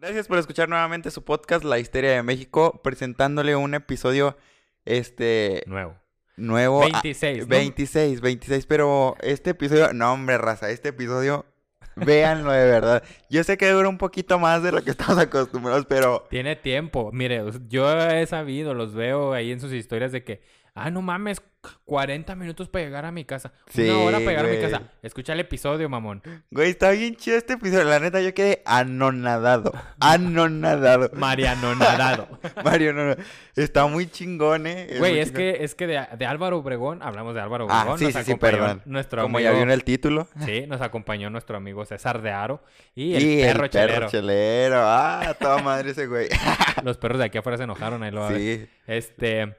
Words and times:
Gracias 0.00 0.28
por 0.28 0.38
escuchar 0.38 0.68
nuevamente 0.68 1.10
su 1.10 1.24
podcast 1.24 1.64
La 1.64 1.80
Histeria 1.80 2.12
de 2.12 2.22
México, 2.22 2.80
presentándole 2.84 3.56
un 3.56 3.74
episodio 3.74 4.36
este 4.84 5.64
Nuevo. 5.66 5.96
nuevo. 6.36 6.84
ah, 6.84 7.00
26, 7.02 7.38
¿no? 7.40 7.46
26, 7.48 8.20
26, 8.20 8.66
pero 8.66 9.16
este 9.20 9.50
episodio, 9.50 9.92
no 9.92 10.12
hombre, 10.12 10.38
raza, 10.38 10.70
este 10.70 10.90
episodio 10.90 11.46
véanlo 11.96 12.52
de 12.52 12.64
verdad. 12.64 13.02
Yo 13.28 13.42
sé 13.42 13.56
que 13.58 13.68
dura 13.70 13.88
un 13.88 13.98
poquito 13.98 14.38
más 14.38 14.62
de 14.62 14.70
lo 14.70 14.84
que 14.84 14.90
estamos 14.92 15.18
acostumbrados, 15.18 15.84
pero 15.86 16.26
Tiene 16.30 16.54
tiempo. 16.54 17.10
Mire, 17.12 17.42
yo 17.68 17.90
he 18.08 18.24
sabido, 18.26 18.74
los 18.74 18.94
veo 18.94 19.32
ahí 19.32 19.50
en 19.50 19.60
sus 19.60 19.72
historias 19.72 20.12
de 20.12 20.22
que, 20.22 20.40
ah, 20.84 20.90
no 20.90 21.02
mames, 21.02 21.42
40 21.84 22.34
minutos 22.36 22.68
para 22.68 22.84
llegar 22.84 23.04
a 23.04 23.10
mi 23.12 23.24
casa. 23.24 23.52
Sí, 23.68 23.82
Una 23.88 23.98
hora 23.98 24.18
para 24.18 24.30
llegar 24.30 24.44
a 24.44 24.48
mi 24.48 24.56
güey. 24.56 24.70
casa. 24.70 24.82
Escucha 25.02 25.32
el 25.32 25.40
episodio, 25.40 25.88
mamón. 25.88 26.22
güey, 26.50 26.70
está 26.70 26.90
bien 26.90 27.16
chido 27.16 27.36
este 27.36 27.54
episodio. 27.54 27.84
La 27.84 27.98
neta 27.98 28.20
yo 28.20 28.32
quedé 28.32 28.62
anonadado, 28.64 29.72
anonadado. 30.00 31.10
Mariano 31.14 31.74
Nadado. 31.78 32.28
Mario, 32.64 32.92
no, 32.92 33.04
no, 33.14 33.16
está 33.56 33.86
muy 33.86 34.06
chingón, 34.10 34.66
eh. 34.66 34.86
Güey, 34.98 35.12
muy 35.12 35.20
es 35.20 35.28
chingón. 35.28 35.38
que, 35.42 35.64
es 35.64 35.74
que 35.74 35.86
de, 35.86 36.06
de 36.16 36.26
Álvaro 36.26 36.58
Obregón, 36.58 37.02
hablamos 37.02 37.34
de 37.34 37.40
Álvaro 37.40 37.66
Ah, 37.68 37.80
Obregón. 37.80 37.98
sí, 37.98 38.04
nos 38.04 38.14
sí, 38.14 38.22
sí, 38.24 38.30
acompañó 38.32 38.58
perdón. 38.58 38.82
Nuestro 38.86 39.22
Como 39.22 39.38
amigo, 39.38 39.50
ya 39.50 39.54
vio 39.54 39.62
en 39.64 39.70
el 39.70 39.84
título. 39.84 40.28
Sí, 40.44 40.64
nos 40.68 40.80
acompañó 40.80 41.28
nuestro 41.30 41.56
amigo 41.56 41.84
César 41.84 42.22
de 42.22 42.30
Aro 42.30 42.62
y 42.94 43.14
el 43.14 43.22
Y 43.22 43.42
perro 43.42 43.64
el 43.64 43.70
chelero. 43.70 43.94
perro 43.94 44.10
chelero. 44.10 44.76
Ah, 44.84 45.34
toda 45.38 45.58
madre 45.62 45.90
ese 45.90 46.06
güey. 46.06 46.28
Los 46.84 46.96
perros 46.98 47.18
de 47.18 47.24
aquí 47.24 47.38
afuera 47.38 47.56
se 47.58 47.64
enojaron, 47.64 48.02
ahí 48.02 48.10
lo 48.12 48.20
va 48.20 48.28
a 48.28 48.32
ver. 48.32 48.40
sí. 48.40 48.68
Este. 48.86 49.56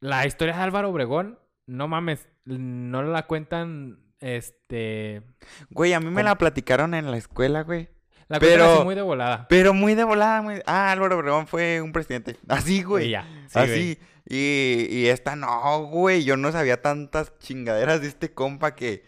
La 0.00 0.26
historia 0.26 0.56
de 0.56 0.62
Álvaro 0.62 0.90
Obregón, 0.90 1.38
no 1.66 1.88
mames, 1.88 2.28
no 2.44 3.02
la 3.02 3.26
cuentan. 3.26 3.98
Este. 4.20 5.22
Güey, 5.70 5.94
a 5.94 6.00
mí 6.00 6.06
me 6.06 6.12
¿Cómo? 6.16 6.24
la 6.24 6.34
platicaron 6.36 6.94
en 6.94 7.10
la 7.10 7.16
escuela, 7.16 7.62
güey. 7.62 7.88
La 8.28 8.38
Pero- 8.38 8.74
así 8.74 8.84
muy 8.84 8.94
de 8.94 9.02
volada. 9.02 9.46
Pero 9.48 9.74
muy 9.74 9.94
de 9.94 10.04
volada, 10.04 10.40
muy... 10.42 10.62
Ah, 10.66 10.92
Álvaro 10.92 11.16
Obregón 11.18 11.46
fue 11.46 11.80
un 11.82 11.90
presidente. 11.92 12.36
Así, 12.48 12.82
güey. 12.82 13.08
Y 13.08 13.10
ya. 13.10 13.26
sí, 13.48 13.58
Así. 13.58 13.98
Y, 14.28 14.86
y 14.90 15.06
esta 15.08 15.34
no, 15.34 15.84
güey. 15.86 16.22
Yo 16.22 16.36
no 16.36 16.52
sabía 16.52 16.80
tantas 16.80 17.36
chingaderas 17.40 18.02
de 18.02 18.08
este 18.08 18.32
compa 18.32 18.76
que... 18.76 19.04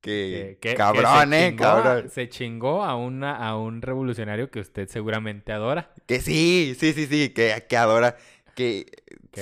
Que... 0.00 0.58
Que- 0.60 0.74
cabrón, 0.74 1.32
eh, 1.32 1.50
chingó 1.50 1.62
cabrón. 1.62 2.10
Se 2.10 2.28
chingó 2.28 2.82
a, 2.84 2.96
una, 2.96 3.36
a 3.36 3.56
un 3.56 3.80
revolucionario 3.80 4.50
que 4.50 4.58
usted 4.60 4.88
seguramente 4.88 5.52
adora. 5.52 5.92
Que 6.06 6.20
sí, 6.20 6.74
sí, 6.78 6.92
sí, 6.94 7.06
sí. 7.06 7.28
Que, 7.30 7.64
que 7.68 7.76
adora. 7.76 8.16
Que 8.56 8.86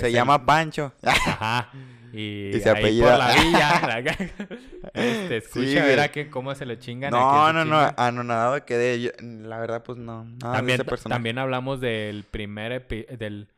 se 0.01 0.13
llama 0.13 0.45
Pancho. 0.47 0.93
Ajá. 1.03 1.71
Y, 2.13 2.51
Y 2.55 2.61
se 2.61 2.69
ahí 2.71 2.77
apellida- 2.77 3.11
por 3.11 3.19
la 3.19 3.35
villa. 3.43 3.99
este, 4.95 5.37
escucha, 5.39 5.67
Sí, 5.67 5.75
verá 5.77 6.11
que 6.13 6.29
cómo 6.29 6.55
se 6.55 6.67
lo 6.67 6.75
chingan. 6.75 7.11
No, 7.11 7.19
a 7.47 7.51
quién 7.53 7.57
no, 7.57 7.65
no. 7.65 7.95
Anonadado 7.97 8.65
quedé. 8.67 9.01
Yo, 9.01 9.11
la 9.21 9.59
verdad, 9.59 9.83
pues 9.83 9.97
no. 9.99 10.25
Nada 10.25 10.57
también, 10.57 10.77
de 10.79 10.83
ese 10.83 10.91
personaje. 10.91 11.17
también 11.17 11.39
hablamos 11.39 11.81
del 11.81 12.25
primer 12.25 12.87
epi- 12.87 13.07
del 13.17 13.49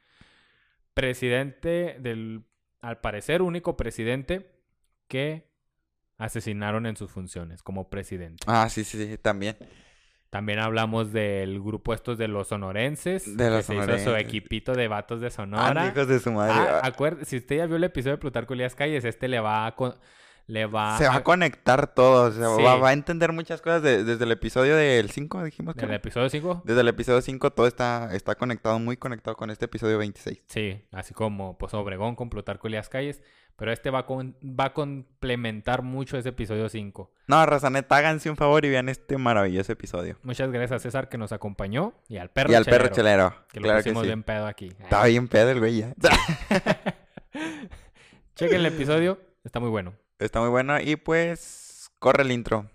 presidente, 0.95 1.97
del 2.01 2.45
al 2.81 2.99
parecer 3.01 3.43
único 3.43 3.77
presidente 3.77 4.51
que 5.09 5.49
asesinaron 6.19 6.87
en 6.87 6.97
sus 6.97 7.11
funciones 7.11 7.63
como 7.63 7.89
presidente. 7.91 8.45
Ah, 8.47 8.69
sí, 8.69 8.85
sí, 8.85 9.05
sí. 9.05 9.19
También. 9.19 9.57
También 10.35 10.59
hablamos 10.59 11.13
del 11.13 11.61
grupo 11.63 11.95
estos 11.95 12.19
de 12.19 12.27
los 12.27 12.49
sonorenses. 12.49 13.37
De 13.37 13.51
los 13.51 13.59
que 13.59 13.63
se 13.63 13.75
hizo 13.75 13.83
su 13.85 13.89
sonorenses. 13.99 14.21
equipito 14.21 14.73
de 14.75 14.89
vatos 14.89 15.21
de 15.21 15.29
Ah, 15.29 15.31
Sonora. 15.31 15.87
hijos 15.87 16.09
de 16.09 16.19
su 16.19 16.33
madre. 16.33 16.55
Ah, 16.57 16.81
acuer- 16.83 17.25
si 17.25 17.37
usted 17.37 17.59
ya 17.59 17.67
vio 17.67 17.77
el 17.77 17.85
episodio 17.85 18.17
de 18.17 18.19
Plutarco 18.19 18.53
Elías 18.55 18.75
Calles, 18.75 19.05
este 19.05 19.29
le 19.29 19.39
va 19.39 19.65
a... 19.67 19.77
con- 19.77 19.95
Le 20.47 20.67
va 20.67 20.99
Se 20.99 21.07
va 21.09 21.15
a 21.15 21.23
conectar 21.25 21.87
todo. 21.95 22.29
o 22.29 22.31
sea, 22.33 22.49
Sí. 22.57 22.63
va, 22.65 22.75
va 22.77 22.89
a 22.89 22.93
entender 22.93 23.31
muchas 23.33 23.63
cosas 23.63 23.81
de- 23.83 24.03
desde 24.03 24.25
el 24.25 24.33
episodio 24.33 24.75
del 24.77 25.09
5, 25.11 25.43
dijimos. 25.45 25.75
que 25.75 25.83
¿Del 25.83 25.91
era? 25.91 25.97
episodio 25.99 26.29
5? 26.29 26.63
Desde 26.67 26.81
el 26.81 26.89
episodio 26.89 27.23
5 27.23 27.53
todo 27.53 27.67
está, 27.69 28.11
está 28.13 28.35
conectado, 28.35 28.79
muy 28.81 28.97
conectado 28.99 29.37
con 29.37 29.51
este 29.51 29.67
episodio 29.67 29.97
26. 29.99 30.43
Sí, 30.49 30.85
así 30.93 31.15
como 31.15 31.57
pues 31.57 31.73
Obregón 31.75 32.15
con 32.17 32.29
Plutarco 32.29 32.67
Elías 32.67 32.89
Calles. 32.91 33.23
Pero 33.57 33.73
este 33.73 33.91
va 33.91 34.01
a, 34.01 34.07
con- 34.07 34.37
va 34.43 34.67
a 34.67 34.73
complementar 34.75 35.83
mucho 35.83 36.19
ese 36.19 36.31
episodio 36.31 36.69
5. 36.69 37.11
No, 37.29 37.47
raza 37.47 37.71
neta, 37.71 37.97
háganse 37.97 38.29
un 38.29 38.37
favor 38.37 38.65
y 38.65 38.71
vean 38.71 38.89
este 38.89 39.17
maravilloso 39.17 39.71
episodio. 39.73 40.19
Muchas 40.23 40.51
gracias 40.51 40.73
a 40.73 40.79
César 40.81 41.09
que 41.09 41.19
nos 41.19 41.31
acompañó 41.33 41.95
y 42.09 42.17
al 42.17 42.31
perro 42.31 42.51
y 42.51 42.55
al 42.57 42.65
perro 42.65 42.89
chelero. 42.89 43.35
Que 43.53 43.61
lo 43.61 43.65
claro 43.65 43.79
que 43.79 43.85
pusimos 43.85 44.03
sí. 44.03 44.09
bien 44.09 44.23
pedo 44.25 44.47
aquí. 44.47 44.73
Estaba 44.81 45.07
bien 45.07 45.29
pedo 45.29 45.51
el 45.51 45.61
güey 45.61 45.79
ya. 45.79 45.95
Chequen 48.35 48.61
el 48.61 48.67
episodio, 48.67 49.21
está 49.45 49.61
muy 49.61 49.71
bueno. 49.71 49.95
Está 50.19 50.41
muy 50.41 50.49
bueno 50.49 50.81
y 50.81 50.97
pues 50.97 51.91
corre 51.99 52.23
el 52.25 52.33
intro. 52.33 52.69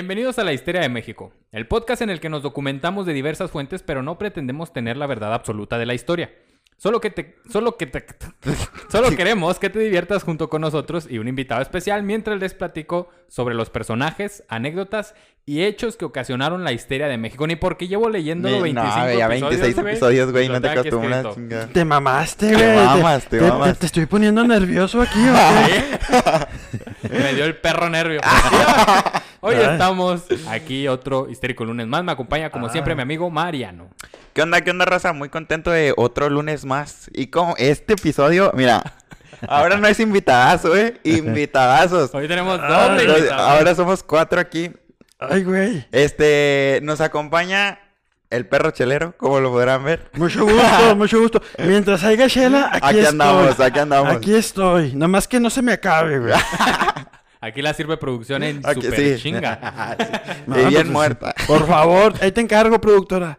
Bienvenidos 0.00 0.38
a 0.38 0.44
La 0.44 0.54
Histeria 0.54 0.80
de 0.80 0.88
México, 0.88 1.30
el 1.52 1.66
podcast 1.66 2.00
en 2.00 2.08
el 2.08 2.20
que 2.20 2.30
nos 2.30 2.42
documentamos 2.42 3.04
de 3.04 3.12
diversas 3.12 3.50
fuentes, 3.50 3.82
pero 3.82 4.02
no 4.02 4.16
pretendemos 4.16 4.72
tener 4.72 4.96
la 4.96 5.06
verdad 5.06 5.34
absoluta 5.34 5.76
de 5.76 5.84
la 5.84 5.92
historia. 5.92 6.30
Solo 6.78 7.02
que 7.02 7.10
te, 7.10 7.36
solo 7.52 7.76
que 7.76 7.84
te, 7.86 8.06
solo 8.90 9.10
queremos 9.14 9.58
que 9.58 9.68
te 9.68 9.78
diviertas 9.78 10.22
junto 10.22 10.48
con 10.48 10.62
nosotros 10.62 11.06
y 11.10 11.18
un 11.18 11.28
invitado 11.28 11.60
especial 11.60 12.02
mientras 12.02 12.40
les 12.40 12.54
platico 12.54 13.10
sobre 13.28 13.54
los 13.54 13.68
personajes, 13.68 14.42
anécdotas 14.48 15.14
y 15.44 15.64
hechos 15.64 15.98
que 15.98 16.06
ocasionaron 16.06 16.64
la 16.64 16.72
histeria 16.72 17.06
de 17.06 17.18
México. 17.18 17.46
Ni 17.46 17.56
porque 17.56 17.86
llevo 17.86 18.08
leyéndolo 18.08 18.56
Ni- 18.56 18.72
25 18.72 18.96
no, 19.06 19.12
ya 19.18 19.28
26 19.28 19.76
episodios, 19.76 20.32
güey, 20.32 20.48
no 20.48 20.62
te 20.62 20.68
acostumbras. 20.70 21.26
Te 21.74 21.84
mamaste, 21.84 22.48
Te 22.48 22.54
güey. 22.54 22.86
mamas, 22.86 23.26
te 23.26 23.38
mamas. 23.42 23.78
te 23.78 23.84
estoy 23.84 24.06
poniendo 24.06 24.42
nervioso 24.44 25.02
aquí, 25.02 25.20
¿o 25.28 25.34
qué? 27.02 27.08
Me 27.22 27.34
dio 27.34 27.44
el 27.44 27.56
perro 27.58 27.90
nervio. 27.90 28.20
Hoy 29.42 29.54
Ay. 29.56 29.68
estamos 29.72 30.24
aquí 30.48 30.86
otro 30.88 31.28
histérico 31.30 31.64
lunes 31.64 31.86
más. 31.86 32.04
Me 32.04 32.12
acompaña 32.12 32.50
como 32.50 32.68
siempre 32.68 32.94
mi 32.94 33.02
amigo 33.02 33.30
Mariano. 33.30 33.88
¿Qué 34.34 34.42
onda, 34.42 34.60
qué 34.60 34.70
onda, 34.70 34.84
raza? 34.84 35.12
Muy 35.12 35.28
contento 35.30 35.70
de 35.70 35.94
otro 35.96 36.28
lunes 36.28 36.64
más. 36.64 37.10
Y 37.14 37.28
como 37.28 37.54
este 37.56 37.94
episodio, 37.94 38.52
mira, 38.54 38.82
ahora 39.48 39.76
no 39.78 39.88
es 39.88 39.98
invitadazo, 39.98 40.76
¿eh? 40.76 41.00
Invitadazos. 41.04 42.14
Hoy 42.14 42.28
tenemos 42.28 42.60
Ah, 42.62 42.68
doble 42.88 43.00
Entonces, 43.02 43.24
invitado. 43.24 43.48
ahora 43.48 43.74
somos 43.74 44.02
cuatro 44.02 44.40
aquí. 44.40 44.70
Ay, 45.18 45.42
güey. 45.44 45.86
Este, 45.90 46.80
nos 46.82 47.00
acompaña 47.00 47.78
el 48.30 48.46
perro 48.46 48.70
chelero, 48.70 49.14
como 49.16 49.40
lo 49.40 49.50
podrán 49.50 49.84
ver. 49.84 50.10
Mucho 50.14 50.44
gusto, 50.44 50.94
mucho 50.96 51.18
gusto. 51.20 51.42
Mientras 51.58 52.04
haya 52.04 52.28
chela, 52.28 52.68
aquí, 52.72 52.78
Aquí, 52.86 52.98
estoy. 52.98 53.06
andamos, 53.12 53.60
aquí 53.60 53.78
andamos. 53.78 54.12
Aquí 54.16 54.34
estoy. 54.34 54.92
Nada 54.92 55.08
más 55.08 55.26
que 55.26 55.40
no 55.40 55.48
se 55.50 55.62
me 55.62 55.72
acabe, 55.72 56.18
güey. 56.18 56.34
Aquí 57.42 57.62
la 57.62 57.72
sirve 57.72 57.96
producción 57.96 58.42
en 58.42 58.60
Aquí, 58.64 58.82
super 58.82 58.98
sí. 59.00 59.16
chinga. 59.22 59.96
Y 59.98 60.42
No, 60.50 60.56
bien 60.56 60.72
pues, 60.72 60.86
muerta. 60.88 61.34
Por 61.46 61.66
favor, 61.66 62.12
ahí 62.20 62.32
te 62.32 62.40
encargo, 62.42 62.80
productora. 62.80 63.38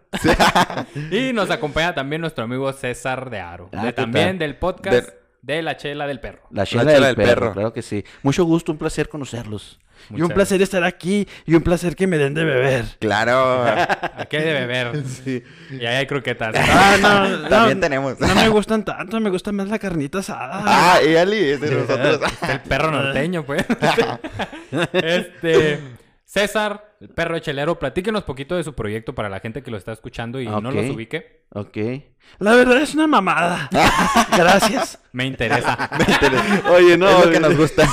Y 1.11 1.33
nos 1.33 1.49
acompaña 1.51 1.93
también 1.93 2.21
nuestro 2.21 2.43
amigo 2.45 2.71
César 2.73 3.29
de 3.29 3.39
Aro. 3.39 3.69
Ah, 3.73 3.81
de- 3.83 3.87
¿qué 3.89 3.93
también 3.93 4.27
tal? 4.29 4.39
del 4.39 4.55
podcast 4.57 5.07
De- 5.07 5.20
de 5.41 5.61
La 5.61 5.77
Chela 5.77 6.07
del 6.07 6.19
Perro. 6.19 6.43
La 6.51 6.65
chela, 6.65 6.83
chela 6.83 6.93
del, 6.93 7.03
del 7.03 7.15
perro, 7.15 7.41
perro. 7.41 7.53
claro 7.53 7.73
que 7.73 7.81
sí. 7.81 8.03
Mucho 8.23 8.45
gusto, 8.45 8.71
un 8.71 8.77
placer 8.77 9.09
conocerlos. 9.09 9.79
Y 10.09 10.21
un 10.21 10.29
placer 10.29 10.61
estar 10.61 10.83
aquí 10.83 11.27
y 11.45 11.53
un 11.53 11.61
placer 11.61 11.95
que 11.95 12.07
me 12.07 12.17
den 12.17 12.33
de 12.33 12.43
beber. 12.43 12.85
Claro. 12.99 13.63
Aquí 14.17 14.37
hay 14.37 14.43
de 14.45 14.53
beber. 14.53 15.03
Sí. 15.23 15.43
Y 15.69 15.85
ahí 15.85 15.97
hay 15.97 16.07
croquetas. 16.07 16.55
Ah, 16.57 16.97
no, 16.99 17.29
no, 17.43 17.49
También 17.49 17.79
tenemos. 17.79 18.19
No 18.19 18.33
me 18.33 18.49
gustan 18.49 18.83
tanto, 18.83 19.19
me 19.19 19.29
gusta 19.29 19.51
más 19.51 19.67
la 19.67 19.77
carnita 19.77 20.19
asada. 20.19 20.63
Ah, 20.65 20.99
y 21.03 21.15
Ali, 21.15 21.51
es 21.51 21.61
de 21.61 21.71
nosotros. 21.71 22.21
el 22.49 22.59
perro 22.61 22.91
norteño, 22.91 23.45
pues. 23.45 23.65
este. 24.93 25.79
César, 26.25 26.90
el 27.01 27.09
perro 27.09 27.39
chelero, 27.39 27.79
platíquenos 27.79 28.23
poquito 28.23 28.55
de 28.55 28.63
su 28.63 28.73
proyecto 28.73 29.15
para 29.15 29.27
la 29.27 29.39
gente 29.39 29.63
que 29.63 29.71
lo 29.71 29.77
está 29.77 29.91
escuchando 29.91 30.39
y 30.39 30.45
no 30.45 30.57
Ok. 30.57 30.63
los 30.75 30.89
ubique. 30.91 31.41
Ok. 31.53 31.77
La 32.39 32.53
verdad 32.55 32.77
es 32.81 32.93
una 32.93 33.07
mamada. 33.07 33.67
Gracias. 34.37 34.99
Me 35.11 35.25
interesa. 35.25 35.89
Oye, 36.71 36.93
es 36.93 36.99
lo 36.99 37.29
que 37.31 37.39
nos 37.39 37.57
gusta. 37.57 37.85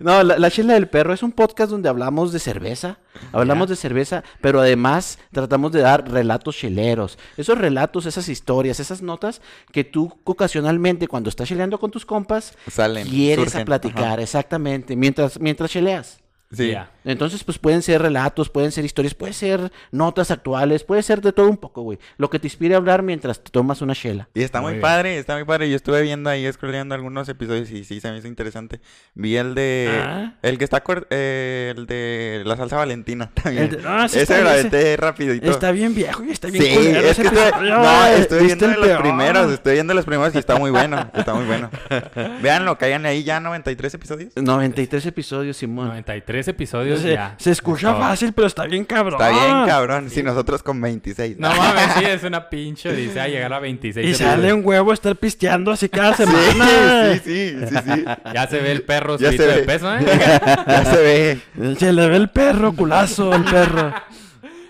No, 0.00 0.22
la, 0.22 0.38
la 0.38 0.50
chela 0.50 0.72
del 0.74 0.88
perro 0.88 1.12
es 1.12 1.22
un 1.22 1.30
podcast 1.32 1.70
donde 1.70 1.88
hablamos 1.88 2.32
de 2.32 2.38
cerveza. 2.38 2.98
Hablamos 3.32 3.68
de 3.68 3.76
cerveza, 3.76 4.24
pero 4.40 4.60
además 4.60 5.18
tratamos 5.32 5.72
de 5.72 5.80
dar 5.82 6.10
relatos 6.10 6.56
cheleros. 6.56 7.18
Esos 7.36 7.56
relatos, 7.58 8.06
esas 8.06 8.28
historias, 8.28 8.80
esas 8.80 9.02
notas 9.02 9.42
que 9.72 9.84
tú 9.84 10.18
ocasionalmente 10.24 11.06
cuando 11.06 11.28
estás 11.28 11.48
cheleando 11.48 11.78
con 11.78 11.90
tus 11.90 12.04
compas 12.06 12.56
Salen. 12.68 13.06
quieres 13.06 13.44
surgen. 13.46 13.62
a 13.62 13.64
platicar, 13.66 14.20
exactamente, 14.20 14.96
mientras, 14.96 15.38
mientras 15.38 15.70
cheleas. 15.70 16.18
Sí. 16.56 16.74
Entonces, 17.04 17.44
pues 17.44 17.58
pueden 17.58 17.82
ser 17.82 18.02
relatos, 18.02 18.50
pueden 18.50 18.72
ser 18.72 18.84
historias, 18.84 19.14
puede 19.14 19.32
ser 19.32 19.70
notas 19.92 20.30
actuales, 20.32 20.82
puede 20.82 21.02
ser 21.04 21.20
de 21.20 21.32
todo 21.32 21.48
un 21.48 21.56
poco, 21.56 21.82
güey. 21.82 21.98
Lo 22.18 22.28
que 22.30 22.38
te 22.40 22.48
inspire 22.48 22.74
a 22.74 22.78
hablar 22.78 23.02
mientras 23.02 23.42
te 23.44 23.50
tomas 23.50 23.80
una 23.80 23.94
chela. 23.94 24.28
Y 24.34 24.42
está 24.42 24.60
Muy 24.60 24.80
padre, 24.80 25.18
está 25.18 25.34
muy 25.34 25.44
padre. 25.44 25.70
Yo 25.70 25.76
estuve 25.76 26.02
viendo 26.02 26.28
ahí, 26.30 26.50
scrolleando 26.52 26.94
algunos 26.96 27.28
episodios 27.28 27.70
y 27.70 27.84
sí, 27.84 28.00
se 28.00 28.10
me 28.10 28.18
hizo 28.18 28.26
interesante. 28.26 28.80
Vi 29.14 29.36
el 29.36 29.54
de... 29.54 29.88
Ah. 30.04 30.34
El 30.42 30.58
que 30.58 30.64
está... 30.64 30.82
eh, 31.10 31.72
el 31.76 31.86
de 31.86 32.42
la 32.44 32.56
salsa 32.56 32.76
valentina 32.76 33.30
también. 33.42 33.64
El 33.64 33.70
de- 33.82 33.82
ah, 33.86 34.08
sí 34.08 34.18
ese 34.18 34.34
lo 34.38 34.42
bien, 34.42 34.52
aventé 34.52 34.96
rapidito. 34.96 35.50
Está 35.50 35.70
bien 35.70 35.94
viejo 35.94 36.24
y 36.24 36.30
está 36.30 36.48
bien 36.48 36.64
Sí, 36.64 36.74
culero 36.74 37.08
es 37.08 37.16
que 37.16 37.22
estoy, 37.22 37.70
no, 37.70 38.06
estoy 38.06 38.46
viendo 38.46 38.66
los 38.66 38.76
peor. 38.78 39.02
primeros, 39.02 39.52
estoy 39.52 39.72
viendo 39.74 39.94
los 39.94 40.04
primeros 40.04 40.34
y 40.34 40.38
está 40.38 40.56
muy 40.56 40.70
bueno, 40.72 41.08
está 41.14 41.34
muy 41.34 41.44
bueno. 41.44 41.70
Véanlo, 42.42 42.76
caigan 42.78 43.06
ahí 43.06 43.22
ya 43.22 43.38
93 43.38 43.94
episodios. 43.94 44.32
93 44.36 45.06
episodios, 45.06 45.56
Simón. 45.56 45.88
93 45.88 46.45
episodios 46.48 47.00
Se, 47.00 47.12
ya. 47.14 47.34
se 47.38 47.50
escucha 47.50 47.90
Todo. 47.92 48.00
fácil, 48.00 48.32
pero 48.32 48.46
está 48.46 48.64
bien 48.66 48.84
cabrón. 48.84 49.20
Está 49.20 49.30
bien, 49.30 49.66
cabrón. 49.66 50.10
Si 50.10 50.22
nosotros 50.22 50.62
con 50.62 50.80
26. 50.80 51.38
No 51.38 51.48
mames, 51.54 51.92
sí, 51.98 52.04
es 52.04 52.22
una 52.24 52.48
pinche 52.50 52.92
dice 52.92 53.20
a 53.20 53.28
llegar 53.28 53.52
a 53.52 53.58
26 53.60 54.04
Y 54.06 54.08
episodios. 54.10 54.32
sale 54.34 54.52
un 54.52 54.64
huevo 54.64 54.92
estar 54.92 55.14
pisteando 55.16 55.70
así 55.72 55.88
cada 55.88 56.14
Sí, 56.16 56.24
semana. 56.24 57.14
sí, 57.14 57.20
sí, 57.24 57.56
sí, 57.68 57.76
sí. 57.94 58.04
Ya 58.34 58.46
se 58.48 58.60
ve 58.60 58.72
el 58.72 58.82
perro 58.82 59.18
Ya 59.18 59.30
se 59.32 59.38
de 59.38 59.46
ve. 59.46 59.62
peso, 59.62 59.94
¿eh? 59.94 60.00
Ya 60.66 60.84
se 60.84 60.96
ve. 60.96 61.74
Se 61.78 61.92
le 61.92 62.08
ve 62.08 62.16
el 62.16 62.30
perro, 62.30 62.72
culazo, 62.72 63.34
el 63.34 63.44
perro. 63.44 63.92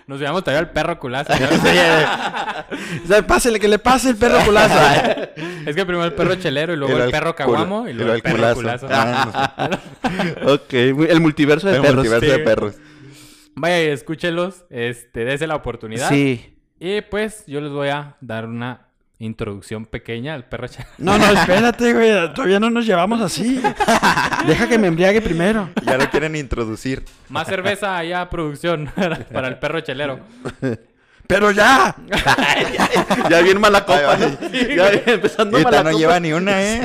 Nos 0.07 0.19
llevamos 0.19 0.41
todavía 0.41 0.59
al 0.59 0.71
perro 0.71 0.97
culazo. 0.99 1.33
¿no? 1.33 1.47
O 3.03 3.07
sea, 3.07 3.27
pásele, 3.27 3.59
que 3.59 3.67
le 3.67 3.77
pase 3.77 4.09
el 4.09 4.15
perro 4.15 4.39
culazo. 4.45 4.79
es 5.65 5.75
que 5.75 5.85
primero 5.85 6.05
el 6.05 6.13
perro 6.13 6.35
chelero 6.35 6.73
y 6.73 6.77
luego 6.77 6.95
el, 6.95 7.03
el 7.03 7.11
perro 7.11 7.35
caguamo 7.35 7.87
y 7.87 7.93
luego 7.93 8.13
el 8.13 8.21
perro 8.21 8.53
culazo. 8.55 8.87
Ah, 8.89 9.69
ok, 10.45 10.73
el 10.73 11.19
multiverso 11.19 11.67
de 11.67 11.75
el 11.75 11.81
perros. 11.81 11.95
multiverso 11.95 12.25
sí. 12.25 12.31
de 12.31 12.39
perros. 12.39 12.75
Vaya 13.55 13.83
y 13.83 13.87
escúchelos, 13.87 14.65
este, 14.69 15.25
dése 15.25 15.45
la 15.45 15.55
oportunidad. 15.55 16.09
Sí. 16.09 16.57
Y 16.79 17.01
pues 17.01 17.43
yo 17.47 17.59
les 17.59 17.71
voy 17.71 17.89
a 17.89 18.15
dar 18.21 18.45
una 18.45 18.86
introducción 19.19 19.85
pequeña 19.85 20.33
al 20.33 20.45
perro 20.45 20.67
chelero. 20.67 20.91
No, 20.97 21.17
no, 21.17 21.25
espérate, 21.31 21.93
güey. 21.93 22.33
Todavía 22.33 22.59
no 22.59 22.69
nos 22.69 22.85
llevamos 22.85 23.21
así. 23.21 23.61
Deja 24.45 24.67
que 24.69 24.77
me 24.77 24.87
embriague 24.87 25.21
primero. 25.21 25.69
Ya 25.85 25.97
lo 25.97 26.09
quieren 26.09 26.35
introducir. 26.35 27.03
Más 27.29 27.47
cerveza 27.47 27.97
allá, 27.97 28.29
producción, 28.29 28.91
para 29.33 29.47
el 29.47 29.57
perro 29.57 29.79
chelero. 29.81 30.19
Pero 31.27 31.51
ya. 31.51 31.95
ya 33.29 33.41
bien 33.41 33.59
mala 33.59 33.85
copa. 33.85 34.17
¿no? 34.17 34.49
Ya 34.51 34.89
bien 34.91 35.03
empezando 35.05 35.59
mala 35.59 35.83
no 35.83 35.89
copa. 35.91 35.99
lleva 35.99 36.19
ni 36.19 36.31
una, 36.33 36.63
¿eh? 36.63 36.81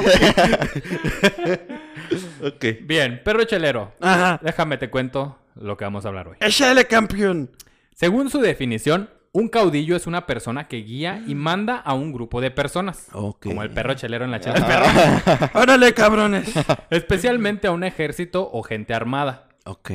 Ok. 2.43 2.65
Bien, 2.83 3.21
perro 3.25 3.45
chelero. 3.45 3.93
Ajá. 4.01 4.41
Déjame 4.43 4.79
te 4.79 4.91
cuento 4.91 5.39
lo 5.55 5.77
que 5.77 5.85
vamos 5.85 6.05
a 6.05 6.09
hablar 6.09 6.29
hoy. 6.29 6.37
Échale, 6.41 6.87
campeón. 6.87 7.51
Según 7.95 8.31
su 8.31 8.41
definición, 8.41 9.11
un 9.33 9.49
caudillo 9.49 9.97
es 9.97 10.07
una 10.07 10.27
persona 10.27 10.69
que 10.69 10.79
guía 10.79 11.23
y 11.27 11.35
manda 11.35 11.77
a 11.77 11.95
un 11.95 12.13
grupo 12.13 12.41
de 12.41 12.51
personas. 12.51 13.09
Como 13.11 13.63
el 13.63 13.71
perro 13.71 13.95
chelero 13.95 14.25
en 14.25 14.31
la 14.31 14.41
chela 14.41 14.55
del 14.55 14.65
perro. 14.67 15.51
Órale, 15.55 15.95
cabrones. 15.95 16.53
Especialmente 16.91 17.67
a 17.67 17.73
un 17.73 17.83
ejército 17.83 18.49
o 18.53 18.63
gente 18.63 18.93
armada. 18.93 19.49
Ok. 19.65 19.91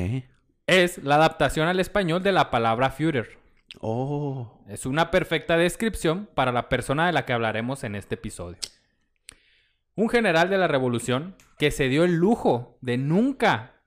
Es 0.66 0.98
la 0.98 1.14
adaptación 1.14 1.68
al 1.68 1.78
español 1.78 2.22
de 2.22 2.32
la 2.32 2.50
palabra 2.50 2.90
Führer. 2.90 3.38
Oh. 3.80 4.60
Es 4.68 4.86
una 4.86 5.10
perfecta 5.10 5.56
descripción 5.56 6.28
para 6.34 6.50
la 6.52 6.68
persona 6.68 7.06
de 7.06 7.12
la 7.12 7.24
que 7.24 7.32
hablaremos 7.32 7.84
en 7.84 7.94
este 7.94 8.16
episodio. 8.16 8.58
Un 9.94 10.08
general 10.08 10.50
de 10.50 10.58
la 10.58 10.68
revolución 10.68 11.36
que 11.58 11.70
se 11.70 11.88
dio 11.88 12.04
el 12.04 12.16
lujo 12.16 12.76
de 12.80 12.98
nunca 12.98 13.77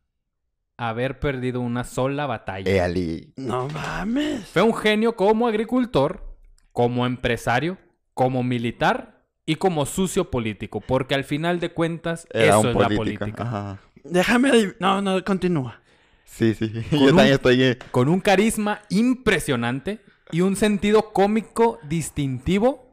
haber 0.89 1.19
perdido 1.19 1.61
una 1.61 1.83
sola 1.83 2.25
batalla. 2.25 2.69
Eh, 2.71 2.81
Ali. 2.81 3.33
No 3.37 3.67
mames. 3.69 4.47
Fue 4.47 4.61
un 4.61 4.73
genio 4.75 5.15
como 5.15 5.47
agricultor, 5.47 6.35
como 6.71 7.05
empresario, 7.05 7.77
como 8.13 8.43
militar 8.43 9.23
y 9.45 9.55
como 9.55 9.85
sucio 9.85 10.29
político, 10.31 10.81
porque 10.81 11.15
al 11.15 11.23
final 11.23 11.59
de 11.59 11.69
cuentas 11.71 12.27
Era 12.31 12.57
eso 12.59 12.69
es 12.69 12.75
la 12.75 12.87
político. 12.89 13.19
política. 13.25 13.43
Ajá. 13.43 13.79
Déjame. 14.03 14.73
No, 14.79 15.01
no, 15.01 15.23
continúa. 15.23 15.81
Sí, 16.25 16.53
sí. 16.53 16.69
Con 16.89 16.99
Yo 16.99 17.05
un- 17.05 17.15
también 17.15 17.33
estoy... 17.35 17.61
eh, 17.63 17.77
Con 17.91 18.07
un 18.09 18.19
carisma 18.21 18.81
impresionante 18.89 19.99
y 20.31 20.41
un 20.41 20.55
sentido 20.55 21.11
cómico 21.13 21.79
distintivo 21.83 22.89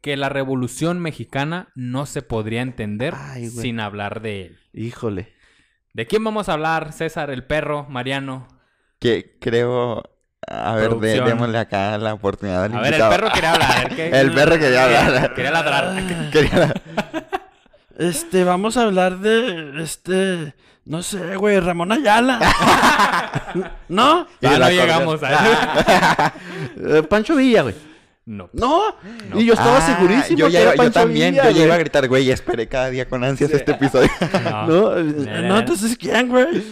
que 0.00 0.16
la 0.16 0.28
Revolución 0.28 1.00
Mexicana 1.00 1.68
no 1.74 2.06
se 2.06 2.22
podría 2.22 2.62
entender 2.62 3.14
Ay, 3.16 3.48
sin 3.48 3.80
hablar 3.80 4.20
de 4.22 4.42
él. 4.46 4.58
Híjole. 4.72 5.32
¿De 5.96 6.06
quién 6.06 6.22
vamos 6.22 6.50
a 6.50 6.52
hablar, 6.52 6.92
César, 6.92 7.30
el 7.30 7.42
perro, 7.44 7.86
Mariano? 7.88 8.46
Que 8.98 9.38
creo... 9.40 10.02
A 10.46 10.74
ver, 10.74 10.90
de- 10.96 11.22
démosle 11.22 11.56
acá 11.58 11.96
la 11.96 12.12
oportunidad 12.12 12.64
al 12.64 12.76
A 12.76 12.80
ver, 12.82 12.92
el 12.92 13.00
perro 13.00 13.32
quería 13.32 13.52
hablar. 13.54 13.96
¿qué- 13.96 14.08
El 14.20 14.32
perro 14.34 14.58
quería 14.58 14.84
hablar. 14.84 15.34
Quería 15.34 15.50
ladrar. 15.52 16.30
Quería- 16.32 16.74
Este, 17.96 18.44
vamos 18.44 18.76
a 18.76 18.82
hablar 18.82 19.20
de. 19.20 19.82
Este. 19.82 20.54
No 20.84 21.02
sé, 21.02 21.36
güey, 21.36 21.58
Ramón 21.60 21.90
Ayala. 21.92 22.40
¿No? 23.88 24.26
Y 24.42 24.46
Ah, 24.46 24.58
no 24.58 24.68
llegamos 24.68 25.22
a 25.22 26.34
Pancho 27.08 27.36
Villa, 27.36 27.62
güey. 27.62 27.74
No. 28.26 28.50
No. 28.52 28.82
Y 29.34 29.46
yo 29.46 29.54
estaba 29.54 29.78
Ah, 29.78 29.80
segurísimo 29.96 30.38
Yo, 30.38 30.46
que 30.46 30.52
ya 30.52 30.60
era 30.62 30.74
yo 30.74 30.90
también, 30.90 31.30
Villa, 31.32 31.50
yo 31.50 31.56
ya 31.58 31.64
iba 31.64 31.74
a 31.76 31.78
gritar, 31.78 32.08
güey, 32.08 32.28
esperé 32.30 32.66
cada 32.68 32.90
día 32.90 33.08
con 33.08 33.22
ansias 33.24 33.52
este 33.52 33.72
episodio. 33.72 34.10
No. 34.44 34.66
No, 34.66 34.98
eh, 34.98 35.46
No, 35.48 35.58
entonces, 35.60 35.96
¿quién, 35.96 36.28
güey? 36.28 36.62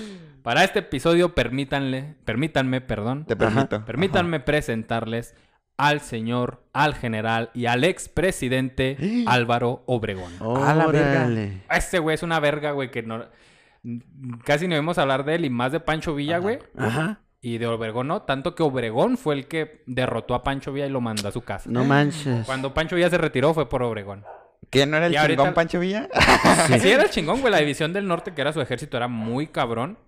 Para 0.43 0.65
este 0.65 0.81
episodio, 0.81 1.35
permítanle, 1.35 2.17
permítanme, 2.25 2.81
perdón, 2.81 3.25
Te 3.25 3.37
permito. 3.37 3.85
permítanme 3.85 4.41
presentarles 4.41 5.35
al 5.79 6.01
señor, 6.01 6.65
al 6.73 6.95
general 6.95 7.51
y 7.55 7.67
al 7.67 7.85
expresidente 7.85 8.97
Álvaro 9.27 9.85
Obregón. 9.87 10.33
A 10.41 10.75
la 10.75 10.87
verga. 10.89 11.31
Ese 11.71 11.99
güey 12.01 12.15
es 12.15 12.23
una 12.23 12.41
verga, 12.41 12.73
güey, 12.73 12.91
que 12.91 13.03
no... 13.03 13.25
Casi 14.45 14.67
no 14.67 14.75
vimos 14.77 14.99
hablar 14.99 15.25
de 15.25 15.35
él 15.37 15.45
y 15.45 15.51
más 15.51 15.71
de 15.73 15.79
Pancho 15.81 16.15
Villa, 16.15 16.39
güey. 16.39 16.59
Ajá. 16.77 17.21
Y 17.47 17.59
de 17.59 17.67
Obregón 17.67 18.09
no, 18.09 18.23
tanto 18.23 18.55
que 18.55 18.63
Obregón 18.63 19.19
fue 19.19 19.35
el 19.35 19.47
que 19.49 19.83
derrotó 19.85 20.35
a 20.35 20.43
Pancho 20.43 20.73
Villa 20.73 20.87
y 20.87 20.91
lo 20.91 21.03
mandó 21.03 21.29
a 21.29 21.31
su 21.33 21.43
casa. 21.43 21.69
No 21.71 21.85
manches. 21.85 22.47
Cuando 22.47 22.73
Pancho 22.73 22.97
Villa 22.97 23.11
se 23.11 23.19
retiró 23.19 23.53
fue 23.53 23.69
por 23.69 23.83
Obregón. 23.83 24.25
¿Quién 24.71 24.91
no 24.91 24.97
era 24.97 25.09
el 25.09 25.13
Y 25.13 25.17
ahorita- 25.17 25.43
chingón 25.43 25.55
Pancho 25.55 25.79
Villa? 25.79 26.09
Sí. 26.81 26.89
era 26.91 27.03
el 27.03 27.11
chingón, 27.11 27.43
güey. 27.43 27.53
La 27.53 27.59
división 27.59 27.93
del 27.93 28.07
norte, 28.09 28.33
que 28.33 28.41
era 28.41 28.55
su 28.55 28.63
ejército, 28.63 28.97
era 28.97 29.09
muy 29.09 29.49
cabrón. 29.49 29.99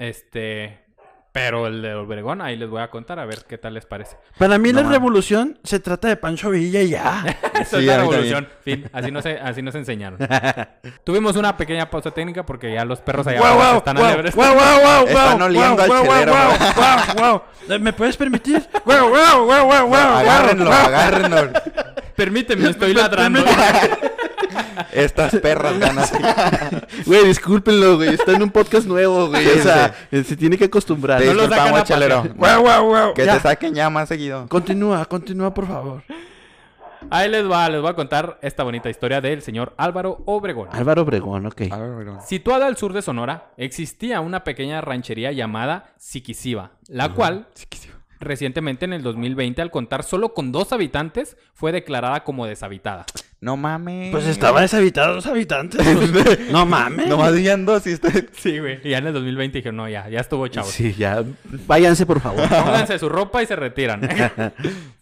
Este. 0.00 0.85
Pero 1.36 1.66
el 1.66 1.82
de 1.82 1.92
Obregón, 1.94 2.40
ahí 2.40 2.56
les 2.56 2.70
voy 2.70 2.80
a 2.80 2.88
contar 2.88 3.18
a 3.18 3.26
ver 3.26 3.40
qué 3.46 3.58
tal 3.58 3.74
les 3.74 3.84
parece. 3.84 4.16
Para 4.38 4.56
mí 4.56 4.72
No 4.72 4.80
la 4.82 4.88
revolución 4.88 5.58
se 5.64 5.80
trata 5.80 6.08
de 6.08 6.16
Pancho 6.16 6.48
Villa 6.48 6.80
y 6.80 6.88
ya. 6.88 7.24
Eso 7.60 7.76
Sí, 7.78 7.82
es 7.82 7.84
la 7.88 7.98
revolución. 7.98 8.48
Fin. 8.64 8.88
Así 8.90 9.10
nos, 9.10 9.26
así 9.26 9.60
nos 9.60 9.74
enseñaron. 9.74 10.18
Tuvimos 11.04 11.36
una 11.36 11.54
pequeña 11.54 11.90
pausa 11.90 12.10
técnica 12.10 12.46
porque 12.46 12.72
ya 12.72 12.86
los 12.86 13.02
perros 13.02 13.26
allá 13.26 13.38
¡Guau, 13.40 13.52
abajo 13.52 13.68
guau! 13.68 13.78
están 13.78 13.96
¡Guau, 13.96 14.08
alebres. 14.08 14.34
guau, 14.34 14.54
guau, 14.54 14.80
guau! 14.80 15.06
Están 15.08 15.42
oliendo 15.42 15.82
al 15.82 15.90
chelero. 15.90 16.32
Eh, 17.68 17.78
¿Me 17.80 17.92
puedes 17.92 18.16
permitir? 18.16 18.66
Agárrenlo, 18.86 20.72
agárrenlo. 20.72 21.50
Permíteme, 22.16 22.70
estoy 22.70 22.94
ladrando. 22.94 23.44
Estas 24.92 25.34
perras 25.36 25.78
van 25.78 25.98
así. 25.98 26.16
Güey, 27.06 27.26
discúlpenlo, 27.26 27.96
güey. 27.96 28.10
Está 28.14 28.32
en 28.32 28.42
un 28.42 28.50
podcast 28.50 28.86
nuevo, 28.86 29.28
güey. 29.28 29.46
O 29.46 29.62
sea, 29.62 29.94
se 30.10 30.36
tiene 30.36 30.56
que 30.58 30.64
acostumbrar. 30.66 31.20
Te 31.20 31.26
No 31.26 31.34
lo 31.34 31.48
sacan 31.48 31.74
disculpamos, 31.74 31.90
a 31.90 31.94
pasear. 31.94 32.36
¡Guau, 32.36 32.60
guau, 32.62 32.86
guau! 32.88 33.14
Que 33.14 33.24
Ya. 33.24 33.34
te 33.34 33.40
saquen 33.40 33.74
ya 33.74 33.90
más 33.90 34.08
seguido. 34.08 34.46
Continúa, 34.48 35.04
continúa, 35.06 35.52
por 35.54 35.66
favor. 35.66 36.02
Ahí 37.10 37.28
les 37.30 37.48
va, 37.48 37.68
les 37.68 37.80
voy 37.80 37.90
a 37.90 37.94
contar 37.94 38.38
esta 38.42 38.64
bonita 38.64 38.90
historia 38.90 39.20
del 39.20 39.40
señor 39.42 39.74
Álvaro 39.76 40.22
Obregón. 40.26 40.68
Álvaro 40.72 41.02
Obregón, 41.02 41.46
ok. 41.46 41.62
Situada 42.26 42.66
al 42.66 42.76
sur 42.76 42.92
de 42.92 43.02
Sonora, 43.02 43.52
existía 43.56 44.20
una 44.20 44.42
pequeña 44.42 44.80
ranchería 44.80 45.30
llamada 45.30 45.92
Siquisiba, 45.98 46.72
la 46.88 47.12
cual 47.12 47.46
recientemente 48.18 48.86
en 48.86 48.92
el 48.94 49.02
2020, 49.02 49.62
al 49.62 49.70
contar 49.70 50.02
solo 50.02 50.34
con 50.34 50.50
dos 50.50 50.72
habitantes, 50.72 51.36
fue 51.54 51.70
declarada 51.70 52.24
como 52.24 52.46
deshabitada. 52.46 53.04
No 53.40 53.56
mames. 53.56 54.10
Pues 54.12 54.26
estaba 54.26 54.62
deshabitado 54.62 55.14
los 55.14 55.26
habitantes. 55.26 55.86
pues, 56.12 56.50
no 56.50 56.64
mames. 56.64 57.08
Nomás 57.08 57.34
viendo 57.34 57.78
si 57.80 57.94
usted... 57.94 58.28
Sí, 58.36 58.58
güey. 58.58 58.80
Y 58.82 58.90
ya 58.90 58.98
en 58.98 59.08
el 59.08 59.12
2020 59.12 59.58
dijeron, 59.58 59.76
no, 59.76 59.88
ya, 59.88 60.08
ya 60.08 60.20
estuvo, 60.20 60.46
chavos. 60.48 60.70
Sí, 60.70 60.94
ya. 60.94 61.22
Váyanse, 61.66 62.06
por 62.06 62.20
favor. 62.20 62.48
Pónganse 62.48 62.98
su 62.98 63.08
ropa 63.08 63.42
y 63.42 63.46
se 63.46 63.56
retiran. 63.56 64.00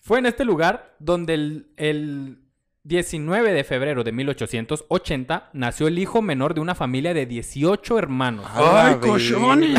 Fue 0.01 0.19
en 0.19 0.27
este 0.27 0.45
lugar 0.45 0.97
donde 0.99 1.35
el, 1.35 1.67
el 1.77 2.39
19 2.83 3.53
de 3.53 3.65
febrero 3.65 4.05
de 4.05 4.13
1880 4.13 5.51
nació 5.53 5.89
el 5.89 5.99
hijo 5.99 6.21
menor 6.21 6.55
de 6.55 6.61
una 6.61 6.75
familia 6.75 7.15
de 7.15 7.27
18 7.27 7.99
hermanos. 7.99 8.47
¡Ay, 8.53 8.97
cochones! 8.97 9.75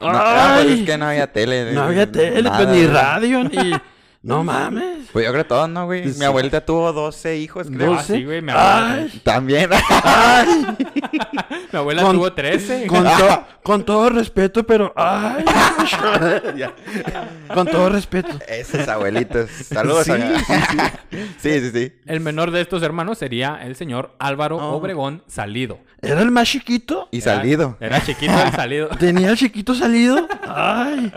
No, 0.00 0.08
ah, 0.08 0.58
pues 0.58 0.66
¡Ay! 0.66 0.80
es 0.80 0.86
que 0.86 0.98
no 0.98 1.06
había 1.06 1.32
tele. 1.32 1.72
No 1.72 1.82
había 1.82 2.10
tele, 2.10 2.42
nada, 2.42 2.56
pues 2.56 2.68
ni 2.68 2.86
radio, 2.86 3.44
ni... 3.44 3.72
No 4.26 4.42
mames. 4.42 5.06
Pues 5.12 5.24
yo 5.24 5.32
creo 5.32 5.46
todos, 5.46 5.68
¿no, 5.68 5.86
güey? 5.86 6.12
Sí. 6.12 6.18
Mi 6.18 6.24
abuelita 6.24 6.60
tuvo 6.64 6.92
12 6.92 7.36
hijos, 7.38 7.68
creo. 7.72 7.94
Ah, 7.94 8.02
sí, 8.02 8.24
güey. 8.24 8.42
Mi 8.42 8.50
abuela, 8.50 8.92
Ay, 8.94 9.20
También. 9.22 9.70
ay. 9.72 10.66
mi 11.72 11.78
abuela 11.78 12.02
Con- 12.02 12.16
tuvo 12.16 12.32
13. 12.32 12.86
Con, 12.88 13.04
to- 13.18 13.44
Con 13.62 13.84
todo 13.84 14.10
respeto, 14.10 14.64
pero. 14.66 14.92
¡Ay! 14.96 15.44
Con 17.54 17.66
todo 17.68 17.88
respeto. 17.88 18.30
Esos 18.48 18.88
abuelitos. 18.88 19.48
Saludos. 19.50 20.04
Sí, 20.06 20.12
sí, 21.38 21.60
sí, 21.60 21.70
sí. 21.70 21.92
El 22.06 22.20
menor 22.20 22.50
de 22.50 22.60
estos 22.60 22.82
hermanos 22.82 23.18
sería 23.18 23.60
el 23.62 23.76
señor 23.76 24.14
Álvaro 24.18 24.56
Oh. 24.56 24.76
Obregón 24.76 25.22
Salido. 25.28 25.78
¿Era 26.02 26.20
el 26.22 26.30
más 26.30 26.48
chiquito? 26.48 27.08
Y 27.10 27.18
Era- 27.22 27.36
salido. 27.36 27.76
Era 27.80 28.00
chiquito 28.04 28.32
el 28.32 28.52
Salido. 28.52 28.88
¿Tenía 28.98 29.30
el 29.30 29.36
chiquito 29.36 29.74
salido? 29.74 30.26
¡Ay! 30.46 31.12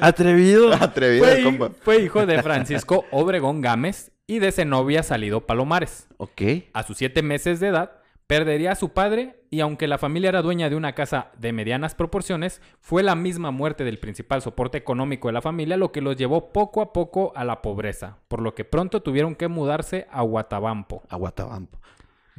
Atrevido. 0.00 0.72
Atrevido, 0.74 1.24
Fue, 1.26 1.42
compa. 1.42 1.70
fue 1.82 2.02
hijo 2.02 2.26
de 2.26 2.42
Francisco 2.42 3.04
Obregón 3.10 3.60
Gámez 3.60 4.12
y 4.26 4.38
de 4.38 4.52
Zenobia 4.52 5.02
Salido 5.02 5.46
Palomares. 5.46 6.08
Ok. 6.16 6.42
A 6.72 6.82
sus 6.82 6.96
siete 6.98 7.22
meses 7.22 7.60
de 7.60 7.68
edad, 7.68 7.92
perdería 8.26 8.72
a 8.72 8.76
su 8.76 8.90
padre 8.90 9.42
y 9.50 9.60
aunque 9.60 9.88
la 9.88 9.98
familia 9.98 10.28
era 10.28 10.42
dueña 10.42 10.70
de 10.70 10.76
una 10.76 10.94
casa 10.94 11.32
de 11.38 11.52
medianas 11.52 11.94
proporciones, 11.96 12.60
fue 12.80 13.02
la 13.02 13.16
misma 13.16 13.50
muerte 13.50 13.82
del 13.84 13.98
principal 13.98 14.40
soporte 14.42 14.78
económico 14.78 15.28
de 15.28 15.32
la 15.34 15.42
familia 15.42 15.76
lo 15.76 15.90
que 15.90 16.00
los 16.00 16.16
llevó 16.16 16.52
poco 16.52 16.80
a 16.82 16.92
poco 16.92 17.32
a 17.34 17.44
la 17.44 17.60
pobreza, 17.60 18.18
por 18.28 18.40
lo 18.40 18.54
que 18.54 18.64
pronto 18.64 19.02
tuvieron 19.02 19.34
que 19.34 19.48
mudarse 19.48 20.06
a 20.12 20.22
Guatabampo, 20.22 21.02
Aguatabampo. 21.08 21.80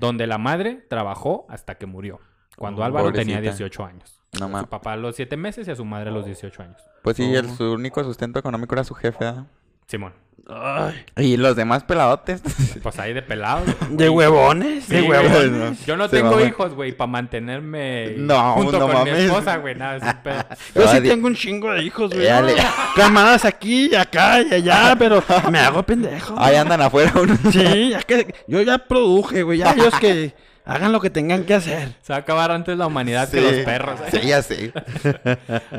Donde 0.02 0.28
la 0.28 0.38
madre 0.38 0.84
trabajó 0.90 1.46
hasta 1.48 1.76
que 1.76 1.86
murió, 1.86 2.20
cuando 2.58 2.82
Oh, 2.82 2.86
Álvaro 2.86 3.12
tenía 3.14 3.38
pobrecita. 3.38 3.58
18 3.70 3.86
años. 3.86 4.22
No 4.40 4.58
a 4.58 4.62
su 4.62 4.68
papá 4.68 4.94
a 4.94 4.98
los 4.98 5.16
siete 5.16 5.38
meses 5.38 5.68
y 5.68 5.72
a 5.72 5.76
su 5.76 5.86
madre 5.86 6.10
a 6.10 6.14
los 6.14 6.26
18 6.26 6.64
años. 6.64 6.82
Pues 7.04 7.18
sí, 7.18 7.24
el, 7.36 7.46
Oh. 7.46 7.50
su 7.56 7.72
único 7.72 8.04
sustento 8.04 8.40
económico 8.40 8.74
era 8.76 8.84
su 8.84 8.94
jefe, 8.96 9.24
¿verdad? 9.26 9.46
Simón, 9.88 10.14
Ay. 10.54 11.06
Y 11.18 11.38
los 11.38 11.56
demás 11.56 11.84
peladotes. 11.84 12.42
pues 12.84 13.00
ahí 13.00 13.14
de 13.14 13.22
pelado. 13.22 13.62
¿De 13.90 14.10
huevones? 14.10 14.88
¿De 14.90 15.02
Sí, 15.02 15.08
huevones? 15.08 15.52
no. 15.52 15.76
Yo 15.86 15.98
no 15.98 16.08
Se 16.10 16.18
tengo 16.18 16.40
hijos, 16.42 16.74
güey, 16.74 16.92
para 16.92 17.08
mantenerme 17.12 18.16
No, 18.18 18.54
junto 18.54 18.80
no 18.80 18.88
con 18.88 19.04
mi 19.04 19.12
mames. 19.12 19.26
esposa, 19.26 19.58
güey. 19.58 19.76
Nada, 19.76 19.98
es 19.98 20.04
un 20.04 20.22
pedo. 20.24 20.44
Yo 20.76 20.88
sí 20.88 21.02
tengo 21.02 21.28
un 21.28 21.36
chingo 21.36 21.72
de 21.72 21.84
hijos, 21.84 22.12
güey. 22.14 22.26
Dale. 22.26 22.56
Camadas 22.96 23.46
aquí 23.46 23.90
y 23.92 23.96
acá 23.96 24.42
y 24.42 24.54
allá, 24.54 24.96
pero 25.00 25.24
me 25.50 25.60
hago 25.60 25.84
pendejo. 25.84 26.36
Ahí 26.38 26.56
andan 26.56 26.82
afuera 26.82 27.14
unos. 27.20 27.40
Sí, 27.52 27.90
ya 27.92 28.02
que 28.02 28.34
yo 28.48 28.62
ya 28.62 28.78
produje, 28.78 29.44
güey. 29.44 29.60
Ya 29.60 29.72
ellos 29.74 29.94
que 30.00 30.34
hagan 30.66 30.92
lo 30.92 31.00
que 31.02 31.10
tengan 31.10 31.44
que 31.46 31.54
hacer. 31.54 31.94
Se 32.02 32.14
va 32.14 32.18
a 32.18 32.20
acabar 32.20 32.52
antes 32.52 32.78
la 32.78 32.88
humanidad 32.88 33.30
que 33.30 33.40
Sí. 33.40 33.44
los 33.44 33.66
perros. 33.66 34.00
¿eh? 34.02 34.20
Sí, 34.20 34.28
ya 34.28 34.42
sé. 34.42 34.72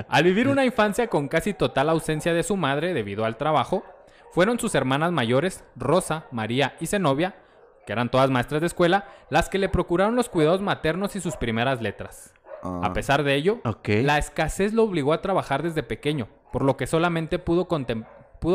Al 0.08 0.24
vivir 0.24 0.48
una 0.48 0.64
infancia 0.64 1.06
con 1.08 1.28
casi 1.28 1.54
total 1.54 1.88
ausencia 1.88 2.32
de 2.34 2.42
su 2.42 2.56
madre 2.56 2.94
debido 2.94 3.24
al 3.24 3.36
trabajo, 3.36 3.84
fueron 4.32 4.58
sus 4.58 4.74
hermanas 4.74 5.12
mayores, 5.12 5.64
Rosa, 5.76 6.26
María 6.32 6.74
y 6.80 6.86
Zenobia, 6.86 7.36
que 7.86 7.92
eran 7.92 8.10
todas 8.10 8.30
maestras 8.30 8.60
de 8.60 8.66
escuela, 8.66 9.06
las 9.30 9.48
que 9.48 9.58
le 9.58 9.68
procuraron 9.68 10.16
los 10.16 10.28
cuidados 10.28 10.60
maternos 10.60 11.14
y 11.16 11.20
sus 11.20 11.36
primeras 11.36 11.80
letras. 11.80 12.32
Ah. 12.62 12.80
A 12.84 12.92
pesar 12.92 13.22
de 13.24 13.34
ello, 13.34 13.60
la 13.86 14.18
escasez 14.18 14.72
lo 14.72 14.84
obligó 14.84 15.12
a 15.12 15.20
trabajar 15.22 15.62
desde 15.62 15.82
pequeño, 15.82 16.28
por 16.52 16.62
lo 16.64 16.76
que 16.76 16.86
solamente 16.86 17.38
pudo, 17.38 17.66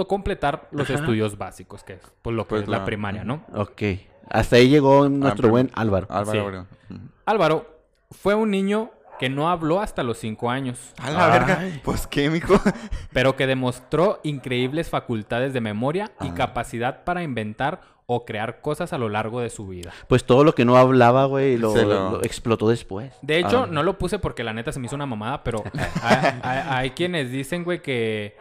completar 0.08 0.68
los 0.72 0.90
Ajá. 0.90 1.00
estudios 1.00 1.38
básicos, 1.38 1.84
que 1.84 1.94
es 1.94 2.02
pues, 2.22 2.36
lo 2.36 2.44
que 2.46 2.50
Pues 2.50 2.62
es 2.64 2.68
la 2.70 2.80
la- 2.80 2.86
primaria, 2.86 3.24
¿no? 3.24 3.44
Ok. 3.54 3.82
Hasta 4.30 4.58
ahí 4.58 4.70
llegó 4.70 5.08
nuestro 5.10 5.44
pero- 5.44 5.52
buen 5.52 5.72
Álvaro. 5.74 6.08
Álvaro 6.10 6.68
Sí. 6.90 6.96
Álvaro 7.26 7.66
fue 8.12 8.36
un 8.36 8.52
niño 8.52 8.92
que 9.20 9.30
no 9.30 9.50
habló 9.50 9.82
hasta 9.82 10.04
los 10.04 10.18
5 10.20 10.50
años. 10.50 10.94
A 11.02 11.12
la 11.12 11.26
Ay. 11.26 11.32
verga. 11.40 11.60
Pues 11.84 12.08
qué, 12.08 12.30
mijo. 12.30 12.54
pero 13.14 13.36
que 13.36 13.48
demostró 13.48 14.20
increíbles 14.24 14.90
facultades 14.90 15.54
de 15.54 15.62
memoria 15.62 16.12
y 16.22 16.30
capacidad 16.32 17.04
para 17.04 17.24
inventar 17.24 17.82
o 18.10 18.24
crear 18.24 18.62
cosas 18.62 18.94
a 18.94 18.98
lo 18.98 19.10
largo 19.10 19.42
de 19.42 19.50
su 19.50 19.68
vida. 19.68 19.92
Pues 20.08 20.24
todo 20.24 20.46
lo 20.46 20.56
que 20.56 20.64
no 20.64 20.78
hablaba, 20.78 21.26
güey, 21.26 21.58
lo, 21.58 21.74
Se 21.74 21.84
lo- 21.84 22.12
lo 22.12 22.24
explotó 22.24 22.70
después. 22.70 23.12
De 23.22 23.38
hecho, 23.40 23.64
Ah. 23.64 23.68
no 23.70 23.84
lo 23.84 23.98
puse 23.98 24.18
porque 24.18 24.46
la 24.46 24.54
neta 24.54 24.72
se 24.72 24.80
me 24.80 24.86
hizo 24.86 24.96
una 24.96 25.06
mamada, 25.06 25.44
pero 25.44 25.62
hay, 26.02 26.40
hay- 26.42 26.64
hay 26.70 26.90
quienes 26.92 27.32
dicen, 27.32 27.66
güey, 27.66 27.82
que 27.82 28.38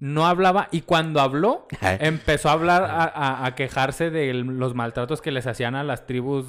no 0.00 0.28
hablaba 0.28 0.68
y 0.70 0.82
cuando 0.82 1.20
habló 1.20 1.66
empezó 1.80 2.48
a 2.50 2.52
hablar, 2.52 2.84
a, 2.84 3.02
a- 3.04 3.44
a 3.46 3.54
quejarse 3.56 4.10
de 4.10 4.32
los 4.32 4.74
maltratos 4.76 5.20
que 5.20 5.32
les 5.32 5.44
hacían 5.48 5.74
a 5.74 5.82
las 5.82 6.06
tribus 6.06 6.46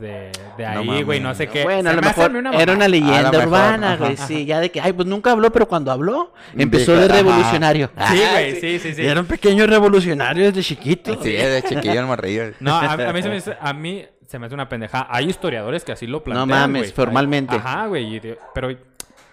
de, 0.00 0.32
de 0.56 0.64
No 0.74 0.80
ahí, 0.80 1.02
güey, 1.04 1.20
no 1.20 1.26
mames. 1.26 1.38
sé 1.38 1.46
qué. 1.46 1.62
Bueno, 1.62 1.90
a 1.90 1.92
lo 1.92 2.00
me 2.02 2.08
mejor 2.08 2.34
una 2.34 2.50
era 2.60 2.72
una 2.72 2.88
leyenda 2.88 3.30
urbana, 3.38 3.96
güey. 3.96 4.16
Sí, 4.16 4.44
ya 4.46 4.58
de 4.58 4.70
que, 4.72 4.80
ay, 4.80 4.92
pues 4.94 5.06
nunca 5.06 5.30
habló, 5.30 5.52
pero 5.52 5.68
cuando 5.68 5.92
habló, 5.92 6.32
empezó 6.56 6.96
de 6.96 7.04
ajá. 7.04 7.14
revolucionario. 7.14 7.86
Sí, 8.10 8.20
Ah, 8.24 8.30
güey, 8.32 8.60
sí, 8.60 8.78
sí, 8.80 8.94
sí. 8.94 9.06
Era 9.06 9.20
un 9.20 9.26
pequeño 9.26 9.64
revolucionario 9.68 10.46
desde 10.46 10.62
chiquito. 10.62 11.22
Sí, 11.22 11.30
de 11.32 11.62
chiquillo 11.68 12.04
morrillo. 12.04 12.52
No, 12.58 12.74
a, 12.74 12.92
a 12.94 13.12
mí 13.12 13.22
se 13.22 13.28
me 13.28 13.36
hace, 13.36 13.56
a 13.60 13.72
mí 13.74 14.04
se 14.26 14.38
me 14.40 14.46
hace 14.46 14.54
una 14.56 14.68
pendejada. 14.68 15.06
Hay 15.08 15.28
historiadores 15.30 15.84
que 15.84 15.92
así 15.92 16.08
lo 16.08 16.24
plantean, 16.24 16.48
mames, 16.48 16.82
güey. 16.82 16.92
formalmente. 16.92 17.54
Ajá, 17.54 17.86
güey. 17.86 18.16
y 18.16 18.20
Pero 18.54 18.76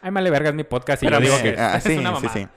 ay, 0.04 0.12
male 0.12 0.30
verga, 0.30 0.50
es 0.50 0.56
mi 0.56 0.64
podcast 0.66 1.02
y 1.02 1.08
Pero 1.08 1.20
yo 1.20 1.32
digo 1.32 1.42
que 1.42 1.60
Ah, 1.60 1.78
es 1.78 1.84
sí, 1.84 1.94
una 1.98 2.10
sí, 2.10 2.14
mamada. 2.14 2.30
sí. 2.34 2.48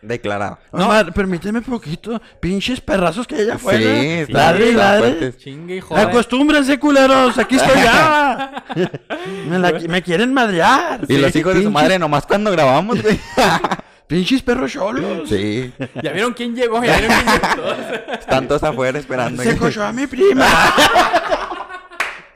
Declarado. 0.00 0.58
Omar, 0.70 1.12
permíteme 1.12 1.60
poquito. 1.60 2.22
Pinches 2.38 2.80
perrazos 2.80 3.26
que 3.26 3.34
allá 3.34 3.54
afuera. 3.54 3.78
Sí, 3.80 4.08
está 4.10 4.32
Ladre 4.52 4.72
ladre. 4.72 5.36
Chingue 5.36 5.80
joder. 5.80 6.06
Acostúmbrense, 6.08 6.78
culeros. 6.78 7.36
Aquí 7.36 7.56
estoy 7.56 7.82
ya. 7.82 8.64
me, 9.48 9.58
la- 9.58 9.72
me 9.72 10.02
quieren 10.02 10.32
madrear. 10.32 11.00
Y 11.08 11.16
los 11.16 11.34
hijos 11.34 11.54
de 11.54 11.64
su 11.64 11.70
madre 11.70 11.98
nomás 11.98 12.26
cuando 12.26 12.52
grabamos, 12.52 13.02
güey. 13.02 13.18
Pinches 14.06 14.40
perros 14.40 14.72
cholos. 14.72 15.28
Sí. 15.28 15.70
¿Ya 16.02 16.12
vieron 16.12 16.32
quién 16.32 16.54
llegó? 16.54 16.82
¿Ya 16.82 16.96
vieron 16.98 17.16
quién 17.24 17.56
llegó? 17.56 18.12
Están 18.14 18.48
todos 18.48 18.62
afuera 18.62 18.98
esperando. 18.98 19.42
Se 19.42 19.56
cochó 19.58 19.82
a 19.84 19.92
mi 19.92 20.06
prima. 20.06 20.46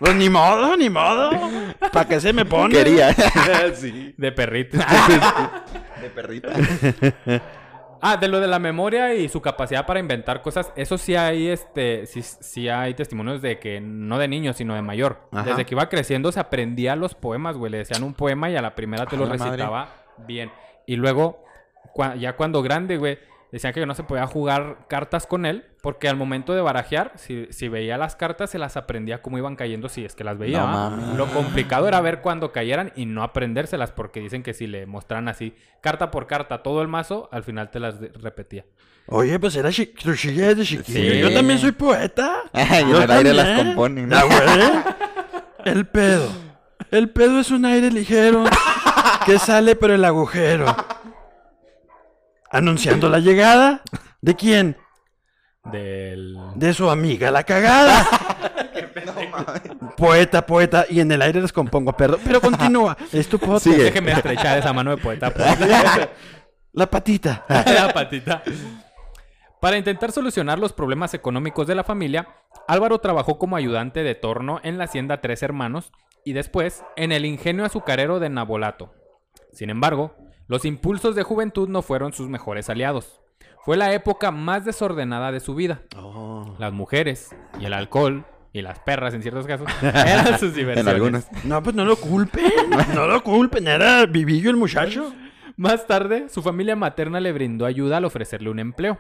Pues 0.03 0.15
ni 0.17 0.29
modo, 0.29 0.77
ni 0.77 0.91
modo. 0.91 1.31
¿Para 1.93 2.09
qué 2.09 2.21
se 2.21 2.33
me 2.33 2.45
pone? 2.45 2.75
Quería. 2.75 3.13
sí. 3.75 4.15
De 4.17 4.33
perrito. 4.33 4.77
De 6.03 6.11
perrita. 6.11 6.49
Ah, 8.05 8.17
de 8.17 8.27
lo 8.27 8.41
de 8.41 8.49
la 8.49 8.59
memoria 8.59 9.15
y 9.15 9.29
su 9.29 9.41
capacidad 9.41 9.87
para 9.87 10.01
inventar 10.01 10.43
cosas, 10.43 10.73
eso 10.75 10.99
sí 10.99 11.15
hay, 11.15 11.47
este, 11.47 12.05
sí, 12.07 12.21
sí 12.21 12.69
hay 12.69 12.95
testimonios 12.95 13.41
de 13.41 13.61
que 13.61 13.81
no 13.81 14.19
de 14.19 14.27
niño, 14.27 14.53
sino 14.55 14.75
de 14.75 14.83
mayor. 14.83 15.29
Ajá. 15.31 15.51
Desde 15.51 15.65
que 15.65 15.77
iba 15.77 15.89
creciendo 15.89 16.33
se 16.33 16.41
aprendía 16.41 16.97
los 16.97 17.15
poemas, 17.15 17.57
güey. 17.57 17.71
Le 17.71 17.79
decían 17.79 18.03
un 18.03 18.15
poema 18.15 18.51
y 18.51 18.57
a 18.57 18.61
la 18.61 18.75
primera 18.75 19.07
te 19.07 19.17
lo 19.17 19.29
madre. 19.29 19.45
recitaba 19.51 19.89
bien. 20.27 20.51
Y 20.85 20.97
luego, 20.97 21.45
cua- 21.95 22.19
ya 22.19 22.35
cuando 22.35 22.61
grande, 22.61 22.97
güey, 22.97 23.21
decían 23.53 23.73
que 23.73 23.87
no 23.87 23.95
se 23.95 24.03
podía 24.03 24.27
jugar 24.27 24.79
cartas 24.89 25.27
con 25.27 25.47
él, 25.47 25.65
porque 25.83 26.09
al 26.09 26.17
momento 26.17 26.55
de 26.55 26.61
barajear, 26.63 27.13
si, 27.17 27.47
si 27.51 27.69
veía 27.69 27.99
las 27.99 28.17
cartas, 28.17 28.51
se 28.51 28.59
las 28.59 28.77
aprendía 28.77 29.23
cómo 29.23 29.39
iban 29.39 29.55
cayendo 29.57 29.89
si 29.89 30.05
es 30.05 30.15
que 30.17 30.25
las 30.25 30.39
veía. 30.39 30.61
No. 30.63 31.15
Lo 31.17 31.27
complicado 31.27 31.87
era 31.87 32.01
ver 32.01 32.21
cuando 32.23 32.51
cayeran 32.51 32.93
y 32.97 33.07
no 33.07 33.23
aprendérselas, 33.23 33.93
porque 33.93 34.21
dicen 34.21 34.43
que 34.43 34.55
si 34.55 34.67
le 34.67 34.87
mostraran 34.87 35.29
así, 35.29 35.55
carta 35.81 36.11
por 36.11 36.27
carta, 36.27 36.63
todo 36.63 36.83
el 36.83 36.89
mazo, 36.89 37.29
al 37.31 37.45
final 37.45 37.71
te 37.71 37.79
las 37.79 38.01
de- 38.01 38.09
repetía. 38.21 38.65
Oye, 39.07 39.39
pues 39.39 39.55
era 39.57 39.71
chi- 39.71 39.87
truchilla 39.87 40.49
desde 40.49 40.65
chiquillo. 40.65 41.13
Sí. 41.13 41.19
Yo 41.21 41.33
también 41.35 41.59
soy 41.59 41.73
poeta. 41.73 42.43
Yo 42.55 42.97
en 42.97 43.03
el 43.03 43.11
aire 43.11 43.33
las 43.35 43.59
componen, 43.63 44.09
¿no? 44.09 44.17
Güey. 44.27 44.39
El 45.65 45.87
pedo. 45.87 46.29
El 46.91 47.11
pedo 47.11 47.41
es 47.41 47.51
un 47.51 47.65
aire 47.65 47.91
ligero 47.91 48.45
que 49.27 49.39
sale 49.39 49.75
por 49.77 49.91
el 49.91 50.05
agujero. 50.05 50.67
Anunciando 52.53 53.09
la 53.09 53.19
llegada. 53.19 53.83
¿De 54.21 54.37
quién? 54.37 54.77
Del... 55.65 56.37
De 56.55 56.75
su 56.75 56.91
amiga 56.91 57.31
la 57.31 57.45
cagada. 57.45 58.07
Poeta, 59.97 60.45
poeta. 60.45 60.85
Y 60.89 61.01
en 61.01 61.11
el 61.13 61.23
aire 61.23 61.41
descompongo, 61.41 61.93
perdón. 61.97 62.21
Pero 62.25 62.41
continúa. 62.41 62.97
Es 63.13 63.29
tu 63.29 63.39
podcast. 63.39 63.65
Sigue. 63.65 63.85
Déjeme 63.85 64.13
estrechar 64.13 64.59
esa 64.59 64.73
mano 64.73 64.91
de 64.91 64.97
poeta. 64.97 65.31
pues. 65.31 65.59
La 66.73 66.91
patita. 66.91 67.45
La 67.49 67.93
patita. 67.93 68.43
Para 69.61 69.77
intentar 69.77 70.11
solucionar 70.11 70.59
los 70.59 70.73
problemas 70.73 71.13
económicos 71.15 71.67
de 71.67 71.75
la 71.75 71.85
familia, 71.85 72.29
Álvaro 72.67 72.99
trabajó 72.99 73.39
como 73.39 73.57
ayudante 73.57 74.03
de 74.03 74.15
torno 74.15 74.59
en 74.65 74.79
la 74.79 74.85
hacienda 74.85 75.21
Tres 75.21 75.43
Hermanos 75.43 75.93
y 76.25 76.33
después 76.33 76.83
en 76.97 77.13
el 77.13 77.27
ingenio 77.27 77.65
azucarero 77.67 78.21
de 78.21 78.31
Nabolato. 78.31 78.93
Sin 79.53 79.69
embargo, 79.69 80.17
los 80.53 80.67
impulsos 80.67 81.15
de 81.15 81.23
juventud 81.23 81.67
no 81.71 81.81
fueron 81.81 82.13
sus 82.13 82.29
mejores 82.29 82.69
aliados. 82.69 83.23
Fue 83.65 83.79
la 83.79 83.95
época 83.95 84.31
más 84.31 84.67
desordenada 84.67 85.33
de 85.33 85.41
su 85.41 85.55
vida. 85.55 85.81
Oh. 85.97 86.55
Las 86.59 86.75
mujeres 86.75 87.35
y 87.59 87.65
el 87.65 87.73
alcohol 87.73 88.27
y 88.53 88.61
las 88.61 88.79
perras 88.81 89.15
en 89.15 89.23
ciertos 89.23 89.47
casos 89.47 89.67
eran 89.83 90.39
sus 90.39 90.55
diversiones. 90.55 90.87
En 90.87 90.89
algunos. 90.89 91.27
No, 91.45 91.63
pues 91.63 91.75
no 91.75 91.87
lo 91.87 91.97
culpen. 91.97 92.53
No 92.95 93.07
lo 93.07 93.25
culpen. 93.25 93.67
Era 93.67 94.05
vivillo 94.05 94.51
el 94.51 94.59
muchacho. 94.59 95.15
Más 95.57 95.87
tarde, 95.87 96.29
su 96.29 96.43
familia 96.43 96.77
materna 96.77 97.19
le 97.19 97.33
brindó 97.33 97.65
ayuda 97.65 97.97
al 97.97 98.05
ofrecerle 98.05 98.51
un 98.51 98.59
empleo. 98.59 98.99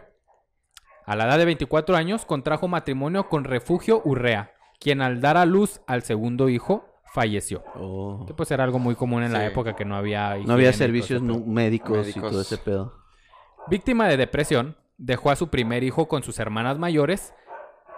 A 1.04 1.16
la 1.16 1.26
edad 1.26 1.36
de 1.36 1.44
24 1.44 1.96
años, 1.96 2.24
contrajo 2.24 2.66
matrimonio 2.66 3.28
con 3.28 3.44
Refugio 3.44 4.00
Urrea, 4.06 4.54
quien 4.80 5.02
al 5.02 5.20
dar 5.20 5.36
a 5.36 5.44
luz 5.44 5.82
al 5.86 6.00
segundo 6.02 6.48
hijo, 6.48 6.91
falleció. 7.12 7.62
Oh. 7.74 8.24
Que 8.26 8.34
pues 8.34 8.50
era 8.50 8.64
algo 8.64 8.78
muy 8.78 8.94
común 8.94 9.22
en 9.22 9.32
la 9.32 9.46
época 9.46 9.74
que 9.76 9.84
no 9.84 9.96
había... 9.96 10.36
No 10.36 10.54
había 10.54 10.72
servicios 10.72 11.22
médicos, 11.22 12.08
y 12.08 12.20
todo 12.20 12.40
ese 12.40 12.58
pedo. 12.58 12.94
Víctima 13.68 14.08
de 14.08 14.16
depresión, 14.16 14.76
dejó 14.98 15.30
a 15.30 15.36
su 15.36 15.48
primer 15.48 15.84
hijo 15.84 16.08
con 16.08 16.22
sus 16.22 16.38
hermanas 16.38 16.78
mayores 16.78 17.34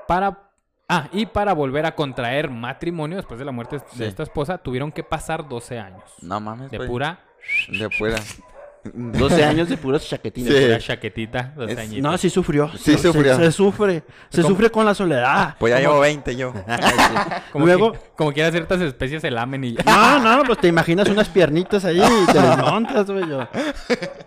para 0.06 0.50
Ah, 0.86 1.08
y 1.12 1.24
para 1.24 1.54
volver 1.54 1.86
a 1.86 1.94
contraer 1.94 2.50
matrimonio 2.50 3.16
después 3.16 3.38
de 3.38 3.46
la 3.46 3.52
muerte 3.52 3.78
de 3.78 3.84
Sí. 3.88 4.04
esta 4.04 4.22
esposa, 4.22 4.58
tuvieron 4.58 4.92
que 4.92 5.02
pasar 5.02 5.48
12 5.48 5.78
años. 5.78 6.04
No 6.20 6.38
mames, 6.40 6.70
De 6.70 6.78
pura, 6.78 7.20
De 7.68 7.88
pura. 7.88 8.16
12 8.94 9.44
años 9.44 9.68
de 9.68 9.76
puros 9.76 10.06
chaquetines. 10.08 10.52
Sí. 10.54 10.60
pura 10.64 10.78
chaquetita, 10.78 11.52
12 11.56 11.72
Es- 11.72 11.78
añitos. 11.78 12.02
No, 12.02 12.18
sí 12.18 12.28
sufrió. 12.30 12.68
Sí 12.76 12.92
Se- 12.92 12.98
sufrió. 12.98 13.36
Se, 13.36 13.50
sufre. 13.52 14.02
Se 14.28 14.42
¿Cómo? 14.42 14.54
sufre 14.54 14.70
con 14.70 14.84
la 14.84 14.94
soledad. 14.94 15.56
Pues 15.58 15.70
ya 15.72 15.78
¿Cómo? 15.78 15.88
llevo 15.88 16.00
20 16.00 16.36
yo. 16.36 16.52
como, 17.52 17.66
luego- 17.66 17.92
que- 17.92 17.98
como 18.16 18.32
quiera 18.32 18.50
ciertas 18.50 18.80
especies 18.80 19.22
se 19.22 19.30
lamen 19.30 19.64
y 19.64 19.74
ya. 19.74 19.82
No, 19.84 20.36
no, 20.36 20.44
pues 20.44 20.58
te 20.58 20.68
imaginas 20.68 21.08
unas 21.08 21.28
piernitas 21.28 21.84
ahí 21.84 22.00
y 22.00 22.32
te 22.32 22.40
le 22.40 22.56
montas, 22.56 23.10
güey. 23.10 23.28
yo. 23.28 23.48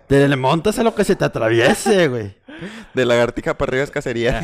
Te 0.06 0.26
le 0.28 0.36
montas 0.36 0.78
a 0.78 0.82
lo 0.82 0.94
que 0.94 1.04
se 1.04 1.14
te 1.16 1.24
atraviese, 1.24 2.08
güey. 2.08 2.36
De 2.94 3.04
lagartija 3.04 3.56
para 3.56 3.70
arriba 3.70 3.84
es 3.84 3.90
cacería. 3.90 4.40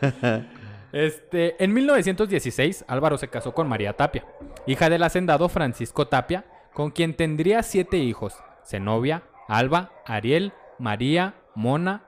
Este, 0.92 1.62
en 1.62 1.72
1916, 1.72 2.84
Álvaro 2.88 3.16
se 3.16 3.28
casó 3.28 3.52
con 3.54 3.68
María 3.68 3.92
Tapia, 3.92 4.24
hija 4.66 4.90
del 4.90 5.04
hacendado 5.04 5.48
Francisco 5.48 6.08
Tapia, 6.08 6.44
con 6.72 6.90
quien 6.90 7.14
tendría 7.14 7.62
siete 7.62 7.98
hijos: 7.98 8.34
Zenobia, 8.70 9.24
Alba, 9.48 9.90
Ariel, 10.06 10.52
María, 10.78 11.34
Mona, 11.56 12.04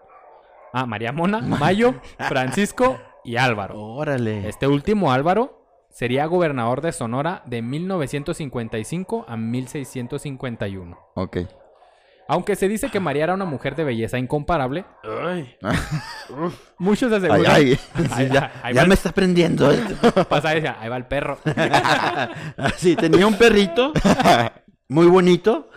ah, 0.73 0.87
María 0.87 1.13
Mona, 1.13 1.41
Mayo, 1.43 1.95
Francisco 2.29 2.99
y 3.25 3.37
Álvaro. 3.37 3.79
Órale. 3.81 4.49
Este 4.49 4.67
último 4.69 5.13
Álvaro 5.13 5.59
sería 5.91 6.25
gobernador 6.27 6.81
de 6.81 6.93
Sonora 6.93 7.43
de 7.47 7.61
1955 7.63 9.27
a 9.29 9.37
1651. 9.37 10.99
ok. 11.15 11.37
Aunque 12.29 12.55
se 12.57 12.69
dice 12.69 12.89
que 12.89 13.01
María 13.01 13.25
era 13.25 13.35
una 13.35 13.45
mujer 13.45 13.75
de 13.75 13.83
belleza 13.85 14.17
incomparable, 14.17 14.85
Ay, 15.03 15.55
muchos 16.79 17.13
Ay, 17.13 17.19
aseguran. 17.19 17.53
ay. 17.55 17.79
Ahí- 18.13 18.29
ya 18.33 18.53
ahí 18.63 18.75
ya 18.75 18.83
va 18.83 18.87
me 18.89 18.95
está 18.95 19.11
prendiendo. 19.13 19.71
esto. 19.71 20.25
pasa 20.29 20.53
y 20.53 20.55
decía, 20.61 20.77
ahí 20.81 20.89
va 20.89 20.97
el 20.97 21.05
perro. 21.07 21.39
Sí, 22.77 22.95
tenía 22.97 23.27
un 23.27 23.35
perrito 23.35 23.93
muy 24.89 25.07
bonito. 25.09 25.69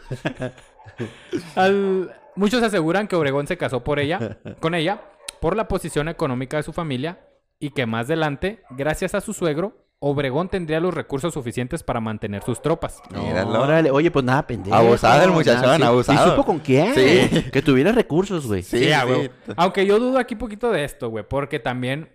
Al- 1.56 2.14
Muchos 2.36 2.62
aseguran 2.64 3.08
que 3.08 3.16
Obregón 3.16 3.48
se 3.48 3.58
casó 3.58 3.84
por 3.84 4.00
ella, 4.00 4.38
con 4.60 4.76
ella 4.76 5.02
por 5.40 5.56
la 5.56 5.68
posición 5.68 6.10
económica 6.10 6.58
de 6.58 6.64
su 6.64 6.74
familia 6.74 7.20
y 7.60 7.70
que 7.70 7.86
más 7.86 8.08
adelante, 8.08 8.62
gracias 8.72 9.16
a 9.16 9.22
su 9.22 9.34
suegro, 9.34 9.86
Obregón 10.00 10.50
tendría 10.50 10.82
los 10.82 10.94
recursos 10.94 11.34
suficientes 11.34 11.82
para 11.82 12.02
mantener 12.02 12.44
sus 12.44 12.62
tropas. 12.62 13.02
Míralo. 13.12 13.62
Órale, 13.62 13.90
oye, 13.90 14.12
pues 14.12 14.26
nada, 14.26 14.46
pendejo. 14.46 14.76
Abusado 14.76 15.24
el 15.24 15.32
muchachón, 15.32 15.78
sí. 15.78 15.84
abusado. 15.84 16.28
¿Y 16.28 16.30
supo 16.32 16.44
con 16.46 16.60
quién? 16.60 16.94
Sí. 16.94 17.44
Que 17.52 17.62
tuviera 17.62 17.94
recursos, 17.94 18.46
güey. 18.46 18.62
Sí, 18.62 18.92
a 18.92 19.06
sí. 19.06 19.30
Aunque 19.56 19.86
yo 19.86 19.98
dudo 19.98 20.20
aquí 20.20 20.36
poquito 20.36 20.70
de 20.72 20.84
esto, 20.84 21.10
güey, 21.10 21.24
porque 21.28 21.60
también, 21.60 22.10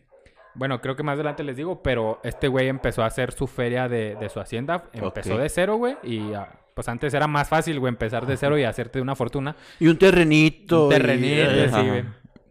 bueno, 0.55 0.81
creo 0.81 0.97
que 0.97 1.03
más 1.03 1.15
adelante 1.15 1.45
les 1.45 1.57
digo, 1.57 1.83
pero 1.83 2.21
este 2.25 2.49
güey 2.49 2.69
empezó 2.69 3.03
a 3.03 3.07
hacer 3.07 3.33
su 3.33 3.47
feria 3.47 3.89
de, 3.89 4.17
de 4.17 4.29
su 4.29 4.41
hacienda, 4.41 4.85
empezó 4.93 5.35
Ok. 5.35 5.41
de 5.41 5.49
cero, 5.49 5.77
güey, 5.77 5.97
y 6.03 6.33
ah, 6.35 6.49
pues 6.75 6.89
antes 6.89 7.13
era 7.15 7.27
más 7.27 7.49
fácil, 7.49 7.79
güey, 7.81 7.91
empezar 7.91 8.27
de 8.27 8.37
cero 8.37 8.59
y 8.59 8.65
hacerte 8.65 9.01
una 9.01 9.15
fortuna. 9.15 9.57
Y 9.79 9.89
un 9.89 9.97
terrenito. 9.99 10.87
Un 10.87 10.93
y- 10.93 10.97
terrenito, 10.97 11.51
eh, 11.51 11.69
sí, 11.73 11.89
güey. 11.89 12.05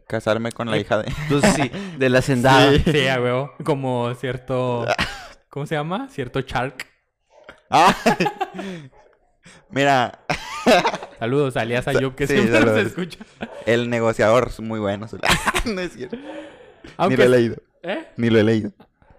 Casarme 0.08 0.51
con 0.51 0.72
la 0.72 0.77
hija 0.77 0.98
de. 1.03 1.12
Pues 1.29 1.44
sí, 1.53 1.70
de 1.98 2.10
la 2.10 2.20
hacendada. 2.20 2.72
Sí, 2.86 3.08
a 3.10 3.22
huevo. 3.22 3.53
Como 3.63 4.12
cierto. 4.15 4.86
¿Cómo 5.50 5.65
se 5.68 5.75
llama? 5.75 6.08
Cierto 6.10 6.41
Shark. 6.41 6.88
Ah. 7.70 7.96
Mira, 9.70 10.20
Saludos, 11.20 11.58
alias 11.58 11.88
Ayub, 11.88 12.15
que 12.15 12.25
Sí, 12.27 12.34
siempre 12.34 12.60
nos 12.60 12.70
saludos. 12.70 12.88
escucha. 12.88 13.20
el 13.65 13.89
negociador 13.89 14.48
es 14.50 14.60
muy 14.60 14.79
bueno. 14.79 15.08
no 15.65 15.82
es 15.82 15.94
cierto. 15.94 16.15
Ni 16.15 16.91
Aunque... 16.98 17.18
lo 17.18 17.24
he 17.24 17.29
leído. 17.29 17.56
¿Eh? 17.83 18.07
Ni 18.17 18.29
lo 18.29 18.39
he 18.39 18.43
leído. 18.43 18.71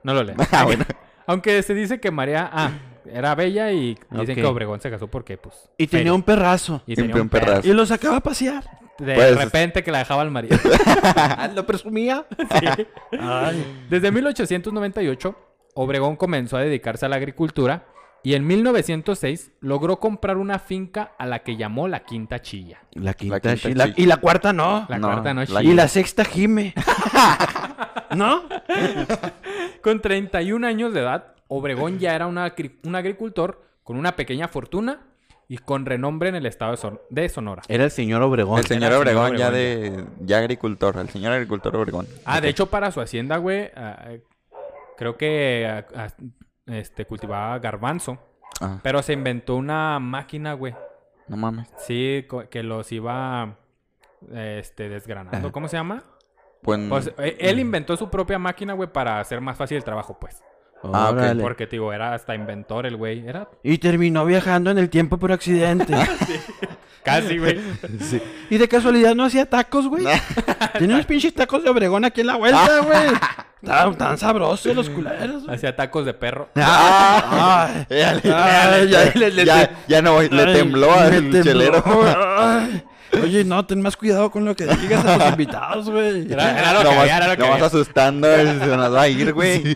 No 0.02 0.14
lo 0.14 0.22
leo. 0.22 0.36
Ah, 0.52 0.64
bueno. 0.64 0.84
Aunque 1.26 1.62
se 1.62 1.74
dice 1.74 2.00
que 2.00 2.10
María 2.10 2.48
ah, 2.52 2.72
era 3.06 3.34
bella 3.34 3.70
y 3.72 3.96
dicen 4.10 4.34
que 4.34 4.44
Obregón 4.44 4.80
se 4.80 4.90
casó 4.90 5.08
porque, 5.08 5.36
pues. 5.36 5.54
Y 5.78 5.86
tenía 5.86 6.00
feria. 6.04 6.14
un 6.14 6.22
perrazo. 6.22 6.82
Y 6.86 6.94
tenía 6.96 7.14
un 7.14 7.20
un 7.22 7.28
perrazo. 7.28 7.68
Y 7.68 7.72
lo 7.72 7.86
sacaba 7.86 8.16
a 8.16 8.20
pasear. 8.20 8.64
De 8.98 9.14
Pues- 9.14 9.36
repente 9.36 9.82
que 9.82 9.90
la 9.92 9.98
dejaba 9.98 10.22
al 10.22 10.30
marido. 10.30 10.58
¿Lo 11.54 11.64
presumía? 11.66 12.26
Sí. 12.60 12.66
Ay. 13.18 13.86
Desde 13.88 14.10
1898, 14.10 15.36
Obregón 15.74 16.16
comenzó 16.16 16.56
a 16.56 16.60
dedicarse 16.60 17.06
a 17.06 17.08
la 17.08 17.16
agricultura 17.16 17.84
y 18.22 18.34
en 18.34 18.46
1906 18.46 19.52
logró 19.60 19.98
comprar 19.98 20.36
una 20.36 20.58
finca 20.58 21.12
a 21.18 21.26
la 21.26 21.40
que 21.40 21.56
llamó 21.56 21.88
la 21.88 22.00
Quinta 22.00 22.40
Chilla. 22.42 22.78
La 22.92 23.14
quinta, 23.14 23.54
la- 23.74 23.92
y 23.96 24.06
la 24.06 24.16
cuarta 24.18 24.52
no. 24.52 24.86
La 24.88 24.98
No, 24.98 25.08
cuarta 25.08 25.32
noche. 25.34 25.52
la- 25.52 25.62
Y 25.62 25.72
la 25.74 25.88
sexta 25.88 26.24
gime. 26.24 26.74
¿No? 28.16 28.42
Con 29.82 30.00
31 30.00 30.66
años 30.66 30.92
de 30.92 31.00
edad, 31.00 31.34
Obregón 31.48 31.98
ya 31.98 32.14
era 32.14 32.26
una 32.26 32.54
un 32.84 32.94
agricultor 32.94 33.62
con 33.82 33.96
una 33.96 34.14
pequeña 34.16 34.46
fortuna 34.48 35.00
y 35.48 35.58
con 35.58 35.84
renombre 35.84 36.28
en 36.28 36.36
el 36.36 36.46
estado 36.46 36.72
de, 36.72 36.76
Son- 36.76 37.00
de 37.10 37.28
Sonora. 37.28 37.62
Era 37.68 37.84
el 37.84 37.90
señor 37.90 38.22
Obregón. 38.22 38.58
El 38.58 38.66
señor 38.66 38.92
Era 38.92 38.96
el 39.00 39.06
señor 39.08 39.22
Obregón 39.22 39.36
ya 39.38 39.48
Obregón, 39.48 40.06
de. 40.20 40.26
Ya 40.26 40.38
agricultor. 40.38 40.96
El 40.98 41.08
señor 41.08 41.32
agricultor 41.32 41.74
Obregón. 41.76 42.06
Ah, 42.24 42.40
de 42.40 42.48
hecho, 42.50 42.66
para 42.66 42.92
su 42.92 43.00
hacienda, 43.00 43.38
güey, 43.38 43.70
ah, 43.74 44.10
creo 44.96 45.16
que 45.16 45.66
ah, 45.68 45.86
ah, 45.96 46.08
este, 46.70 47.04
cultivaba 47.06 47.58
garbanzo. 47.58 48.18
Ah, 48.60 48.78
Pero 48.82 49.02
se 49.02 49.12
inventó 49.12 49.56
una 49.56 49.98
máquina, 50.00 50.52
güey. 50.54 50.74
no 51.28 51.36
mames. 51.36 51.68
Sí, 51.78 52.24
co- 52.28 52.48
que 52.48 52.62
los 52.62 52.90
iba 52.92 53.56
este, 54.32 54.88
desgranando. 54.88 55.38
Ajá. 55.48 55.52
¿Cómo 55.52 55.68
se 55.68 55.76
llama? 55.76 56.02
Pues. 56.62 56.78
Pues 56.88 57.10
eh, 57.18 57.36
él 57.40 57.58
inventó 57.58 57.96
su 57.96 58.10
propia 58.10 58.38
máquina, 58.38 58.74
güey, 58.74 58.92
para 58.92 59.18
hacer 59.20 59.40
más 59.40 59.56
fácil 59.56 59.76
el 59.78 59.84
trabajo, 59.84 60.18
pues. 60.20 60.42
Ah, 60.82 61.10
ok. 61.10 61.16
Órale. 61.18 61.42
Porque, 61.42 61.66
te 61.66 61.72
digo, 61.76 61.92
era 61.92 62.14
hasta 62.14 62.34
inventor 62.34 62.86
el 62.86 62.96
güey. 62.96 63.26
Era 63.26 63.48
Y 63.62 63.78
terminó 63.78 64.24
viajando 64.24 64.70
en 64.70 64.78
el 64.78 64.88
tiempo 64.90 65.18
por 65.18 65.30
accidente. 65.32 65.94
casi, 67.04 67.38
güey. 67.38 67.60
Y 68.50 68.58
de 68.58 68.68
casualidad 68.68 69.14
no 69.14 69.24
hacía 69.24 69.48
tacos, 69.48 69.88
güey. 69.88 70.04
Tiene 70.78 70.94
unos 70.94 71.06
pinches 71.06 71.34
tacos 71.34 71.62
de 71.64 71.70
Obregón 71.70 72.04
aquí 72.04 72.20
en 72.22 72.26
la 72.28 72.36
vuelta, 72.36 72.80
güey. 72.84 73.08
Tan, 73.64 73.96
tan 73.98 74.16
sabrosos 74.18 74.74
los 74.74 74.88
culeros. 74.90 75.44
güey. 75.44 75.54
Hacía 75.56 75.76
tacos 75.76 76.06
de 76.06 76.14
perro. 76.14 76.48
Ay, 76.54 77.86
le- 77.90 78.32
ay, 78.32 78.88
ya, 78.88 79.12
ya, 79.44 79.70
ya 79.86 80.02
no 80.02 80.14
voy. 80.14 80.28
Le 80.28 80.52
tembló 80.54 80.92
al 80.92 81.30
chelero. 81.42 81.82
ay. 82.38 82.84
Oye, 83.22 83.44
no, 83.44 83.66
ten 83.66 83.82
más 83.82 83.96
cuidado 83.96 84.30
con 84.30 84.44
lo 84.44 84.54
que 84.54 84.66
digas 84.66 85.04
a 85.04 85.18
tus 85.18 85.26
invitados, 85.30 85.90
güey. 85.90 86.30
Era, 86.32 86.58
era 86.60 86.72
lo 86.74 86.88
que 86.88 86.94
había, 86.96 87.16
era 87.16 87.26
lo 87.28 87.32
que 87.34 87.38
nomás 87.42 87.54
había. 87.56 87.66
asustando, 87.66 88.28
se 88.36 88.54
nos 88.76 88.94
va 88.94 89.02
a 89.02 89.08
ir, 89.08 89.32
güey. 89.32 89.74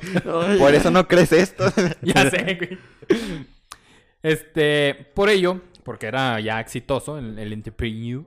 Por 0.58 0.72
eso 0.72 0.90
no 0.92 1.08
crees 1.08 1.32
esto. 1.32 1.64
Ya 2.02 2.30
sé, 2.30 2.56
güey. 2.58 2.78
Este, 4.22 4.94
por 5.14 5.28
ello, 5.28 5.60
porque 5.82 6.06
era 6.06 6.38
ya 6.40 6.60
exitoso 6.60 7.18
el, 7.18 7.38
el 7.38 7.52
entrepreneur, 7.52 8.22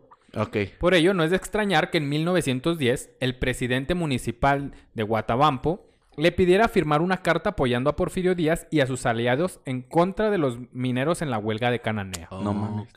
Por 0.79 0.93
ello 0.93 1.13
no 1.13 1.23
es 1.23 1.31
de 1.31 1.37
extrañar 1.37 1.89
que 1.89 1.97
en 1.97 2.09
1910 2.09 3.11
el 3.19 3.37
presidente 3.37 3.95
municipal 3.95 4.73
de 4.93 5.03
Guatabampo 5.03 5.87
le 6.17 6.31
pidiera 6.31 6.67
firmar 6.67 7.01
una 7.01 7.17
carta 7.17 7.51
apoyando 7.51 7.89
a 7.89 7.95
Porfirio 7.95 8.35
Díaz 8.35 8.67
y 8.71 8.79
a 8.79 8.87
sus 8.87 9.05
aliados 9.05 9.59
en 9.65 9.83
contra 9.83 10.31
de 10.31 10.39
los 10.39 10.57
mineros 10.71 11.21
en 11.21 11.29
la 11.29 11.37
huelga 11.37 11.71
de 11.71 11.79
Cananea. 11.79 12.27
No 12.31 12.53
mames. 12.53 12.87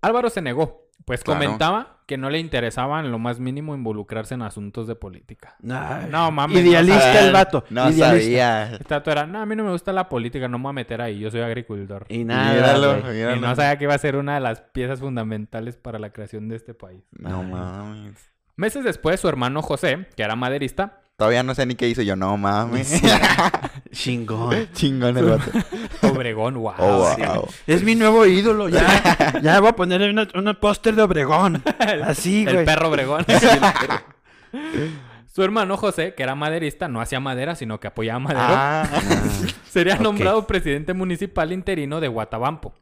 Álvaro 0.00 0.30
se 0.30 0.40
negó, 0.40 0.85
pues 1.04 1.22
Claro. 1.22 1.40
comentaba 1.40 1.92
que 2.06 2.16
no 2.16 2.30
le 2.30 2.38
interesaba 2.38 3.00
en 3.00 3.10
lo 3.10 3.18
más 3.18 3.40
mínimo 3.40 3.74
involucrarse 3.74 4.34
en 4.34 4.42
asuntos 4.42 4.86
de 4.86 4.94
política. 4.94 5.56
Ay, 5.68 6.08
No, 6.10 6.30
mames, 6.30 6.64
Idealista 6.64 7.12
no 7.14 7.18
el 7.20 7.32
vato. 7.32 7.64
No 7.70 7.90
idealista. 7.90 8.08
sabía. 8.10 8.78
Dato 8.88 9.10
era, 9.10 9.26
no, 9.26 9.40
a 9.40 9.46
mí 9.46 9.56
no 9.56 9.64
me 9.64 9.70
gusta 9.72 9.92
la 9.92 10.08
política, 10.08 10.46
no 10.48 10.58
me 10.58 10.62
voy 10.64 10.70
a 10.70 10.72
meter 10.74 11.00
ahí, 11.02 11.18
yo 11.18 11.30
soy 11.30 11.40
agricultor. 11.40 12.06
Y 12.08 12.24
nada. 12.24 12.52
Míralo. 12.54 13.36
Y 13.36 13.40
no 13.40 13.54
sabía 13.56 13.76
que 13.76 13.84
iba 13.84 13.94
a 13.94 13.98
ser 13.98 14.16
una 14.16 14.34
de 14.34 14.40
las 14.40 14.60
piezas 14.60 15.00
fundamentales 15.00 15.76
para 15.76 15.98
la 15.98 16.10
creación 16.10 16.48
de 16.48 16.56
este 16.56 16.74
país. 16.74 17.02
No 17.10 17.42
mames. 17.42 18.30
Meses 18.54 18.84
después, 18.84 19.18
su 19.20 19.28
hermano 19.28 19.60
José, 19.62 20.06
que 20.16 20.22
era 20.22 20.34
maderista, 20.36 21.00
Todavía 21.16 21.42
no 21.42 21.54
sé 21.54 21.64
ni 21.64 21.76
qué 21.76 21.88
hizo 21.88 22.02
yo. 22.02 22.14
No 22.14 22.36
mames. 22.36 23.00
Chingón. 23.92 24.68
Chingón 24.72 25.16
el 25.16 25.24
vato. 25.24 25.50
Obregón, 26.02 26.54
wow. 26.56 26.74
Oh, 26.78 27.14
Sí. 27.16 27.22
Es 27.66 27.82
mi 27.82 27.94
nuevo 27.94 28.26
ídolo, 28.26 28.68
ya. 28.68 29.38
ya 29.42 29.60
voy 29.60 29.70
a 29.70 29.76
ponerle 29.76 30.10
una, 30.10 30.28
una 30.34 30.60
póster 30.60 30.94
de 30.94 31.02
Obregón. 31.02 31.62
Así, 32.04 32.44
El 32.46 32.52
güey. 32.54 32.66
perro 32.66 32.88
Obregón. 32.88 33.24
su 35.32 35.42
hermano 35.42 35.76
José, 35.78 36.14
que 36.14 36.22
era 36.22 36.34
maderista, 36.34 36.88
no 36.88 37.00
hacía 37.00 37.20
madera, 37.20 37.54
sino 37.54 37.80
que 37.80 37.86
apoyaba 37.88 38.18
madero, 38.18 38.40
Ah. 38.42 38.86
sería 39.68 39.96
nombrado 39.96 40.46
presidente 40.46 40.92
municipal 40.92 41.50
interino 41.52 42.00
de 42.00 42.08
Guatabampo. 42.08 42.74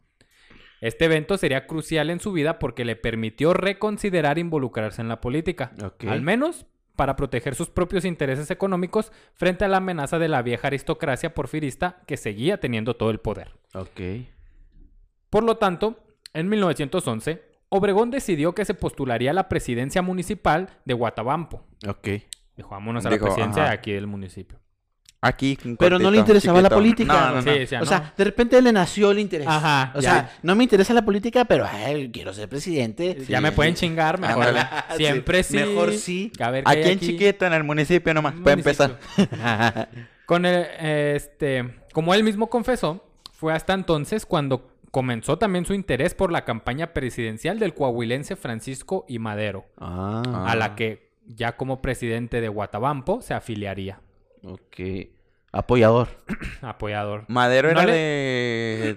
Este 0.80 1.04
evento 1.06 1.38
sería 1.38 1.66
crucial 1.68 2.10
en 2.10 2.18
su 2.20 2.32
vida 2.32 2.58
porque 2.58 2.84
le 2.84 2.96
permitió 2.96 3.54
reconsiderar 3.54 4.38
involucrarse 4.38 5.00
en 5.02 5.08
la 5.08 5.20
política. 5.20 5.70
Al 6.06 6.20
menos 6.20 6.66
para 6.96 7.16
proteger 7.16 7.54
sus 7.54 7.68
propios 7.68 8.04
intereses 8.04 8.50
económicos 8.50 9.12
frente 9.34 9.64
a 9.64 9.68
la 9.68 9.78
amenaza 9.78 10.18
de 10.18 10.28
la 10.28 10.42
vieja 10.42 10.68
aristocracia 10.68 11.34
porfirista 11.34 12.00
que 12.06 12.16
seguía 12.16 12.58
teniendo 12.58 12.94
todo 12.94 13.10
el 13.10 13.20
poder. 13.20 13.52
Ok. 13.74 14.00
Por 15.30 15.42
lo 15.42 15.56
tanto, 15.56 15.98
en 16.32 16.48
1911, 16.48 17.42
Obregón 17.68 18.10
decidió 18.10 18.54
que 18.54 18.64
se 18.64 18.74
postularía 18.74 19.32
a 19.32 19.34
la 19.34 19.48
presidencia 19.48 20.02
municipal 20.02 20.68
de 20.84 20.94
Guatabampo. 20.94 21.64
Ok. 21.88 22.08
Dijo, 22.56 22.70
vámonos 22.70 23.04
a 23.04 23.10
la 23.10 23.18
presidencia 23.18 23.64
ajá. 23.64 23.72
de 23.72 23.78
aquí 23.78 23.92
del 23.92 24.06
municipio. 24.06 24.60
Aquí. 25.26 25.58
Pero 25.78 25.98
no 25.98 26.10
le 26.10 26.18
interesaba 26.18 26.60
la 26.60 26.68
política. 26.70 27.12
No, 27.12 27.28
no, 27.28 27.34
no. 27.36 27.42
Sí, 27.42 27.58
decía, 27.60 27.78
O 27.78 27.84
no. 27.84 27.88
sea, 27.88 28.12
de 28.16 28.24
repente 28.24 28.60
le 28.60 28.72
nació 28.72 29.10
el 29.10 29.18
interés. 29.18 29.46
Ajá, 29.48 29.92
O 29.94 30.00
ya. 30.00 30.10
sea, 30.10 30.32
no 30.42 30.54
me 30.54 30.64
interesa 30.64 30.92
la 30.92 31.02
política, 31.04 31.44
pero 31.46 31.66
ay, 31.70 32.10
quiero 32.12 32.32
ser 32.32 32.48
presidente. 32.48 33.16
ya 33.28 33.40
me 33.40 33.52
pueden 33.52 33.74
chingar, 33.74 34.18
mejor. 34.20 34.46
Siempre 34.96 35.42
sí. 35.42 35.56
Mejor 35.56 35.92
sí. 35.94 36.30
A 36.40 36.50
ver, 36.50 36.64
¿qué 36.64 36.70
hay 36.70 36.80
Aquí 36.82 36.90
en 36.90 37.00
chiquito, 37.00 37.46
en 37.46 37.52
el 37.54 37.64
municipio 37.64 38.12
nomás. 38.12 38.34
Puede 38.42 38.56
empezar. 38.58 38.98
Con 40.26 40.46
el, 40.46 40.66
este, 41.14 41.74
como 41.92 42.14
él 42.14 42.24
mismo 42.24 42.48
confesó, 42.48 43.04
fue 43.32 43.52
hasta 43.52 43.74
entonces 43.74 44.24
cuando 44.24 44.70
comenzó 44.90 45.36
también 45.38 45.66
su 45.66 45.74
interés 45.74 46.14
por 46.14 46.32
la 46.32 46.44
campaña 46.44 46.94
presidencial 46.94 47.58
del 47.58 47.74
coahuilense 47.74 48.36
Francisco 48.36 49.04
y 49.08 49.18
Madero, 49.18 49.66
Ah, 49.78 50.44
a 50.46 50.56
la 50.56 50.74
que 50.76 51.10
ya 51.26 51.56
como 51.56 51.82
presidente 51.82 52.40
de 52.40 52.48
Guatabampo 52.48 53.20
se 53.20 53.34
afiliaría. 53.34 54.00
ok. 54.44 54.80
Apoyador. 55.54 56.08
Apoyador. 56.62 57.24
Madero 57.28 57.72
No 57.72 57.80
era 57.80 57.86
le- 57.86 57.92
de. 57.92 58.96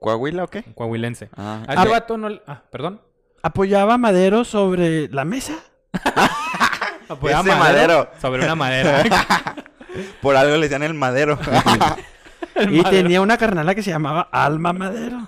¿Coahuila 0.00 0.44
o 0.44 0.48
qué? 0.48 0.64
Coahuilense. 0.74 1.30
Ah, 1.36 1.62
A 1.68 1.74
este 1.74 1.88
vato 1.88 2.18
no 2.18 2.28
Ah, 2.46 2.62
perdón. 2.70 3.00
Apoyaba 3.42 3.94
a 3.94 3.98
Madero 3.98 4.44
sobre 4.44 5.08
la 5.08 5.24
mesa. 5.24 5.54
Apoyaba 7.08 7.48
Ese 7.48 7.58
Madero. 7.58 8.10
Sobre 8.20 8.44
una 8.44 8.54
madera. 8.54 9.02
Por 10.22 10.36
algo 10.36 10.56
le 10.56 10.62
decían 10.62 10.82
el 10.82 10.94
madero. 10.94 11.38
El 12.54 12.74
y 12.74 12.82
Madero. 12.82 12.90
tenía 13.02 13.20
una 13.20 13.38
carnala 13.38 13.74
que 13.74 13.82
se 13.82 13.90
llamaba 13.90 14.28
Alma 14.32 14.72
Madero. 14.72 15.26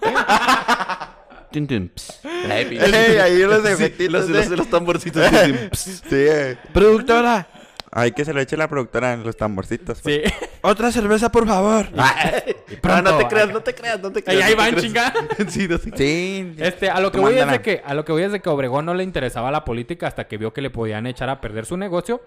Ey, 1.52 2.78
ahí 3.18 3.38
los 3.42 3.64
efectitos. 3.64 4.12
los, 4.12 4.28
de- 4.28 4.34
los, 4.34 4.58
los 4.58 4.68
tamborcitos. 4.70 5.24
Sí, 5.72 5.96
eh. 6.12 6.58
Productora, 6.72 7.46
Hay 7.96 8.10
que 8.10 8.24
se 8.24 8.34
lo 8.34 8.40
eche 8.40 8.56
la 8.56 8.66
productora 8.66 9.12
en 9.12 9.22
los 9.22 9.36
tamborcitos. 9.36 10.00
pues. 10.02 10.22
Sí. 10.24 10.46
otra 10.62 10.90
cerveza, 10.90 11.30
por 11.30 11.46
favor. 11.46 11.86
Ay, 11.96 12.56
pronto, 12.82 13.12
no 13.12 13.18
te 13.18 13.28
creas, 13.28 13.52
no 13.52 13.60
te 13.60 13.72
creas, 13.72 14.00
no 14.00 14.10
te 14.10 14.24
creas. 14.24 14.42
ahí 14.42 14.54
van, 14.54 14.74
chinga. 14.74 15.14
Sí, 15.48 15.68
no 15.68 15.78
creas. 15.78 15.96
Sí. 15.96 16.54
Este, 16.58 16.90
a 16.90 16.98
lo 16.98 17.12
que 17.12 17.20
voy 17.20 17.38
es 17.38 17.48
de 17.48 17.62
que, 17.62 17.82
a 17.84 17.94
lo 17.94 18.04
que 18.04 18.10
voy 18.10 18.24
es 18.24 18.32
de 18.32 18.40
que 18.40 18.48
Obregón 18.48 18.84
no 18.84 18.94
le 18.94 19.04
interesaba 19.04 19.52
la 19.52 19.64
política 19.64 20.08
hasta 20.08 20.26
que 20.26 20.38
vio 20.38 20.52
que 20.52 20.60
le 20.60 20.70
podían 20.70 21.06
echar 21.06 21.28
a 21.28 21.40
perder 21.40 21.66
su 21.66 21.76
negocio. 21.76 22.20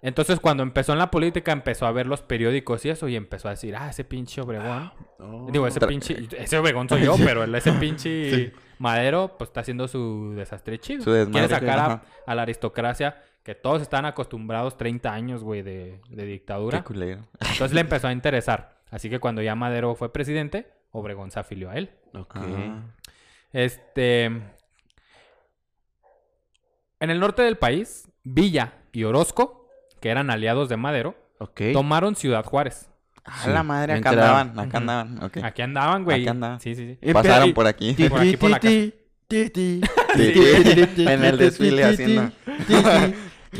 Entonces, 0.00 0.40
cuando 0.40 0.62
empezó 0.62 0.94
en 0.94 0.98
la 0.98 1.10
política, 1.10 1.52
empezó 1.52 1.84
a 1.84 1.92
ver 1.92 2.06
los 2.06 2.22
periódicos 2.22 2.82
y 2.86 2.88
eso, 2.88 3.06
y 3.06 3.16
empezó 3.16 3.48
a 3.48 3.50
decir, 3.50 3.76
ah, 3.76 3.90
ese 3.90 4.04
pinche 4.04 4.40
Obregón. 4.40 4.92
Digo, 5.52 5.66
ese 5.66 5.80
pinche, 5.80 6.26
ese 6.38 6.56
Obregón 6.56 6.88
soy 6.88 7.04
yo, 7.04 7.16
pero 7.22 7.44
ese 7.44 7.72
pinche 7.72 8.54
Madero, 8.80 9.36
pues 9.36 9.50
está 9.50 9.60
haciendo 9.60 9.86
su 9.88 10.32
desastre 10.34 10.78
chido. 10.78 11.04
Su 11.04 11.12
desmadre, 11.12 11.48
Quiere 11.48 11.60
sacar 11.60 11.78
a, 11.78 11.84
ajá. 11.86 12.02
a 12.26 12.34
la 12.34 12.42
aristocracia, 12.42 13.22
que 13.42 13.54
todos 13.54 13.82
están 13.82 14.06
acostumbrados 14.06 14.76
30 14.78 15.12
años, 15.12 15.44
güey, 15.44 15.60
de, 15.62 16.00
de 16.08 16.16
Qué 16.16 16.24
dictadura. 16.24 16.82
culero. 16.82 17.20
Entonces 17.40 17.72
le 17.72 17.80
empezó 17.82 18.08
a 18.08 18.12
interesar. 18.12 18.78
Así 18.90 19.10
que 19.10 19.20
cuando 19.20 19.42
ya 19.42 19.54
Madero 19.54 19.94
fue 19.94 20.12
presidente, 20.12 20.66
Obregón 20.92 21.30
se 21.30 21.38
afilió 21.38 21.70
a 21.70 21.76
él. 21.76 21.90
Ok. 22.14 22.36
Ah. 22.36 22.82
Este. 23.52 24.24
En 24.24 24.42
el 27.10 27.20
norte 27.20 27.42
del 27.42 27.56
país, 27.56 28.10
Villa 28.24 28.72
y 28.92 29.04
Orozco, 29.04 29.68
que 30.00 30.08
eran 30.10 30.30
aliados 30.30 30.68
de 30.68 30.76
Madero, 30.76 31.14
tomaron 31.72 32.16
Ciudad 32.16 32.44
Juárez. 32.44 32.89
A 33.24 33.44
Sí, 33.44 33.50
la 33.50 33.62
madre, 33.62 33.94
acá 33.94 34.10
andaban, 34.10 34.58
acá 34.58 34.78
andaban. 34.78 35.22
ok. 35.22 35.36
Aquí 35.42 35.62
andaban, 35.62 36.04
güey. 36.04 36.20
Aquí 36.20 36.28
andaban. 36.28 36.60
Sí, 36.60 36.74
sí, 36.74 36.86
sí. 36.86 36.98
Y 37.02 37.12
Pasaron 37.12 37.52
por 37.52 37.66
aquí. 37.66 37.94
Por 38.08 38.20
aquí, 38.20 38.36
por 38.36 38.50
la 38.50 38.60
en 39.32 41.24
el 41.24 41.38
desfile 41.38 41.84
haciendo. 41.84 42.32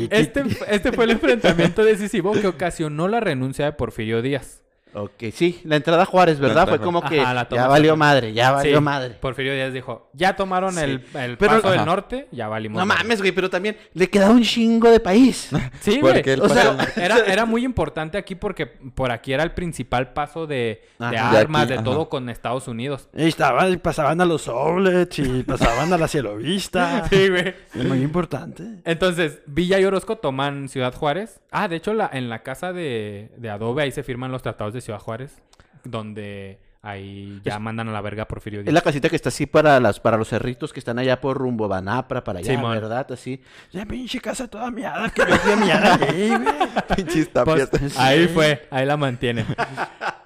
Este, 0.09 0.43
este 0.69 0.91
fue 0.91 1.05
el 1.05 1.11
enfrentamiento 1.11 1.83
decisivo 1.83 2.31
que 2.31 2.47
ocasionó 2.47 3.07
la 3.07 3.19
renuncia 3.19 3.65
de 3.65 3.73
Porfirio 3.73 4.21
Díaz. 4.21 4.60
Ok, 4.93 5.23
sí, 5.33 5.61
la 5.63 5.77
entrada 5.77 6.03
a 6.03 6.05
Juárez, 6.05 6.39
¿verdad? 6.39 6.63
entrada 6.63 6.77
Fue 6.77 6.85
como 6.85 6.99
Ajá, 6.99 7.09
que 7.09 7.17
la 7.17 7.47
ya 7.49 7.67
valió 7.67 7.95
madre, 7.95 8.33
ya 8.33 8.51
valió 8.51 8.77
Sí, 8.77 8.83
madre. 8.83 9.15
Porfirio 9.21 9.53
Díaz 9.53 9.71
dijo, 9.73 10.09
ya 10.13 10.35
tomaron 10.35 10.73
Sí. 10.73 10.81
el, 10.81 11.05
el 11.13 11.37
Pero- 11.37 11.61
paso 11.61 11.71
del 11.71 11.85
norte, 11.85 12.27
ya 12.31 12.47
valimos. 12.47 12.79
No 12.79 12.85
madre". 12.85 13.03
mames, 13.03 13.19
güey, 13.19 13.31
pero 13.31 13.49
también 13.49 13.77
le 13.93 14.09
quedaba 14.09 14.31
un 14.33 14.43
chingo 14.43 14.89
de 14.89 14.99
país. 14.99 15.49
Sí, 15.81 15.99
güey. 15.99 16.21
O 16.41 16.49
sea, 16.49 16.77
era, 16.95 17.19
era 17.25 17.45
muy 17.45 17.63
importante 17.63 18.17
aquí 18.17 18.35
porque 18.35 18.67
por 18.67 19.11
aquí 19.11 19.33
era 19.33 19.43
el 19.43 19.51
principal 19.53 20.13
paso 20.13 20.45
de, 20.45 20.81
de 20.99 21.05
Ajá. 21.05 21.31
De 21.31 21.37
armas, 21.37 21.63
aquí, 21.63 21.73
de 21.73 21.83
todo 21.83 22.09
con 22.09 22.29
Estados 22.29 22.67
Unidos. 22.67 23.09
Y 23.15 23.27
estaban, 23.27 23.79
pasaban 23.79 24.19
a 24.21 24.25
los 24.25 24.47
outlets 24.47 25.19
y 25.19 25.43
pasaban 25.47 25.91
a 25.93 25.97
la 25.97 26.07
cielo 26.07 26.35
vista. 26.37 27.05
Sí, 27.09 27.29
güey. 27.29 27.55
Es 27.73 27.85
muy 27.85 28.01
importante. 28.01 28.63
Entonces, 28.85 29.39
Villa 29.47 29.79
y 29.79 29.85
Orozco 29.85 30.17
toman 30.17 30.67
Ciudad 30.69 30.93
Juárez. 30.93 31.39
Ah, 31.51 31.67
de 31.67 31.77
hecho, 31.77 31.93
la, 31.93 32.09
en 32.11 32.29
la 32.29 32.43
casa 32.43 32.73
de, 32.73 33.31
de 33.37 33.49
Adobe 33.49 33.83
ahí 33.83 33.91
se 33.91 34.03
firman 34.03 34.31
los 34.31 34.41
tratados 34.41 34.73
de 34.73 34.80
Ciudad 34.81 34.99
Juárez, 34.99 35.41
donde 35.83 36.59
ahí 36.83 37.39
ya 37.43 37.59
mandan 37.59 37.89
a 37.89 37.91
la 37.91 38.01
verga 38.01 38.23
a 38.23 38.27
Porfirio 38.27 38.61
Es 38.61 38.65
Díaz. 38.65 38.73
la 38.73 38.81
casita 38.81 39.07
que 39.07 39.15
está 39.15 39.29
así 39.29 39.45
para 39.45 39.79
las 39.79 39.99
para 39.99 40.17
los 40.17 40.29
cerritos 40.29 40.73
que 40.73 40.79
están 40.79 40.97
allá 40.97 41.21
por 41.21 41.37
rumbo 41.37 41.67
Banapra, 41.67 42.23
para 42.23 42.39
allá, 42.39 42.51
Simón. 42.51 42.71
¿verdad? 42.71 43.05
Así. 43.11 43.41
Ya 43.71 43.85
pinche 43.85 44.19
casa 44.19 44.47
toda 44.47 44.71
miada 44.71 45.09
que 45.11 45.21
yo 45.21 45.35
fui 45.37 45.51
a 45.51 45.55
miar 45.57 46.03
ahí, 46.03 46.29
güey. 46.29 46.55
Pinches 46.95 47.29
Pues, 47.45 47.69
ahí 47.97 48.27
fue, 48.27 48.67
ahí 48.71 48.85
la 48.85 48.97
mantienen. 48.97 49.45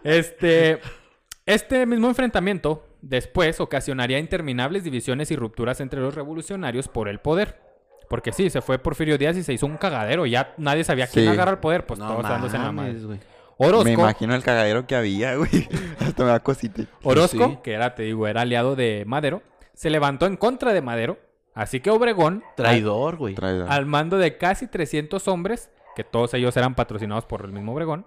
Este, 0.04 0.80
este 1.46 1.86
mismo 1.86 2.08
enfrentamiento 2.08 2.88
después 3.02 3.60
ocasionaría 3.60 4.18
interminables 4.20 4.84
divisiones 4.84 5.32
y 5.32 5.36
rupturas 5.36 5.80
entre 5.82 6.00
los 6.00 6.16
revolucionarios 6.16 6.88
por 6.88 7.08
el 7.10 7.20
poder. 7.20 7.60
Porque 8.10 8.32
sí, 8.32 8.50
se 8.52 8.62
fue 8.62 8.78
Porfirio 8.80 9.18
Díaz 9.18 9.36
y 9.36 9.44
se 9.44 9.52
hizo 9.54 9.66
un 9.66 9.78
cagadero. 9.78 10.26
Ya 10.28 10.54
nadie 10.58 10.84
sabía 10.84 11.08
quién 11.08 11.26
Sí. 11.26 11.32
agarra 11.32 11.52
el 11.52 11.58
poder, 11.58 11.86
pues 11.88 12.00
No 12.00 12.08
todos 12.08 12.24
dándose 12.24 12.56
en 12.56 12.62
la 12.64 12.72
madre. 12.72 12.94
güey. 12.94 13.20
Orozco, 13.58 13.86
Me 13.86 13.94
imagino 13.94 14.36
el 14.36 14.44
cagadero 14.44 14.86
que 14.86 14.96
había, 14.96 15.36
güey. 15.36 15.68
Hasta 16.00 16.24
me 16.24 16.30
da 16.30 16.40
cosita. 16.42 16.84
Orozco, 17.04 17.48
Sí. 17.50 17.58
que 17.64 17.74
era, 17.74 17.96
te 17.96 18.04
digo, 18.04 18.28
era 18.28 18.42
aliado 18.42 18.76
de 18.76 19.04
Madero, 19.08 19.42
se 19.74 19.90
levantó 19.90 20.26
en 20.26 20.36
contra 20.38 20.74
de 20.74 20.82
Madero. 20.82 21.18
Así 21.54 21.80
que 21.80 21.90
Obregón, 21.90 22.44
Traidor, 22.58 23.16
güey. 23.16 23.34
Traidor. 23.36 23.72
al 23.72 23.86
mando 23.86 24.18
de 24.18 24.38
casi 24.38 24.68
300 24.68 25.26
hombres, 25.30 25.70
que 25.96 26.04
todos 26.04 26.34
ellos 26.34 26.58
eran 26.58 26.76
patrocinados 26.76 27.24
por 27.24 27.46
el 27.46 27.54
mismo 27.54 27.72
Obregón, 27.72 28.06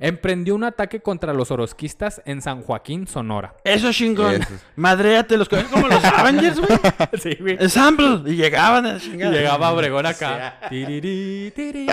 emprendió 0.00 0.54
un 0.54 0.62
ataque 0.62 1.00
contra 1.00 1.32
los 1.34 1.50
orosquistas 1.50 2.22
en 2.24 2.40
San 2.40 2.62
Joaquín, 2.62 3.08
Sonora. 3.08 3.56
Eso 3.64 3.90
chingón. 3.90 4.34
Eso. 4.40 4.54
Madréate 4.76 5.36
los 5.36 5.48
co- 5.48 5.56
como 5.72 5.88
los 5.88 6.04
Avengers, 6.04 6.60
güey. 6.60 6.78
sí, 7.20 7.36
güey. 7.40 7.56
Ensemble. 7.58 8.30
Y 8.30 8.36
llegaban 8.36 8.86
a 8.86 9.00
chingar. 9.00 9.32
llegaba 9.32 9.72
Obregón 9.72 10.06
acá. 10.06 10.60
Tirirí, 10.70 11.50
tirirí. 11.50 11.88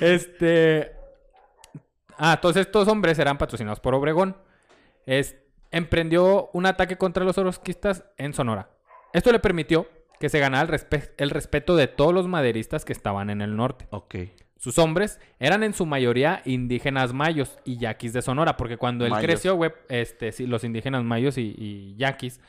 este. 0.00 0.92
Ah, 2.18 2.38
todos 2.40 2.56
estos 2.56 2.88
hombres 2.88 3.18
eran 3.18 3.38
patrocinados 3.38 3.80
por 3.80 3.94
Obregón. 3.94 4.36
Es... 5.06 5.36
Emprendió 5.70 6.50
un 6.52 6.66
ataque 6.66 6.96
contra 6.96 7.24
los 7.24 7.36
orosquistas 7.36 8.04
en 8.16 8.32
Sonora. 8.32 8.70
Esto 9.12 9.32
le 9.32 9.40
permitió 9.40 9.88
que 10.20 10.28
se 10.28 10.38
ganara 10.38 10.62
el, 10.62 10.68
respe- 10.68 11.10
el 11.16 11.30
respeto 11.30 11.74
de 11.74 11.88
todos 11.88 12.14
los 12.14 12.28
maderistas 12.28 12.84
que 12.84 12.92
estaban 12.92 13.28
en 13.28 13.42
el 13.42 13.56
norte. 13.56 13.88
Ok. 13.90 14.14
Sus 14.56 14.78
hombres 14.78 15.18
eran 15.40 15.64
en 15.64 15.74
su 15.74 15.84
mayoría 15.84 16.42
indígenas 16.44 17.12
mayos 17.12 17.58
y 17.64 17.76
yaquis 17.78 18.12
de 18.12 18.22
Sonora, 18.22 18.56
porque 18.56 18.76
cuando 18.76 19.04
él 19.04 19.10
Mayos. 19.10 19.24
creció, 19.26 19.56
güey, 19.56 19.72
este, 19.88 20.30
sí, 20.30 20.46
los 20.46 20.62
indígenas 20.62 21.02
mayos 21.02 21.38
y, 21.38 21.54
y 21.58 21.96
yaquis 21.96 22.40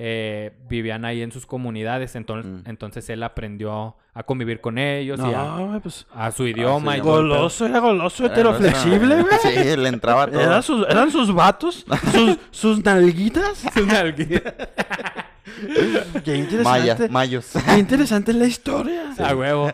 eh, 0.00 0.52
vivían 0.68 1.04
ahí 1.04 1.22
en 1.22 1.32
sus 1.32 1.44
comunidades, 1.44 2.14
entonces, 2.14 2.50
Mm. 2.52 2.70
entonces 2.70 3.10
él 3.10 3.22
aprendió 3.24 3.96
a 4.14 4.22
convivir 4.22 4.60
con 4.60 4.78
ellos 4.78 5.18
y 5.18 5.34
a, 5.34 5.80
pues. 5.82 6.06
a 6.14 6.30
su 6.30 6.46
idioma. 6.46 6.92
pedo. 6.92 7.02
Goloso, 7.04 7.66
era 7.66 7.80
goloso, 7.80 8.24
heteroflexible, 8.26 9.22
güey. 9.22 9.34
Sí, 9.42 9.76
le 9.76 9.88
entraba 9.88 10.28
todo. 10.28 10.40
Era 10.40 10.62
sus- 10.62 10.86
eran 10.88 11.10
sus 11.10 11.34
vatos, 11.34 11.84
sus, 12.12 12.38
sus 12.52 12.84
nalguitas. 12.84 13.64
Qué 16.24 16.46
Maya, 16.62 16.92
interesante. 16.92 17.08
mayos. 17.08 17.52
Qué 17.66 17.78
interesante 17.78 18.30
es 18.30 18.36
la 18.36 18.46
historia. 18.46 19.12
A 19.18 19.34
huevo. 19.34 19.70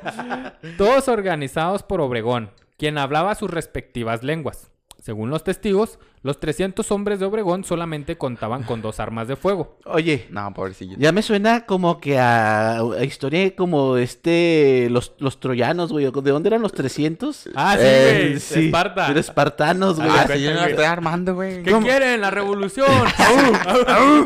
Todos 0.79 1.09
organizados 1.09 1.83
por 1.83 2.01
Obregón, 2.01 2.51
quien 2.79 2.97
hablaba 2.99 3.35
sus 3.35 3.51
respectivas 3.51 4.23
lenguas. 4.23 4.71
Según 5.05 5.29
los 5.29 5.45
testigos, 5.45 5.99
los 6.23 6.41
300 6.41 6.91
hombres 6.91 7.21
de 7.21 7.27
Obregón 7.27 7.63
solamente 7.65 8.17
contaban 8.17 8.63
con 8.63 8.81
dos 8.81 9.01
armas 9.01 9.29
de 9.29 9.37
fuego. 9.37 9.77
Oye, 9.85 10.27
No, 10.31 10.51
pobrecillo. 10.55 10.97
ya 10.99 11.13
me 11.13 11.21
suena 11.21 11.67
como 11.67 12.01
que 12.01 12.19
a, 12.19 12.79
a 12.79 13.05
historia 13.05 13.55
como 13.55 13.99
este, 13.99 14.89
los, 14.91 15.13
los 15.19 15.41
troyanos, 15.41 15.93
güey. 15.93 16.07
¿De 16.11 16.31
dónde 16.31 16.49
eran 16.49 16.63
los 16.63 16.73
300? 16.73 17.51
Ah, 17.55 17.75
sí, 17.77 17.83
Eh, 17.85 18.27
güey. 18.31 18.41
sí, 18.41 18.65
Esparta. 18.65 19.07
Pero 19.09 19.21
espartanos, 19.21 19.97
güey. 19.97 20.09
Ah, 20.11 20.25
Güey, 20.27 20.39
sí, 20.39 20.45
yo 20.45 20.55
no 20.55 20.65
estoy 20.65 20.85
armando, 20.87 21.35
güey. 21.35 21.63
¿Qué 21.63 21.73
quieren? 21.81 22.23
¡La 22.23 22.31
revolución! 22.31 22.89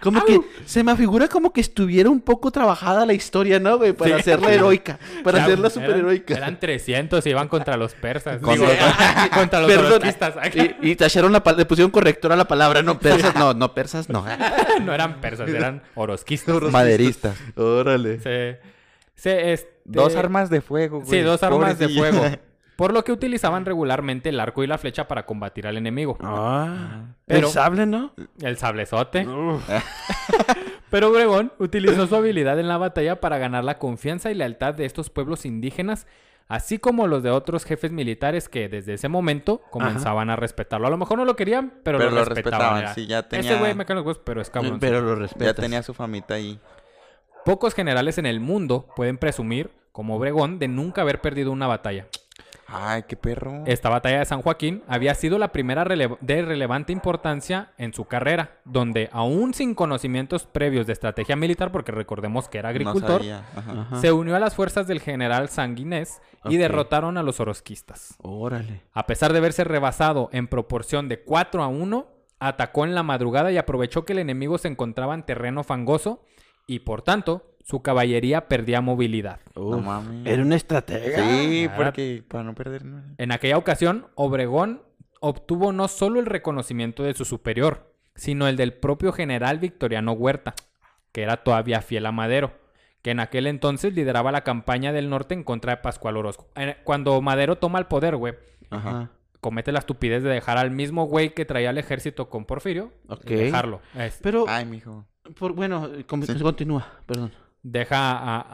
Como 0.00 0.24
que 0.24 0.40
se 0.66 0.84
me 0.84 0.94
figura 0.96 1.28
como 1.28 1.52
que 1.52 1.60
estuviera 1.60 2.10
un 2.10 2.20
poco 2.20 2.50
trabajada 2.50 3.06
la 3.06 3.12
historia, 3.14 3.58
¿no, 3.58 3.78
güey? 3.78 3.92
Para 3.92 4.14
Sí. 4.16 4.20
hacerla 4.20 4.52
heroica. 4.52 4.98
Para 5.24 5.38
Ya, 5.38 5.44
hacerla 5.44 5.68
eran- 5.68 5.70
superheroica. 5.82 6.34
Eran 6.34 6.60
300 6.60 7.24
y 7.26 7.30
iban 7.30 7.48
contra 7.48 7.76
los 7.76 7.94
persas. 7.94 8.40
Contra- 8.40 8.68
Digo, 8.70 8.82
contra 9.34 9.60
los 9.60 9.71
Perdón. 9.76 9.92
orosquistas. 9.92 10.34
Y, 10.82 10.90
y 10.90 10.96
tacharon 10.96 11.32
la, 11.32 11.42
le 11.56 11.64
pusieron 11.66 11.90
corrector 11.90 12.32
a 12.32 12.36
la 12.36 12.46
palabra, 12.46 12.82
no 12.82 12.98
persas, 12.98 13.34
no, 13.34 13.54
no 13.54 13.74
persas, 13.74 14.08
no. 14.08 14.24
no 14.82 14.92
eran 14.94 15.20
persas, 15.20 15.48
eran 15.48 15.82
orosquistas. 15.94 16.60
Maderistas. 16.70 17.36
Órale. 17.56 18.20
Se, 18.20 18.60
se, 19.14 19.52
es- 19.52 19.66
Dos 19.84 20.14
armas 20.14 20.48
de 20.48 20.60
fuego, 20.60 20.98
güey. 21.00 21.10
Sí, 21.10 21.20
dos 21.20 21.42
armas 21.42 21.78
de 21.78 21.88
fuego. 21.88 22.22
Por 22.76 22.92
lo 22.94 23.04
que 23.04 23.12
utilizaban 23.12 23.64
regularmente 23.66 24.30
el 24.30 24.40
arco 24.40 24.64
y 24.64 24.66
la 24.66 24.78
flecha 24.78 25.06
para 25.06 25.26
combatir 25.26 25.66
al 25.66 25.76
enemigo. 25.76 26.16
Ah. 26.22 27.04
Pero- 27.26 27.46
El 27.48 27.52
sable, 27.52 27.86
¿no? 27.86 28.14
El 28.40 28.56
sablezote. 28.56 29.26
Pero 30.90 31.10
Obregón 31.10 31.52
utilizó 31.58 32.06
su 32.06 32.16
habilidad 32.16 32.58
en 32.60 32.68
la 32.68 32.76
batalla 32.78 33.20
para 33.20 33.38
ganar 33.38 33.64
la 33.64 33.78
confianza 33.78 34.30
y 34.30 34.34
lealtad 34.34 34.74
de 34.74 34.84
estos 34.84 35.10
pueblos 35.10 35.44
indígenas, 35.46 36.06
así 36.48 36.78
como 36.78 37.06
los 37.06 37.22
de 37.22 37.30
otros 37.30 37.64
jefes 37.64 37.92
militares 37.92 38.48
que 38.48 38.68
desde 38.68 38.94
ese 38.94 39.08
momento 39.08 39.62
comenzaban 39.70 40.30
a 40.30 40.36
respetarlo. 40.36 40.86
A 40.86 40.90
lo 40.90 40.96
mejor 40.98 41.18
no 41.18 41.24
lo 41.24 41.36
querían, 41.36 41.72
pero, 41.82 41.98
Pero 41.98 42.10
lo, 42.10 42.16
lo 42.16 42.24
respetaban. 42.24 42.94
sí, 42.94 43.06
ya 43.06 43.20
Ese 43.20 43.28
tenía- 43.28 43.58
güey 43.58 43.74
me 43.74 43.84
cae 43.84 43.94
en 43.94 43.98
los 43.98 44.06
huevos, 44.06 44.22
pero 44.24 44.40
es 44.40 44.50
cabrón. 44.50 44.78
Pero 44.80 45.00
lo 45.00 45.14
Ya 45.14 45.20
respetas. 45.20 45.56
tenía 45.56 45.82
su 45.82 45.94
famita 45.94 46.34
ahí. 46.34 46.58
Pocos 47.44 47.74
generales 47.74 48.18
en 48.18 48.26
el 48.26 48.40
mundo 48.40 48.86
pueden 48.94 49.18
presumir, 49.18 49.70
como 49.90 50.16
Obregón, 50.16 50.58
de 50.58 50.68
nunca 50.68 51.02
haber 51.02 51.20
perdido 51.20 51.50
una 51.52 51.66
batalla. 51.66 52.06
Ay, 52.74 53.02
qué 53.06 53.16
perro. 53.16 53.64
Esta 53.66 53.90
batalla 53.90 54.20
de 54.20 54.24
San 54.24 54.40
Joaquín 54.40 54.82
había 54.88 55.14
sido 55.14 55.38
la 55.38 55.52
primera 55.52 55.84
rele- 55.84 56.16
de 56.20 56.42
relevante 56.42 56.92
importancia 56.92 57.72
en 57.76 57.92
su 57.92 58.06
carrera, 58.06 58.60
donde 58.64 59.10
aún 59.12 59.52
sin 59.52 59.74
conocimientos 59.74 60.46
previos 60.46 60.86
de 60.86 60.94
estrategia 60.94 61.36
militar, 61.36 61.70
porque 61.70 61.92
recordemos 61.92 62.48
que 62.48 62.58
era 62.58 62.70
agricultor, 62.70 63.20
sabía. 63.20 63.44
Ajá. 63.54 63.80
Ajá. 63.82 64.00
se 64.00 64.12
unió 64.12 64.36
a 64.36 64.40
las 64.40 64.54
fuerzas 64.54 64.86
del 64.86 65.00
general 65.00 65.50
Sanguinés 65.50 66.22
y 66.46 66.56
derrotaron 66.56 67.18
a 67.18 67.22
los 67.22 67.40
orosquistas. 67.40 68.14
Órale. 68.22 68.82
A 68.94 69.06
pesar 69.06 69.32
de 69.34 69.40
verse 69.40 69.64
rebasado 69.64 70.30
en 70.32 70.48
proporción 70.48 71.08
de 71.08 71.20
4 71.22 71.62
a 71.62 71.68
1, 71.68 72.06
atacó 72.40 72.84
en 72.86 72.94
la 72.94 73.02
madrugada 73.02 73.52
y 73.52 73.58
aprovechó 73.58 74.04
que 74.04 74.14
el 74.14 74.18
enemigo 74.18 74.56
se 74.58 74.68
encontraba 74.68 75.14
en 75.14 75.24
terreno 75.24 75.62
fangoso 75.62 76.24
y 76.66 76.80
por 76.80 77.02
tanto 77.02 77.51
su 77.62 77.80
caballería 77.82 78.48
perdía 78.48 78.80
movilidad. 78.80 79.40
No 79.56 79.78
mames. 79.78 80.26
Era 80.26 80.42
una 80.42 80.56
estratega. 80.56 81.18
Sí, 81.18 81.68
porque 81.76 82.22
para 82.26 82.44
no 82.44 82.54
perder. 82.54 82.84
¿no? 82.84 83.02
En 83.18 83.32
aquella 83.32 83.56
ocasión, 83.58 84.06
Obregón 84.14 84.82
obtuvo 85.20 85.72
no 85.72 85.88
solo 85.88 86.18
el 86.20 86.26
reconocimiento 86.26 87.02
de 87.04 87.14
su 87.14 87.24
superior, 87.24 87.92
sino 88.16 88.48
el 88.48 88.56
del 88.56 88.72
propio 88.74 89.12
general 89.12 89.58
Victoriano 89.58 90.12
Huerta, 90.12 90.54
que 91.12 91.22
era 91.22 91.38
todavía 91.38 91.80
fiel 91.82 92.06
a 92.06 92.12
Madero, 92.12 92.52
que 93.02 93.12
en 93.12 93.20
aquel 93.20 93.46
entonces 93.46 93.94
lideraba 93.94 94.32
la 94.32 94.42
campaña 94.42 94.92
del 94.92 95.08
norte 95.08 95.34
en 95.34 95.44
contra 95.44 95.76
de 95.76 95.82
Pascual 95.82 96.16
Orozco. 96.16 96.48
Cuando 96.84 97.20
Madero 97.22 97.56
toma 97.56 97.78
el 97.78 97.86
poder, 97.86 98.16
güey, 98.16 98.34
Ajá. 98.70 99.10
comete 99.40 99.70
la 99.72 99.78
estupidez 99.78 100.22
de 100.24 100.30
dejar 100.30 100.58
al 100.58 100.70
mismo 100.72 101.04
güey 101.04 101.32
que 101.34 101.44
traía 101.44 101.70
el 101.70 101.78
ejército 101.78 102.28
con 102.28 102.44
Porfirio, 102.44 102.92
Ok. 103.08 103.30
y 103.30 103.34
dejarlo. 103.34 103.80
Es- 103.94 104.18
Pero, 104.22 104.44
Ay, 104.48 104.64
mijo. 104.66 105.06
por, 105.38 105.52
bueno, 105.52 105.88
com- 106.08 106.22
continúa, 106.40 106.86
perdón. 107.06 107.32
Deja 107.62 108.12
a, 108.12 108.46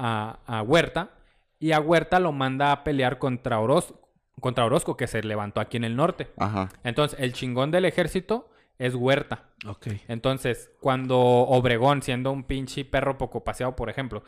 a- 0.46 0.58
a 0.58 0.62
Huerta 0.62 1.10
y 1.58 1.72
a 1.72 1.80
Huerta 1.80 2.20
lo 2.20 2.32
manda 2.32 2.72
a 2.72 2.84
pelear 2.84 3.18
contra 3.18 3.58
Orozco, 3.60 4.00
contra 4.40 4.64
Orozco, 4.64 4.96
que 4.96 5.06
se 5.06 5.22
levantó 5.22 5.60
aquí 5.60 5.76
en 5.76 5.84
el 5.84 5.96
norte. 5.96 6.30
Ajá. 6.36 6.68
Entonces, 6.84 7.18
el 7.20 7.32
chingón 7.32 7.70
del 7.70 7.84
ejército 7.84 8.50
es 8.78 8.94
Huerta. 8.94 9.46
Ok. 9.66 9.88
Entonces, 10.06 10.70
cuando 10.80 11.18
Obregón, 11.18 12.00
siendo 12.02 12.30
un 12.30 12.44
pinche 12.44 12.84
perro 12.84 13.18
poco 13.18 13.42
paseado, 13.42 13.74
por 13.74 13.90
ejemplo, 13.90 14.22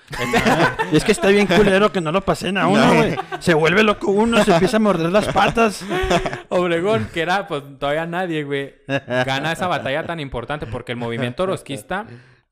Y 0.90 0.97
es 0.97 1.05
que 1.05 1.12
está 1.12 1.29
bien 1.29 1.47
culero 1.47 1.93
que 1.93 2.01
no 2.01 2.11
lo 2.11 2.23
pasen 2.23 2.59
a 2.59 2.66
uno, 2.66 2.95
güey. 2.97 3.14
Se 3.38 3.55
vuelve 3.55 3.85
loco 3.85 4.11
uno, 4.11 4.43
se 4.43 4.53
empieza 4.53 4.79
a 4.79 4.81
morder 4.81 5.12
las 5.12 5.29
patas. 5.29 5.85
Obregón, 6.49 7.09
que 7.14 7.21
era 7.21 7.47
pues 7.47 7.62
todavía 7.79 8.07
nadie, 8.07 8.43
güey, 8.43 8.75
gana 9.07 9.53
esa 9.53 9.69
batalla 9.69 10.05
tan 10.05 10.19
importante 10.19 10.66
porque 10.66 10.90
el 10.93 10.99
movimiento 10.99 11.45
orosquista 11.45 12.07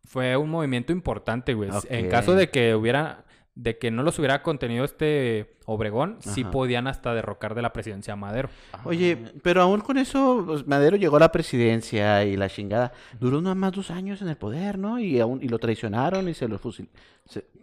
fue 0.09 0.37
un 0.37 0.51
movimiento 0.51 0.93
importante, 0.93 1.55
güey. 1.55 1.71
En 1.89 2.09
caso 2.09 2.35
de 2.35 2.49
que 2.51 2.75
hubiera, 2.75 3.25
de 3.55 3.77
que 3.79 3.91
no 3.91 4.03
los 4.03 4.19
hubiera 4.19 4.43
contenido 4.43 4.85
este 4.85 5.55
Obregón, 5.67 6.17
sí 6.21 6.45
podían 6.45 6.87
hasta 6.87 7.13
derrocar 7.13 7.55
de 7.55 7.61
la 7.61 7.75
presidencia 7.75 8.15
a 8.15 8.17
Madero. 8.17 8.49
Oye, 8.85 9.19
pero 9.43 9.61
aún 9.61 9.81
con 9.83 9.99
eso, 9.99 10.43
pues, 10.47 10.67
Madero 10.67 10.97
llegó 10.97 11.17
a 11.19 11.21
la 11.21 11.31
presidencia 11.31 12.25
y 12.25 12.37
la 12.39 12.49
chingada. 12.49 12.93
Duró 13.21 13.43
nada 13.43 13.55
más 13.55 13.73
dos 13.73 13.91
años 13.91 14.23
en 14.23 14.29
el 14.29 14.37
poder, 14.37 14.79
¿no? 14.79 14.99
Y 14.99 15.21
aún 15.21 15.41
y 15.43 15.49
lo 15.49 15.59
traicionaron 15.59 16.27
y 16.29 16.33
se 16.35 16.49
lo 16.49 16.59
fusilaron. 16.59 16.95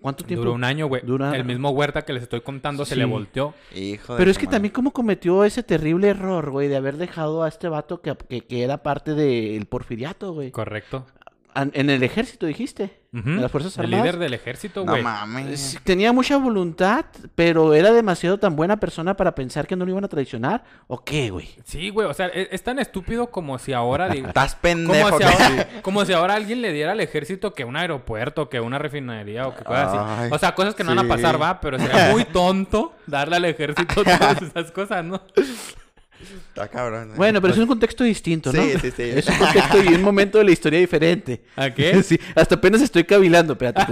¿Cuánto 0.02 0.24
tiempo? 0.24 0.44
Duró 0.44 0.54
un 0.54 0.64
año, 0.64 0.86
güey. 0.86 1.02
Dura- 1.04 1.36
El 1.36 1.46
mismo 1.46 1.72
Huerta 1.72 2.04
que 2.06 2.14
les 2.14 2.22
estoy 2.22 2.42
contando 2.42 2.86
se 2.86 2.96
le 2.96 3.06
volteó. 3.06 3.56
Hijo 3.74 4.14
de 4.14 4.20
Pero 4.20 4.30
es 4.30 4.38
que 4.38 4.46
madre. 4.46 4.56
también 4.58 4.72
cómo 4.74 4.92
cometió 4.94 5.44
ese 5.44 5.64
terrible 5.64 6.10
error, 6.10 6.52
güey, 6.52 6.68
de 6.68 6.76
haber 6.76 6.98
dejado 6.98 7.42
a 7.42 7.48
este 7.48 7.68
vato 7.70 8.02
que, 8.02 8.16
que, 8.30 8.42
que 8.42 8.62
era 8.64 8.84
parte 8.84 9.16
del 9.16 9.66
porfiriato, 9.66 10.34
güey. 10.34 10.52
Correcto. 10.52 11.08
En 11.56 11.90
el 11.90 12.04
ejército, 12.04 12.46
dijiste. 12.46 13.00
En 13.14 13.42
las 13.42 13.50
Fuerzas 13.50 13.78
El 13.78 13.86
Armadas. 13.86 14.04
líder 14.06 14.20
del 14.20 14.34
ejército, 14.34 14.84
No 14.84 14.92
güey. 14.92 15.02
mames. 15.02 15.58
Sí, 15.58 15.78
Tenía 15.86 16.12
mucha 16.12 16.36
voluntad, 16.36 17.06
pero 17.34 17.74
era 17.74 17.94
demasiado 17.94 18.38
tan 18.38 18.58
buena 18.58 18.78
persona 18.78 19.16
para 19.16 19.34
pensar 19.34 19.66
que 19.68 19.78
no 19.78 19.86
lo 19.86 19.92
iban 19.92 20.04
a 20.04 20.10
traicionar. 20.10 20.66
¿O 20.88 21.02
qué, 21.02 21.30
güey? 21.30 21.48
Sí, 21.64 21.92
güey. 21.92 22.10
O 22.10 22.14
sea, 22.14 22.28
es, 22.28 22.50
es 22.52 22.62
tan 22.62 22.78
estúpido 22.78 23.32
como 23.32 23.58
si 23.58 23.72
ahora 23.72 24.10
digo. 24.10 24.28
Estás 24.36 24.56
Como 24.56 24.62
pendejo. 24.64 25.12
si, 25.18 25.18
que- 25.20 25.24
ahora, 25.24 25.68
como 25.82 26.04
si 26.04 26.12
ahora 26.12 26.34
alguien 26.34 26.62
le 26.62 26.74
diera 26.74 26.92
al 26.92 27.00
ejército 27.00 27.54
que 27.54 27.64
un 27.64 27.78
aeropuerto, 27.78 28.50
que 28.50 28.60
una 28.60 28.80
refinería 28.80 29.48
o 29.48 29.56
que 29.56 29.64
cosas 29.64 29.94
así. 29.94 30.30
O 30.34 30.38
sea, 30.38 30.54
cosas 30.54 30.76
que 30.76 30.84
no 30.84 30.94
van 30.94 31.06
a 31.06 31.08
pasar, 31.08 31.42
va, 31.42 31.62
pero 31.62 31.80
sería 31.80 32.10
muy 32.12 32.26
tonto 32.26 32.96
darle 33.08 33.38
al 33.38 33.46
ejército 33.46 33.94
todas 34.04 34.42
esas 34.42 34.72
cosas, 34.74 35.06
¿no? 35.06 35.22
Está 36.56 36.70
cabrón. 36.70 37.10
¿eh? 37.12 37.14
Bueno, 37.18 37.42
pero 37.42 37.54
es 37.54 37.60
un 37.60 37.68
contexto 37.68 38.06
distinto, 38.06 38.54
¿no? 38.54 38.62
Sí, 38.62 38.72
sí, 38.80 38.92
sí. 38.96 39.04
Es 39.04 39.28
un 39.28 39.36
contexto 39.38 39.84
y 39.84 39.88
un 39.94 40.02
momento 40.02 40.38
de 40.38 40.46
la 40.46 40.52
historia 40.52 40.80
diferente. 40.80 41.42
¿A 41.58 41.70
qué? 41.70 42.02
Sí, 42.06 42.18
hasta 42.34 42.56
apenas 42.56 42.82
estoy 42.82 43.04
cavilando. 43.04 43.54
Espérate. 43.54 43.86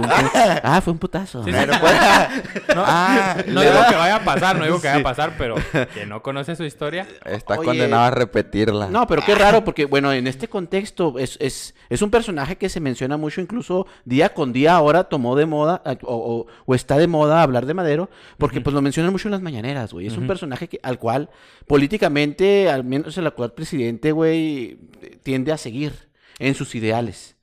Ah, 0.62 0.80
fue 0.82 0.94
un 0.94 0.98
putazo. 0.98 1.44
Sí, 1.44 1.50
sí. 1.50 1.56
Pero, 1.58 1.74
pues, 1.78 1.92
No, 2.74 2.82
Ah, 2.86 3.36
no 3.48 3.60
le 3.60 3.66
digo 3.68 3.80
da- 3.80 3.88
que 3.90 3.96
vaya 3.96 4.16
a 4.16 4.24
pasar, 4.24 4.56
no 4.58 4.64
digo 4.64 4.80
que 4.80 4.88
vaya 4.88 5.00
a 5.00 5.02
pasar, 5.02 5.34
pero 5.36 5.56
que 5.92 6.06
no 6.06 6.22
conoce 6.22 6.56
su 6.56 6.64
historia. 6.64 7.06
Está 7.26 7.58
Oye. 7.58 7.66
condenado 7.66 8.04
a 8.04 8.10
repetirla. 8.10 8.88
No, 8.88 9.06
pero 9.06 9.22
qué 9.26 9.34
raro, 9.34 9.62
porque 9.62 9.84
bueno, 9.84 10.10
en 10.14 10.26
este 10.26 10.48
contexto 10.48 11.18
es, 11.18 11.36
es, 11.40 11.74
es 11.90 12.00
un 12.00 12.10
personaje 12.10 12.56
que 12.56 12.70
se 12.70 12.80
menciona 12.80 13.18
mucho, 13.18 13.42
incluso 13.42 13.86
día 14.06 14.32
con 14.32 14.54
día 14.54 14.74
ahora 14.74 15.04
tomó 15.04 15.36
de 15.36 15.44
moda 15.44 15.82
o, 16.02 16.14
o- 16.16 16.46
o 16.64 16.74
está 16.74 16.96
de 16.96 17.08
moda 17.08 17.42
hablar 17.42 17.66
de 17.66 17.74
Madero, 17.74 18.08
porque 18.38 18.62
pues 18.62 18.72
lo 18.72 18.80
mencionan 18.80 19.12
mucho 19.12 19.28
en 19.28 19.32
las 19.32 19.42
mañaneras, 19.42 19.92
güey. 19.92 20.06
Es 20.06 20.16
un 20.16 20.26
personaje 20.26 20.66
que, 20.68 20.80
al 20.82 20.98
cual 20.98 21.28
políticamente, 21.66 22.53
al 22.70 22.84
menos 22.84 23.16
el 23.18 23.26
actual 23.26 23.52
presidente, 23.52 24.12
güey, 24.12 24.78
tiende 25.22 25.52
a 25.52 25.58
seguir 25.58 25.92
en 26.38 26.54
sus 26.54 26.74
ideales. 26.74 27.36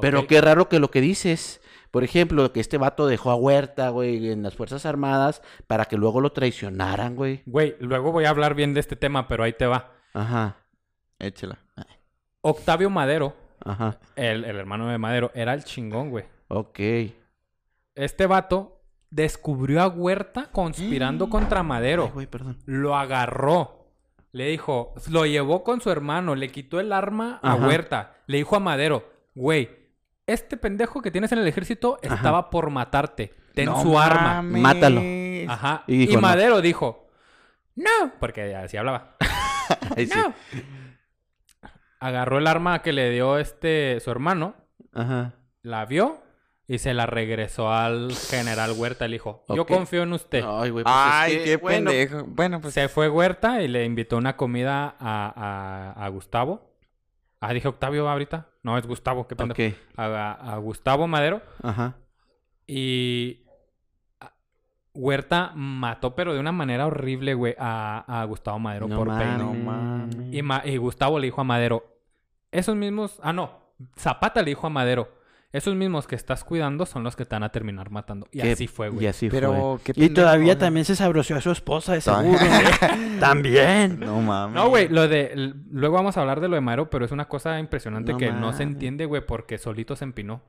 Pero 0.00 0.26
qué 0.26 0.40
raro 0.40 0.68
que 0.68 0.80
lo 0.80 0.90
que 0.90 1.00
dices, 1.00 1.60
por 1.90 2.02
ejemplo, 2.02 2.52
que 2.52 2.60
este 2.60 2.78
vato 2.78 3.06
dejó 3.06 3.30
a 3.30 3.36
Huerta, 3.36 3.90
güey, 3.90 4.30
en 4.30 4.42
las 4.42 4.54
Fuerzas 4.56 4.86
Armadas 4.86 5.40
para 5.66 5.84
que 5.84 5.96
luego 5.96 6.20
lo 6.20 6.32
traicionaran, 6.32 7.14
güey. 7.14 7.42
Güey, 7.46 7.76
luego 7.78 8.10
voy 8.10 8.24
a 8.24 8.30
hablar 8.30 8.54
bien 8.54 8.74
de 8.74 8.80
este 8.80 8.96
tema, 8.96 9.28
pero 9.28 9.44
ahí 9.44 9.52
te 9.52 9.66
va. 9.66 9.92
Ajá, 10.12 10.56
Échela. 11.18 11.58
Octavio 12.40 12.90
Madero, 12.90 13.36
ajá, 13.64 13.98
el, 14.16 14.44
el 14.44 14.56
hermano 14.56 14.88
de 14.88 14.98
Madero, 14.98 15.30
era 15.34 15.54
el 15.54 15.64
chingón, 15.64 16.10
güey. 16.10 16.24
ok. 16.48 16.80
Este 17.94 18.26
vato 18.26 18.82
descubrió 19.10 19.80
a 19.80 19.86
Huerta 19.86 20.50
conspirando 20.50 21.28
contra 21.30 21.62
Madero. 21.62 22.06
Ay, 22.06 22.10
güey, 22.12 22.26
perdón. 22.26 22.58
Lo 22.66 22.96
agarró. 22.96 23.83
Le 24.34 24.46
dijo, 24.48 24.92
lo 25.10 25.26
llevó 25.26 25.62
con 25.62 25.80
su 25.80 25.90
hermano, 25.92 26.34
le 26.34 26.50
quitó 26.50 26.80
el 26.80 26.92
arma 26.92 27.38
a 27.40 27.52
Ajá. 27.52 27.66
Huerta. 27.68 28.16
Le 28.26 28.38
dijo 28.38 28.56
a 28.56 28.60
Madero, 28.60 29.08
güey, 29.36 29.70
este 30.26 30.56
pendejo 30.56 31.00
que 31.02 31.12
tienes 31.12 31.30
en 31.30 31.38
el 31.38 31.46
ejército 31.46 32.00
Ajá. 32.04 32.16
estaba 32.16 32.50
por 32.50 32.68
matarte. 32.70 33.32
Ten 33.54 33.66
No 33.66 33.80
su 33.80 33.96
arma. 33.96 34.42
Mátalo. 34.42 35.00
Ajá. 35.48 35.84
Y 35.86 35.94
Y, 35.94 35.98
dijo, 35.98 36.14
no. 36.14 36.20
Madero 36.22 36.60
dijo, 36.60 37.06
no, 37.76 38.12
porque 38.18 38.56
así 38.56 38.76
hablaba. 38.76 39.14
Ay, 39.96 40.06
sí. 40.08 40.18
No. 40.18 40.34
Agarró 42.00 42.38
el 42.38 42.48
arma 42.48 42.82
que 42.82 42.92
le 42.92 43.10
dio 43.10 43.38
este 43.38 44.00
su 44.00 44.10
hermano, 44.10 44.56
Ajá. 44.92 45.34
la 45.62 45.86
vio 45.86 46.23
y 46.66 46.78
se 46.78 46.94
la 46.94 47.06
regresó 47.06 47.70
al 47.72 48.12
general 48.14 48.72
Huerta. 48.76 49.06
Le 49.08 49.14
dijo, 49.16 49.44
yo 49.48 49.66
confío 49.66 50.02
en 50.04 50.12
usted. 50.14 50.42
Ay, 50.46 50.70
güey, 50.70 50.84
pues 50.84 50.94
es 50.96 51.00
Ay, 51.04 51.36
que, 51.38 51.44
qué 51.44 51.56
bueno, 51.56 51.90
pendejo. 51.90 52.24
Bueno, 52.26 52.60
pues. 52.60 52.74
Se 52.74 52.88
fue 52.88 53.08
Huerta 53.08 53.62
y 53.62 53.68
le 53.68 53.84
invitó 53.84 54.16
una 54.16 54.36
comida 54.36 54.94
a, 54.98 55.94
a- 55.98 56.04
a 56.04 56.08
Gustavo. 56.08 56.70
Ah, 57.40 57.52
dije 57.52 57.68
Octavio 57.68 58.08
ahorita. 58.08 58.48
No, 58.62 58.78
es 58.78 58.86
Gustavo, 58.86 59.26
qué 59.28 59.36
pendejo. 59.36 59.76
A, 59.96 60.54
a 60.54 60.56
Gustavo 60.58 61.06
Madero. 61.06 61.42
ajá. 61.62 61.96
Y 62.66 63.42
Huerta 64.94 65.52
mató, 65.56 66.14
pero 66.14 66.32
de 66.34 66.40
una 66.40 66.52
manera 66.52 66.86
horrible, 66.86 67.34
güey, 67.34 67.54
a, 67.58 68.04
a 68.22 68.24
Gustavo 68.24 68.58
Madero 68.60 68.86
No 68.86 68.96
por 68.96 69.08
peine. 69.08 69.38
No 69.38 69.52
mames. 69.52 70.16
Y, 70.32 70.40
Ma- 70.42 70.62
y 70.64 70.76
Gustavo 70.76 71.18
le 71.18 71.26
dijo 71.26 71.40
a 71.40 71.44
Madero, 71.44 71.84
esos 72.52 72.76
mismos... 72.76 73.18
Ah, 73.22 73.32
no. 73.32 73.50
Zapata 73.98 74.40
le 74.40 74.50
dijo 74.50 74.66
a 74.66 74.70
Madero, 74.70 75.12
esos 75.54 75.74
mismos 75.76 76.06
que 76.06 76.16
estás 76.16 76.42
cuidando 76.44 76.84
son 76.84 77.04
los 77.04 77.14
que 77.16 77.24
te 77.24 77.34
van 77.36 77.44
a 77.44 77.48
terminar 77.50 77.90
matando. 77.90 78.26
Y 78.32 78.40
Qué- 78.40 78.52
así 78.52 78.66
fue, 78.66 78.88
Y 78.88 78.90
güey. 78.90 79.06
así 79.06 79.30
Pero, 79.30 79.80
qué 79.84 79.94
fue. 79.94 80.04
Y 80.04 80.08
todavía 80.10 80.58
también 80.58 80.84
se 80.84 80.96
sabroció 80.96 81.36
a 81.36 81.40
su 81.40 81.50
esposa, 81.50 81.92
de 81.94 82.00
seguro. 82.00 82.38
también. 83.20 84.00
No 84.00 84.20
mames. 84.20 84.54
No, 84.54 84.68
güey, 84.68 84.88
lo 84.88 85.08
de... 85.08 85.54
Luego 85.70 85.94
vamos 85.96 86.16
a 86.16 86.20
hablar 86.20 86.40
de 86.40 86.48
lo 86.48 86.54
de 86.56 86.60
Madero, 86.60 86.90
pero 86.90 87.04
es 87.04 87.12
una 87.12 87.26
cosa 87.28 87.58
impresionante 87.58 88.12
No 88.12 88.18
que 88.18 88.32
no 88.32 88.52
se 88.52 88.62
entiende, 88.64 89.06
güey, 89.06 89.24
porque 89.24 89.58
solito 89.58 89.96
se 89.96 90.04
empinó. 90.04 90.42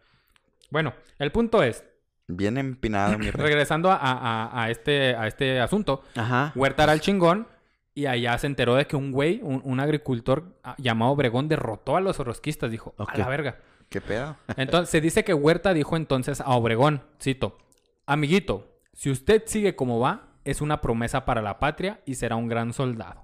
Bueno, 0.72 0.94
el 1.20 1.32
punto 1.32 1.64
es, 1.64 1.86
Bien 2.28 2.58
empinado, 2.58 3.20
mi 3.20 3.30
rey. 3.30 3.46
Regresando 3.46 3.92
a, 3.92 3.98
a- 4.02 4.64
a 4.64 4.72
este, 4.72 5.16
a 5.16 5.28
este 5.28 5.60
asunto, 5.62 6.02
Ajá. 6.16 6.52
Huerta 6.56 6.84
era 6.84 6.94
el 6.94 7.00
chingón 7.00 7.48
y 7.94 8.08
allá 8.08 8.36
se 8.40 8.48
enteró 8.48 8.74
de 8.74 8.88
que 8.88 8.96
un 8.96 9.12
güey, 9.12 9.40
un, 9.44 9.62
un 9.64 9.80
agricultor 9.80 10.58
ah, 10.64 10.74
llamado 10.80 11.12
Obregón, 11.12 11.48
derrotó 11.48 11.96
a 11.96 12.02
los 12.02 12.20
orosquistas. 12.20 12.72
Dijo, 12.72 12.96
a 12.98 13.16
la 13.16 13.28
verga. 13.30 13.60
¿Qué 13.96 14.02
pedo? 14.02 14.36
Entonces, 14.58 14.90
se 14.90 15.00
dice 15.00 15.24
que 15.24 15.34
Huerta 15.34 15.74
dijo 15.74 15.96
entonces 15.96 16.42
a 16.42 16.50
Obregón, 16.50 17.02
cito, 17.22 17.58
amiguito, 18.06 18.68
si 18.92 19.10
usted 19.10 19.44
sigue 19.46 19.78
como 19.78 20.02
va, 20.02 20.34
es 20.44 20.60
una 20.60 20.82
promesa 20.82 21.24
para 21.24 21.42
la 21.42 21.60
patria 21.60 22.02
y 22.06 22.16
será 22.16 22.36
un 22.36 22.50
gran 22.50 22.74
soldado. 22.74 23.24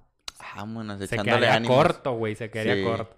Vámonos, 0.56 0.98
Se 1.10 1.18
quedaría 1.18 1.56
ánimos. 1.56 1.76
corto, 1.76 2.14
güey, 2.14 2.36
se 2.36 2.50
quedaría 2.50 2.76
Sí. 2.76 2.84
corto. 2.86 3.18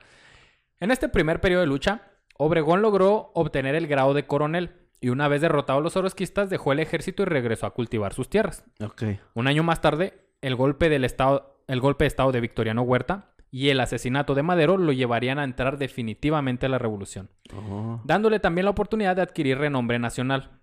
En 0.80 0.90
este 0.90 1.10
primer 1.10 1.42
periodo 1.42 1.62
de 1.62 1.68
lucha, 1.68 2.02
Obregón 2.40 2.82
logró 2.82 3.30
obtener 3.36 3.76
el 3.76 3.86
grado 3.86 4.16
de 4.16 4.26
coronel 4.26 4.72
y 5.00 5.10
una 5.10 5.28
vez 5.28 5.42
derrotado 5.42 5.78
a 5.78 5.82
los 5.84 5.96
orosquistas 5.96 6.50
dejó 6.50 6.72
el 6.72 6.80
ejército 6.80 7.22
y 7.22 7.26
regresó 7.28 7.68
a 7.68 7.76
cultivar 7.76 8.16
sus 8.16 8.30
tierras. 8.32 8.64
Ok. 8.84 9.04
Un 9.36 9.48
año 9.48 9.62
más 9.62 9.80
tarde, 9.80 10.14
el 10.42 10.56
golpe 10.56 10.90
del 10.90 11.06
estado, 11.06 11.60
el 11.68 11.80
golpe 11.82 12.06
de 12.06 12.08
estado 12.08 12.32
de 12.32 12.42
Victoriano 12.42 12.82
Huerta 12.82 13.33
y 13.56 13.70
el 13.70 13.80
asesinato 13.82 14.34
de 14.34 14.42
Madero 14.42 14.78
lo 14.78 14.92
llevarían 14.94 15.38
a 15.38 15.44
entrar 15.44 15.78
definitivamente 15.78 16.66
a 16.66 16.70
la 16.70 16.80
revolución, 16.80 17.30
Oh. 17.56 18.02
dándole 18.04 18.40
también 18.40 18.66
la 18.66 18.72
oportunidad 18.72 19.16
de 19.16 19.22
adquirir 19.22 19.60
renombre 19.60 20.00
nacional. 20.00 20.60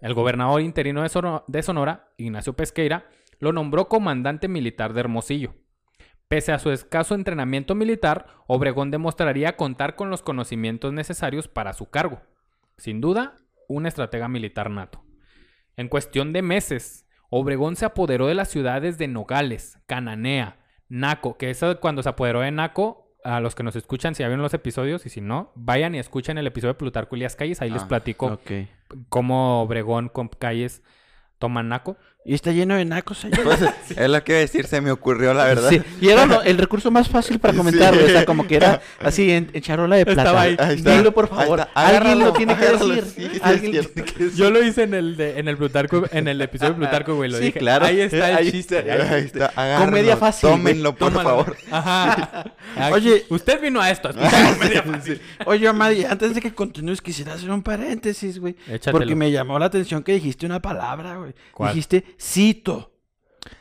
El 0.00 0.14
gobernador 0.14 0.60
interino 0.60 1.02
de, 1.02 1.40
de 1.48 1.62
Sonora, 1.64 2.12
Ignacio 2.16 2.52
Pesqueira, 2.52 3.08
lo 3.40 3.52
nombró 3.52 3.88
comandante 3.88 4.46
militar 4.46 4.92
de 4.92 5.00
Hermosillo. 5.00 5.54
Pese 6.28 6.52
a 6.52 6.60
su 6.60 6.70
escaso 6.70 7.16
entrenamiento 7.16 7.74
militar, 7.74 8.26
Obregón 8.46 8.92
demostraría 8.92 9.56
contar 9.56 9.96
con 9.96 10.08
los 10.08 10.22
conocimientos 10.22 10.92
necesarios 10.92 11.48
para 11.48 11.72
su 11.72 11.90
cargo. 11.90 12.22
Sin 12.76 13.00
duda, 13.00 13.38
un 13.68 13.86
estratega 13.86 14.28
militar 14.28 14.70
nato. 14.70 15.02
En 15.76 15.88
cuestión 15.88 16.32
de 16.32 16.42
meses, 16.42 17.08
Obregón 17.28 17.74
se 17.74 17.86
apoderó 17.86 18.28
de 18.28 18.34
las 18.34 18.50
ciudades 18.50 18.98
de 18.98 19.08
Nogales, 19.08 19.80
Cananea, 19.86 20.60
Naco, 20.88 21.36
que 21.36 21.50
eso 21.50 21.80
cuando 21.80 22.02
se 22.02 22.08
apoderó 22.08 22.40
de 22.40 22.50
Naco, 22.50 23.00
a 23.24 23.40
los 23.40 23.54
que 23.54 23.62
nos 23.62 23.74
escuchan, 23.74 24.14
si 24.14 24.22
ya 24.22 24.28
vieron 24.28 24.42
los 24.42 24.52
episodios 24.52 25.06
y 25.06 25.08
si 25.08 25.20
no, 25.22 25.50
vayan 25.54 25.94
y 25.94 25.98
escuchen 25.98 26.36
el 26.36 26.46
episodio 26.46 26.74
de 26.74 26.78
Plutarco 26.78 27.16
y 27.16 27.20
las 27.20 27.36
calles, 27.36 27.62
ahí 27.62 27.70
les 27.70 27.82
Ah, 27.82 27.88
platico 27.88 28.38
cómo 29.08 29.62
Obregón 29.62 30.08
con 30.10 30.28
calles 30.28 30.82
toman 31.38 31.68
Naco. 31.68 31.96
Y 32.26 32.32
está 32.32 32.52
lleno 32.52 32.74
de 32.74 32.86
nacos 32.86 33.22
allá. 33.26 33.38
Pues, 33.44 33.58
es 33.94 34.08
lo 34.08 34.24
que 34.24 34.32
iba 34.32 34.38
a 34.38 34.40
decir, 34.40 34.66
se 34.66 34.80
me 34.80 34.90
ocurrió, 34.90 35.34
la 35.34 35.44
verdad. 35.44 35.68
Sí, 35.68 35.82
y 36.00 36.08
era 36.08 36.24
lo- 36.24 36.40
el 36.42 36.56
recurso 36.56 36.90
más 36.90 37.06
fácil 37.06 37.38
para 37.38 37.52
comentar, 37.54 37.92
Sí. 37.92 37.98
güey. 38.00 38.10
O 38.10 38.16
sea, 38.16 38.24
como 38.24 38.46
que 38.46 38.56
era 38.56 38.80
así 39.00 39.30
en, 39.30 39.50
en 39.52 39.60
charola 39.60 39.96
de 39.96 40.06
plata. 40.06 40.22
Estaba 40.22 40.40
ahí. 40.40 40.56
Ahí 40.58 40.76
está. 40.76 40.96
Dilo, 40.96 41.12
por 41.12 41.26
Ahí 41.26 41.30
favor. 41.36 41.60
está. 41.60 41.72
Alguien 41.74 42.20
lo 42.20 42.32
tiene 42.32 42.56
que 42.56 42.64
agárralo. 42.64 42.94
decir. 42.94 43.30
Sí, 43.34 43.40
Alguien. 43.42 43.90
Yo 44.36 44.50
lo 44.50 44.64
hice 44.64 44.84
en 44.84 44.94
el 44.94 45.16
de, 45.18 45.38
en 45.38 45.48
el 45.48 45.58
Plutarco, 45.58 46.04
en 46.12 46.26
el 46.28 46.40
episodio 46.40 46.72
de 46.72 46.78
Plutarco, 46.78 47.14
güey, 47.14 47.30
lo 47.30 47.36
Sí, 47.36 47.44
dije. 47.44 47.58
claro. 47.58 47.84
Ahí 47.84 48.00
está 48.00 48.30
el 48.30 48.36
Ahí 48.38 48.50
chiste. 48.52 48.78
está. 48.78 48.92
ahí- 48.94 49.00
Ahí 49.14 49.24
está, 49.26 49.84
Comedia 49.84 50.16
fácil. 50.16 50.48
Tómenlo, 50.48 50.94
por 50.96 51.12
Tómalo. 51.12 51.28
favor. 51.28 51.56
Ajá. 51.70 52.44
Oye. 52.92 53.26
usted 53.28 53.60
vino 53.60 53.82
a 53.82 53.90
esto. 53.90 54.08
comedia 54.58 54.82
fácil. 54.82 55.20
Oye, 55.44 55.68
Amadi, 55.68 56.04
antes 56.06 56.34
de 56.34 56.40
que 56.40 56.54
continúes, 56.54 57.02
quisiera 57.02 57.34
hacer 57.34 57.50
un 57.50 57.62
paréntesis, 57.62 58.38
güey. 58.38 58.56
Échatelo. 58.66 58.98
Porque 58.98 59.14
me 59.14 59.30
llamó 59.30 59.58
la 59.58 59.66
atención 59.66 60.02
que 60.02 60.12
dijiste 60.14 60.46
una 60.46 60.60
palabra, 60.60 61.16
güey. 61.18 61.34
¿Cuál? 61.52 61.70
Dijiste 61.74 62.02
cito. 62.20 62.90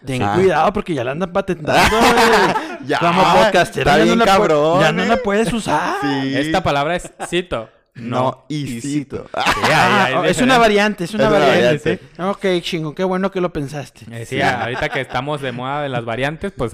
Ten 0.06 0.22
Ah. 0.22 0.34
cuidado 0.36 0.74
porque 0.74 0.94
ya 0.94 1.04
la 1.04 1.12
andan 1.12 1.32
patentando, 1.34 1.98
güey. 1.98 2.63
Ya, 2.88 3.00
Como 3.00 3.22
está 3.22 3.63
ya, 3.84 4.04
bien 4.04 4.18
no 4.20 4.26
cabrón, 4.26 4.82
ya 4.82 4.92
no 4.92 5.04
¿eh? 5.04 5.08
la 5.08 5.16
puedes 5.18 5.54
usar. 5.54 5.96
Sí. 6.02 6.36
Esta 6.36 6.62
palabra 6.62 6.96
es 6.98 7.10
cito. 7.30 7.70
No, 7.96 8.46
y 8.50 8.82
cito. 8.82 9.28
Sí, 9.32 9.39
ahí- 9.39 9.72
Ah, 9.72 10.06
ahí 10.24 10.30
es 10.32 10.42
una 10.42 10.58
variante, 10.58 11.04
es 11.04 11.13
una 11.13 11.26
Es 11.26 11.30
una 11.30 11.39
variante. 11.39 12.00
variante. 12.18 12.50
Ok, 12.58 12.63
chingo, 12.63 12.96
qué 12.96 13.04
bueno 13.04 13.30
que 13.30 13.39
lo 13.39 13.54
pensaste. 13.54 14.06
Eh, 14.12 14.26
sí, 14.26 14.42
ahorita 14.42 14.89
que 14.89 15.00
estamos 15.00 15.42
de 15.42 15.52
moda 15.52 15.84
de 15.84 15.89
las 15.89 16.04
variantes, 16.04 16.52
pues 16.58 16.74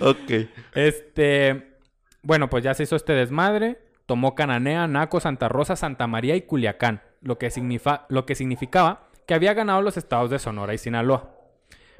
ok. 0.00 0.48
Este, 0.74 1.76
bueno, 2.22 2.48
pues 2.50 2.64
ya 2.64 2.74
se 2.74 2.82
hizo 2.82 2.96
este 2.96 3.12
desmadre. 3.14 3.78
Tomó 4.06 4.34
Cananea, 4.34 4.86
Naco, 4.88 5.20
Santa 5.20 5.48
Rosa, 5.48 5.74
Santa 5.76 6.06
María 6.06 6.36
y 6.36 6.42
Culiacán, 6.42 7.00
lo 7.22 7.38
que, 7.38 7.50
signifa- 7.50 8.04
lo 8.08 8.26
que 8.26 8.34
significaba 8.34 9.08
que 9.26 9.34
había 9.34 9.54
ganado 9.54 9.82
los 9.82 9.96
estados 9.96 10.30
de 10.30 10.38
Sonora 10.38 10.74
y 10.74 10.78
Sinaloa. 10.78 11.30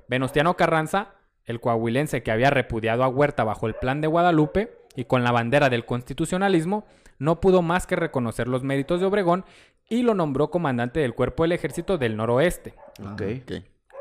Venustiano 0.08 0.56
Carranza, 0.56 1.14
el 1.44 1.61
coahuilense 1.61 2.22
que 2.22 2.30
había 2.30 2.50
repudiado 2.50 3.04
a 3.04 3.08
Huerta 3.08 3.44
bajo 3.44 3.66
el 3.66 3.74
plan 3.74 4.00
de 4.00 4.08
Guadalupe 4.08 4.76
y 4.94 5.04
con 5.04 5.24
la 5.24 5.32
bandera 5.32 5.70
del 5.70 5.85
constitucionalismo, 5.85 6.85
no 7.18 7.40
pudo 7.40 7.62
más 7.62 7.87
que 7.87 7.96
reconocer 7.96 8.48
los 8.48 8.62
méritos 8.62 9.00
de 9.00 9.06
Obregón 9.06 9.44
y 9.88 10.02
lo 10.02 10.14
nombró 10.14 10.50
comandante 10.50 11.00
del 11.00 11.14
cuerpo 11.14 11.44
del 11.44 11.52
ejército 11.52 11.98
del 11.98 12.16
noroeste. 12.16 12.74
Ok. 13.00 13.22
Ok. 13.42 13.52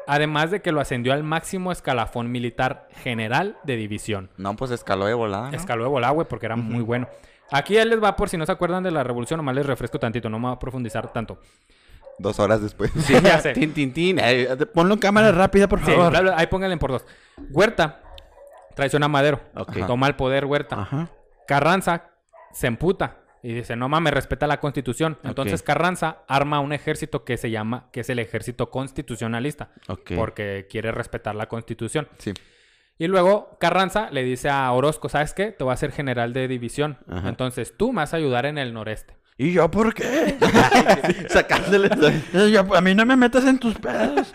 Además 0.07 0.51
de 0.51 0.61
que 0.61 0.71
lo 0.71 0.81
ascendió 0.81 1.13
al 1.13 1.23
máximo 1.23 1.71
escalafón 1.71 2.31
militar 2.31 2.87
general 3.03 3.57
de 3.63 3.75
división. 3.75 4.29
No, 4.37 4.55
pues 4.55 4.71
escaló 4.71 5.05
de 5.05 5.13
volada, 5.13 5.51
¿no? 5.51 5.55
Escaló 5.55 5.83
de 5.83 5.89
volada, 5.89 6.13
güey, 6.13 6.27
porque 6.27 6.47
era 6.47 6.55
muy 6.55 6.81
bueno. 6.81 7.07
Aquí 7.51 7.77
él 7.77 7.89
les 7.89 8.01
va 8.01 8.15
por 8.15 8.29
si 8.29 8.37
no 8.37 8.45
se 8.45 8.51
acuerdan 8.51 8.81
de 8.83 8.91
la 8.91 9.03
revolución, 9.03 9.37
nomás 9.37 9.55
les 9.55 9.65
refresco 9.65 9.99
tantito, 9.99 10.29
no 10.29 10.39
me 10.39 10.47
voy 10.47 10.55
a 10.55 10.59
profundizar 10.59 11.11
tanto. 11.11 11.39
Dos 12.19 12.39
horas 12.39 12.61
después. 12.61 12.91
Sí, 12.99 13.13
ya 13.21 13.39
sé. 13.39 13.53
Tin, 13.53 13.73
tin, 13.73 13.93
tin. 13.93 14.19
Eh, 14.19 14.47
ponlo 14.73 14.93
en 14.93 14.99
cámara 14.99 15.31
rápida, 15.31 15.67
por 15.67 15.79
Sí, 15.79 15.91
favor. 15.91 16.11
bla, 16.11 16.21
bla, 16.21 16.33
ahí 16.37 16.47
pónganle 16.47 16.77
por 16.77 16.91
dos. 16.91 17.05
Huerta 17.51 18.01
traiciona 18.75 19.07
a 19.07 19.09
Madero. 19.09 19.39
Ok. 19.55 19.85
Toma 19.87 20.07
el 20.07 20.15
poder 20.15 20.45
Huerta. 20.45 20.81
Ajá. 20.81 21.09
Carranza 21.47 22.09
se 22.53 22.67
emputa 22.67 23.17
y 23.43 23.53
dice, 23.53 23.75
no 23.75 23.89
mames, 23.89 24.13
respeta 24.13 24.45
la 24.47 24.59
constitución. 24.59 25.17
Entonces 25.23 25.61
Ok. 25.61 25.67
Carranza 25.67 26.19
arma 26.27 26.59
un 26.59 26.73
ejército 26.73 27.23
que 27.25 27.37
se 27.37 27.49
llama, 27.49 27.89
que 27.91 28.01
es 28.01 28.09
el 28.09 28.19
ejército 28.19 28.69
constitucionalista, 28.69 29.69
Ok. 29.87 30.11
porque 30.15 30.67
quiere 30.69 30.91
respetar 30.91 31.33
la 31.35 31.47
constitución. 31.47 32.07
Sí. 32.19 32.33
Y 32.99 33.07
luego 33.07 33.57
Carranza 33.59 34.09
le 34.11 34.23
dice 34.23 34.49
a 34.49 34.71
Orozco, 34.71 35.09
¿sabes 35.09 35.33
qué? 35.33 35.47
Te 35.51 35.63
voy 35.63 35.71
a 35.71 35.73
hacer 35.73 35.91
general 35.91 36.33
de 36.33 36.47
división. 36.47 36.99
Ajá. 37.09 37.29
Entonces 37.29 37.75
tú 37.75 37.91
me 37.91 37.97
vas 38.01 38.13
a 38.13 38.17
ayudar 38.17 38.45
en 38.45 38.59
el 38.59 38.73
noreste. 38.75 39.15
¿Y 39.41 39.53
yo 39.53 39.71
por 39.71 39.91
qué? 39.93 40.35
Sacándole. 41.29 41.89
Yo, 42.51 42.75
a 42.75 42.81
mí 42.81 42.93
no 42.93 43.05
me 43.07 43.15
metas 43.15 43.43
en 43.45 43.57
tus 43.57 43.73
pedos. 43.75 44.31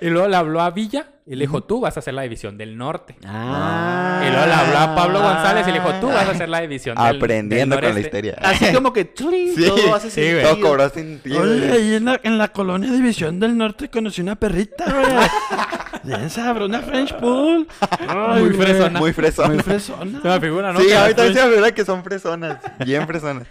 Y 0.00 0.08
luego 0.08 0.28
le 0.28 0.36
habló 0.36 0.60
a 0.60 0.70
Villa 0.70 1.06
y 1.24 1.36
le 1.36 1.44
dijo, 1.46 1.62
tú 1.62 1.80
vas 1.80 1.96
a 1.96 2.00
hacer 2.00 2.12
la 2.12 2.20
división 2.22 2.58
del 2.58 2.76
norte. 2.76 3.16
Ah. 3.26 4.22
Y 4.26 4.30
luego 4.30 4.44
le 4.44 4.52
habló 4.52 4.78
a 4.78 4.94
Pablo 4.94 5.20
González 5.22 5.66
y 5.68 5.70
le 5.72 5.78
dijo, 5.80 5.94
tú 6.00 6.08
vas 6.08 6.28
a 6.28 6.32
hacer 6.32 6.50
la 6.50 6.60
división 6.60 6.96
del 6.96 7.16
Aprendiendo 7.16 7.76
del 7.76 7.82
con 7.84 7.94
la 7.94 8.00
noreste". 8.00 8.18
histeria. 8.18 8.36
Así 8.42 8.72
como 8.74 8.92
que 8.92 9.10
Sí, 9.16 9.64
todo 9.66 9.94
hace 9.94 10.10
sí, 10.10 10.20
güey. 10.20 10.42
Todo 10.42 10.50
sentido. 10.52 10.68
cobró 10.68 10.88
sentido. 10.90 11.40
Oye, 11.40 11.72
ahí 11.72 11.94
en 11.94 12.04
la, 12.04 12.20
en 12.22 12.36
la 12.36 12.48
colonia 12.48 12.90
División 12.92 13.40
del 13.40 13.56
Norte 13.56 13.88
conocí 13.88 14.20
una 14.20 14.36
perrita. 14.36 14.84
Bien 16.04 16.28
sabrona, 16.28 16.78
una 16.78 16.86
French 16.86 17.14
Pool. 17.14 17.66
Ay, 18.06 18.42
Muy 18.42 18.52
fresona. 18.54 18.98
Muy 18.98 19.12
fresona. 19.14 19.48
Muy 19.54 19.62
fresona. 19.62 20.20
Se 20.20 20.28
me 20.28 20.40
figura, 20.40 20.72
¿no? 20.74 20.80
Sí, 20.80 20.92
ahorita 20.92 21.22
French- 21.24 21.34
se 21.36 21.42
me 21.44 21.50
verdad 21.50 21.70
que 21.70 21.84
son 21.86 22.04
fresonas. 22.04 22.58
Bien 22.84 23.06
fresonas. 23.06 23.46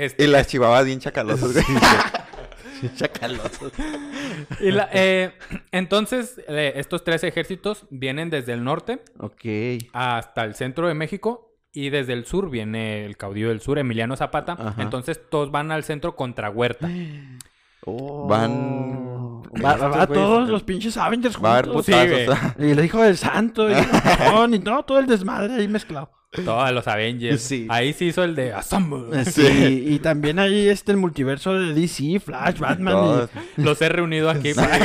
Este, 0.00 0.24
Y 0.24 0.26
las 0.28 0.46
chivabas 0.46 0.84
bien 0.86 0.98
chacalosas. 1.00 1.54
Chacaloso. 2.96 3.70
y 4.60 4.70
la- 4.70 4.88
eh, 4.92 5.32
entonces, 5.70 6.40
eh, 6.48 6.72
estos 6.76 7.04
tres 7.04 7.22
ejércitos 7.24 7.84
vienen 7.90 8.30
desde 8.30 8.54
el 8.54 8.64
norte 8.64 9.02
Ok. 9.18 9.44
hasta 9.92 10.44
el 10.44 10.54
centro 10.54 10.88
de 10.88 10.94
México 10.94 11.52
y 11.74 11.90
desde 11.90 12.14
el 12.14 12.24
sur 12.24 12.48
viene 12.48 13.04
el 13.04 13.18
caudillo 13.18 13.50
del 13.50 13.60
sur, 13.60 13.78
Emiliano 13.78 14.16
Zapata. 14.16 14.52
Ajá. 14.52 14.82
Entonces 14.82 15.20
todos 15.30 15.50
van 15.50 15.70
al 15.72 15.84
centro 15.84 16.16
contra 16.16 16.50
Huerta. 16.50 16.88
Oh. 17.86 18.26
Van- 18.28 19.19
Va, 19.64 19.76
va- 19.76 19.88
va 19.88 20.06
güeyes- 20.06 20.14
todos 20.14 20.48
los 20.48 20.62
pinches 20.62 20.96
Avengers 20.96 21.36
Va 21.42 21.48
a 21.50 21.52
haber 21.58 21.66
juntos. 21.66 21.86
Sí, 21.86 21.92
putazos. 21.92 22.54
güey. 22.56 22.68
Y 22.68 22.72
el 22.72 22.84
hijo 22.84 23.02
del 23.02 23.16
santo. 23.16 23.70
Y, 23.70 23.74
no, 24.32 24.46
no, 24.48 24.84
todo 24.84 24.98
el 24.98 25.06
desmadre 25.06 25.54
ahí 25.54 25.68
mezclado. 25.68 26.10
Todos 26.44 26.70
los 26.72 26.86
Avengers. 26.86 27.42
Sí. 27.42 27.66
Ahí 27.68 27.92
se 27.92 28.04
hizo 28.04 28.22
el 28.22 28.36
de 28.36 28.52
Assemble. 28.52 29.24
Sí. 29.24 29.84
Y 29.88 29.98
también 29.98 30.38
ahí 30.38 30.68
este 30.68 30.92
el 30.92 30.98
multiverso 30.98 31.54
de 31.54 31.74
DC, 31.74 32.20
Flash, 32.20 32.58
Batman. 32.60 33.28
y-. 33.56 33.62
Los 33.62 33.82
he 33.82 33.88
reunido 33.88 34.30
aquí. 34.30 34.54
para- 34.54 34.78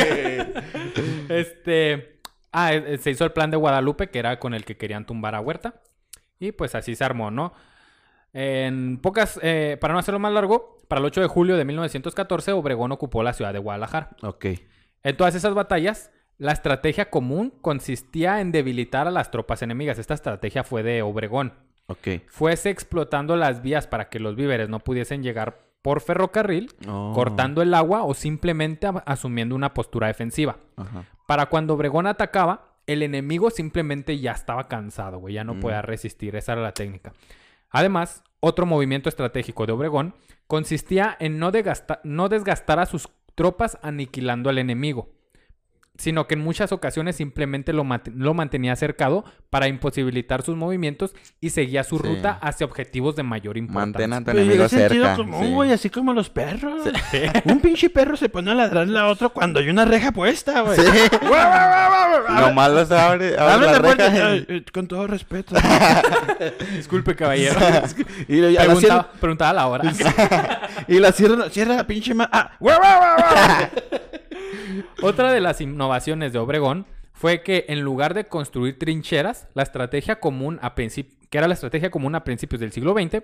este. 1.30 2.20
Ah, 2.52 2.74
eh, 2.74 2.98
se 3.02 3.12
hizo 3.12 3.26
el 3.26 3.32
plan 3.32 3.52
de 3.52 3.58
Guadalupe, 3.58 4.10
que 4.10 4.20
era 4.20 4.40
con 4.40 4.54
el 4.54 4.64
que 4.66 4.78
querían 4.78 5.06
tumbar 5.06 5.36
a 5.36 5.42
Huerta. 5.42 5.82
Y 6.40 6.52
pues 6.52 6.74
así 6.76 6.96
se 6.96 7.04
armó, 7.04 7.30
¿no? 7.32 7.54
En 8.34 8.98
pocas. 9.02 9.40
eh, 9.44 9.78
para 9.80 9.94
no 9.94 10.00
hacerlo 10.00 10.20
más 10.20 10.34
largo, 10.34 10.75
para 10.88 11.00
el 11.00 11.06
8 11.06 11.22
de 11.22 11.28
julio 11.28 11.58
de 11.58 11.66
1914, 11.66 12.52
Obregón 12.54 12.92
ocupó 12.92 13.24
la 13.24 13.34
ciudad 13.34 13.54
de 13.54 13.60
Guadalajara. 13.60 14.10
Ok. 14.22 14.46
En 15.04 15.18
todas 15.18 15.36
esas 15.36 15.54
batallas, 15.54 16.12
la 16.38 16.52
estrategia 16.52 17.10
común 17.10 17.54
consistía 17.62 18.42
en 18.42 18.52
debilitar 18.52 19.08
a 19.08 19.12
las 19.12 19.32
tropas 19.32 19.62
enemigas. 19.62 20.00
Esta 20.00 20.14
estrategia 20.14 20.64
fue 20.64 20.84
de 20.84 21.02
Obregón. 21.02 21.54
Ok. 21.88 22.08
Fuese 22.28 22.70
explotando 22.72 23.36
las 23.36 23.62
vías 23.62 23.88
para 23.88 24.10
que 24.10 24.20
los 24.20 24.36
víveres 24.36 24.68
no 24.70 24.80
pudiesen 24.80 25.22
llegar 25.24 25.60
por 25.82 26.02
ferrocarril, 26.02 26.72
Oh. 26.88 27.12
cortando 27.14 27.62
el 27.62 27.74
agua 27.76 28.04
o 28.04 28.16
simplemente 28.16 28.90
asumiendo 29.06 29.54
una 29.56 29.74
postura 29.76 30.08
defensiva. 30.08 30.58
Ajá. 30.78 31.04
Para 31.28 31.46
cuando 31.46 31.76
Obregón 31.76 32.08
atacaba, 32.08 32.72
el 32.88 33.04
enemigo 33.04 33.52
simplemente 33.52 34.20
ya 34.20 34.32
estaba 34.32 34.68
cansado, 34.68 35.20
güey, 35.20 35.36
ya 35.36 35.44
no 35.44 35.54
Mm. 35.56 35.60
podía 35.60 35.82
resistir. 35.84 36.36
Esa 36.36 36.54
era 36.54 36.62
la 36.64 36.72
técnica. 36.74 37.14
Además, 37.70 38.24
otro 38.40 38.66
movimiento 38.66 39.10
estratégico 39.10 39.66
de 39.68 39.74
Obregón 39.74 40.16
consistía 40.48 41.16
en 41.20 41.40
no, 41.40 41.52
desgasta- 41.52 42.02
no 42.04 42.30
desgastar 42.30 42.80
a 42.80 42.86
sus 42.86 43.10
tropas 43.36 43.78
aniquilando 43.82 44.50
al 44.50 44.58
enemigo, 44.58 45.10
sino 45.98 46.28
que 46.28 46.34
en 46.36 46.42
muchas 46.42 46.72
ocasiones 46.72 47.16
simplemente 47.16 47.74
lo, 47.74 47.86
lo 48.16 48.34
mantenía 48.34 48.76
cercado 48.76 49.26
para 49.50 49.68
imposibilitar 49.68 50.42
sus 50.42 50.56
movimientos 50.56 51.14
y 51.40 51.52
seguía 51.52 51.84
su 51.84 51.98
Sí. 51.98 52.04
ruta 52.04 52.38
hacia 52.42 52.66
objetivos 52.66 53.16
de 53.16 53.24
mayor 53.24 53.58
importancia. 53.58 54.08
Mantén 54.08 54.14
a 54.14 54.20
tu 54.20 54.26
Pero 54.26 54.40
enemigo 54.40 54.68
cerca. 54.68 55.16
común, 55.16 55.46
sí. 55.46 55.52
güey, 55.54 55.72
así 55.72 55.90
como 55.90 56.14
los 56.14 56.30
perros. 56.30 56.82
Un 57.46 57.60
pinche 57.62 57.90
perro 57.90 58.18
se 58.18 58.28
pone 58.30 58.52
a 58.52 58.56
ladrarle 58.56 59.00
a 59.00 59.08
otro 59.08 59.30
cuando 59.32 59.60
hay 59.60 59.70
una 59.70 59.86
reja 59.86 60.12
puesta, 60.12 60.62
güey. 60.62 60.78
Guau. 61.28 62.40
Nomás 62.42 62.72
los 62.72 62.92
abre, 62.92 63.38
abre 63.40 63.66
la 63.68 63.72
la 63.74 63.80
puerta. 63.82 64.10
reja. 64.10 64.36
Eh, 64.36 64.66
Con 64.74 64.88
todo 64.88 65.08
respeto. 65.08 65.56
Disculpe, 66.76 67.16
caballero. 67.16 67.60
y, 68.28 68.38
lo- 68.42 68.48
a 68.48 68.52
la 68.52 68.60
preguntaba, 68.66 68.80
cierra, 68.80 69.12
preguntaba 69.20 69.54
la 69.54 69.68
hora. 69.68 69.94
y 70.88 71.00
la 71.00 71.12
cierra, 71.12 71.50
cierra 71.50 71.76
la 71.76 71.88
pinche 71.88 72.14
ma- 72.14 72.30
Ah, 72.32 72.52
Otra 75.02 75.32
de 75.32 75.42
las 75.42 75.62
innovaciones 75.62 76.34
de 76.34 76.40
Obregón 76.40 76.86
fue 77.14 77.44
que 77.44 77.66
en 77.70 77.82
lugar 77.82 78.14
de 78.14 78.28
construir 78.28 78.78
trincheras, 78.78 79.48
la 79.54 79.64
estrategia 79.64 80.20
común 80.20 80.60
a 80.62 80.76
que 80.76 81.38
era 81.38 81.48
la 81.48 81.54
estrategia 81.54 81.92
común 81.92 82.16
a 82.16 82.24
principios 82.24 82.60
del 82.60 82.72
siglo 82.72 82.94
XX, 82.94 83.24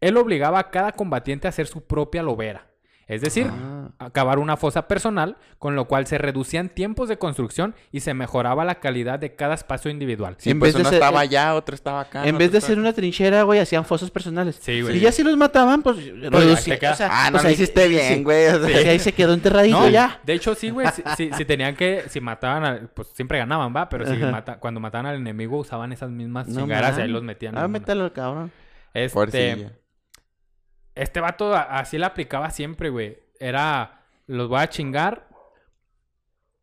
él 0.00 0.16
obligaba 0.16 0.58
a 0.58 0.70
cada 0.70 0.92
combatiente 0.92 1.46
a 1.46 1.50
hacer 1.50 1.66
su 1.66 1.82
propia 1.82 2.22
lobera. 2.22 2.67
Es 3.08 3.22
decir, 3.22 3.46
Ah. 3.50 3.88
acabar 3.98 4.38
una 4.38 4.58
fosa 4.58 4.86
personal, 4.86 5.38
con 5.58 5.74
lo 5.74 5.86
cual 5.86 6.06
se 6.06 6.18
reducían 6.18 6.68
tiempos 6.68 7.08
de 7.08 7.16
construcción 7.16 7.74
y 7.90 8.00
se 8.00 8.12
mejoraba 8.12 8.66
la 8.66 8.76
calidad 8.80 9.18
de 9.18 9.34
cada 9.34 9.54
espacio 9.54 9.90
individual. 9.90 10.34
Sí, 10.36 10.50
En 10.50 10.58
pues 10.58 10.68
vez 10.68 10.74
de 10.74 10.80
uno 10.82 10.90
ser- 10.90 10.98
estaba 11.02 11.20
allá, 11.20 11.54
otro 11.54 11.74
estaba 11.74 12.00
acá. 12.02 12.26
En 12.26 12.32
no, 12.32 12.38
vez 12.38 12.52
de 12.52 12.58
hacer 12.58 12.78
una 12.78 12.92
trinchera, 12.92 13.44
güey, 13.44 13.60
hacían 13.60 13.86
fosas 13.86 14.10
personales. 14.10 14.58
Sí, 14.60 14.82
güey. 14.82 14.98
Y 14.98 15.00
ya 15.00 15.10
si 15.10 15.22
los 15.22 15.36
mataban, 15.38 15.82
pues 15.82 15.96
reducía. 15.96 16.76
o 16.92 16.94
sea, 16.96 17.08
Ah, 17.10 17.30
no 17.30 17.38
pues 17.38 17.46
ahí- 17.46 17.54
hiciste 17.54 17.82
sí, 17.84 17.88
bien, 17.88 18.22
güey. 18.24 18.46
o 18.48 18.66
sea, 18.66 18.78
sí, 18.82 18.88
ahí 18.88 18.98
se 18.98 19.12
quedó 19.12 19.32
enterradito 19.32 19.80
No, 19.80 19.88
ya. 19.88 20.20
de 20.24 20.34
hecho 20.34 20.54
sí, 20.54 20.68
güey, 20.68 20.86
si, 20.88 21.02
si- 21.16 21.32
si 21.32 21.44
tenían 21.46 21.74
que, 21.76 22.04
si 22.10 22.20
mataban, 22.20 22.64
al- 22.66 22.88
pues 22.92 23.08
siempre 23.14 23.38
ganaban, 23.38 23.74
va, 23.74 23.88
pero 23.88 24.06
si 24.06 24.16
mata- 24.18 24.58
cuando 24.58 24.80
mataban 24.80 25.06
al 25.06 25.16
enemigo 25.16 25.56
usaban 25.56 25.92
esas 25.92 26.10
mismas 26.10 26.46
No 26.46 26.60
chingaderas 26.60 26.98
y 26.98 27.00
ahí 27.00 27.08
los 27.08 27.22
metían. 27.22 27.56
Ah, 27.56 27.62
al 27.64 28.12
cabrón. 28.12 28.52
Este, 28.92 29.14
Pobrecilla. 29.14 29.72
Este 30.98 31.20
vato 31.20 31.54
así 31.54 31.98
la 31.98 32.08
aplicaba 32.08 32.50
siempre, 32.50 32.90
güey. 32.90 33.18
Era, 33.40 34.02
los 34.26 34.48
voy 34.48 34.60
a 34.60 34.68
chingar. 34.68 35.28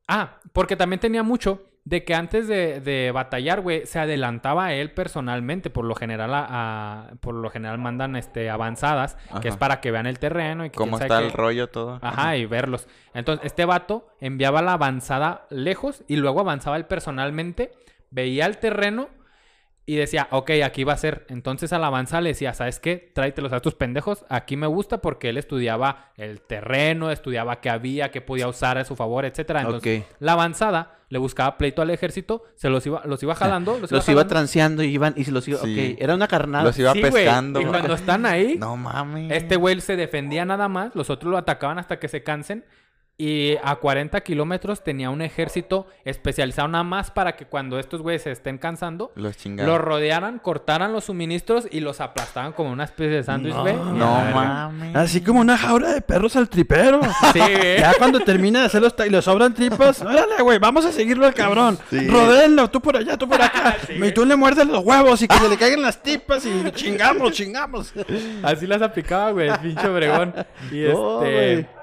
Ah, 0.07 0.37
porque 0.53 0.75
también 0.75 0.99
tenía 0.99 1.23
mucho 1.23 1.63
de 1.83 2.03
que 2.03 2.15
antes 2.15 2.47
de, 2.47 2.79
de 2.81 3.11
batallar, 3.11 3.61
güey, 3.61 3.85
se 3.85 3.99
adelantaba 3.99 4.65
a 4.65 4.73
él 4.73 4.91
personalmente. 4.91 5.69
Por 5.69 5.85
lo 5.85 5.95
general, 5.95 6.33
a, 6.33 6.45
a- 6.49 7.15
por 7.21 7.35
lo 7.35 7.49
general 7.49 7.77
mandan 7.79 8.15
este, 8.15 8.49
avanzadas, 8.49 9.15
que 9.41 9.47
es 9.49 9.53
Ajá. 9.53 9.59
para 9.59 9.81
que 9.81 9.91
vean 9.91 10.05
el 10.07 10.19
terreno 10.19 10.65
y 10.65 10.69
que 10.69 10.77
¿Cómo 10.77 10.97
está 10.99 11.19
el 11.19 11.31
rollo 11.31 11.67
todo? 11.69 11.99
Ajá, 12.01 12.37
y 12.37 12.45
verlos. 12.45 12.87
Entonces, 13.13 13.45
este 13.45 13.65
vato 13.65 14.07
enviaba 14.19 14.61
la 14.61 14.73
avanzada 14.73 15.45
lejos 15.49 16.03
y 16.07 16.15
luego 16.17 16.39
avanzaba 16.39 16.77
él 16.77 16.85
personalmente, 16.85 17.71
veía 18.09 18.45
el 18.47 18.57
terreno 18.57 19.09
y 19.87 19.95
decía, 19.97 20.27
ok, 20.31 20.49
aquí 20.63 20.83
va 20.83 20.93
a 20.93 20.97
ser. 20.97 21.25
Entonces 21.29 21.71
a 21.71 21.77
la 21.77 21.87
avanzada 21.87 22.21
le 22.21 22.29
decía, 22.29 22.53
¿sabes 22.55 22.79
qué? 22.79 23.11
Tráetelos 23.13 23.53
a 23.53 23.57
estos 23.57 23.75
pendejos. 23.75 24.25
Aquí 24.29 24.57
me 24.57 24.65
gusta 24.67 24.99
porque 24.99 25.29
él 25.29 25.37
estudiaba 25.37 26.11
el 26.17 26.41
terreno, 26.41 27.11
estudiaba 27.11 27.61
qué 27.61 27.69
había, 27.69 28.09
qué 28.09 28.19
podía 28.21 28.47
usar 28.47 28.77
a 28.79 28.85
su 28.85 28.95
favor, 28.95 29.25
etcétera. 29.25 29.61
Entonces, 29.61 30.01
Ok. 30.01 30.07
la 30.19 30.31
avanzada 30.31 30.97
le 31.09 31.19
buscaba 31.19 31.55
pleito 31.59 31.83
al 31.83 31.91
ejército, 31.91 32.43
se 32.55 32.67
los 32.69 32.83
iba, 32.87 33.03
los 33.05 33.21
iba 33.21 33.35
jalando, 33.35 33.77
los, 33.79 33.91
Los 33.91 34.09
iba 34.09 34.25
transeando 34.27 34.81
y 34.81 34.87
iban 34.87 35.13
y 35.17 35.23
se 35.23 35.31
los 35.31 35.47
iba. 35.47 35.59
Sí. 35.59 35.91
Ok, 35.93 36.01
era 36.01 36.15
una 36.15 36.27
carnada. 36.27 36.63
Los 36.63 36.79
iba 36.79 36.91
Sí, 36.93 37.01
pescando. 37.01 37.61
Y 37.61 37.65
cuando 37.65 37.93
están 37.93 38.25
ahí, 38.25 38.55
No 38.59 38.75
mames. 38.77 39.31
este 39.31 39.55
güey 39.55 39.79
se 39.81 39.95
defendía 39.95 40.45
nada 40.45 40.67
más, 40.67 40.95
los 40.95 41.11
otros 41.11 41.29
lo 41.29 41.37
atacaban 41.37 41.77
hasta 41.77 41.99
que 41.99 42.07
se 42.07 42.23
cansen. 42.23 42.65
Y 43.17 43.55
a 43.63 43.77
40 43.77 44.19
kilómetros 44.21 44.83
tenía 44.83 45.09
un 45.09 45.21
ejército 45.21 45.87
especializado 46.03 46.67
nada 46.67 46.83
más 46.83 47.11
para 47.11 47.37
que 47.37 47.45
cuando 47.45 47.79
estos 47.79 48.01
güeyes 48.01 48.23
se 48.23 48.31
estén 48.31 48.57
cansando, 48.57 49.13
Los 49.15 49.37
chingados. 49.37 49.71
los 49.71 49.79
rodearan, 49.81 50.37
cortaran 50.39 50.91
los 50.91 51.05
suministros 51.05 51.65
y 51.71 51.79
los 51.79 52.01
aplastaban 52.01 52.51
como 52.51 52.71
una 52.71 52.83
especie 52.83 53.13
de 53.15 53.23
sándwich, 53.23 53.53
No, 53.55 53.61
güey. 53.61 53.73
No 53.75 54.17
verga. 54.17 54.33
mames. 54.33 54.95
Así 54.97 55.21
como 55.21 55.39
una 55.39 55.57
jaula 55.57 55.93
de 55.93 56.01
perros 56.01 56.35
al 56.35 56.49
tripero. 56.49 56.99
Sí, 57.31 57.39
güey. 57.39 57.79
Ya 57.79 57.93
cuando 57.97 58.19
termina 58.19 58.59
de 58.59 58.65
hacer 58.65 58.81
los 58.81 58.93
y 59.05 59.09
le 59.09 59.21
sobran 59.21 59.53
tripas, 59.53 60.01
órale, 60.01 60.41
güey, 60.41 60.59
vamos 60.59 60.85
a 60.85 60.91
seguirlo 60.91 61.25
al 61.25 61.33
cabrón. 61.33 61.79
Sí. 61.89 62.07
Rodéenlo, 62.09 62.69
tú 62.69 62.81
por 62.81 62.97
allá, 62.97 63.17
tú 63.17 63.29
por 63.29 63.41
acá. 63.41 63.77
y 63.89 64.11
tú 64.11 64.25
le 64.25 64.35
muerdes 64.35 64.67
los 64.67 64.83
huevos 64.83 65.21
y 65.21 65.27
que 65.29 65.37
se 65.37 65.47
le 65.47 65.57
caigan 65.57 65.81
las 65.81 66.03
tripas 66.03 66.45
y 66.45 66.69
chingamos, 66.71 67.31
chingamos. 67.31 67.93
Así 68.43 68.67
las 68.67 68.81
aplicaba, 68.81 69.31
güey, 69.31 69.47
el 69.47 69.59
pinche 69.59 69.87
Obregón. 69.87 70.33
Y 70.69 70.81
No, 70.83 71.23
este. 71.23 71.33
güey. 71.33 71.74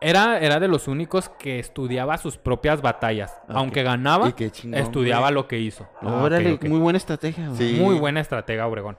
Era, 0.00 0.38
era 0.38 0.60
de 0.60 0.68
los 0.68 0.88
únicos 0.88 1.28
que 1.28 1.58
estudiaba 1.58 2.18
sus 2.18 2.36
propias 2.36 2.82
batallas. 2.82 3.36
Aunque 3.48 3.82
ganaba, 3.82 4.28
Y 4.28 4.32
qué 4.32 4.50
chingón, 4.50 4.80
estudiaba 4.80 5.26
güey. 5.26 5.34
lo 5.34 5.48
que 5.48 5.58
hizo. 5.58 5.88
Ah, 6.00 6.22
Órale, 6.22 6.58
muy 6.62 6.78
buena 6.78 6.96
estrategia. 6.98 7.48
güey. 7.48 7.58
Sí. 7.58 7.80
Muy 7.80 7.98
buena 7.98 8.20
estratega, 8.20 8.66
Obregón. 8.66 8.96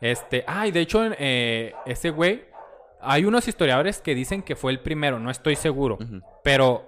Este, 0.00 0.44
ah, 0.46 0.66
y 0.66 0.72
de 0.72 0.80
hecho, 0.80 1.02
eh, 1.18 1.74
ese 1.86 2.10
güey, 2.10 2.44
hay 3.00 3.24
unos 3.24 3.48
historiadores 3.48 4.00
que 4.00 4.14
dicen 4.14 4.42
que 4.42 4.56
fue 4.56 4.72
el 4.72 4.80
primero, 4.80 5.18
no 5.18 5.30
estoy 5.30 5.56
seguro, 5.56 5.98
pero 6.42 6.86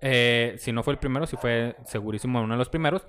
eh, 0.00 0.54
si 0.58 0.70
no 0.72 0.82
fue 0.82 0.92
el 0.92 0.98
primero, 0.98 1.26
si 1.26 1.36
fue 1.36 1.74
segurísimo 1.84 2.40
uno 2.40 2.54
de 2.54 2.58
los 2.58 2.68
primeros. 2.68 3.02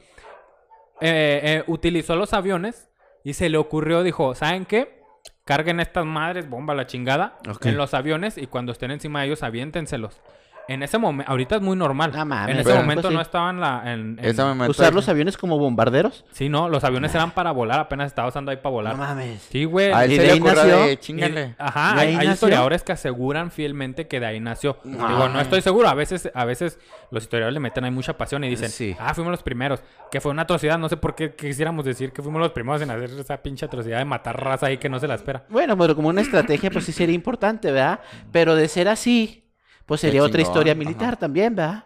Eh, 1.01 1.41
eh, 1.43 1.64
utilizó 1.68 2.16
los 2.16 2.34
aviones 2.34 2.89
y 3.24 3.34
se 3.34 3.49
le 3.49 3.58
ocurrió, 3.58 4.01
dijo, 4.01 4.34
¿saben 4.34 4.66
qué? 4.66 5.03
Carguen 5.45 5.79
estas 5.79 6.07
madres, 6.07 6.49
bomba 6.49 6.73
la 6.73 6.87
chingada, 6.87 7.37
en 7.61 7.77
los 7.77 7.93
aviones 7.93 8.35
y 8.35 8.47
cuando 8.47 8.71
estén 8.71 8.89
encima 8.89 9.19
de 9.21 9.27
ellos, 9.27 9.43
aviéntenselos. 9.43 10.19
En 10.68 10.82
ese 10.84 10.97
momento, 10.97 11.32
ahorita 11.32 11.57
es 11.57 11.61
muy 11.61 11.76
normal. 11.78 12.11
No 12.16 12.26
mames, 12.26 12.53
en 12.55 12.61
ese 12.61 12.70
pero- 12.70 12.82
momento 12.82 13.01
pues 13.03 13.11
sí. 13.11 13.16
no 13.16 13.22
estaban 13.22 13.59
la, 13.59 13.84
en, 13.93 14.18
en-. 14.22 14.61
Usar 14.70 14.93
los 14.93 15.07
aviones 15.09 15.38
como 15.38 15.59
bombarderos. 15.59 16.26
Sí, 16.32 16.49
no, 16.49 16.70
los 16.70 16.84
aviones 16.84 17.13
eran 17.13 17.32
para 17.32 17.51
volar, 17.51 17.80
apenas 17.80 18.07
estaba 18.07 18.28
usando 18.30 18.49
ahí 18.51 18.57
para 18.57 18.72
volar. 18.72 18.95
No 18.97 19.03
mames. 19.03 19.41
Sí, 19.51 19.66
güey. 19.66 19.91
A 19.91 20.05
él 20.05 20.13
¿Y 20.13 20.16
se 20.16 20.22
de 20.24 20.32
ahí 20.32 20.39
nació? 20.39 20.78
de 20.86 20.99
chingale. 20.99 21.55
Ajá, 21.59 21.93
¿De 21.95 22.01
hay, 22.01 22.07
ahí 22.07 22.13
hay 22.13 22.16
nació? 22.28 22.32
historiadores 22.34 22.84
que 22.84 22.91
aseguran 22.93 23.51
fielmente 23.51 24.07
que 24.07 24.20
de 24.20 24.26
ahí 24.26 24.39
nació. 24.39 24.78
No. 24.84 25.07
Digo, 25.07 25.30
no 25.30 25.39
estoy 25.39 25.61
seguro. 25.61 25.88
A 25.88 25.93
veces, 25.93 26.32
a 26.34 26.45
veces 26.45 26.80
los 27.11 27.24
historiadores 27.24 27.53
le 27.53 27.59
meten 27.59 27.84
ahí 27.84 27.91
mucha 27.91 28.18
pasión 28.18 28.43
y 28.43 28.49
dicen, 28.49 28.70
Sí. 28.70 28.95
ah, 28.99 29.13
fuimos 29.13 29.32
los 29.32 29.43
primeros. 29.43 29.82
Que 30.11 30.20
fue 30.20 30.32
una 30.32 30.43
atrocidad. 30.43 30.78
No 30.80 30.89
sé 30.89 30.97
por 30.97 31.13
qué 31.16 31.36
quisiéramos 31.36 31.86
decir 31.86 32.11
que 32.11 32.22
fuimos 32.24 32.41
los 32.41 32.51
primeros 32.51 32.82
en 32.82 32.89
hacer 32.89 33.11
esa 33.20 33.38
pinche 33.38 33.66
atrocidad 33.66 33.99
de 33.99 34.05
matar 34.05 34.43
raza 34.43 34.66
ahí 34.68 34.78
que 34.78 34.89
no 34.89 34.99
se 34.99 35.07
la 35.07 35.16
espera. 35.16 35.43
Bueno, 35.49 35.78
pero 35.78 35.95
como 35.95 36.09
una 36.09 36.22
estrategia, 36.22 36.72
pues 36.72 36.86
sí 36.86 36.91
sería 36.91 37.16
importante, 37.16 37.72
¿verdad? 37.72 37.99
Pero 38.32 38.55
de 38.55 38.68
ser 38.68 38.88
así, 38.88 39.43
pues 39.86 40.01
sería 40.01 40.23
otra 40.23 40.41
historia 40.41 40.73
ajá. 40.73 40.79
militar 40.79 41.17
también, 41.17 41.55
¿verdad? 41.55 41.86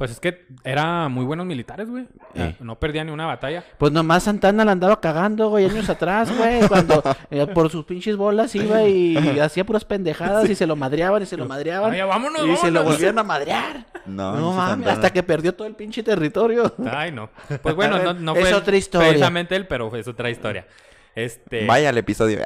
Pues 0.00 0.12
es 0.12 0.18
que 0.20 0.46
eran 0.64 1.12
muy 1.12 1.26
buenos 1.26 1.44
militares, 1.44 1.90
güey. 1.90 2.06
Eh. 2.34 2.56
No 2.60 2.78
perdían 2.78 3.08
ni 3.08 3.12
una 3.12 3.26
batalla. 3.26 3.62
Pues 3.76 3.92
nomás 3.92 4.22
Santana 4.22 4.64
la 4.64 4.72
andaba 4.72 4.98
cagando, 4.98 5.50
güey, 5.50 5.66
años 5.66 5.90
atrás, 5.90 6.34
güey, 6.34 6.66
cuando 6.68 7.02
eh, 7.30 7.46
por 7.48 7.68
sus 7.68 7.84
pinches 7.84 8.16
bolas 8.16 8.54
iba 8.54 8.82
y 8.84 9.14
hacía 9.40 9.66
puras 9.66 9.84
pendejadas 9.84 10.48
y 10.48 10.54
se 10.54 10.66
lo 10.66 10.74
madreaban 10.74 11.22
y 11.22 11.26
se 11.26 11.36
lo 11.36 11.44
madreaban. 11.44 11.92
Ay, 11.92 12.00
vámonos, 12.00 12.48
y 12.48 12.56
se 12.56 12.70
lo 12.70 12.82
volvieron 12.82 13.18
a 13.18 13.24
madrear. 13.24 13.84
No, 14.06 14.36
No 14.36 14.54
mames, 14.54 14.88
hasta 14.88 15.12
que 15.12 15.22
perdió 15.22 15.54
todo 15.54 15.68
el 15.68 15.74
pinche 15.74 16.02
territorio. 16.02 16.74
Ay, 16.90 17.12
no. 17.12 17.28
Pues 17.60 17.74
bueno, 17.74 17.98
no, 18.02 18.14
no 18.14 18.34
Es 18.36 18.48
fue 18.48 18.54
otra 18.54 18.78
historia. 18.78 19.08
precisamente 19.08 19.54
él, 19.54 19.66
pero 19.66 19.94
es 19.94 20.08
otra 20.08 20.30
historia. 20.30 20.66
Este... 21.14 21.66
Vaya 21.66 21.90
al 21.90 21.98
episodio. 21.98 22.38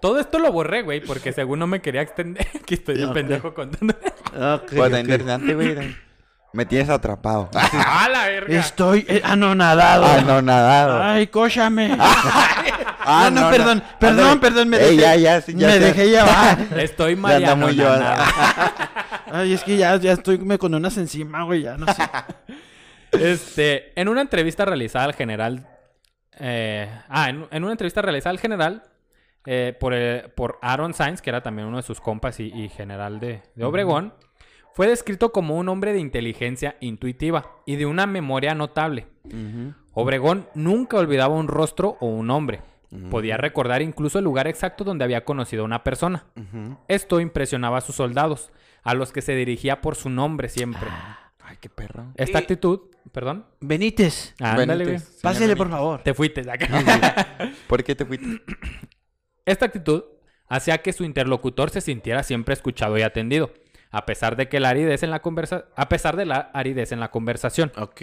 Todo 0.00 0.20
esto 0.20 0.38
lo 0.38 0.52
borré, 0.52 0.82
güey, 0.82 1.00
porque 1.00 1.32
según 1.32 1.58
no 1.58 1.66
me 1.66 1.80
quería 1.80 2.02
extender. 2.02 2.46
Aquí 2.62 2.74
estoy 2.74 2.96
el 2.96 3.06
Ok. 3.06 3.14
pendejo 3.14 3.54
contando. 3.54 3.94
Ok, 3.94 4.62
Pues 4.70 4.72
está 4.72 4.84
ok. 4.96 4.98
interesante, 5.00 5.54
güey. 5.54 5.96
Me 6.52 6.64
tienes 6.64 6.88
atrapado. 6.88 7.50
¡Ah, 7.54 8.08
la 8.10 8.26
verga! 8.26 8.58
Estoy 8.58 9.04
eh, 9.08 9.20
anonadado. 9.24 10.06
Ah, 10.06 10.20
no, 10.26 10.40
nadado. 10.42 11.02
Ay, 11.02 11.26
cóchame. 11.26 11.96
Ah, 13.10 13.30
no, 13.32 13.40
no, 13.40 13.50
perdón, 13.50 13.82
perdón, 13.98 14.38
perdón, 14.38 14.68
me 14.68 14.76
Ey, 14.76 14.96
dejé, 14.98 15.00
ya, 15.00 15.16
ya, 15.16 15.40
sí, 15.40 15.54
ya 15.56 15.68
me 15.68 15.78
dejé 15.78 16.10
llevar. 16.10 16.58
Estoy 16.76 17.16
Mariano. 17.16 17.66
muy. 17.68 17.80
Ay, 19.32 19.54
es 19.54 19.64
que 19.64 19.78
ya, 19.78 19.96
ya 19.96 20.12
estoy 20.12 20.36
me- 20.36 20.58
con 20.58 20.74
unas 20.74 20.94
encima, 20.98 21.42
güey, 21.44 21.62
ya 21.62 21.78
no 21.78 21.86
sé. 21.86 22.02
Este, 23.12 23.98
en 23.98 24.08
una 24.08 24.20
entrevista 24.20 24.66
realizada 24.66 25.06
al 25.06 25.14
general. 25.14 25.66
eh, 26.38 26.86
ah, 27.08 27.30
en, 27.30 27.46
en 27.50 27.62
una 27.64 27.72
entrevista 27.72 28.02
realizada 28.02 28.30
al 28.32 28.40
general 28.40 28.82
eh, 29.46 29.76
por, 29.78 29.92
eh, 29.94 30.28
por 30.34 30.58
Aaron 30.62 30.94
Sainz, 30.94 31.22
que 31.22 31.30
era 31.30 31.42
también 31.42 31.68
uno 31.68 31.76
de 31.78 31.82
sus 31.82 32.00
compas 32.00 32.40
y, 32.40 32.46
y 32.54 32.68
general 32.68 33.20
de, 33.20 33.42
de 33.54 33.64
Obregón, 33.64 34.12
fue 34.74 34.86
descrito 34.86 35.32
como 35.32 35.56
un 35.56 35.68
hombre 35.68 35.92
de 35.92 35.98
inteligencia 36.00 36.76
intuitiva 36.80 37.56
y 37.66 37.76
de 37.76 37.86
una 37.86 38.06
memoria 38.06 38.54
notable. 38.54 39.06
Obregón 39.92 40.48
nunca 40.54 40.98
olvidaba 40.98 41.34
un 41.34 41.48
rostro 41.48 41.96
o 42.00 42.06
un 42.06 42.26
nombre. 42.28 42.60
Podía 43.10 43.36
recordar 43.36 43.82
incluso 43.82 44.18
el 44.18 44.24
lugar 44.24 44.46
exacto 44.46 44.82
donde 44.84 45.04
había 45.04 45.24
conocido 45.24 45.62
a 45.62 45.66
una 45.66 45.82
persona. 45.84 46.26
Esto 46.86 47.20
impresionaba 47.20 47.78
a 47.78 47.80
sus 47.80 47.96
soldados, 47.96 48.50
a 48.82 48.94
los 48.94 49.12
que 49.12 49.20
se 49.20 49.34
dirigía 49.34 49.80
por 49.80 49.96
su 49.96 50.08
nombre 50.10 50.48
siempre. 50.48 50.88
Ay, 51.44 51.56
qué 51.60 51.68
perro. 51.68 52.12
Esta 52.14 52.38
Y- 52.38 52.42
actitud, 52.42 52.80
perdón. 53.10 53.46
Benítez, 53.60 54.34
Ándale. 54.40 54.84
Benítez. 54.84 55.18
Pásele 55.22 55.56
por 55.56 55.68
favor. 55.70 56.02
Te 56.02 56.14
fuiste. 56.14 56.42
¿Por 57.68 57.82
qué 57.84 57.94
te 57.94 58.04
fuiste? 58.04 58.42
Esta 59.48 59.64
actitud 59.64 60.04
hacía 60.46 60.82
que 60.82 60.92
su 60.92 61.04
interlocutor 61.04 61.70
se 61.70 61.80
sintiera 61.80 62.22
siempre 62.22 62.52
escuchado 62.52 62.98
y 62.98 63.02
atendido, 63.02 63.50
a 63.90 64.04
pesar 64.04 64.36
de 64.36 64.46
que 64.50 64.60
la 64.60 64.68
aridez 64.68 65.02
en 65.02 65.10
la 65.10 65.22
conversa 65.22 65.68
a 65.74 65.88
pesar 65.88 66.16
de 66.16 66.26
la 66.26 66.50
aridez 66.52 66.92
en 66.92 67.00
la 67.00 67.10
conversación. 67.10 67.72
Ok. 67.78 68.02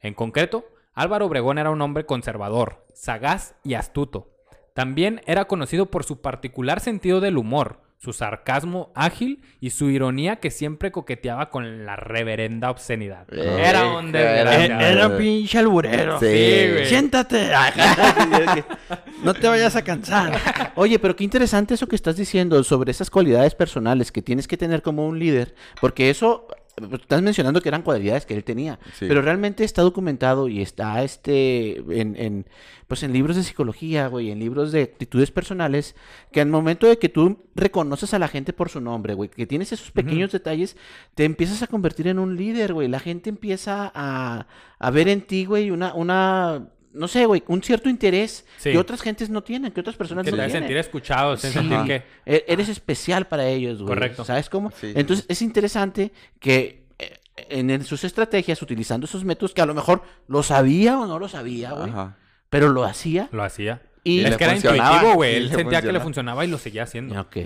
En 0.00 0.14
concreto, 0.14 0.64
Álvaro 0.92 1.26
Obregón 1.26 1.58
era 1.58 1.70
un 1.70 1.80
hombre 1.80 2.06
conservador, 2.06 2.84
sagaz 2.92 3.54
y 3.62 3.74
astuto. 3.74 4.32
También 4.74 5.20
era 5.26 5.44
conocido 5.44 5.92
por 5.92 6.02
su 6.02 6.20
particular 6.20 6.80
sentido 6.80 7.20
del 7.20 7.38
humor, 7.38 7.82
su 8.02 8.14
sarcasmo 8.14 8.90
ágil 8.94 9.42
y 9.60 9.70
su 9.70 9.90
ironía 9.90 10.36
que 10.36 10.50
siempre 10.50 10.90
coqueteaba 10.90 11.50
con 11.50 11.84
la 11.84 11.96
reverenda 11.96 12.70
obscenidad. 12.70 13.26
Eh, 13.30 13.62
era 13.62 13.98
un 13.98 14.14
era- 14.16 14.50
desgraciado. 14.50 14.80
era 14.86 15.06
un 15.08 15.18
pinche 15.18 15.58
alburero. 15.58 16.18
Sí, 16.18 16.26
güey. 16.26 16.86
Siéntate. 16.86 17.50
no 19.22 19.34
te 19.34 19.46
vayas 19.48 19.76
a 19.76 19.82
cansar. 19.82 20.72
Oye, 20.76 20.98
pero 20.98 21.14
qué 21.14 21.24
interesante 21.24 21.74
eso 21.74 21.86
que 21.86 21.96
estás 21.96 22.16
diciendo 22.16 22.64
sobre 22.64 22.90
esas 22.90 23.10
cualidades 23.10 23.54
personales 23.54 24.10
que 24.10 24.22
tienes 24.22 24.48
que 24.48 24.56
tener 24.56 24.80
como 24.80 25.06
un 25.06 25.18
líder, 25.18 25.54
porque 25.80 26.08
eso 26.08 26.46
estás 26.92 27.22
mencionando 27.22 27.60
que 27.60 27.68
eran 27.68 27.82
cualidades 27.82 28.26
que 28.26 28.34
él 28.34 28.44
tenía, 28.44 28.78
Sí. 28.98 29.06
pero 29.08 29.22
realmente 29.22 29.64
está 29.64 29.82
documentado 29.82 30.48
y 30.48 30.60
está 30.62 31.02
este 31.02 31.76
en, 32.00 32.16
en, 32.16 32.46
pues 32.88 33.02
en 33.02 33.12
libros 33.12 33.36
de 33.36 33.42
psicología, 33.42 34.08
güey, 34.08 34.30
en 34.30 34.38
libros 34.38 34.72
de 34.72 34.82
actitudes 34.82 35.30
personales, 35.30 35.94
que 36.32 36.40
al 36.40 36.48
momento 36.48 36.86
de 36.86 36.98
que 36.98 37.08
tú 37.08 37.44
reconoces 37.54 38.14
a 38.14 38.18
la 38.18 38.28
gente 38.28 38.52
por 38.52 38.68
su 38.68 38.80
nombre, 38.80 39.14
güey, 39.14 39.28
que 39.30 39.46
tienes 39.46 39.72
esos 39.72 39.90
pequeños 39.92 40.32
detalles, 40.32 40.76
te 41.14 41.24
empiezas 41.24 41.62
a 41.62 41.66
convertir 41.66 42.08
en 42.08 42.18
un 42.18 42.36
líder, 42.36 42.72
güey. 42.74 42.88
La 42.88 43.00
gente 43.00 43.30
empieza 43.30 43.90
a, 43.94 44.46
a 44.78 44.90
ver 44.90 45.08
en 45.08 45.22
ti, 45.22 45.44
güey, 45.44 45.70
una, 45.70 45.94
una, 45.94 46.68
no 46.92 47.06
sé, 47.08 47.24
güey, 47.26 47.42
un 47.46 47.62
cierto 47.62 47.88
interés 47.88 48.44
Sí. 48.58 48.72
que 48.72 48.78
otras 48.78 49.00
gentes 49.02 49.30
no 49.30 49.42
tienen, 49.42 49.72
que 49.72 49.80
otras 49.80 49.96
personas 49.96 50.24
Que 50.24 50.30
no 50.32 50.36
tienen. 50.36 50.50
sentir 50.52 50.76
escuchado, 50.76 51.36
Sí. 51.36 51.48
sentir 51.50 51.78
que... 51.84 52.02
E- 52.26 52.44
Eres 52.48 52.68
especial 52.68 53.26
para 53.28 53.46
ellos, 53.46 53.78
güey. 53.82 53.88
Correcto. 53.88 54.24
¿Sabes 54.24 54.48
cómo? 54.50 54.70
Sí, 54.72 54.92
Entonces 54.96 55.24
es 55.28 55.40
interesante 55.42 56.12
que 56.40 56.86
eh, 56.98 57.18
en, 57.48 57.70
en 57.70 57.84
sus 57.84 58.04
estrategias, 58.04 58.60
utilizando 58.62 59.06
esos 59.06 59.24
métodos 59.24 59.54
que 59.54 59.62
a 59.62 59.66
lo 59.66 59.74
mejor 59.74 60.02
lo 60.28 60.42
sabía 60.42 60.98
o 60.98 61.06
no 61.06 61.18
lo 61.18 61.28
sabía, 61.28 61.72
güey, 61.72 61.90
Ajá. 61.90 62.16
pero 62.48 62.68
lo 62.70 62.84
hacía. 62.84 63.28
Lo 63.32 63.42
hacía. 63.44 63.82
Y 64.02 64.20
es 64.24 64.30
le 64.30 64.36
que 64.36 64.44
era 64.44 64.56
intuitivo, 64.56 65.14
güey. 65.14 65.34
y 65.34 65.36
Él 65.36 65.48
sentía 65.50 65.80
que 65.82 65.92
le 65.92 66.00
funcionaba. 66.00 66.04
funcionaba 66.04 66.44
y 66.44 66.48
lo 66.48 66.58
seguía 66.58 66.82
haciendo. 66.84 67.20
Ok, 67.20 67.36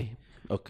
ok. 0.47 0.69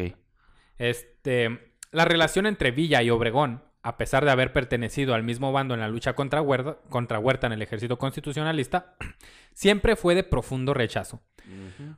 Este, 0.78 1.74
la 1.92 2.06
relación 2.06 2.46
entre 2.46 2.72
Villa 2.72 3.02
y 3.02 3.10
Obregón, 3.10 3.64
a 3.86 3.98
pesar 3.98 4.26
de 4.26 4.32
haber 4.32 4.52
pertenecido 4.52 5.14
al 5.14 5.22
mismo 5.22 5.52
bando 5.52 5.76
en 5.76 5.80
la 5.80 5.88
lucha 5.88 6.14
contra 6.14 6.42
Huerta, 6.42 6.80
contra 6.90 7.20
Huerta 7.20 7.46
en 7.46 7.54
el 7.54 7.62
ejército 7.62 8.00
constitucionalista, 8.00 8.96
siempre 9.54 9.96
fue 9.96 10.16
de 10.16 10.24
profundo 10.24 10.74
rechazo. 10.74 11.22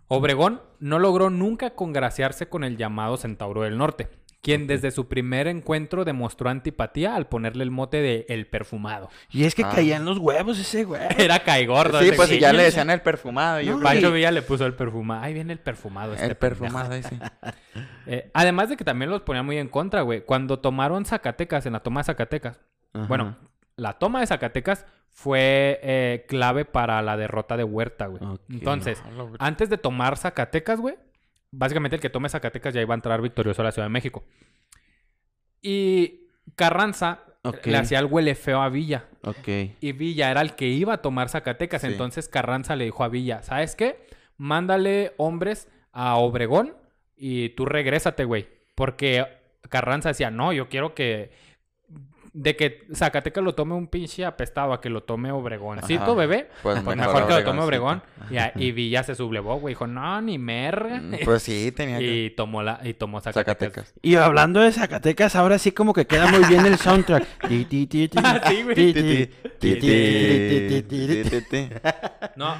Obregón 0.09 0.61
no 0.81 0.99
logró 0.99 1.29
nunca 1.29 1.69
congraciarse 1.69 2.49
con 2.49 2.65
el 2.65 2.75
llamado 2.75 3.15
Centauro 3.15 3.61
del 3.61 3.77
Norte, 3.77 4.09
quien 4.47 4.65
desde 4.65 4.91
su 4.91 5.09
primer 5.09 5.45
encuentro 5.47 6.05
demostró 6.05 6.49
antipatía 6.49 7.15
al 7.17 7.27
ponerle 7.27 7.65
el 7.65 7.71
mote 7.71 8.01
de 8.01 8.25
El 8.29 8.47
Perfumado. 8.47 9.09
Y 9.29 9.43
es 9.43 9.53
que 9.55 9.65
Ah. 9.65 9.71
caía 9.75 9.97
en 9.97 10.05
los 10.05 10.19
huevos 10.19 10.57
ese 10.57 10.85
güey. 10.85 11.01
Era 11.17 11.39
caigordo. 11.43 11.99
Sí, 11.99 12.11
pues 12.15 12.29
si 12.29 12.39
ya 12.39 12.53
le 12.53 12.63
decían 12.63 12.89
el 12.89 13.01
perfumado. 13.01 13.59
Yo 13.59 13.73
No, 13.73 13.79
creo 13.79 13.89
Pancho 13.89 14.09
y- 14.09 14.13
Villa 14.13 14.31
le 14.31 14.41
puso 14.41 14.65
el 14.65 14.73
perfumado. 14.73 15.21
Ahí 15.23 15.33
viene 15.33 15.51
el 15.51 15.59
perfumado. 15.59 16.13
Este 16.13 16.27
el 16.27 16.35
perfumado 16.37 16.93
ese. 16.93 17.19
Eh, 18.09 18.31
además 18.33 18.69
de 18.69 18.77
que 18.77 18.85
también 18.85 19.11
los 19.11 19.21
ponía 19.23 19.43
muy 19.43 19.57
en 19.57 19.67
contra, 19.67 20.01
güey. 20.01 20.21
Cuando 20.21 20.59
tomaron 20.59 21.03
Zacatecas, 21.03 21.65
en 21.65 21.73
la 21.73 21.81
toma 21.81 21.99
de 21.99 22.05
Zacatecas. 22.05 22.57
Bueno, 22.93 23.35
la 23.75 23.99
toma 23.99 24.21
de 24.21 24.27
Zacatecas 24.27 24.85
fue 25.11 25.79
eh, 25.83 26.25
clave 26.29 26.63
para 26.63 27.01
la 27.01 27.17
derrota 27.17 27.57
de 27.57 27.65
Huerta, 27.65 28.07
güey. 28.07 28.21
Entonces, 28.49 29.03
antes 29.39 29.69
de 29.69 29.77
tomar 29.77 30.15
Zacatecas, 30.17 30.79
güey, 30.79 30.95
básicamente 31.51 31.95
el 31.95 32.01
que 32.01 32.09
tome 32.09 32.29
Zacatecas 32.29 32.73
ya 32.73 32.81
iba 32.81 32.93
a 32.93 32.95
entrar 32.95 33.21
victorioso 33.21 33.61
a 33.61 33.65
la 33.65 33.71
Ciudad 33.71 33.87
de 33.87 33.93
México. 33.93 34.23
Y 35.61 36.27
Carranza 36.55 37.23
le 37.63 37.77
hacía 37.77 37.99
el 37.99 38.05
huele 38.05 38.35
feo 38.35 38.61
a 38.61 38.69
Villa. 38.69 39.05
Y 39.81 39.91
Villa 39.91 40.31
era 40.31 40.41
el 40.41 40.55
que 40.55 40.67
iba 40.67 40.93
a 40.93 41.01
tomar 41.01 41.29
Zacatecas. 41.29 41.81
Sí. 41.81 41.87
Entonces 41.87 42.29
Carranza 42.29 42.75
le 42.75 42.85
dijo 42.85 43.03
a 43.03 43.09
Villa, 43.09 43.43
¿sabes 43.43 43.75
qué? 43.75 44.07
Mándale 44.37 45.13
hombres 45.17 45.67
a 45.91 46.15
Obregón 46.17 46.75
y 47.15 47.49
tú 47.49 47.65
regrésate, 47.65 48.23
güey. 48.23 48.47
Porque 48.75 49.25
Carranza 49.69 50.09
decía, 50.09 50.31
no, 50.31 50.53
yo 50.53 50.69
quiero 50.69 50.93
que 50.93 51.31
de 52.37 52.55
que 52.55 52.85
Zacatecas 52.93 53.43
lo 53.43 53.55
tome 53.55 53.73
un 53.73 53.87
pinche 53.87 54.23
apestado 54.23 54.71
a 54.71 54.79
que 54.79 54.91
lo 54.91 55.01
tome 55.01 55.31
Obregoncito, 55.31 56.03
Ajá. 56.03 56.13
bebé. 56.13 56.49
Pues, 56.61 56.83
mejor, 56.83 57.27
que 57.27 57.33
lo 57.33 57.43
tome 57.43 57.61
Obregón. 57.61 58.03
Y, 58.29 58.63
y, 58.63 58.71
Villa 58.71 59.01
se 59.01 59.15
sublevó, 59.15 59.59
güey. 59.59 59.73
Dijo, 59.73 59.87
no, 59.87 60.21
ni 60.21 60.37
merga. 60.37 61.01
Pues 61.25 61.41
sí, 61.41 61.71
tenía 61.75 61.97
que... 61.97 62.25
Y 62.25 62.29
tomó, 62.29 62.61
la, 62.61 62.79
y 62.83 62.93
tomó 62.93 63.21
Zacatecas. 63.21 63.95
Y 64.03 64.15
hablando 64.15 64.59
de 64.61 64.71
Zacatecas, 64.71 65.35
ahora 65.35 65.57
sí 65.57 65.71
como 65.71 65.93
que 65.93 66.05
queda 66.05 66.27
muy 66.27 66.43
bien 66.47 66.65
el 66.67 66.77
soundtrack. 66.77 67.25
No, 72.35 72.55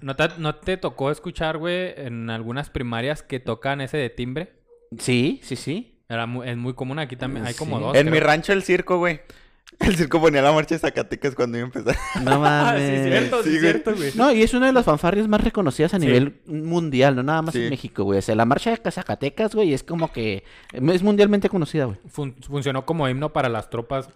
¿no, 0.00 0.14
¿no 0.38 0.54
te 0.56 0.76
tocó 0.76 1.12
escuchar, 1.12 1.58
güey, 1.58 1.94
en 1.96 2.30
algunas 2.30 2.68
primarias 2.68 3.22
que 3.22 3.38
tocan 3.38 3.80
ese 3.80 3.96
de 3.96 4.10
timbre? 4.10 4.54
Sí, 4.98 5.40
sí, 5.44 5.54
sí. 5.54 5.93
Era 6.08 6.26
mu- 6.26 6.42
es 6.42 6.56
muy 6.56 6.74
común 6.74 6.98
aquí 6.98 7.16
también. 7.16 7.46
Hay 7.46 7.54
como 7.54 7.78
Sí. 7.78 7.82
dos. 7.84 7.96
En 7.96 8.10
mi 8.10 8.20
rancho 8.20 8.52
el 8.52 8.62
circo, 8.62 8.98
güey. 8.98 9.20
El 9.80 9.96
circo 9.96 10.20
ponía 10.20 10.40
la 10.42 10.52
marcha 10.52 10.74
de 10.74 10.78
Zacatecas 10.78 11.34
cuando 11.34 11.56
iba 11.58 11.64
a 11.64 11.70
empezar. 11.72 11.96
No 12.22 12.44
Ah, 12.44 12.74
sí, 12.76 12.82
mames. 12.82 13.08
cierto, 13.08 13.36
sí, 13.42 13.44
Sí, 13.44 13.48
güey. 13.50 13.60
cierto, 13.60 13.94
güey. 13.96 14.10
No, 14.14 14.30
y 14.32 14.42
es 14.42 14.54
una 14.54 14.66
de 14.66 14.72
las 14.72 14.84
fanfarrias 14.84 15.26
más 15.26 15.42
reconocidas 15.42 15.94
a 15.94 15.98
Sí. 15.98 16.06
nivel 16.06 16.40
mundial, 16.46 17.16
no 17.16 17.22
nada 17.22 17.42
más 17.42 17.54
Sí. 17.54 17.62
en 17.64 17.70
México, 17.70 18.04
güey. 18.04 18.18
O 18.18 18.22
sea, 18.22 18.34
la 18.36 18.44
marcha 18.44 18.70
de 18.76 18.90
Zacatecas, 18.90 19.54
güey, 19.54 19.72
es 19.72 19.82
como 19.82 20.12
que 20.12 20.44
es 20.72 21.02
mundialmente 21.02 21.48
conocida, 21.48 21.86
güey. 21.86 21.98
Fun- 22.08 22.36
funcionó 22.46 22.84
como 22.84 23.08
himno 23.08 23.32
para 23.32 23.48
las 23.48 23.68
tropas 23.70 24.10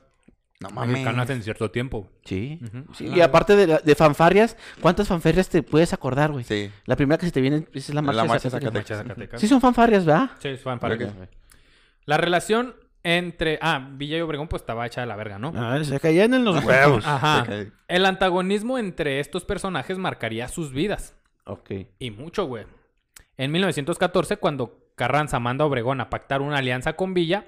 No 0.60 0.68
mexicanas 0.86 1.14
mames. 1.16 1.30
en 1.30 1.42
cierto 1.42 1.70
tiempo. 1.70 2.08
Sí. 2.24 2.60
Sí, 2.94 3.06
Y 3.06 3.20
aparte 3.22 3.56
de, 3.56 3.66
la- 3.66 3.78
de 3.78 3.94
fanfarrias, 3.96 4.56
¿cuántas 4.80 5.08
fanfarrias 5.08 5.48
te 5.48 5.62
puedes 5.62 5.92
acordar, 5.92 6.30
güey? 6.30 6.44
Sí. 6.44 6.70
La 6.84 6.94
primera 6.94 7.18
que 7.18 7.26
se 7.26 7.32
te 7.32 7.40
viene 7.40 7.66
es 7.72 7.88
la 7.94 8.02
marcha, 8.02 8.16
La 8.18 8.22
de 8.24 8.28
marcha 8.28 8.48
de 8.48 8.60
Zacatecas. 9.02 9.40
Sí, 9.40 9.48
son 9.48 9.60
fanfarrias, 9.60 10.04
¿verdad? 10.04 10.30
Sí, 10.38 10.50
fue 10.62 10.78
fan- 10.78 10.92
Ok. 10.92 11.02
La 12.08 12.16
relación 12.16 12.74
entre... 13.02 13.58
Ah, 13.60 13.86
Villa 13.92 14.16
y 14.16 14.22
Obregón 14.22 14.48
pues 14.48 14.62
estaba 14.62 14.86
hecha 14.86 15.02
de 15.02 15.06
la 15.06 15.14
verga, 15.14 15.38
¿no? 15.38 15.52
Ah, 15.54 15.78
se 15.84 16.00
caían 16.00 16.32
en 16.32 16.42
los 16.42 16.64
huevos. 16.64 17.06
Ajá. 17.06 17.44
El 17.86 18.06
antagonismo 18.06 18.78
entre 18.78 19.20
estos 19.20 19.44
personajes 19.44 19.98
marcaría 19.98 20.48
sus 20.48 20.72
vidas. 20.72 21.14
ok. 21.44 21.70
Y 21.98 22.10
mucho, 22.10 22.46
güey. 22.46 22.64
En 23.36 23.52
1914, 23.52 24.38
cuando 24.38 24.88
Carranza 24.94 25.38
manda 25.38 25.64
a 25.64 25.66
Obregón 25.66 26.00
a 26.00 26.08
pactar 26.08 26.40
una 26.40 26.56
alianza 26.56 26.94
con 26.94 27.12
Villa, 27.12 27.44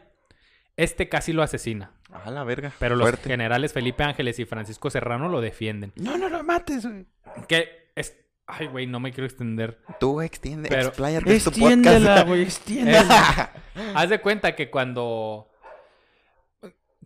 este 0.76 1.08
casi 1.08 1.32
lo 1.32 1.42
asesina. 1.42 1.92
Ah, 2.12 2.30
la 2.30 2.44
verga. 2.44 2.72
Pero 2.78 2.96
los 2.96 3.08
Fuerte. 3.08 3.30
generales 3.30 3.72
Felipe 3.72 4.02
Ángeles 4.04 4.38
y 4.40 4.44
Francisco 4.44 4.90
Serrano 4.90 5.30
lo 5.30 5.40
defienden. 5.40 5.92
No, 5.96 6.18
no 6.18 6.28
lo 6.28 6.44
mates, 6.44 6.84
güey. 6.84 7.06
Que 7.48 7.90
es... 7.96 8.14
Ay, 8.58 8.66
güey, 8.66 8.86
no 8.86 9.00
me 9.00 9.12
quiero 9.12 9.26
extender. 9.26 9.78
Tú 9.98 10.20
extiende, 10.20 10.68
Pero- 10.68 10.88
expláyate 10.88 11.32
en 11.34 11.42
tu 11.42 11.48
Extiéndela, 11.50 11.98
podcast. 12.08 12.28
güey, 12.28 12.42
extiéndela. 12.44 13.50
Haz 13.94 14.08
de 14.10 14.20
cuenta 14.20 14.54
que 14.54 14.70
cuando 14.70 15.48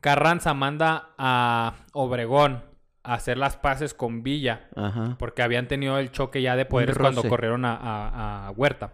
Carranza 0.00 0.54
manda 0.54 1.10
a 1.18 1.74
Obregón 1.92 2.64
a 3.02 3.14
hacer 3.14 3.38
las 3.38 3.56
paces 3.56 3.94
con 3.94 4.22
Villa, 4.22 4.68
Ajá. 4.76 5.16
porque 5.18 5.42
habían 5.42 5.68
tenido 5.68 5.98
el 5.98 6.10
choque 6.10 6.42
ya 6.42 6.56
de 6.56 6.64
poderes 6.66 6.96
cuando 6.98 7.22
corrieron 7.28 7.64
a, 7.64 7.74
a- 7.76 8.46
a 8.48 8.50
Huerta. 8.50 8.92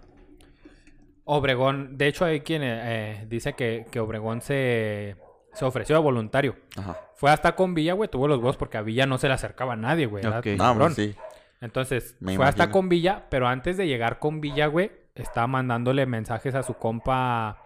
Obregón, 1.25 1.97
de 1.97 2.09
hecho 2.09 2.25
hay 2.25 2.41
quien 2.41 2.63
eh, 2.65 3.25
dice 3.29 3.53
que, 3.53 3.87
que 3.91 4.01
Obregón 4.01 4.41
se, 4.41 5.17
se 5.53 5.65
ofreció 5.65 5.95
de 5.97 6.03
voluntario. 6.03 6.57
Ajá. 6.77 6.97
Fue 7.15 7.31
hasta 7.31 7.55
con 7.55 7.75
Villa, 7.75 7.93
güey, 7.93 8.09
tuvo 8.11 8.27
los 8.27 8.39
huevos 8.39 8.57
porque 8.57 8.79
a 8.79 8.83
Villa 8.83 9.07
no 9.07 9.17
se 9.19 9.29
le 9.29 9.35
acercaba 9.35 9.75
a 9.75 9.77
nadie, 9.77 10.07
güey. 10.07 10.25
era 10.27 10.41
Ok. 10.41 10.47
un 10.47 10.57
No, 10.57 10.91
sí. 10.91 11.15
Entonces, 11.61 12.17
Me 12.21 12.37
fue 12.37 12.47
hasta 12.47 12.71
con 12.71 12.89
Villa, 12.89 13.27
pero 13.31 13.47
antes 13.47 13.77
de 13.77 13.87
llegar 13.87 14.19
con 14.19 14.41
Villa, 14.41 14.67
güey, 14.67 14.91
estaba 15.15 15.47
mandándole 15.47 16.07
mensajes 16.07 16.55
a 16.55 16.63
su 16.63 16.75
compa. 16.75 17.59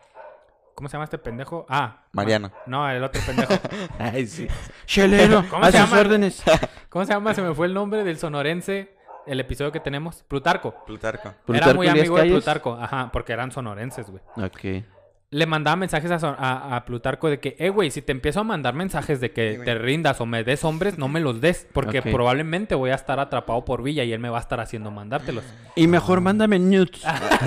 ¿Cómo 0.74 0.88
se 0.88 0.94
llama 0.94 1.04
este 1.04 1.18
pendejo? 1.18 1.64
Ah, 1.68 2.04
Mariano. 2.12 2.50
No, 2.66 2.88
el 2.90 3.04
otro 3.04 3.22
pendejo. 3.24 3.54
Ay, 3.98 4.26
sí. 4.26 4.48
Chelero, 4.86 5.44
¿Cómo 5.50 5.62
a 5.64 5.70
se 5.70 5.78
sus 5.78 5.88
llama? 5.90 6.00
órdenes. 6.00 6.42
¿Cómo 6.88 7.04
se 7.04 7.12
llama? 7.12 7.32
Se 7.34 7.42
me 7.42 7.54
fue 7.54 7.66
el 7.68 7.74
nombre 7.74 8.02
del 8.02 8.18
sonorense, 8.18 8.96
el 9.26 9.38
episodio 9.38 9.70
que 9.70 9.78
tenemos. 9.78 10.24
Plutarco. 10.24 10.74
Plutarco. 10.84 11.28
Era 11.28 11.38
Plutarco 11.46 11.74
muy 11.76 11.86
Elías 11.86 12.00
amigo 12.00 12.16
de 12.16 12.22
Calles. 12.22 12.34
Plutarco. 12.34 12.72
Ajá, 12.80 13.10
porque 13.12 13.32
eran 13.32 13.52
sonorenses, 13.52 14.10
güey. 14.10 14.22
Ok. 14.36 14.84
Le 15.30 15.46
mandaba 15.46 15.74
mensajes 15.76 16.10
a, 16.10 16.16
a- 16.16 16.76
a 16.76 16.84
Plutarco 16.84 17.28
de 17.28 17.40
que, 17.40 17.56
eh, 17.58 17.68
güey, 17.70 17.90
si 17.90 18.02
te 18.02 18.12
empiezo 18.12 18.40
a 18.40 18.44
mandar 18.44 18.74
mensajes 18.74 19.20
de 19.20 19.32
que 19.32 19.56
Sí, 19.58 19.64
te 19.64 19.74
rindas 19.74 20.20
o 20.20 20.26
me 20.26 20.44
des 20.44 20.62
hombres, 20.64 20.96
no 20.96 21.08
me 21.08 21.20
los 21.20 21.40
des. 21.40 21.66
Porque 21.72 22.02
probablemente 22.12 22.74
voy 22.76 22.90
a 22.90 22.94
estar 22.94 23.18
atrapado 23.18 23.64
por 23.64 23.82
Villa 23.82 24.04
y 24.04 24.12
él 24.12 24.20
me 24.20 24.28
va 24.28 24.38
a 24.38 24.40
estar 24.40 24.60
haciendo 24.60 24.90
mandártelos. 24.92 25.44
Y 25.74 25.88
mejor 25.88 26.20
mándame 26.20 26.58
nudes. 26.60 27.02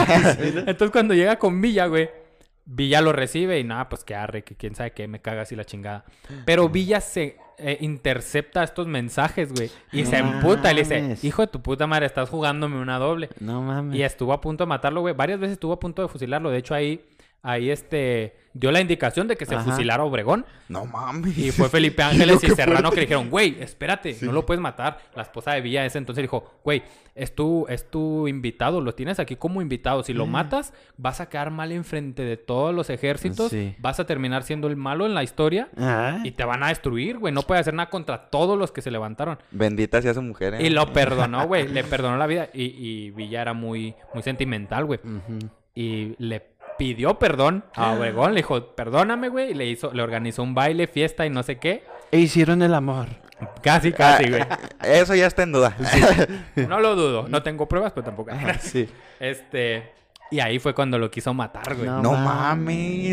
Entonces 0.68 0.92
cuando 0.92 1.14
llega 1.14 1.38
con 1.40 1.62
Villa, 1.62 1.86
güey, 1.88 2.10
Villa 2.66 3.00
lo 3.00 3.14
recibe 3.14 3.60
y 3.60 3.64
nada, 3.64 3.88
pues 3.88 4.04
que 4.04 4.16
arre, 4.16 4.44
que 4.44 4.56
quién 4.56 4.76
sabe 4.76 4.92
qué, 4.92 5.08
me 5.08 5.22
caga 5.22 5.44
así 5.44 5.56
la 5.56 5.64
chingada. 5.64 6.04
Pero 6.46 6.68
Villa 6.68 7.00
se 7.00 7.38
eh, 7.58 7.78
intercepta 7.80 8.64
estos 8.64 8.88
mensajes, 8.88 9.54
güey. 9.54 9.72
Y 9.94 10.04
No 10.04 10.10
se 10.10 10.18
emputa 10.18 10.72
y 10.72 10.76
le 10.76 10.82
dice, 10.84 11.18
hijo 11.24 11.44
de 11.44 11.48
tu 11.48 11.62
puta 11.62 11.88
madre, 11.88 12.06
estás 12.08 12.30
jugándome 12.30 12.82
una 12.82 13.00
doble. 13.00 13.30
No 13.40 13.62
mames. 13.62 13.98
Y 13.98 14.04
estuvo 14.04 14.34
a 14.34 14.42
punto 14.42 14.66
de 14.66 14.68
matarlo, 14.68 15.00
güey. 15.02 15.14
Varias 15.14 15.40
veces 15.40 15.54
estuvo 15.54 15.72
a 15.72 15.80
punto 15.80 16.02
de 16.02 16.10
fusilarlo. 16.10 16.50
De 16.50 16.58
hecho, 16.58 16.74
ahí, 16.76 17.06
ahí 17.44 17.70
este, 17.70 18.36
dio 18.54 18.72
la 18.72 18.82
indicación 18.82 19.28
de 19.28 19.38
que 19.38 19.46
se 19.46 19.56
Ajá. 19.56 19.64
fusilara 19.72 20.04
a 20.04 20.06
Obregón. 20.06 20.46
No 20.68 20.86
mames. 20.86 21.38
Y 21.38 21.52
fue 21.52 21.70
Felipe 21.70 22.04
Ángeles 22.04 22.44
y 22.44 22.48
Serrano 22.50 22.90
fuerte. 22.90 22.90
que 22.90 22.96
le 22.96 23.02
dijeron, 23.06 23.30
güey, 23.30 23.56
espérate, 23.62 24.18
no 24.22 24.32
lo 24.34 24.46
puedes 24.46 24.60
matar. 24.62 24.98
La 25.16 25.22
esposa 25.22 25.54
de 25.54 25.62
Villa 25.62 25.86
ese 25.86 25.98
entonces 25.98 26.24
dijo, 26.24 26.60
güey, 26.64 26.84
es 27.16 27.34
tu, 27.34 27.66
es 27.70 27.90
tu 27.90 28.28
invitado, 28.28 28.82
lo 28.82 28.94
tienes 28.96 29.20
aquí 29.20 29.38
como 29.38 29.62
invitado. 29.62 30.04
Si 30.04 30.14
lo 30.14 30.26
matas, 30.26 30.74
vas 30.98 31.22
a 31.22 31.30
quedar 31.30 31.52
mal 31.52 31.72
enfrente 31.72 32.24
de 32.24 32.36
todos 32.38 32.76
los 32.76 32.90
ejércitos, 32.90 33.50
Sí. 33.50 33.76
vas 33.80 34.00
a 34.00 34.06
terminar 34.06 34.44
siendo 34.44 34.68
el 34.68 34.76
malo 34.76 35.06
en 35.06 35.14
la 35.14 35.24
historia 35.24 35.70
Ah. 35.78 36.20
y 36.24 36.32
te 36.32 36.44
van 36.44 36.64
a 36.64 36.68
destruir, 36.68 37.18
güey. 37.18 37.34
No 37.34 37.44
puede 37.44 37.62
hacer 37.62 37.74
nada 37.74 37.90
contra 37.90 38.30
todos 38.30 38.58
los 38.60 38.72
que 38.72 38.82
se 38.82 38.92
levantaron. 38.92 39.40
Bendita 39.52 40.02
sea 40.02 40.14
su 40.14 40.22
mujer, 40.22 40.56
¿eh? 40.56 40.64
Y 40.66 40.70
lo 40.70 40.86
perdonó, 40.94 41.48
güey. 41.48 41.68
Le 41.68 41.84
perdonó 41.86 42.18
la 42.18 42.28
vida. 42.28 42.50
Y, 42.54 42.64
y 42.66 43.12
Villa 43.12 43.42
era 43.42 43.54
muy, 43.54 43.96
muy 44.14 44.22
sentimental, 44.22 44.86
güey. 44.86 45.00
Y 45.74 46.16
le 46.18 46.42
pidió 46.78 47.20
perdón 47.20 47.64
a 47.76 47.94
Obregón. 47.94 48.34
Le 48.34 48.42
dijo, 48.42 48.76
perdóname, 48.76 49.30
güey. 49.30 49.52
Y 49.52 49.54
le 49.54 49.66
hizo, 49.66 49.92
le 49.94 50.02
organizó 50.02 50.44
un 50.44 50.54
baile, 50.54 50.88
fiesta 50.88 51.26
y 51.26 51.30
no 51.30 51.44
sé 51.44 51.58
qué. 51.58 51.84
E 52.12 52.20
hicieron 52.20 52.62
el 52.62 52.74
amor. 52.74 53.08
Casi, 53.62 53.92
casi, 53.92 54.30
güey. 54.30 54.44
Eso 54.84 55.14
ya 55.14 55.28
está 55.28 55.44
en 55.44 55.52
duda. 55.52 55.76
No 56.56 56.80
lo 56.80 56.96
dudo. 56.96 57.28
No 57.28 57.44
tengo 57.44 57.68
pruebas, 57.68 57.92
pero 57.94 58.06
tampoco. 58.06 58.32
Sí. 58.60 58.90
Este. 59.20 59.97
Y 60.30 60.42
ahí 60.42 60.60
fue 60.60 60.74
cuando 60.74 61.00
lo 61.00 61.10
quiso 61.10 61.34
matar, 61.34 61.74
güey. 61.76 61.88
No. 61.88 62.02
No 62.02 62.12
mames. 62.12 62.26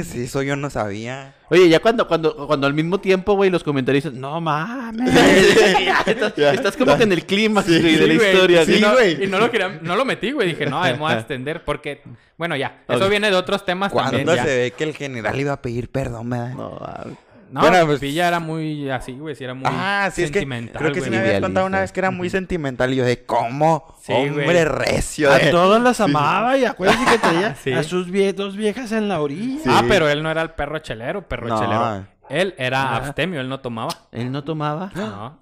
mames, 0.08 0.14
eso 0.16 0.42
yo 0.42 0.56
no 0.56 0.68
sabía. 0.68 1.34
Oye, 1.48 1.68
ya 1.68 1.78
cuando, 1.78 2.08
cuando, 2.08 2.46
cuando 2.48 2.66
al 2.66 2.74
mismo 2.74 2.98
tiempo, 2.98 3.34
güey, 3.34 3.50
los 3.50 3.62
comentaristas, 3.62 4.12
no 4.12 4.40
mames. 4.40 5.12
Ya, 5.84 6.00
estás, 6.06 6.32
estás 6.38 6.76
como 6.76 6.96
que 6.96 7.04
en 7.04 7.12
el 7.12 7.24
clima 7.24 7.62
de 7.62 7.80
Sí, 7.80 7.96
la 8.06 8.14
güey. 8.14 8.26
historia. 8.32 8.64
Sí, 8.64 8.74
y, 8.76 8.80
no, 8.80 8.92
güey. 8.94 9.24
y 9.24 9.26
no 9.28 9.38
lo 9.38 9.50
quería, 9.50 9.78
no 9.80 9.94
lo 9.96 10.04
metí, 10.04 10.32
güey. 10.32 10.48
Dije, 10.48 10.66
no, 10.66 10.80
me 10.82 10.94
voy 10.94 11.12
a 11.12 11.14
extender 11.18 11.64
porque, 11.64 12.02
bueno, 12.36 12.56
ya. 12.56 12.82
Eso 12.88 13.04
Ok. 13.04 13.10
viene 13.10 13.30
de 13.30 13.36
otros 13.36 13.64
temas 13.64 13.92
también. 13.92 14.24
Cuando 14.24 14.34
ya. 14.34 14.44
se 14.44 14.56
ve 14.56 14.70
que 14.72 14.84
el 14.84 14.94
general 14.96 15.38
iba 15.38 15.52
a 15.52 15.62
pedir 15.62 15.90
perdón, 15.90 16.30
¿verdad? 16.30 16.54
No, 16.54 16.70
mames. 16.80 17.18
No, 17.54 17.60
Bueno, 17.60 17.86
pues- 17.86 18.00
Villa 18.00 18.26
era 18.26 18.40
muy 18.40 18.90
así, 18.90 19.12
güey. 19.12 19.36
Sí, 19.36 19.44
era 19.44 19.54
muy 19.54 19.62
Ah, 19.64 20.10
sí, 20.12 20.24
es 20.24 20.30
que 20.32 20.40
sentimental, 20.40 20.76
creo 20.82 20.92
que 20.92 21.00
sí 21.02 21.08
me 21.08 21.18
habías 21.18 21.40
contado 21.40 21.66
una 21.66 21.78
vez 21.78 21.92
que 21.92 22.00
era 22.00 22.10
muy 22.10 22.28
sentimental 22.28 22.92
y 22.92 22.96
yo 22.96 23.04
de 23.04 23.24
cómo, 23.24 23.94
Sí, 24.02 24.12
hombre 24.12 24.44
güey. 24.44 24.64
recio. 24.64 25.30
A 25.30 25.38
de- 25.38 25.50
todos 25.52 25.80
las 25.80 26.00
amaba 26.00 26.58
y 26.58 26.64
acuérdense 26.64 27.04
que 27.12 27.18
traía 27.18 27.54
Sí. 27.62 27.72
a 27.72 27.84
sus 27.84 28.08
vie- 28.10 28.34
dos 28.34 28.56
viejas 28.56 28.90
en 28.90 29.08
la 29.08 29.20
orilla. 29.20 29.60
Sí. 29.62 29.70
Ah, 29.72 29.84
pero 29.86 30.08
él 30.08 30.20
no 30.24 30.32
era 30.32 30.42
el 30.42 30.50
perro 30.50 30.80
chelero, 30.80 31.28
perro 31.28 31.46
No. 31.46 31.60
chelero. 31.60 32.06
Él 32.28 32.56
era 32.58 32.96
abstemio, 32.96 33.40
él 33.40 33.48
no 33.48 33.60
tomaba. 33.60 33.92
Él 34.10 34.32
no 34.32 34.42
tomaba. 34.42 34.90
No. 34.96 35.38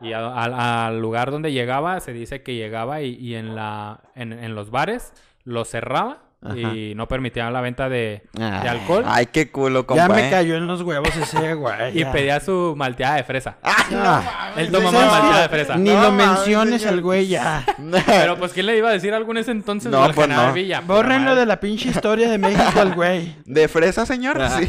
Y 0.00 0.12
a- 0.12 0.18
a- 0.26 0.86
al 0.88 1.00
lugar 1.00 1.30
donde 1.30 1.52
llegaba, 1.52 2.00
se 2.00 2.12
dice 2.12 2.42
que 2.42 2.56
llegaba 2.56 3.00
y, 3.02 3.14
y 3.14 3.36
en 3.36 3.54
la 3.54 4.00
en, 4.16 4.32
en 4.32 4.56
los 4.56 4.70
bares 4.72 5.12
lo 5.44 5.64
cerraba 5.64 6.18
y 6.56 6.94
no 6.94 7.08
permitía 7.08 7.50
la 7.50 7.60
venta 7.60 7.88
de, 7.88 8.22
alcohol. 8.38 9.04
Ay, 9.06 9.26
qué 9.26 9.50
culo, 9.50 9.86
compa. 9.86 10.08
ya 10.08 10.14
me 10.14 10.28
¿eh? 10.28 10.30
cayó 10.30 10.56
en 10.56 10.66
los 10.66 10.82
huevos 10.82 11.08
ese 11.16 11.54
güey. 11.54 11.98
y 11.98 12.04
pedía 12.04 12.38
su 12.40 12.74
malteada 12.76 13.16
de 13.16 13.24
fresa. 13.24 13.56
Ah, 13.62 14.52
Él 14.56 14.70
tomaba 14.70 15.06
malteada 15.06 15.42
de 15.42 15.48
fresa. 15.48 15.76
Ni 15.76 15.90
No 15.90 16.02
lo 16.02 16.12
menciones 16.12 16.82
señor. 16.82 16.94
al 16.94 17.00
güey 17.02 17.26
ya. 17.28 17.64
Pero 18.06 18.36
pues, 18.36 18.52
¿quién 18.52 18.66
le 18.66 18.76
iba 18.76 18.90
a 18.90 18.92
decir 18.92 19.14
algo 19.14 19.30
en 19.32 19.38
ese 19.38 19.52
entonces? 19.52 19.90
No, 19.90 20.04
al 20.04 20.12
pues, 20.12 20.26
general 20.26 20.48
no. 20.48 20.52
Villa? 20.52 20.80
Bórrenlo 20.80 21.34
de 21.34 21.46
la 21.46 21.58
pinche 21.60 21.88
historia 21.88 22.28
de 22.30 22.38
México 22.38 22.80
al 22.80 22.94
güey. 22.94 23.36
¿De 23.46 23.66
fresa, 23.68 24.04
señor? 24.04 24.38
Sí. 24.58 24.68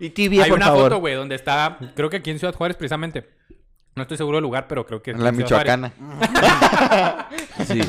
Y 0.00 0.10
tibia, 0.10 0.44
Hay 0.44 0.50
por 0.50 0.58
una 0.58 0.66
favor. 0.66 0.82
foto, 0.84 0.98
güey, 1.00 1.14
donde 1.14 1.34
está, 1.34 1.78
creo 1.96 2.08
que 2.10 2.18
aquí 2.18 2.30
en 2.30 2.38
Ciudad 2.38 2.54
Juárez 2.54 2.76
precisamente. 2.76 3.28
No 3.98 4.02
estoy 4.02 4.16
seguro 4.16 4.36
del 4.36 4.42
lugar, 4.44 4.66
pero 4.68 4.86
creo 4.86 5.02
que 5.02 5.10
En 5.10 5.22
la 5.22 5.32
michoacana. 5.32 5.92
Sí. 7.66 7.80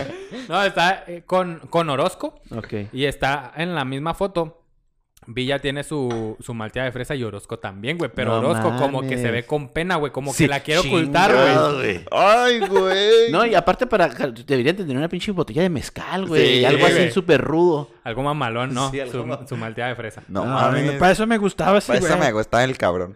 No, 0.47 0.63
está 0.63 1.03
eh, 1.07 1.23
con, 1.25 1.59
con 1.69 1.89
Orozco. 1.89 2.41
Ok. 2.51 2.73
Y 2.91 3.05
está 3.05 3.51
en 3.55 3.75
la 3.75 3.85
misma 3.85 4.13
foto. 4.13 4.55
Villa 5.27 5.59
tiene 5.59 5.83
su, 5.83 6.35
su 6.39 6.53
malteada 6.55 6.87
de 6.87 6.91
fresa 6.91 7.13
y 7.13 7.23
Orozco 7.23 7.59
también, 7.59 7.97
güey. 7.99 8.09
Pero 8.13 8.41
No 8.41 8.49
Orozco 8.49 8.75
como 8.77 9.01
que 9.01 9.17
se 9.19 9.29
ve 9.29 9.45
con 9.45 9.69
pena, 9.69 9.97
güey. 9.97 10.11
Como 10.11 10.33
Sí, 10.33 10.45
que 10.45 10.47
la 10.49 10.61
quiere 10.61 10.79
ocultar, 10.79 11.31
güey. 11.75 12.03
Ay, 12.11 12.59
güey. 12.61 13.31
No, 13.31 13.45
y 13.45 13.53
aparte 13.53 13.85
para 13.85 14.07
deberían 14.07 14.75
tener 14.75 14.97
una 14.97 15.07
pinche 15.07 15.31
botella 15.31 15.61
de 15.61 15.69
mezcal, 15.69 16.25
güey. 16.25 16.59
Sí, 16.59 16.65
algo 16.65 16.83
así 16.85 16.95
güey. 16.95 17.11
súper 17.11 17.41
rudo. 17.41 17.91
Algo 18.03 18.23
mamalón, 18.23 18.73
¿no? 18.73 18.89
Sí, 18.89 18.99
algo 18.99 19.37
su, 19.41 19.47
su 19.49 19.55
malteada 19.57 19.89
de 19.91 19.95
fresa. 19.95 20.23
No 20.29 20.45
No, 20.45 20.51
mames. 20.53 20.93
para 20.93 21.11
eso 21.11 21.27
me 21.27 21.37
gustaba 21.37 21.77
ese 21.77 21.87
Para 21.87 21.99
eso 21.99 22.07
güey. 22.07 22.19
me 22.19 22.31
gustaba 22.31 22.63
el 22.63 22.75
cabrón. 22.77 23.15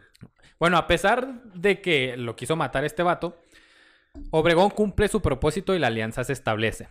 Bueno, 0.63 0.77
a 0.77 0.87
pesar 0.87 1.43
de 1.55 1.81
que 1.81 2.15
lo 2.15 2.37
quiso 2.37 2.55
matar 2.55 2.85
este 2.85 3.03
vato, 3.03 3.37
Obregón 4.31 4.69
cumple 4.69 5.09
su 5.09 5.21
propósito 5.21 5.75
y 5.75 5.79
la 5.79 5.87
alianza 5.87 6.23
se 6.23 6.31
establece. 6.31 6.87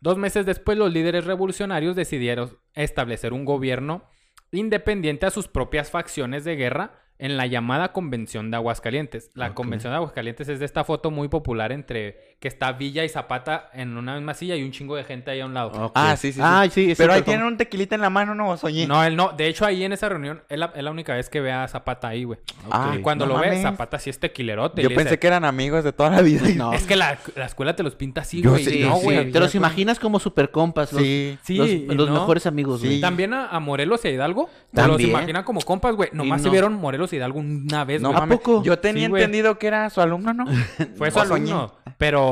Dos 0.00 0.16
meses 0.16 0.46
después, 0.46 0.78
los 0.78 0.92
líderes 0.92 1.24
revolucionarios 1.24 1.96
decidieron 1.96 2.56
establecer 2.72 3.32
un 3.32 3.44
gobierno 3.44 4.08
independiente 4.52 5.26
a 5.26 5.32
sus 5.32 5.48
propias 5.48 5.90
facciones 5.90 6.44
de 6.44 6.54
guerra 6.54 6.92
en 7.18 7.36
la 7.36 7.48
llamada 7.48 7.92
Convención 7.92 8.52
de 8.52 8.58
Aguascalientes. 8.58 9.32
La. 9.34 9.54
Convención 9.54 9.92
de 9.92 9.96
Aguascalientes 9.96 10.48
es 10.48 10.60
de 10.60 10.64
esta 10.64 10.84
foto 10.84 11.10
muy 11.10 11.26
popular 11.26 11.72
entre 11.72 12.33
que 12.40 12.48
está 12.48 12.72
Villa 12.72 13.04
y 13.04 13.08
Zapata 13.08 13.70
en 13.72 13.96
una 13.96 14.16
misma 14.16 14.34
silla 14.34 14.54
y 14.54 14.62
un 14.62 14.70
chingo 14.70 14.96
de 14.96 15.04
gente 15.04 15.30
ahí 15.30 15.40
a 15.40 15.46
un 15.46 15.54
lado. 15.54 15.92
Ah, 15.94 16.14
sí, 16.16 16.28
sí, 16.28 16.32
sí. 16.34 16.40
Ah, 16.44 16.66
sí. 16.70 16.90
es 16.90 16.98
Pero 16.98 17.14
ahí 17.14 17.22
tienen 17.22 17.46
un 17.46 17.56
tequilita 17.56 17.94
en 17.94 18.02
la 18.02 18.10
mano, 18.10 18.34
¿no? 18.34 18.54
Soñé. 18.58 18.86
No, 18.86 19.02
él 19.02 19.16
no. 19.16 19.32
De 19.32 19.46
hecho, 19.46 19.64
ahí 19.64 19.82
en 19.82 19.92
esa 19.94 20.08
reunión 20.10 20.42
es 20.50 20.58
la, 20.58 20.66
es 20.76 20.82
la 20.82 20.90
única 20.90 21.14
vez 21.14 21.30
que 21.30 21.40
ve 21.40 21.52
a 21.52 21.66
Zapata 21.68 22.08
ahí, 22.08 22.24
güey. 22.24 22.38
Ah, 22.70 22.94
Y 22.98 23.00
cuando 23.00 23.26
no 23.26 23.34
lo 23.34 23.40
ve. 23.40 23.62
Zapata 23.62 23.98
sí 23.98 24.10
es 24.10 24.18
tequilerote. 24.20 24.82
Yo 24.82 24.88
pensé 24.90 25.04
dice, 25.04 25.18
que 25.18 25.26
eran 25.26 25.44
amigos 25.46 25.84
de 25.84 25.92
toda 25.92 26.10
la 26.10 26.20
vida. 26.20 26.42
No. 26.54 26.72
Es 26.74 26.84
que 26.84 26.96
la, 26.96 27.18
la 27.34 27.46
escuela 27.46 27.74
te 27.74 27.82
los 27.82 27.94
pinta 27.94 28.20
así, 28.20 28.42
Yo 28.42 28.50
güey. 28.50 28.64
sí, 28.64 28.80
no, 28.80 28.96
sí, 28.98 29.04
güey. 29.04 29.32
Te 29.32 29.40
los 29.40 29.54
imaginas 29.54 29.98
como 29.98 30.20
super 30.20 30.50
compas. 30.50 30.92
Los, 30.92 31.02
Sí. 31.02 31.38
Sí, 31.42 31.56
los, 31.56 31.68
y 31.70 31.86
los 31.86 32.08
no. 32.08 32.14
mejores 32.14 32.46
amigos, 32.46 32.80
Sí. 32.82 32.86
güey. 32.88 33.00
También 33.00 33.32
a, 33.32 33.48
a 33.48 33.58
Morelos 33.60 34.04
y 34.04 34.08
a 34.08 34.10
Hidalgo. 34.10 34.50
Te 34.72 34.80
los 34.82 34.88
También. 34.90 35.10
imaginan 35.10 35.44
como 35.44 35.60
compas, 35.62 35.94
güey. 35.96 36.10
Nomás 36.12 36.42
se 36.42 36.50
vieron 36.50 36.74
Morelos 36.74 37.12
y 37.12 37.16
Hidalgo 37.16 37.38
una 37.40 37.84
vez, 37.84 38.02
No 38.02 38.12
güey. 38.12 38.28
poco? 38.28 38.62
Yo 38.62 38.78
tenía 38.78 39.06
Sí, 39.08 39.12
entendido 39.14 39.58
que 39.58 39.66
era 39.66 39.88
su 39.90 40.00
alumno, 40.00 40.34
¿no? 40.34 40.44
Fue 40.98 41.10
su 41.10 41.20
alumno. 41.20 41.72
Pero 41.96 42.23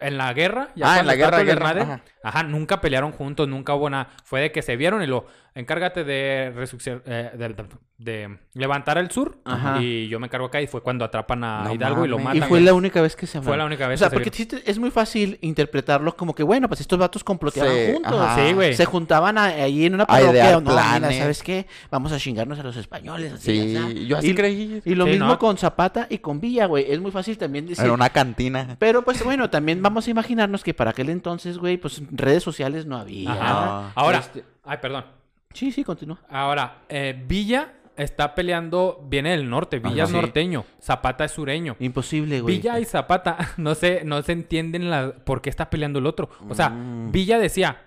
en 0.00 0.18
la 0.18 0.32
guerra, 0.34 0.68
ya 0.74 0.94
Ah, 0.94 1.00
en 1.00 1.06
la 1.06 1.14
guerra, 1.14 1.38
guerra, 1.42 1.72
desmadre, 1.72 1.82
ajá. 1.82 2.02
ajá. 2.22 2.42
nunca 2.42 2.80
pelearon 2.80 3.12
juntos, 3.12 3.48
nunca 3.48 3.74
hubo 3.74 3.88
nada. 3.88 4.08
Fue 4.24 4.40
de 4.40 4.52
que 4.52 4.60
se 4.60 4.76
vieron 4.76 5.02
y 5.02 5.06
lo 5.06 5.26
encárgate 5.54 6.04
de, 6.04 6.48
eh, 6.48 7.30
de, 7.34 7.48
de- 7.48 7.66
de 7.96 8.38
levantar 8.54 8.98
el 8.98 9.08
sur 9.12 9.38
Ajá. 9.44 9.80
y 9.80 10.08
yo 10.08 10.18
me 10.18 10.26
encargo 10.26 10.46
acá 10.46 10.60
y 10.60 10.66
fue 10.66 10.82
cuando 10.82 11.04
atrapan 11.04 11.44
a 11.44 11.62
No 11.62 11.74
Hidalgo 11.74 12.04
y 12.04 12.08
lo 12.08 12.18
mames. 12.18 12.34
Y 12.34 12.38
matan. 12.40 12.48
fue 12.48 12.60
la 12.60 12.74
única 12.74 13.00
vez 13.00 13.14
que 13.14 13.26
se 13.28 13.40
Fue 13.40 13.56
la 13.56 13.64
única 13.64 13.86
vez 13.86 13.98
O 13.98 13.98
sea, 14.00 14.08
que 14.10 14.30
se 14.32 14.46
porque 14.46 14.70
es 14.70 14.78
muy 14.80 14.90
fácil 14.90 15.38
interpretarlo 15.42 16.16
como 16.16 16.34
que, 16.34 16.42
bueno, 16.42 16.66
pues 16.66 16.80
estos 16.80 16.98
vatos 16.98 17.22
comploteaban 17.22 17.72
Sí, 17.72 17.92
juntos. 17.92 18.12
ajá. 18.20 18.34
Sí, 18.48 18.52
güey. 18.52 18.74
Se 18.74 18.84
juntaban 18.84 19.38
a- 19.38 19.44
ahí 19.44 19.86
en 19.86 19.94
una 19.94 20.06
parroquia. 20.06 20.52
No, 20.52 20.60
mira, 20.60 20.72
planes. 20.72 21.18
¿sabes 21.18 21.42
qué? 21.44 21.66
Vamos 21.88 22.10
a 22.10 22.18
chingarnos 22.18 22.58
a 22.58 22.64
los 22.64 22.76
españoles. 22.76 23.32
así, 23.34 23.60
Sí, 23.70 23.76
así. 23.76 24.06
yo 24.06 24.18
así 24.18 24.30
y, 24.30 24.34
creí. 24.34 24.82
Y 24.84 24.94
lo 24.96 25.04
Sí, 25.04 25.10
mismo 25.12 25.26
¿no? 25.28 25.38
con 25.38 25.56
Zapata 25.56 26.08
y 26.10 26.18
con 26.18 26.40
Villa, 26.40 26.66
güey. 26.66 26.90
Es 26.90 27.00
muy 27.00 27.12
fácil 27.12 27.38
también 27.38 27.66
decir. 27.66 27.84
Era 27.84 27.94
una 27.94 28.10
cantina. 28.10 28.74
Pero 28.80 29.02
pues 29.02 29.22
bueno, 29.22 29.50
también 29.50 29.80
vamos 29.82 30.08
a 30.08 30.10
imaginarnos 30.10 30.64
que 30.64 30.74
para 30.74 30.90
aquel 30.90 31.10
entonces, 31.10 31.58
güey, 31.58 31.76
pues 31.76 32.02
redes 32.10 32.42
sociales 32.42 32.86
no 32.86 32.96
había. 32.96 33.30
Ajá. 33.32 33.52
No. 33.52 33.92
Ahora, 33.94 34.18
Este- 34.18 34.44
ay, 34.64 34.78
perdón. 34.82 35.04
Sí, 35.52 35.70
sí, 35.70 35.84
continúa. 35.84 36.18
Ahora, 36.28 36.78
eh, 36.88 37.22
Villa 37.28 37.68
está 37.96 38.34
peleando, 38.34 39.04
viene 39.08 39.30
del 39.30 39.48
norte, 39.48 39.78
Villa 39.78 40.04
es 40.04 40.10
Sí. 40.10 40.16
norteño, 40.16 40.64
Zapata 40.80 41.24
es 41.24 41.32
sureño. 41.32 41.76
Imposible, 41.78 42.40
güey. 42.40 42.56
Villa 42.56 42.78
y 42.80 42.84
Zapata 42.84 43.36
no 43.56 43.74
se, 43.74 44.04
no 44.04 44.20
se 44.22 44.32
entienden 44.32 44.90
la, 44.90 45.12
por 45.24 45.40
qué 45.42 45.50
está 45.50 45.70
peleando 45.70 45.98
el 45.98 46.06
otro. 46.06 46.28
O 46.48 46.54
sea, 46.54 46.70
Mm. 46.70 47.12
Villa 47.12 47.38
decía, 47.38 47.82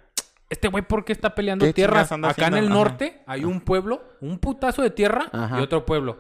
este 0.50 0.68
güey, 0.70 0.84
¿por 0.84 1.04
qué 1.04 1.12
está 1.14 1.36
peleando 1.36 1.66
¿Qué 1.66 1.74
tierras? 1.74 2.12
Acá 2.12 2.48
en 2.48 2.54
el? 2.56 2.66
Ajá. 2.66 2.74
norte 2.74 3.22
hay 3.28 3.44
un 3.44 3.60
pueblo, 3.62 4.02
un 4.22 4.40
putazo 4.40 4.82
de 4.82 4.90
tierra 4.92 5.28
Ajá. 5.32 5.60
y 5.60 5.62
otro 5.62 5.86
pueblo. 5.86 6.20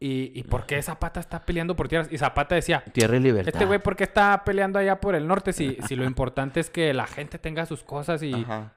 ¿Y, 0.00 0.32
¿Y 0.38 0.42
por 0.44 0.66
qué 0.66 0.80
Zapata 0.82 1.18
está 1.20 1.44
peleando 1.44 1.74
por 1.76 1.88
tierras? 1.88 2.08
Y 2.12 2.18
Zapata 2.18 2.54
decía, 2.54 2.84
Tierra 2.92 3.16
y 3.16 3.20
libertad. 3.20 3.52
este 3.52 3.64
güey, 3.66 3.78
¿por 3.80 3.96
qué 3.96 4.04
está 4.04 4.42
peleando 4.44 4.78
allá 4.78 5.00
por 5.00 5.14
el 5.14 5.26
norte? 5.26 5.52
Si, 5.52 5.76
si 5.88 5.96
lo 5.96 6.04
importante 6.04 6.60
es 6.60 6.70
que 6.70 6.94
la 6.94 7.06
gente 7.06 7.38
tenga 7.38 7.66
sus 7.66 7.82
cosas 7.82 8.22
y, 8.22 8.32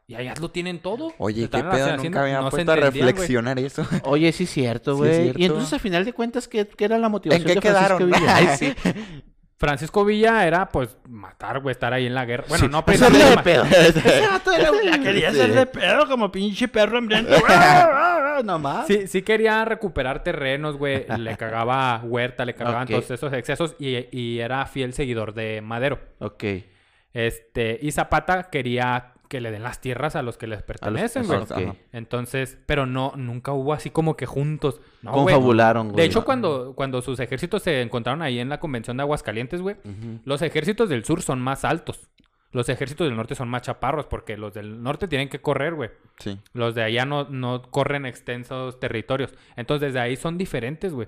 y 0.08 0.16
allá 0.16 0.34
lo 0.42 0.50
tienen 0.52 0.80
todo. 0.80 1.14
Oye, 1.18 1.50
qué 1.50 1.58
pedo, 1.60 1.72
haciendo- 1.72 2.04
nunca 2.04 2.22
había 2.24 2.42
no 2.42 2.50
puesto 2.50 2.72
a 2.72 2.76
reflexionar 2.76 3.60
eso. 3.60 3.86
Oye, 4.06 4.32
sí 4.32 4.46
es 4.46 4.50
cierto, 4.50 4.98
güey. 4.98 5.32
y 5.36 5.46
entonces, 5.46 5.74
a 5.74 5.80
final 5.80 6.06
de 6.06 6.14
cuentas, 6.14 6.48
¿qué, 6.48 6.68
qué 6.68 6.86
era 6.86 6.98
la 6.98 7.10
motivación 7.10 7.42
¿En 7.42 7.48
qué 7.48 7.54
de 7.56 7.60
quedaron? 7.62 8.12
Ay, 8.28 8.48
sí. 8.58 8.74
Francisco 9.62 10.04
Villa 10.04 10.46
era, 10.46 10.68
pues, 10.68 10.98
matar, 11.08 11.62
güey, 11.62 11.72
estar 11.72 11.94
ahí 11.94 12.08
en 12.08 12.14
la 12.16 12.26
guerra. 12.26 12.46
Bueno, 12.50 12.66
Sí, 12.66 12.70
no 12.72 12.80
hacerle 12.80 13.24
de 13.24 13.38
pedo. 13.38 13.64
Ese 13.72 14.28
vato 14.28 14.52
era- 14.52 14.72
la 14.72 15.00
quería 15.04 15.30
hacer 15.30 15.54
de 15.54 15.66
pedo 15.68 16.08
como 16.08 16.30
pinche 16.32 16.68
perro 16.68 16.98
hambriento. 16.98 17.32
no 18.44 18.60
más. 18.60 18.88
Sí, 18.88 19.08
sí 19.08 19.22
quería 19.22 19.64
recuperar 19.64 20.24
terrenos, 20.24 20.76
güey. 20.78 21.06
Le 21.18 21.38
cagaba 21.38 22.02
Huerta, 22.04 22.44
le 22.44 22.56
cagaban 22.56 22.84
Ok. 22.84 22.90
todos 22.90 23.12
esos 23.12 23.32
excesos 23.34 23.76
y, 23.80 24.08
y 24.12 24.40
era 24.40 24.66
fiel 24.66 24.94
seguidor 24.94 25.34
de 25.34 25.62
Madero. 25.62 26.00
Ok. 26.20 26.44
Este, 27.14 27.78
y 27.82 27.92
Zapata 27.92 28.50
quería 28.50 29.11
que 29.32 29.40
le 29.40 29.50
den 29.50 29.64
las 29.64 29.80
tierras 29.80 30.18
a 30.18 30.24
los 30.24 30.38
que 30.38 30.46
les 30.46 30.62
pertenecen, 30.62 31.26
güey. 31.26 31.40
ok. 31.40 31.52
Ajá. 31.52 31.76
Entonces, 31.94 32.58
pero 32.66 32.86
no, 32.86 33.14
nunca 33.16 33.54
hubo 33.54 33.72
así 33.72 33.90
como 33.90 34.18
que 34.18 34.26
juntos. 34.26 34.82
No. 35.02 35.14
Confabularon, 35.14 35.88
güey. 35.88 35.96
De 35.96 36.04
hecho, 36.04 36.26
cuando, 36.26 36.74
cuando 36.76 37.02
sus 37.02 37.18
ejércitos 37.22 37.64
se 37.64 37.82
encontraron 37.82 38.22
ahí 38.22 38.40
en 38.40 38.50
la 38.50 38.60
convención 38.60 38.98
de 38.98 39.04
Aguascalientes, 39.04 39.62
güey, 39.62 39.78
los 40.26 40.42
ejércitos 40.42 40.90
del 40.90 41.06
sur 41.06 41.22
son 41.22 41.40
más 41.40 41.64
altos. 41.64 42.10
Los 42.52 42.68
ejércitos 42.68 43.08
del 43.08 43.16
norte 43.16 43.34
son 43.34 43.48
más 43.48 43.62
chaparros 43.62 44.06
porque 44.08 44.36
los 44.36 44.54
del 44.54 44.84
norte 44.84 45.08
tienen 45.08 45.30
que 45.30 45.40
correr, 45.40 45.76
güey. 45.76 45.92
Sí. 46.20 46.38
Los 46.52 46.76
de 46.76 46.84
allá 46.84 47.06
no, 47.06 47.24
no 47.30 47.62
corren 47.62 48.06
extensos 48.06 48.82
territorios. 48.82 49.34
Entonces, 49.56 49.94
desde 49.94 50.02
ahí 50.02 50.18
son 50.18 50.38
diferentes, 50.38 50.94
güey. 50.94 51.08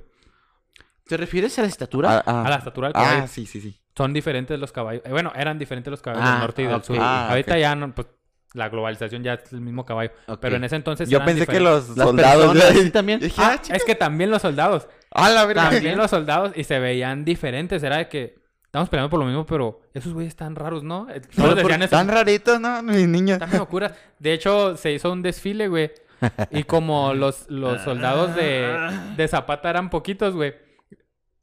¿Te 1.05 1.17
refieres 1.17 1.59
a 1.59 1.63
la 1.63 1.67
estatura? 1.67 2.19
Ah, 2.19 2.23
ah. 2.25 2.43
A 2.45 2.49
la 2.49 2.55
estatura 2.55 2.87
del 2.87 2.93
caballo. 2.93 3.23
Ah, 3.23 3.27
sí, 3.27 3.45
sí, 3.45 3.59
sí. 3.59 3.77
Son 3.95 4.11
diferentes 4.13 4.59
los 4.59 4.71
caballos. 4.71 5.03
Eh, 5.05 5.11
bueno, 5.11 5.31
eran 5.35 5.59
diferentes 5.59 5.91
los 5.91 6.01
caballos 6.01 6.25
Ah, 6.27 6.31
del 6.31 6.39
norte 6.41 6.61
y 6.63 6.65
del 6.65 6.83
sur. 6.83 6.97
Ah, 6.99 7.29
Ahorita 7.29 7.57
ya 7.59 7.75
no, 7.75 7.93
pues, 7.93 8.07
la 8.53 8.69
globalización 8.69 9.23
ya 9.23 9.33
es 9.35 9.51
el 9.53 9.61
mismo 9.61 9.85
caballo. 9.85 10.11
Pero 10.39 10.55
en 10.55 10.63
ese 10.63 10.75
entonces 10.75 11.09
Yo 11.09 11.17
eran 11.17 11.27
pensé 11.27 11.47
que 11.47 11.59
los 11.59 11.89
Las 11.97 12.07
soldados... 12.07 12.53
personas, 12.57 12.91
también. 12.91 13.19
Dije, 13.19 13.35
Ah, 13.37 13.55
ah, 13.69 13.75
es 13.75 13.83
que 13.83 13.95
también 13.95 14.29
los 14.31 14.41
soldados. 14.41 14.87
Ah, 15.11 15.29
la 15.29 15.45
verga. 15.45 15.69
También 15.69 15.97
los 15.97 16.09
soldados 16.09 16.53
y 16.55 16.63
se 16.63 16.79
veían 16.79 17.23
diferentes. 17.25 17.81
Era 17.83 17.97
de 17.97 18.09
que 18.09 18.35
estamos 18.65 18.89
peleando 18.89 19.09
por 19.11 19.19
lo 19.19 19.25
mismo, 19.25 19.45
pero 19.45 19.81
esos 19.93 20.13
güeyes 20.13 20.29
están 20.33 20.55
raros, 20.55 20.83
¿no? 20.83 21.07
Eh, 21.09 21.21
Solo 21.31 21.49
Todos 21.49 21.61
por- 21.61 21.71
decían 21.71 21.81
eso. 21.83 21.85
Están 21.95 22.07
raritos, 22.07 22.59
¿no? 22.59 22.81
Mis 22.83 23.07
niños. 23.07 23.33
Están 23.35 23.49
medio 23.51 23.67
curas. 23.67 23.93
De 24.19 24.33
hecho, 24.33 24.75
se 24.77 24.91
hizo 24.91 25.11
un 25.11 25.21
desfile, 25.21 25.67
güey. 25.67 25.91
Y 26.51 26.63
como 26.63 27.13
los, 27.13 27.47
los 27.49 27.81
soldados 27.83 28.35
de, 28.35 28.75
de 29.17 29.27
Zapata 29.27 29.69
eran 29.69 29.89
poquitos, 29.89 30.33
güey. 30.35 30.53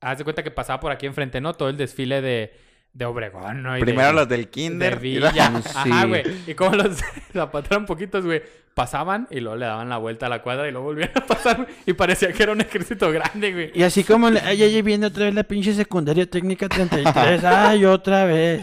Haz 0.01 0.19
de 0.19 0.25
cuenta 0.25 0.43
que 0.43 0.51
pasaba 0.51 0.81
por 0.81 0.93
aquí 0.93 1.07
enfrente, 1.07 1.41
¿no? 1.41 1.53
Todo 1.55 1.69
el 1.69 1.77
desfile 1.77 2.21
de, 2.23 2.53
de 2.95 3.05
Obregón, 3.05 3.63
¿no? 3.63 3.77
Y 3.77 3.81
Primero 3.81 4.09
de- 4.09 4.15
los 4.15 4.29
del 4.29 4.43
de 4.43 4.49
kinder. 4.51 4.95
y 4.95 4.99
Villa. 4.99 5.33
la- 5.51 5.63
Sí. 5.63 5.69
Ajá, 5.91 6.07
güey. 6.07 6.23
Y 6.47 6.55
como 6.55 6.77
los 6.77 6.97
de 6.99 7.05
Zapata 7.33 7.69
eran 7.73 7.87
poquitos, 7.87 8.25
güey, 8.25 8.43
pasaban 8.75 9.27
y 9.31 9.41
luego 9.41 9.57
le 9.57 9.67
daban 9.67 9.89
la 9.91 9.99
vuelta 9.99 10.27
a 10.27 10.29
la 10.31 10.43
cuadra 10.43 10.67
y 10.69 10.73
luego 10.73 10.87
volvían 10.87 11.11
a 11.15 11.27
pasar. 11.27 11.57
güey, 11.59 11.69
Y 11.87 11.93
parecía 11.93 12.33
que 12.33 12.43
era 12.43 12.53
un 12.53 12.61
ejército 12.63 13.11
grande, 13.13 13.53
güey. 13.53 13.71
Y 13.75 13.83
así 13.83 14.03
como 14.05 14.31
le- 14.31 14.41
ay, 14.41 14.63
ay, 14.63 14.81
viene 14.83 15.07
otra 15.07 15.27
vez 15.27 15.35
la 15.35 15.45
pinche 15.45 15.75
secundaria 15.75 16.25
técnica 16.25 16.69
33. 16.69 17.45
Ay, 17.45 17.85
otra 17.85 18.25
vez. 18.25 18.63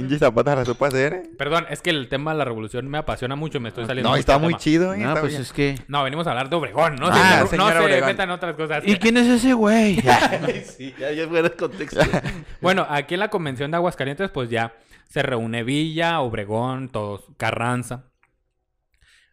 Inge 0.00 0.18
Zapata 0.18 0.54
la 0.56 0.64
supo 0.64 0.84
hacer, 0.84 1.12
¿eh? 1.12 1.22
Perdón, 1.38 1.66
es 1.70 1.80
que 1.82 1.90
el 1.90 2.08
tema 2.08 2.32
de 2.32 2.38
la 2.38 2.44
revolución 2.44 2.88
me 2.88 2.98
apasiona 2.98 3.36
mucho 3.36 3.58
y 3.58 3.60
me 3.60 3.68
estoy 3.68 3.86
saliendo 3.86 4.08
No, 4.08 4.12
mucho 4.14 4.20
está 4.20 4.38
muy 4.38 4.54
tema. 4.54 4.58
chido, 4.58 4.94
¿eh? 4.94 4.98
No, 4.98 5.12
pues 5.14 5.28
bien. 5.32 5.42
es 5.42 5.52
que... 5.52 5.74
No, 5.88 6.02
venimos 6.04 6.26
a 6.26 6.30
hablar 6.30 6.48
de 6.50 6.56
Obregón, 6.56 6.96
¿no? 6.96 7.08
Ah, 7.10 7.38
no 7.40 7.46
señor 7.46 7.72
se 7.72 7.78
Obregón. 7.78 8.06
metan 8.08 8.30
otras 8.30 8.56
cosas. 8.56 8.82
¿Y 8.86 8.96
quién 8.96 9.16
es 9.16 9.26
ese 9.28 9.52
güey? 9.52 9.96
sí, 10.76 10.94
ya, 10.98 11.12
ya 11.12 11.28
fuera 11.28 11.48
el 11.48 11.56
contexto. 11.56 12.00
Bueno, 12.60 12.86
aquí 12.90 13.14
en 13.14 13.20
la 13.20 13.28
convención 13.28 13.70
de 13.70 13.76
Aguascalientes, 13.78 14.30
pues 14.30 14.50
ya 14.50 14.74
se 15.08 15.22
reúne 15.22 15.62
Villa, 15.64 16.20
Obregón, 16.20 16.88
todos, 16.88 17.24
Carranza. 17.36 18.04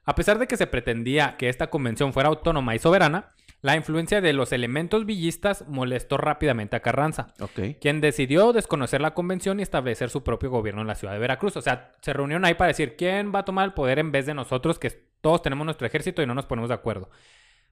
A 0.05 0.15
pesar 0.15 0.39
de 0.39 0.47
que 0.47 0.55
se 0.57 0.67
pretendía 0.67 1.35
que 1.37 1.49
esta 1.49 1.67
convención 1.67 2.13
fuera 2.13 2.29
autónoma 2.29 2.73
y 2.75 2.79
soberana, 2.79 3.33
la 3.61 3.75
influencia 3.75 4.21
de 4.21 4.33
los 4.33 4.51
elementos 4.51 5.05
villistas 5.05 5.65
molestó 5.67 6.17
rápidamente 6.17 6.75
a 6.75 6.81
Carranza, 6.81 7.33
quien 7.81 8.01
decidió 8.01 8.53
desconocer 8.53 9.01
la 9.01 9.13
convención 9.13 9.59
y 9.59 9.63
establecer 9.63 10.09
su 10.09 10.23
propio 10.23 10.49
gobierno 10.51 10.81
en 10.81 10.87
la 10.87 10.95
ciudad 10.95 11.13
de 11.13 11.19
Veracruz. 11.19 11.57
O 11.57 11.61
sea, 11.61 11.93
se 12.01 12.13
reunieron 12.13 12.45
ahí 12.45 12.53
para 12.53 12.67
decir 12.69 12.95
quién 12.95 13.33
va 13.33 13.39
a 13.39 13.45
tomar 13.45 13.65
el 13.65 13.73
poder 13.73 13.97
en 13.99 14.11
vez 14.11 14.25
de 14.27 14.33
nosotros, 14.35 14.77
que 14.77 14.91
todos 15.21 15.41
tenemos 15.41 15.65
nuestro 15.65 15.87
ejército 15.87 16.21
y 16.21 16.27
no 16.27 16.35
nos 16.35 16.45
ponemos 16.45 16.69
de 16.69 16.75
acuerdo. 16.75 17.09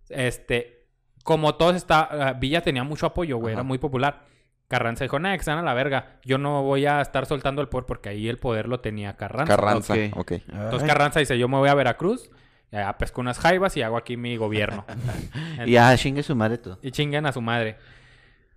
Este, 0.09 0.87
como 1.23 1.55
todos 1.55 1.75
está, 1.75 2.01
ah, 2.29 2.33
Villa 2.33 2.61
tenía 2.61 2.83
mucho 2.83 3.05
apoyo, 3.05 3.37
güey, 3.37 3.53
era 3.53 3.63
muy 3.63 3.77
popular. 3.77 4.25
Carranza 4.67 5.03
dijo, 5.03 5.19
nah, 5.19 5.33
que 5.33 5.39
están 5.41 5.59
a 5.59 5.61
la 5.61 5.75
verga. 5.75 6.19
Yo 6.23 6.39
no 6.39 6.63
voy 6.63 6.87
a 6.87 6.99
estar 7.01 7.27
soltando 7.27 7.61
el 7.61 7.67
poder 7.69 7.85
porque 7.85 8.09
ahí 8.09 8.27
el 8.27 8.39
poder 8.39 8.67
lo 8.67 8.79
tenía 8.79 9.15
Carranza. 9.15 9.55
Carranza, 9.55 9.93
Ok. 9.93 10.17
ok. 10.17 10.31
Entonces 10.51 10.87
Carranza 10.87 11.19
dice, 11.19 11.37
yo 11.37 11.47
me 11.47 11.57
voy 11.57 11.69
a 11.69 11.75
Veracruz, 11.75 12.31
ya 12.71 12.97
pesco 12.97 13.21
unas 13.21 13.39
jaivas 13.39 13.75
y 13.77 13.81
hago 13.81 13.97
aquí 13.97 14.17
mi 14.17 14.37
gobierno. 14.37 14.85
Y 15.65 15.71
ya 15.71 15.95
chingue 15.97 16.23
su 16.23 16.35
madre 16.35 16.57
todo. 16.57 16.77
Y 16.81 16.91
chinguen 16.91 17.25
a 17.25 17.31
su 17.31 17.41
madre. 17.41 17.77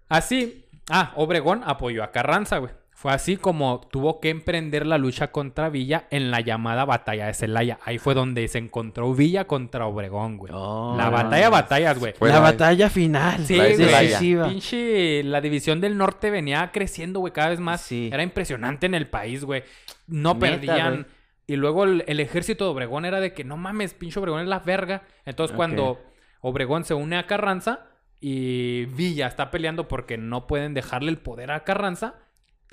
Así, 0.08 0.64
ah, 0.90 1.12
Obregón 1.16 1.62
apoyó 1.64 2.02
a 2.02 2.10
Carranza, 2.12 2.58
güey. 2.58 2.72
Fue 2.92 3.12
así 3.12 3.36
como 3.36 3.80
tuvo 3.92 4.18
que 4.18 4.28
emprender 4.28 4.84
la 4.84 4.98
lucha 4.98 5.30
contra 5.30 5.68
Villa 5.68 6.06
en 6.10 6.32
la 6.32 6.40
llamada 6.40 6.84
batalla 6.84 7.26
de 7.28 7.34
Celaya. 7.34 7.78
Ahí 7.84 7.98
fue 7.98 8.14
donde 8.14 8.48
se 8.48 8.58
encontró 8.58 9.14
Villa 9.14 9.44
contra 9.46 9.86
Obregón, 9.86 10.36
güey. 10.36 10.52
Oh, 10.52 10.96
la 10.98 11.08
batalla 11.08 11.44
de 11.44 11.48
batallas, 11.50 11.98
güey. 12.00 12.14
La 12.20 12.26
la- 12.28 12.40
batalla 12.40 12.90
final. 12.90 13.46
Sí, 13.46 13.54
decisiva. 13.56 14.48
Pinche, 14.48 15.22
la 15.22 15.40
división 15.40 15.80
del 15.80 15.96
norte 15.96 16.30
venía 16.32 16.68
creciendo, 16.72 17.20
güey, 17.20 17.32
cada 17.32 17.50
vez 17.50 17.60
más. 17.60 17.82
Sí. 17.82 18.10
Era 18.12 18.24
impresionante 18.24 18.86
en 18.86 18.94
el 18.96 19.06
país, 19.06 19.44
güey. 19.44 19.62
No 20.08 20.34
Neta, 20.34 20.40
perdían. 20.40 20.94
güey. 20.94 21.06
Y 21.48 21.56
luego 21.56 21.82
el, 21.84 22.04
el 22.06 22.20
ejército 22.20 22.64
de 22.66 22.70
Obregón 22.70 23.04
era 23.06 23.18
de 23.20 23.32
que 23.32 23.42
no 23.42 23.56
mames, 23.56 23.94
pinche 23.94 24.20
Obregón 24.20 24.42
es 24.42 24.48
la 24.48 24.60
verga. 24.60 25.02
Entonces, 25.24 25.56
cuando 25.56 25.98
Obregón 26.42 26.84
se 26.84 26.94
une 26.94 27.16
a 27.16 27.26
Carranza 27.26 27.86
y 28.20 28.84
Villa 28.84 29.26
está 29.26 29.50
peleando 29.50 29.88
porque 29.88 30.16
no 30.18 30.46
pueden 30.46 30.74
dejarle 30.74 31.10
el 31.10 31.16
poder 31.18 31.50
a 31.50 31.64
Carranza, 31.64 32.16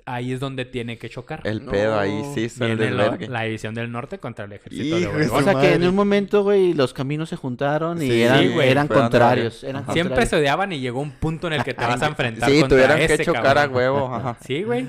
ahí 0.05 0.33
es 0.33 0.39
donde 0.41 0.65
tiene 0.65 0.97
que 0.97 1.09
chocar. 1.09 1.39
El 1.45 1.65
No. 1.65 1.71
pedo 1.71 1.97
ahí 1.97 2.21
sí 2.35 2.47
el 2.63 2.77
desvergue. 2.77 3.29
la 3.29 3.43
división 3.43 3.73
del 3.75 3.89
norte 3.91 4.19
contra 4.19 4.43
el 4.45 4.51
ejército 4.51 4.83
Hijo 4.83 4.95
de 4.97 5.01
de 5.03 5.07
Obregón. 5.07 5.39
O 5.39 5.43
sea 5.43 5.59
que 5.61 5.73
en 5.73 5.87
un 5.87 5.95
momento, 5.95 6.43
güey, 6.43 6.73
los 6.73 6.93
caminos 6.93 7.29
se 7.29 7.37
juntaron 7.37 8.01
y 8.03 8.07
Sí, 8.07 8.21
eran, 8.23 8.51
güey. 8.53 8.69
eran 8.69 8.87
contrarios. 8.89 9.63
Eran. 9.63 9.83
Siempre 9.85 10.01
contrarios. 10.01 10.29
se 10.29 10.35
odiaban 10.35 10.73
y 10.73 10.81
llegó 10.81 10.99
un 10.99 11.11
punto 11.11 11.47
en 11.47 11.53
el 11.53 11.63
que 11.63 11.73
te 11.73 11.85
vas 11.85 12.01
a 12.01 12.07
enfrentar 12.07 12.49
Sí, 12.49 12.59
contra 12.59 12.77
tuvieron 12.77 12.99
ese 12.99 13.17
que 13.19 13.23
chocar 13.25 13.57
a 13.57 13.61
cabrón. 13.61 13.75
huevo. 13.77 14.07
Ajá. 14.15 14.37
Sí, 14.45 14.63
güey. 14.63 14.85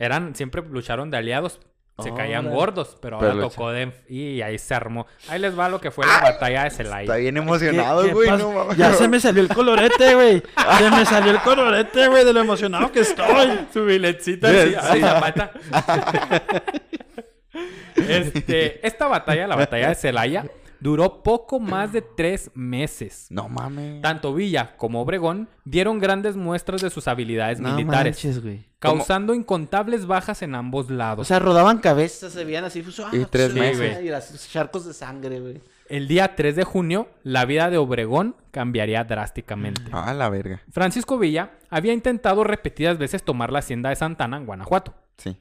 Eran, 0.00 0.34
siempre 0.34 0.62
lucharon 0.68 1.12
de 1.12 1.16
aliados. 1.18 1.60
Se 2.02 2.12
caían 2.12 2.46
Órale. 2.46 2.56
gordos, 2.56 2.96
pero 3.00 3.18
Pero 3.20 3.32
ahora 3.32 3.42
tocó 3.44 3.70
de... 3.70 3.92
Y 4.08 4.42
ahí 4.42 4.58
se 4.58 4.74
armó. 4.74 5.06
Ahí 5.28 5.38
les 5.38 5.56
va 5.56 5.68
lo 5.68 5.80
que 5.80 5.92
fue 5.92 6.04
la 6.04 6.18
batalla 6.18 6.64
de 6.64 6.70
Celaya. 6.70 7.02
Está 7.02 7.16
bien 7.16 7.34
¿Qué- 7.36 7.40
emocionado, 7.40 8.02
qué 8.02 8.12
güey. 8.12 8.30
No, 8.30 8.72
ya 8.74 8.92
se 8.94 9.06
me 9.06 9.20
salió 9.20 9.40
el 9.42 9.48
colorete, 9.48 10.14
güey. 10.16 10.42
Se 10.78 10.90
me 10.90 11.06
salió 11.06 11.30
el 11.30 11.38
colorete, 11.40 12.08
güey, 12.08 12.24
de 12.24 12.32
lo 12.32 12.40
emocionado 12.40 12.90
que 12.90 13.00
estoy. 13.00 13.60
Su 13.72 13.84
biletcita 13.84 14.50
Sí, 14.50 14.74
así, 14.74 14.98
sí. 14.98 15.04
a 15.04 15.14
Zapata. 15.14 15.50
este, 17.94 18.84
esta 18.86 19.06
batalla, 19.06 19.46
la 19.46 19.56
batalla 19.56 19.88
de 19.90 19.94
Celaya, 19.94 20.44
duró 20.84 21.22
poco 21.22 21.58
más 21.60 21.92
de 21.94 22.02
tres 22.02 22.50
meses. 22.54 23.26
No 23.30 23.48
mames. 23.48 24.02
Tanto 24.02 24.34
Villa 24.34 24.76
como 24.76 25.00
Obregón 25.00 25.48
dieron 25.64 25.98
grandes 25.98 26.36
muestras 26.36 26.82
de 26.82 26.90
sus 26.90 27.08
habilidades 27.08 27.58
No 27.58 27.74
militares, 27.74 28.16
manches, 28.22 28.42
güey. 28.42 28.66
causando 28.78 29.32
incontables 29.34 30.04
bajas 30.04 30.42
en 30.42 30.54
ambos 30.54 30.90
lados. 30.90 31.22
O 31.22 31.24
sea, 31.26 31.38
rodaban 31.38 31.78
cabezas, 31.78 32.34
se 32.34 32.44
veían 32.44 32.64
así. 32.64 32.82
pues, 32.82 33.00
ah, 33.00 33.08
Y 33.12 33.24
tres 33.24 33.52
sí, 33.54 33.58
meses. 33.58 33.94
güey, 33.94 34.06
Y 34.06 34.10
las 34.10 34.46
charcos 34.52 34.84
de 34.84 34.92
sangre, 34.92 35.40
güey. 35.40 35.62
El 35.88 36.06
día 36.08 36.34
3 36.34 36.56
de 36.56 36.64
junio, 36.64 37.08
la 37.24 37.44
vida 37.44 37.68
de 37.70 37.76
Obregón 37.78 38.36
cambiaría 38.50 39.04
drásticamente. 39.04 39.82
Ah, 39.92 40.12
la 40.14 40.28
verga. 40.30 40.60
Francisco 40.70 41.18
Villa 41.18 41.52
había 41.70 41.92
intentado 41.94 42.42
repetidas 42.44 42.96
veces 42.98 43.22
tomar 43.22 43.52
la 43.52 43.58
hacienda 43.60 43.88
de 43.90 43.96
Santana 43.96 44.36
en 44.38 44.46
Guanajuato. 44.46 44.94
Sí. 45.18 45.36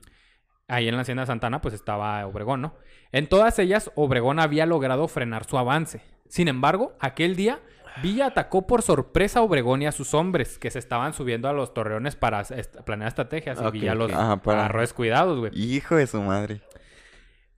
Ahí 0.68 0.88
en 0.88 0.96
la 0.96 1.02
hacienda 1.02 1.24
de 1.24 1.28
Santana 1.28 1.62
pues 1.62 1.74
estaba 1.74 2.26
Obregón, 2.26 2.62
¿no? 2.62 2.76
En 3.12 3.28
todas 3.28 3.60
ellas 3.60 3.92
Obregón 3.96 4.40
había 4.40 4.66
logrado 4.66 5.08
frenar 5.08 5.46
su 5.46 5.58
avance. 5.58 6.02
Sin 6.28 6.48
embargo, 6.48 6.94
aquel 7.00 7.36
día 7.36 7.60
Villa 8.02 8.26
atacó 8.28 8.66
por 8.66 8.82
sorpresa 8.82 9.40
a 9.40 9.44
Obregón 9.44 9.84
y 9.84 9.86
a 9.86 9.92
sus 9.92 10.16
hombres 10.16 10.58
que 10.58 10.72
se 10.72 10.80
estaban 10.80 11.14
subiendo 11.14 11.48
a 11.48 11.54
los 11.54 11.74
torreones 11.76 12.16
para 12.16 12.42
est- 12.42 12.78
planear 12.82 13.10
estrategias 13.10 13.60
y 13.62 13.72
Villa 13.72 13.94
los. 13.94 14.12
Ajá, 14.12 14.38
para- 14.38 14.62
agarró 14.62 14.82
descuidados, 14.82 15.38
güey. 15.40 15.52
Hijo 15.54 15.96
de 15.96 16.08
su 16.08 16.20
madre. 16.22 16.62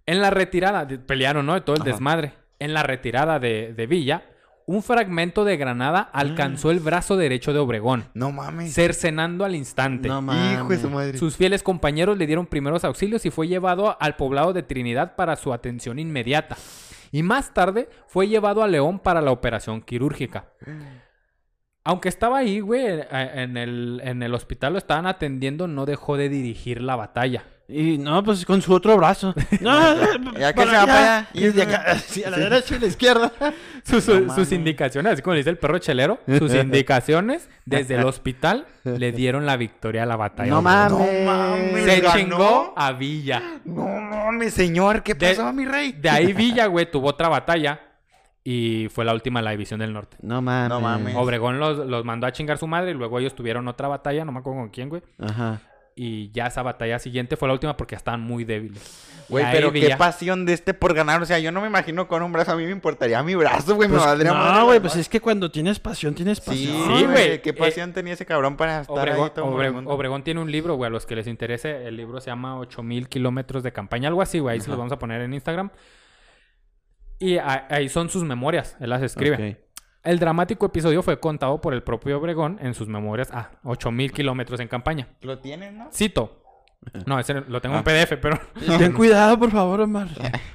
En 0.05 0.21
la 0.21 0.31
retirada, 0.31 0.85
pelearon, 1.07 1.45
¿no? 1.45 1.53
De 1.53 1.61
todo 1.61 1.77
el 1.77 1.83
Ajá. 1.83 1.91
desmadre. 1.91 2.33
En 2.59 2.73
la 2.73 2.83
retirada 2.83 3.39
de, 3.39 3.73
de 3.73 3.87
Villa, 3.87 4.23
un 4.67 4.81
fragmento 4.81 5.45
de 5.45 5.57
granada 5.57 5.99
alcanzó 5.99 6.71
el 6.71 6.79
brazo 6.79 7.17
derecho 7.17 7.53
de 7.53 7.59
Obregón, 7.59 8.05
No 8.15 8.31
mames. 8.31 8.73
cercenando 8.73 9.45
al 9.45 9.55
instante. 9.55 10.07
No 10.07 10.19
Hijo 10.21 10.67
de 10.69 10.77
su 10.77 10.89
mames. 10.89 11.07
madre. 11.07 11.17
Sus 11.17 11.37
fieles 11.37 11.61
compañeros 11.61 12.17
le 12.17 12.25
dieron 12.25 12.47
primeros 12.47 12.83
auxilios 12.83 13.25
y 13.25 13.29
fue 13.29 13.47
llevado 13.47 13.95
al 13.99 14.15
poblado 14.15 14.53
de 14.53 14.63
Trinidad 14.63 15.15
para 15.15 15.35
su 15.35 15.53
atención 15.53 15.99
inmediata. 15.99 16.57
Y 17.11 17.21
más 17.23 17.53
tarde 17.53 17.89
fue 18.07 18.27
llevado 18.27 18.63
a 18.63 18.67
León 18.67 18.99
para 18.99 19.21
la 19.21 19.31
operación 19.31 19.81
quirúrgica. 19.81 20.47
Aunque 21.83 22.09
estaba 22.09 22.39
ahí, 22.39 22.59
güey, 22.59 23.03
en 23.11 23.57
el, 23.57 24.01
en 24.03 24.23
el 24.23 24.33
hospital 24.33 24.73
lo 24.73 24.79
estaban 24.79 25.05
atendiendo, 25.05 25.67
no 25.67 25.85
dejó 25.85 26.17
de 26.17 26.29
dirigir 26.29 26.81
la 26.81 26.95
batalla. 26.95 27.43
Y 27.67 27.97
no, 27.97 28.23
pues 28.23 28.45
con 28.45 28.61
su 28.61 28.71
otro 28.73 28.95
brazo. 28.95 29.33
No, 29.59 29.73
Ya 30.37 30.53
que 30.53 30.61
se 30.61 30.67
va 30.67 30.85
para 30.85 31.17
allá. 31.17 31.29
Y 31.33 31.47
de 31.47 31.63
acá, 31.63 31.95
sí, 32.07 32.23
a 32.23 32.29
la 32.29 32.37
derecha 32.37 32.75
y 32.75 32.77
a 32.77 32.81
la 32.81 32.87
izquierda. 32.87 33.31
Sus, 33.83 34.07
No 34.07 34.33
sus 34.35 34.51
indicaciones, 34.51 35.13
así 35.13 35.21
como 35.21 35.33
le 35.35 35.39
dice 35.39 35.49
el 35.51 35.57
perro 35.57 35.77
chelero, 35.79 36.19
sus 36.39 36.53
indicaciones 36.55 37.47
desde 37.65 37.95
el 37.95 38.05
hospital 38.05 38.65
le 38.83 39.11
dieron 39.11 39.45
la 39.45 39.57
victoria 39.57 40.03
a 40.03 40.05
la 40.07 40.15
batalla. 40.15 40.49
No 40.49 40.61
mames. 40.61 40.91
No 40.91 41.31
mames. 41.31 41.83
Se 41.85 42.01
ganó. 42.01 42.15
chingó 42.15 42.73
a 42.75 42.91
Villa. 42.93 43.41
No 43.65 43.85
mames, 43.87 44.53
señor. 44.53 45.03
¿Qué 45.03 45.13
De- 45.13 45.29
pasó, 45.29 45.51
mi 45.53 45.65
rey? 45.65 45.91
De 45.93 46.09
ahí 46.09 46.33
Villa, 46.33 46.65
güey, 46.67 46.89
tuvo 46.89 47.09
otra 47.09 47.29
batalla 47.29 47.79
y 48.43 48.87
fue 48.91 49.05
la 49.05 49.13
última 49.13 49.39
en 49.39 49.45
la 49.45 49.51
división 49.51 49.79
del 49.79 49.91
norte. 49.93 50.17
No 50.21 50.41
mames. 50.41 50.69
No 50.69 50.81
mames. 50.81 51.15
Obregón 51.15 51.59
los, 51.59 51.77
los 51.87 52.05
mandó 52.05 52.27
a 52.27 52.31
chingar 52.31 52.57
su 52.57 52.67
madre 52.67 52.91
y 52.91 52.93
luego 52.93 53.19
ellos 53.19 53.33
tuvieron 53.35 53.67
otra 53.67 53.87
batalla, 53.87 54.23
no 54.25 54.31
me 54.31 54.39
acuerdo 54.39 54.59
con 54.61 54.69
quién, 54.69 54.89
güey. 54.89 55.01
Ajá. 55.19 55.61
Y 55.97 56.29
ya 56.31 56.47
esa 56.47 56.61
batalla 56.61 56.99
siguiente 56.99 57.37
fue 57.37 57.47
la 57.47 57.53
última 57.53 57.77
porque 57.77 57.95
estaban 57.95 58.19
muy 58.21 58.43
débiles. 58.43 59.01
Güey, 59.29 59.43
pero 59.51 59.71
qué 59.71 59.95
pasión 59.97 60.45
de 60.45 60.53
este 60.53 60.73
por 60.75 60.93
ganar. 60.93 61.19
O 61.21 61.25
sea, 61.25 61.39
yo 61.39 61.51
no 61.51 61.61
me 61.61 61.67
imagino 61.67 62.07
con 62.07 62.21
un 62.21 62.31
brazo. 62.31 62.51
A 62.51 62.55
mí 62.57 62.63
me 62.65 62.71
importaría 62.71 63.23
mi 63.23 63.33
brazo, 63.33 63.73
güey. 63.75 63.89
Pues, 63.89 63.99
me 64.01 64.05
valdría 64.05 64.33
madre 64.33 64.59
no, 64.59 64.65
güey, 64.65 64.79
pues 64.79 64.95
es 64.97 65.09
que 65.09 65.19
cuando 65.19 65.49
tienes 65.49 65.79
pasión, 65.79 66.13
tienes 66.13 66.39
pasión. 66.41 66.97
Sí, 66.99 67.05
güey. 67.05 67.41
Qué 67.41 67.49
Eh, 67.49 67.53
pasión 67.53 67.91
tenía 67.91 68.13
ese 68.13 68.25
cabrón 68.25 68.55
para 68.55 68.81
estar 68.81 68.95
Obregón, 68.99 69.23
ahí 69.23 69.31
todo 69.33 69.45
Obre- 69.45 69.51
moribundo. 69.55 69.89
Obregón 69.89 70.23
tiene 70.23 70.41
un 70.41 70.51
libro, 70.51 70.75
güey, 70.75 70.89
a 70.89 70.91
los 70.91 71.05
que 71.07 71.15
les 71.15 71.25
interese. 71.25 71.87
El 71.87 71.97
libro 71.97 72.21
se 72.21 72.27
llama 72.29 72.59
8000 72.59 73.07
kilómetros 73.09 73.63
de 73.63 73.71
campaña, 73.71 74.09
algo 74.09 74.21
así, 74.21 74.37
güey. 74.39 74.53
Ahí 74.55 74.61
se 74.61 74.67
los 74.69 74.77
vamos 74.77 74.93
a 74.93 74.99
poner 74.99 75.21
en 75.21 75.33
Instagram. 75.33 75.71
Y 77.17 77.37
ahí 77.37 77.89
son 77.89 78.09
sus 78.09 78.23
memorias, 78.25 78.75
él 78.79 78.89
las 78.91 79.01
escribe. 79.01 79.35
Ok. 79.53 79.64
El 80.05 80.19
dramático 80.19 80.67
episodio 80.67 81.01
fue 81.01 81.19
contado 81.19 81.59
por 81.59 81.73
el 81.73 81.81
propio 81.81 82.19
Obregón 82.19 82.59
en 82.61 82.75
sus 82.75 82.87
memorias 82.87 83.31
a 83.31 83.49
8000 83.63 84.11
kilómetros 84.11 84.59
en 84.59 84.67
campaña. 84.67 85.07
¿Lo 85.21 85.39
tienen, 85.39 85.79
no? 85.79 85.89
Cito. 85.91 86.44
No, 87.05 87.19
ese 87.19 87.33
lo 87.33 87.59
tengo 87.61 87.75
en 87.75 87.81
Ah. 87.81 87.83
PDF, 87.83 88.17
pero 88.21 88.39
Ten 88.77 88.93
cuidado, 88.93 89.37
por 89.39 89.51
favor, 89.51 89.81
Omar. 89.81 90.07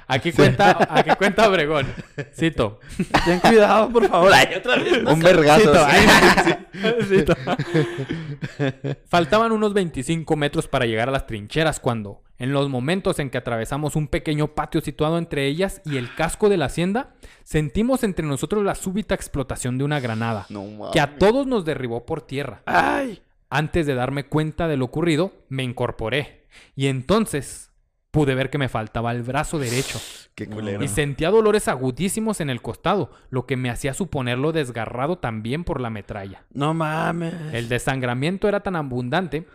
aquí 0.07 0.31
cuenta, 0.31 0.77
aquí 0.97 1.11
cuenta 1.17 1.47
Obregón. 1.49 1.87
Cito. 2.33 2.79
Ten 3.25 3.39
cuidado, 3.39 3.89
por 3.89 4.07
favor. 4.07 4.31
Ay, 4.33 4.55
otra 4.57 4.77
vez. 4.77 5.03
Un 5.03 5.19
vergazo. 5.19 5.59
Cito, 5.73 5.85
sí. 5.89 6.53
ay, 6.73 6.93
cito. 7.07 7.35
Faltaban 9.07 9.51
unos 9.51 9.73
25 9.73 10.35
metros 10.35 10.67
para 10.67 10.85
llegar 10.85 11.09
a 11.09 11.11
las 11.11 11.27
trincheras 11.27 11.79
cuando, 11.79 12.21
en 12.39 12.53
los 12.53 12.69
momentos 12.69 13.19
en 13.19 13.29
que 13.29 13.37
atravesamos 13.37 13.95
un 13.95 14.07
pequeño 14.07 14.49
patio 14.55 14.81
situado 14.81 15.17
entre 15.17 15.47
ellas 15.47 15.81
y 15.85 15.97
el 15.97 16.13
casco 16.15 16.49
de 16.49 16.57
la 16.57 16.65
hacienda, 16.65 17.11
sentimos 17.43 18.03
entre 18.03 18.25
nosotros 18.25 18.63
la 18.63 18.75
súbita 18.75 19.15
explotación 19.15 19.77
de 19.77 19.83
una 19.83 19.99
granada, 19.99 20.45
No 20.49 20.91
que 20.91 20.99
a 21.01 21.17
todos 21.17 21.45
nos 21.45 21.65
derribó 21.65 22.05
por 22.05 22.21
tierra. 22.21 22.61
Ay. 22.65 23.21
Antes 23.53 23.85
de 23.85 23.95
darme 23.95 24.23
cuenta 24.23 24.69
de 24.69 24.77
lo 24.77 24.85
ocurrido, 24.85 25.33
me 25.49 25.63
incorporé. 25.63 26.47
Y 26.73 26.87
entonces 26.87 27.69
pude 28.09 28.33
ver 28.33 28.49
que 28.49 28.57
me 28.57 28.69
faltaba 28.69 29.11
el 29.11 29.23
brazo 29.23 29.59
derecho. 29.59 29.99
Qué 30.35 30.47
culero. 30.47 30.81
Y 30.81 30.87
sentía 30.87 31.29
dolores 31.29 31.67
agudísimos 31.67 32.39
en 32.39 32.49
el 32.49 32.61
costado, 32.61 33.11
lo 33.29 33.45
que 33.45 33.57
me 33.57 33.69
hacía 33.69 33.93
suponerlo 33.93 34.53
desgarrado 34.53 35.17
también 35.17 35.65
por 35.65 35.81
la 35.81 35.89
metralla. 35.89 36.45
No 36.53 36.73
mames. 36.73 37.33
El 37.51 37.67
desangramiento 37.67 38.47
era 38.47 38.61
tan 38.61 38.77
abundante 38.77 39.45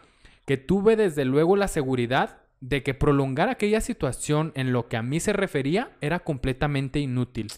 que 0.45 0.59
tuve 0.59 0.97
desde 0.97 1.25
luego 1.25 1.57
la 1.57 1.67
seguridad 1.67 2.43
de 2.61 2.83
que 2.83 2.93
prolongar 2.93 3.49
aquella 3.49 3.81
situación 3.81 4.53
en 4.55 4.75
lo 4.75 4.89
que 4.89 4.99
a 4.99 5.03
mí 5.03 5.21
se 5.21 5.33
refería 5.33 5.93
era 6.03 6.21
completamente 6.21 7.01
inútil. 7.01 7.49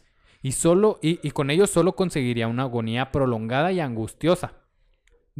Y, 0.40 0.52
solo, 0.52 1.00
y, 1.02 1.18
y 1.26 1.32
con 1.32 1.50
ello 1.50 1.66
solo 1.66 1.96
conseguiría 1.96 2.46
una 2.46 2.62
agonía 2.62 3.10
prolongada 3.10 3.72
y 3.72 3.80
angustiosa, 3.80 4.52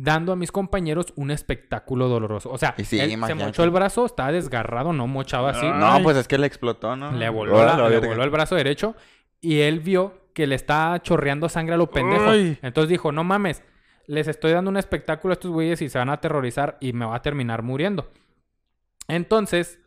dando 0.00 0.30
a 0.32 0.36
mis 0.36 0.52
compañeros 0.52 1.06
un 1.16 1.30
espectáculo 1.32 2.08
doloroso. 2.08 2.50
O 2.50 2.58
sea, 2.58 2.74
Y 2.78 2.84
sí, 2.84 3.00
él 3.00 3.10
se 3.26 3.34
mochó 3.34 3.64
el 3.64 3.70
brazo, 3.70 4.06
estaba 4.06 4.30
desgarrado, 4.30 4.92
no 4.92 5.06
mochado 5.08 5.48
así. 5.48 5.66
No, 5.66 6.00
pues 6.02 6.16
es 6.16 6.28
que 6.28 6.38
le 6.38 6.46
explotó, 6.46 6.94
¿no? 6.94 7.10
Le 7.12 7.28
voló, 7.28 7.56
Ahora 7.58 7.72
la- 7.76 7.82
la 7.84 7.88
le 7.88 7.94
verga. 7.96 8.08
voló 8.10 8.22
el 8.24 8.30
brazo 8.30 8.54
derecho 8.54 8.94
y 9.40 9.60
él 9.60 9.80
vio 9.80 10.28
que 10.34 10.46
le 10.46 10.54
estaba 10.54 11.02
chorreando 11.02 11.48
sangre 11.48 11.74
a 11.74 11.78
lo 11.78 11.90
pendejo. 11.90 12.30
Ay. 12.30 12.58
Entonces 12.62 12.90
dijo, 12.90 13.10
no 13.10 13.24
mames, 13.24 13.62
les 14.06 14.28
estoy 14.28 14.52
dando 14.52 14.70
un 14.70 14.76
espectáculo 14.76 15.32
a 15.32 15.34
estos 15.34 15.50
güeyes 15.50 15.82
y 15.82 15.88
se 15.88 15.98
van 15.98 16.10
a 16.10 16.14
aterrorizar 16.14 16.76
y 16.80 16.92
me 16.92 17.04
va 17.04 17.16
a 17.16 17.22
terminar 17.22 17.62
muriendo. 17.62 18.08
Entonces, 19.08 19.78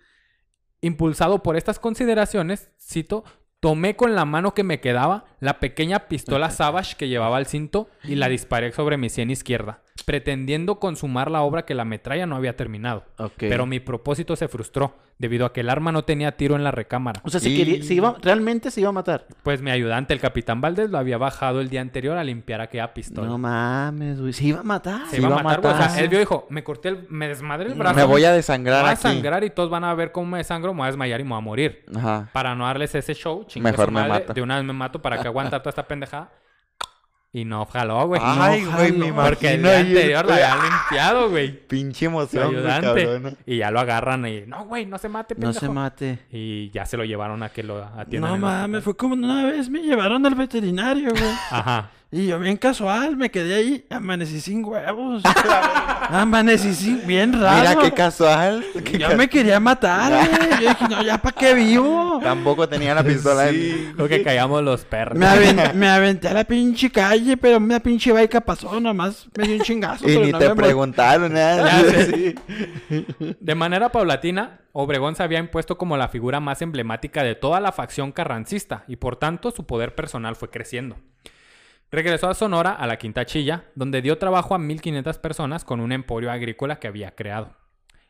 impulsado 0.82 1.44
por 1.44 1.56
estas 1.56 1.80
consideraciones, 1.80 2.72
cito, 2.80 3.24
tomé 3.60 3.96
con 3.96 4.16
la 4.16 4.26
mano 4.26 4.54
que 4.54 4.64
me 4.64 4.80
quedaba 4.82 5.26
la 5.40 5.60
pequeña 5.60 6.08
pistola 6.08 6.50
Savage 6.52 6.96
que 6.98 7.08
llevaba 7.08 7.38
al 7.38 7.46
cinto 7.46 7.90
y 8.04 8.16
la 8.16 8.28
disparé 8.30 8.72
sobre 8.72 8.98
mi 8.98 9.10
sien 9.10 9.30
izquierda, 9.30 9.84
pretendiendo 10.12 10.76
consumar 10.78 11.32
la 11.32 11.42
obra 11.42 11.64
que 11.64 11.74
la 11.74 11.86
metralla 11.86 12.26
no 12.26 12.36
había 12.36 12.58
terminado. 12.58 13.06
Pero 13.38 13.66
mi 13.66 13.80
propósito 13.80 14.36
se 14.36 14.50
frustró, 14.50 14.94
debido 15.18 15.46
a 15.46 15.54
que 15.54 15.62
el 15.62 15.70
arma 15.70 15.94
no 15.94 16.04
tenía 16.04 16.36
tiro 16.36 16.58
en 16.58 16.66
la 16.66 16.72
recámara. 16.72 17.22
O 17.24 17.30
sea, 17.30 17.40
se 17.40 17.50
Y- 17.50 17.56
quería, 17.56 17.82
se 17.82 17.94
iba, 17.94 18.18
realmente 18.22 18.72
se 18.72 18.82
iba 18.82 18.90
a 18.90 18.92
matar. 18.92 19.26
Pues 19.42 19.62
mi 19.62 19.72
ayudante, 19.72 20.14
el 20.14 20.20
capitán 20.20 20.60
Valdés, 20.60 20.90
lo 20.90 20.98
había 20.98 21.18
bajado 21.18 21.62
el 21.62 21.70
día 21.70 21.80
anterior 21.80 22.18
a 22.18 22.26
limpiar 22.26 22.60
aquella 22.60 22.94
pistola. 22.94 23.26
No 23.26 23.38
mames, 23.38 24.20
güey. 24.20 24.34
Se 24.34 24.44
iba 24.44 24.60
a 24.60 24.64
matar. 24.64 25.06
se 25.06 25.12
se 25.12 25.18
iba 25.20 25.28
a 25.28 25.32
iba 25.32 25.40
a 25.40 25.44
matar, 25.44 25.62
güey. 25.62 25.74
O 25.74 25.78
sea, 25.78 25.86
matar. 25.88 26.04
él 26.04 26.10
vio 26.10 26.20
y 26.20 26.24
dijo, 26.24 26.46
me 26.50 26.62
corté 26.66 26.90
el... 26.90 27.08
Me 27.08 27.30
desmadré 27.30 27.70
el 27.70 27.76
brazo. 27.76 27.96
Me 27.96 28.04
voy 28.04 28.26
a 28.26 28.32
me 28.32 28.36
desangrar 28.36 28.82
voy 28.84 28.92
a 28.92 28.96
sangrar 28.98 29.46
y 29.46 29.50
todos 29.50 29.70
van 29.70 29.86
a 29.86 29.94
ver 29.94 30.12
cómo 30.12 30.28
me 30.28 30.40
desangro, 30.40 30.74
me 30.74 30.80
voy 30.80 30.88
a 30.88 30.92
desmayar 30.92 31.22
y 31.22 31.24
me 31.24 31.30
voy 31.30 31.38
a 31.38 31.42
morir. 31.42 31.86
Ajá. 31.96 32.28
Para 32.34 32.54
no 32.54 32.66
darles 32.66 32.94
ese 32.96 33.14
show, 33.14 33.46
Mejor 33.56 33.92
me 33.92 34.02
madre, 34.02 34.10
mato. 34.10 34.34
De 34.34 34.42
una 34.42 34.58
vez 34.58 34.66
me 34.66 34.74
mato 34.74 35.02
para 35.02 35.22
que 35.22 35.28
aguanta 35.30 35.60
toda 35.60 35.70
esta 35.70 35.88
pendejada. 35.88 36.32
Y 37.34 37.46
no 37.46 37.66
jaló, 37.66 38.08
güey. 38.08 38.20
Ay, 38.24 38.62
No 38.64 38.72
güey, 38.76 38.92
me 38.92 39.10
jaló, 39.12 39.24
Porque 39.30 39.54
el 39.54 39.60
imagino 39.62 39.70
día 39.70 39.80
anterior 39.80 40.26
lo 40.26 40.34
había 40.34 40.56
limpiado, 40.90 41.30
güey. 41.30 41.68
Pinche 41.68 42.06
emoción, 42.08 42.48
ayudante. 42.50 43.06
cabrón. 43.06 43.38
Y 43.46 43.58
ya 43.58 43.72
lo 43.72 43.80
agarran 43.80 44.26
y... 44.28 44.42
No, 44.48 44.66
güey, 44.66 44.86
no 44.86 44.98
se 44.98 45.08
mate, 45.08 45.36
No 45.36 45.42
pendejo. 45.42 45.60
se 45.62 45.70
mate. 45.70 46.20
Y 46.30 46.70
ya 46.72 46.86
se 46.86 46.98
lo 46.98 47.06
llevaron 47.06 47.42
a 47.42 47.48
que 47.50 47.64
lo 47.64 47.82
atiendan. 47.84 48.32
No 48.32 48.38
mames, 48.38 48.84
fue 48.84 48.98
como 48.98 49.14
una 49.14 49.46
vez 49.46 49.70
me 49.70 49.80
llevaron 49.82 50.26
al 50.26 50.36
veterinario, 50.36 51.10
güey. 51.12 51.24
Ajá. 51.52 51.90
Y 52.14 52.28
yo 52.28 52.40
bien 52.40 52.58
casual, 52.58 53.16
me 53.16 53.32
quedé 53.32 53.56
ahí, 53.56 53.86
amanecí 53.90 54.42
sin 54.42 54.66
huevos. 54.66 55.24
amanecí 56.10 56.74
sin, 56.74 57.08
bien 57.08 57.40
raro. 57.40 57.58
Mira 57.60 57.76
qué 57.82 57.92
casual. 57.94 58.66
qué 58.84 58.98
Yo 58.98 59.08
ca- 59.08 59.16
me 59.16 59.30
quería 59.30 59.62
matar, 59.62 60.12
güey. 60.12 60.50
Yo 60.62 60.70
dije, 60.70 60.88
no, 60.90 61.02
ya 61.04 61.18
para 61.22 61.36
qué 61.36 61.54
vivo. 61.54 62.20
Tampoco 62.22 62.68
tenía 62.68 62.94
la 62.94 63.04
pistola 63.04 63.48
en... 63.48 63.96
Lo 63.96 64.10
que 64.10 64.22
callamos 64.24 64.62
los 64.62 64.84
perros. 64.84 65.18
Me, 65.18 65.26
aven- 65.26 65.74
me 65.76 65.88
aventé 65.90 66.28
a 66.28 66.34
la 66.34 66.44
pinche 66.44 66.90
calle, 66.92 67.38
pero 67.38 67.58
una 67.58 67.80
pinche 67.80 68.12
baica 68.12 68.42
pasó, 68.42 68.78
nomás 68.82 69.28
me 69.38 69.48
dio 69.48 69.56
un 69.56 69.62
chingazo. 69.62 70.04
Y 70.04 70.08
pero 70.14 70.26
ni 70.26 70.32
no 70.34 70.40
te 70.40 70.50
me 70.50 70.56
preguntaron 70.56 71.32
nada. 71.32 71.82
Ya 71.82 72.06
sé. 72.06 72.36
De 73.40 73.56
manera 73.56 73.90
paulatina, 73.90 74.60
Obregón 74.74 75.16
se 75.16 75.24
había 75.24 75.40
impuesto 75.40 75.78
como 75.78 75.96
la 75.96 76.10
figura 76.10 76.42
más 76.42 76.62
emblemática 76.62 77.24
de 77.24 77.36
toda 77.36 77.62
la 77.62 77.72
facción 77.72 78.12
carrancista 78.12 78.84
y 78.90 78.98
por 78.98 79.16
tanto 79.16 79.52
su 79.52 79.66
poder 79.66 79.96
personal 79.96 80.36
fue 80.36 80.50
creciendo. 80.50 80.98
Regresó 81.92 82.30
a 82.30 82.34
Sonora, 82.34 82.72
a 82.72 82.88
la 82.88 82.98
Quinta 82.98 83.26
Chilla, 83.26 83.66
donde 83.76 84.02
dio 84.02 84.18
trabajo 84.18 84.56
a 84.56 84.58
1500 84.60 85.18
personas 85.18 85.66
con 85.66 85.82
un 85.82 85.92
emporio 85.92 86.32
agrícola 86.32 86.80
que 86.80 86.88
había 86.88 87.12
creado. 87.16 87.52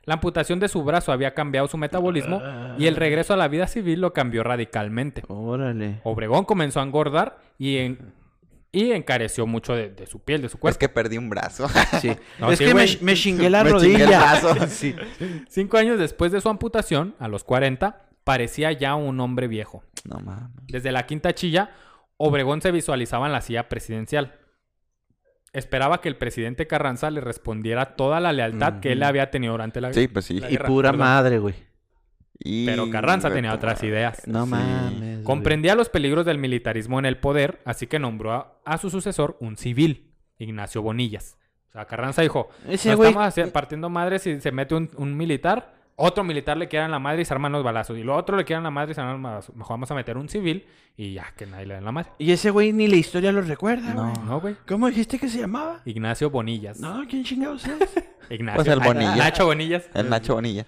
La 0.04 0.16
amputación 0.16 0.60
de 0.60 0.68
su 0.68 0.84
brazo 0.84 1.12
había 1.12 1.34
cambiado 1.34 1.68
su 1.68 1.78
metabolismo 1.78 2.42
y 2.78 2.88
el 2.88 2.96
regreso 2.96 3.34
a 3.34 3.38
la 3.38 3.48
vida 3.48 3.68
civil 3.68 4.02
lo 4.02 4.14
cambió 4.14 4.44
radicalmente. 4.44 5.24
Órale. 5.28 6.00
Obregón 6.04 6.46
comenzó 6.46 6.80
a 6.80 6.84
engordar 6.84 7.38
y, 7.60 7.78
en- 7.78 8.14
y 8.72 8.92
encareció 8.94 9.46
mucho 9.46 9.76
de, 9.76 9.90
de 9.90 10.08
su 10.08 10.20
piel, 10.20 10.42
de 10.42 10.50
su 10.50 10.58
Es 10.58 10.62
cuerpo. 10.62 10.80
que 10.80 10.90
perdí 10.90 11.18
un 11.18 11.30
brazo. 11.30 11.68
Sí. 12.02 12.12
No, 12.40 12.52
es 12.52 12.58
sí, 12.58 12.66
que 12.66 12.74
me, 12.74 13.14
chingué 13.16 13.50
la 13.52 13.64
Me 13.64 13.72
chingué 13.74 13.86
el 13.96 14.00
rodilla. 14.02 14.20
brazo. 14.20 14.56
Sí. 14.70 14.96
Cinco 15.50 15.78
años 15.78 16.00
después 16.00 16.32
de 16.32 16.42
su 16.42 16.50
amputación, 16.50 17.14
a 17.20 17.28
los 17.28 17.44
40, 17.44 18.06
parecía 18.24 18.72
ya 18.72 18.96
un 18.96 19.20
hombre 19.20 19.48
viejo. 19.48 19.84
No 20.04 20.20
mames. 20.20 20.50
Desde 20.68 20.92
la 20.92 21.06
quinta 21.06 21.34
chilla, 21.36 21.70
Obregón 22.24 22.62
se 22.62 22.72
visualizaba 22.72 23.26
en 23.28 23.34
la 23.34 23.42
silla 23.42 23.68
presidencial. 23.70 24.36
Esperaba 25.54 26.00
que 26.00 26.08
el 26.08 26.16
presidente 26.16 26.66
Carranza 26.66 27.12
le 27.12 27.20
respondiera 27.20 27.96
toda 27.98 28.20
la 28.22 28.32
lealtad 28.32 28.80
que 28.80 28.94
él 28.94 29.00
le 29.00 29.06
había 29.06 29.32
tenido 29.32 29.52
durante 29.54 29.82
la 29.82 29.92
Sí, 29.92 30.08
pues 30.08 30.26
sí. 30.26 30.40
La 30.40 30.48
Y 30.48 30.52
guerra, 30.54 30.68
pura 30.68 30.92
perdón. 30.92 31.08
madre, 31.08 31.40
güey. 31.40 31.56
Y- 32.40 32.66
Pero 32.66 32.90
Carranza 32.90 33.32
tenía 33.32 33.54
otras 33.54 33.84
ideas. 33.84 34.26
No 34.28 34.46
Sí. 34.46 34.52
mames. 34.52 35.00
güey. 35.00 35.24
Comprendía 35.24 35.76
los 35.76 35.90
peligros 35.90 36.26
del 36.26 36.38
militarismo 36.38 37.00
en 37.00 37.06
el 37.06 37.18
poder, 37.18 37.60
así 37.66 37.86
que 37.88 38.00
nombró 38.00 38.32
a, 38.34 38.62
a 38.66 38.78
su 38.78 38.90
sucesor 38.90 39.36
un 39.42 39.58
civil, 39.58 40.14
Ignacio 40.40 40.82
Bonillas. 40.82 41.38
O 41.70 41.74
sea, 41.74 41.86
Carranza 41.86 42.22
dijo, 42.22 42.50
Ese 42.68 42.92
no 42.92 42.98
güey. 42.98 43.10
estamos 43.12 43.52
partiendo 43.52 43.90
madres 43.90 44.24
si 44.24 44.40
se 44.42 44.52
mete 44.52 44.74
un, 44.76 44.90
un 44.98 45.16
militar, 45.18 45.74
otro 46.02 46.24
militar 46.24 46.58
le 46.58 46.68
queda 46.70 46.86
en 46.86 46.92
la 46.92 47.00
madre 47.00 47.22
y 47.22 47.26
se 47.26 47.34
arman 47.34 47.52
los 47.52 47.64
balazos. 47.64 47.98
Y 47.98 48.04
lo 48.04 48.16
otro 48.16 48.36
le 48.38 48.46
queda 48.46 48.58
en 48.58 48.64
la 48.64 48.72
madre 48.72 48.92
y 48.92 48.96
se 48.96 49.02
arman 49.02 49.16
los 49.16 49.24
balazos. 49.24 49.56
Mejor 49.56 49.74
vamos 49.76 49.92
a 49.92 49.96
meter 49.96 50.18
un 50.18 50.28
civil 50.30 50.66
y 50.98 51.14
ya, 51.14 51.34
que 51.38 51.46
nadie 51.46 51.66
le 51.66 51.76
den 51.76 51.86
la 51.86 51.92
madre. 51.92 52.12
Y 52.18 52.32
ese 52.32 52.50
güey 52.50 52.74
ni 52.74 52.88
la 52.88 52.96
historia 52.98 53.32
lo 53.32 53.42
recuerda, 53.42 53.94
No. 53.94 54.04
güey. 54.12 54.26
No, 54.26 54.40
güey. 54.42 54.56
¿Cómo 54.68 54.88
dijiste 54.88 55.18
que 55.20 55.28
se 55.30 55.40
llamaba? 55.40 55.80
Ignacio 55.86 56.30
Bonillas. 56.30 56.80
No, 56.80 57.04
¿quién 57.10 57.24
chingados 57.24 57.66
es? 57.66 57.80
Ignacio. 58.30 58.56
Pues 58.64 58.68
el 58.68 58.82
Ah, 58.82 58.86
Bonillas. 58.86 59.18
Nacho 59.18 59.46
Bonillas. 59.46 59.90
El 59.94 60.10
Nacho 60.10 60.36
Bonilla. 60.36 60.66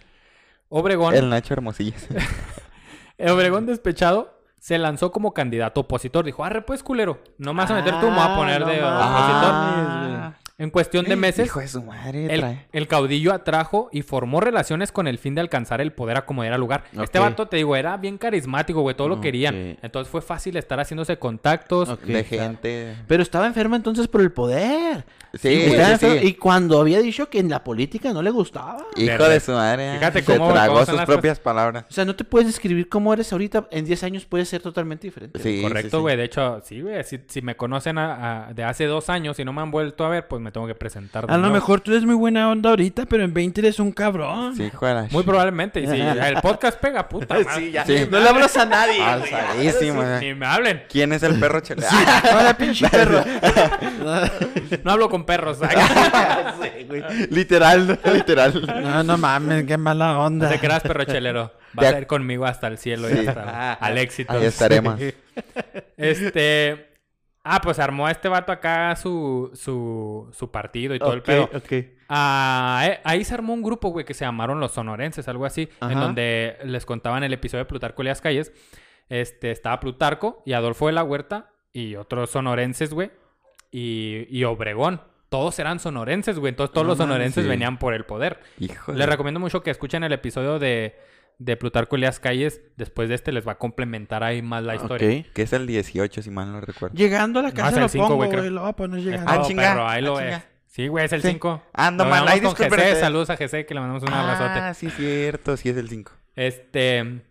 Obregón. 0.69 1.13
El 1.15 1.29
Nacho 1.29 1.53
Hermosillas. 1.53 2.07
El 3.17 3.29
Obregón 3.29 3.65
despechado 3.65 4.39
se 4.59 4.77
lanzó 4.77 5.11
como 5.11 5.34
candidato 5.34 5.81
opositor. 5.81 6.25
Dijo, 6.25 6.43
arre 6.43 6.61
pues 6.63 6.84
culero, 6.84 7.21
no 7.38 7.53
me 7.53 7.61
vas 7.61 7.71
a 7.71 7.75
meter 7.75 7.99
tú, 7.99 8.07
me 8.09 8.15
voy 8.15 8.25
a 8.27 8.36
poner 8.36 8.63
Ah, 8.63 8.67
de 8.67 8.81
no 8.81 8.88
opositor. 8.88 9.51
Ah. 9.53 10.34
En 10.60 10.70
cuestión 10.70 11.06
de 11.06 11.16
meses, 11.16 11.47
Hijo 11.47 11.62
de 11.62 11.68
su 11.68 11.82
madre. 11.82 12.28
el, 12.74 12.88
caudillo 12.88 13.34
atrajo 13.34 13.89
y 13.91 14.04
formó 14.04 14.39
relaciones 14.39 14.91
con 14.91 15.08
el 15.08 15.18
fin 15.18 15.34
de 15.34 15.41
alcanzar 15.41 15.82
el 15.82 15.91
poder 15.93 16.18
a 16.18 16.26
como 16.26 16.43
era 16.43 16.60
lugar. 16.60 16.84
Este 17.01 17.18
vato, 17.18 17.47
te 17.47 17.58
digo, 17.58 17.76
era 17.76 17.97
bien 17.97 18.20
carismático, 18.20 18.82
güey, 18.82 18.95
todo 18.95 19.10
lo 19.10 19.20
querían. 19.20 19.78
Entonces 19.82 20.12
fue 20.12 20.22
fácil 20.22 20.56
estar 20.58 20.80
haciéndose 20.80 21.18
contactos. 21.18 21.99
De 22.06 22.24
gente. 22.24 22.95
Pero 23.08 23.24
estaba 23.24 23.47
enfermo 23.47 23.76
entonces 23.76 24.08
por 24.08 24.22
el 24.22 24.32
poder. 24.32 25.06
Sí, 25.34 25.72
sí. 25.99 26.08
Y 26.22 26.34
cuando 26.36 26.80
había 26.80 26.99
dicho 26.99 27.28
que 27.28 27.39
en 27.39 27.49
la 27.49 27.64
política 27.64 28.14
no 28.14 28.22
le 28.22 28.30
gustaba. 28.30 28.86
Hijo 28.95 29.28
de 29.28 29.39
su 29.39 29.51
madre. 29.54 29.93
Fíjate 29.95 30.22
se 30.22 30.38
cómo- 30.38 30.54
tragó 30.54 30.74
cómo 30.76 30.86
son 30.86 30.97
sus 30.97 31.06
propias 31.06 31.39
palabras. 31.39 31.86
O 31.89 31.93
sea, 31.93 32.06
no 32.06 32.16
te 32.16 32.24
puedes 32.24 32.45
describir 32.47 32.88
cómo 32.88 33.12
eres 33.12 33.34
ahorita. 33.34 33.68
En 33.72 33.84
10 33.86 34.04
años 34.04 34.26
puedes 34.26 34.47
ser 34.49 34.62
totalmente 34.62 35.08
diferente. 35.08 35.39
Sí, 35.39 35.64
Correcto, 35.64 35.89
sí, 35.89 35.95
sí. 35.97 36.01
güey. 36.01 36.18
De 36.18 36.24
hecho, 36.26 36.62
sí, 36.64 36.82
güey. 36.82 37.04
Si, 37.04 37.20
si 37.28 37.41
me 37.41 37.56
conocen 37.58 37.97
a- 37.97 38.49
a- 38.49 38.54
de 38.54 38.64
hace 38.64 38.86
dos 38.86 39.10
años 39.10 39.39
y 39.39 39.43
no 39.45 39.54
me 39.54 39.62
han 39.62 39.72
vuelto 39.72 40.06
a 40.06 40.10
ver, 40.10 40.28
pues 40.28 40.39
me 40.43 40.51
tengo 40.51 40.67
que 40.67 40.75
presentar. 40.75 41.25
de 41.25 41.33
A 41.33 41.37
lo 41.37 41.41
nuevo. 41.43 41.55
mejor 41.55 41.81
tú 41.81 41.91
eres 41.91 42.05
muy 42.05 42.15
buena 42.15 42.49
onda 42.51 42.69
ahorita, 42.69 43.05
pero 43.05 43.23
en 43.23 43.33
20 43.33 43.61
eres 43.61 43.79
un 43.79 43.91
cabrón. 43.91 44.55
Sí, 44.55 44.69
la 44.81 45.07
Muy 45.11 45.23
probablemente. 45.23 45.79
Y 45.81 45.87
si 45.87 45.93
el 46.01 46.35
podcast 46.41 46.79
pega, 46.79 47.09
puta 47.09 47.35
madre. 47.35 47.47
Sí, 47.55 47.71
ya. 47.71 47.85
Sí. 47.85 48.05
No 48.11 48.19
le 48.19 48.29
hablas 48.29 48.55
a 48.57 48.65
nadie. 48.65 49.01
Alzadísimo, 49.01 50.03
eh. 50.03 50.17
Ni 50.21 50.33
me 50.35 50.45
hablen. 50.45 50.83
¿Quién 50.89 51.13
es 51.13 51.23
el 51.23 51.39
perro 51.39 51.61
chele? 51.61 51.85
Ahora, 52.31 52.55
pinche 52.57 52.87
perro. 52.89 53.23
No 54.83 54.91
hablo 54.91 55.09
con 55.09 55.25
perros. 55.25 55.59
Sí, 56.61 56.83
güey. 56.87 57.03
literal, 57.29 57.99
literal. 58.13 58.61
No, 58.83 59.03
no 59.03 59.17
mames, 59.17 59.65
qué 59.65 59.77
mala 59.77 60.19
onda. 60.19 60.47
No 60.47 60.51
te 60.53 60.59
creas, 60.59 60.81
perro 60.83 61.03
chelero. 61.05 61.51
Vas 61.73 61.93
a 61.93 61.97
ir 61.99 62.07
conmigo 62.07 62.45
hasta 62.45 62.67
el 62.67 62.77
cielo 62.77 63.09
y 63.09 63.13
Sí. 63.13 63.27
hasta 63.27 63.73
al 63.73 63.97
éxito. 63.97 64.33
Ahí 64.33 64.45
estaremos. 64.45 64.99
Este. 65.97 66.92
Ah, 67.43 67.59
pues 67.61 67.77
armó 67.79 68.07
este 68.07 68.29
vato 68.29 68.51
acá 68.53 68.95
su, 68.95 69.51
su, 69.53 70.29
su 70.31 70.49
partido 70.49 70.95
y 70.95 70.99
todo 70.99 71.13
el 71.13 71.21
pedo. 71.21 71.43
ok. 71.53 71.73
Ah, 72.07 72.83
eh, 72.85 72.99
ahí 73.03 73.23
se 73.25 73.33
armó 73.33 73.53
un 73.53 73.61
grupo, 73.63 73.89
güey, 73.89 74.05
que 74.05 74.13
se 74.13 74.23
llamaron 74.23 74.59
los 74.59 74.71
sonorenses, 74.71 75.27
algo 75.27 75.45
así, 75.45 75.67
en 75.81 75.99
donde 75.99 76.57
les 76.63 76.85
contaban 76.85 77.23
el 77.23 77.33
episodio 77.33 77.63
de 77.65 77.67
Plutarco 77.69 78.01
y 78.01 78.05
las 78.05 78.21
calles. 78.21 78.53
Este, 79.09 79.51
estaba 79.51 79.79
Plutarco 79.79 80.41
y 80.45 80.53
Adolfo 80.53 80.87
de 80.87 80.93
la 80.93 81.03
Huerta 81.03 81.51
y 81.73 81.95
otros 81.95 82.29
sonorenses, 82.29 82.93
güey, 82.93 83.11
y, 83.71 84.25
y 84.29 84.43
Obregón. 84.45 85.01
Todos 85.29 85.57
eran 85.59 85.79
sonorenses, 85.79 86.37
güey, 86.39 86.51
entonces 86.51 86.71
todos 86.73 86.85
No 86.85 86.91
los 86.91 86.97
sonorenses 86.99 87.43
sí. 87.43 87.49
venían 87.49 87.79
por 87.79 87.93
el 87.95 88.05
poder. 88.05 88.39
Hijo 88.59 88.93
Les 88.93 89.09
recomiendo 89.09 89.39
mucho 89.39 89.63
que 89.63 89.71
escuchen 89.71 90.03
el 90.03 90.13
episodio 90.13 90.59
de, 90.59 90.95
de 91.39 91.57
Plutarco 91.57 91.97
y 91.97 92.01
las 92.01 92.19
calles. 92.19 92.61
Después 92.77 93.09
de 93.09 93.15
este 93.15 93.31
les 93.31 93.47
va 93.47 93.53
a 93.53 93.57
complementar 93.57 94.23
ahí 94.23 94.41
más 94.41 94.63
la 94.63 94.75
historia. 94.75 95.19
Ok. 95.21 95.34
Que 95.34 95.41
es 95.43 95.53
el 95.53 95.67
18, 95.67 96.21
si 96.21 96.29
mal 96.29 96.51
no 96.51 96.61
recuerdo. 96.61 96.95
Llegando 96.95 97.39
a 97.39 97.43
la 97.43 97.49
No, 97.49 97.55
casa 97.55 97.69
es 97.69 97.75
el 97.75 97.81
lo 97.81 97.89
cinco, 97.89 98.07
pongo, 98.09 98.25
güey. 98.25 98.49
Lo 98.49 98.61
voy 98.61 98.69
a 98.69 98.73
poner 98.73 98.99
Es 98.99 99.05
llegando. 99.05 99.31
Ah, 99.31 99.41
chinga, 99.41 99.61
perro, 99.73 99.88
ahí 99.88 99.97
ah, 99.99 100.01
lo 100.01 100.15
ves. 100.15 100.43
Sí, 100.67 100.88
güey, 100.88 101.05
es 101.05 101.13
el 101.13 101.21
Sí. 101.21 101.27
5. 101.29 101.63
Ando 101.73 102.05
mal, 102.05 102.27
ahí 102.27 102.39
con 102.41 102.49
discúlpeme 102.51 102.77
GC. 102.84 102.88
usted. 102.89 102.99
Saludos 103.01 103.29
a 103.29 103.36
GC, 103.38 103.65
que 103.65 103.73
le 103.75 103.79
mandamos 103.79 104.03
un 104.03 104.13
abrazote. 104.13 104.59
Ah, 104.59 104.73
sí, 104.73 104.89
cierto, 104.89 105.55
sí 105.55 105.69
es 105.69 105.77
el 105.77 105.88
5. 105.89 106.11
Este. 106.36 107.21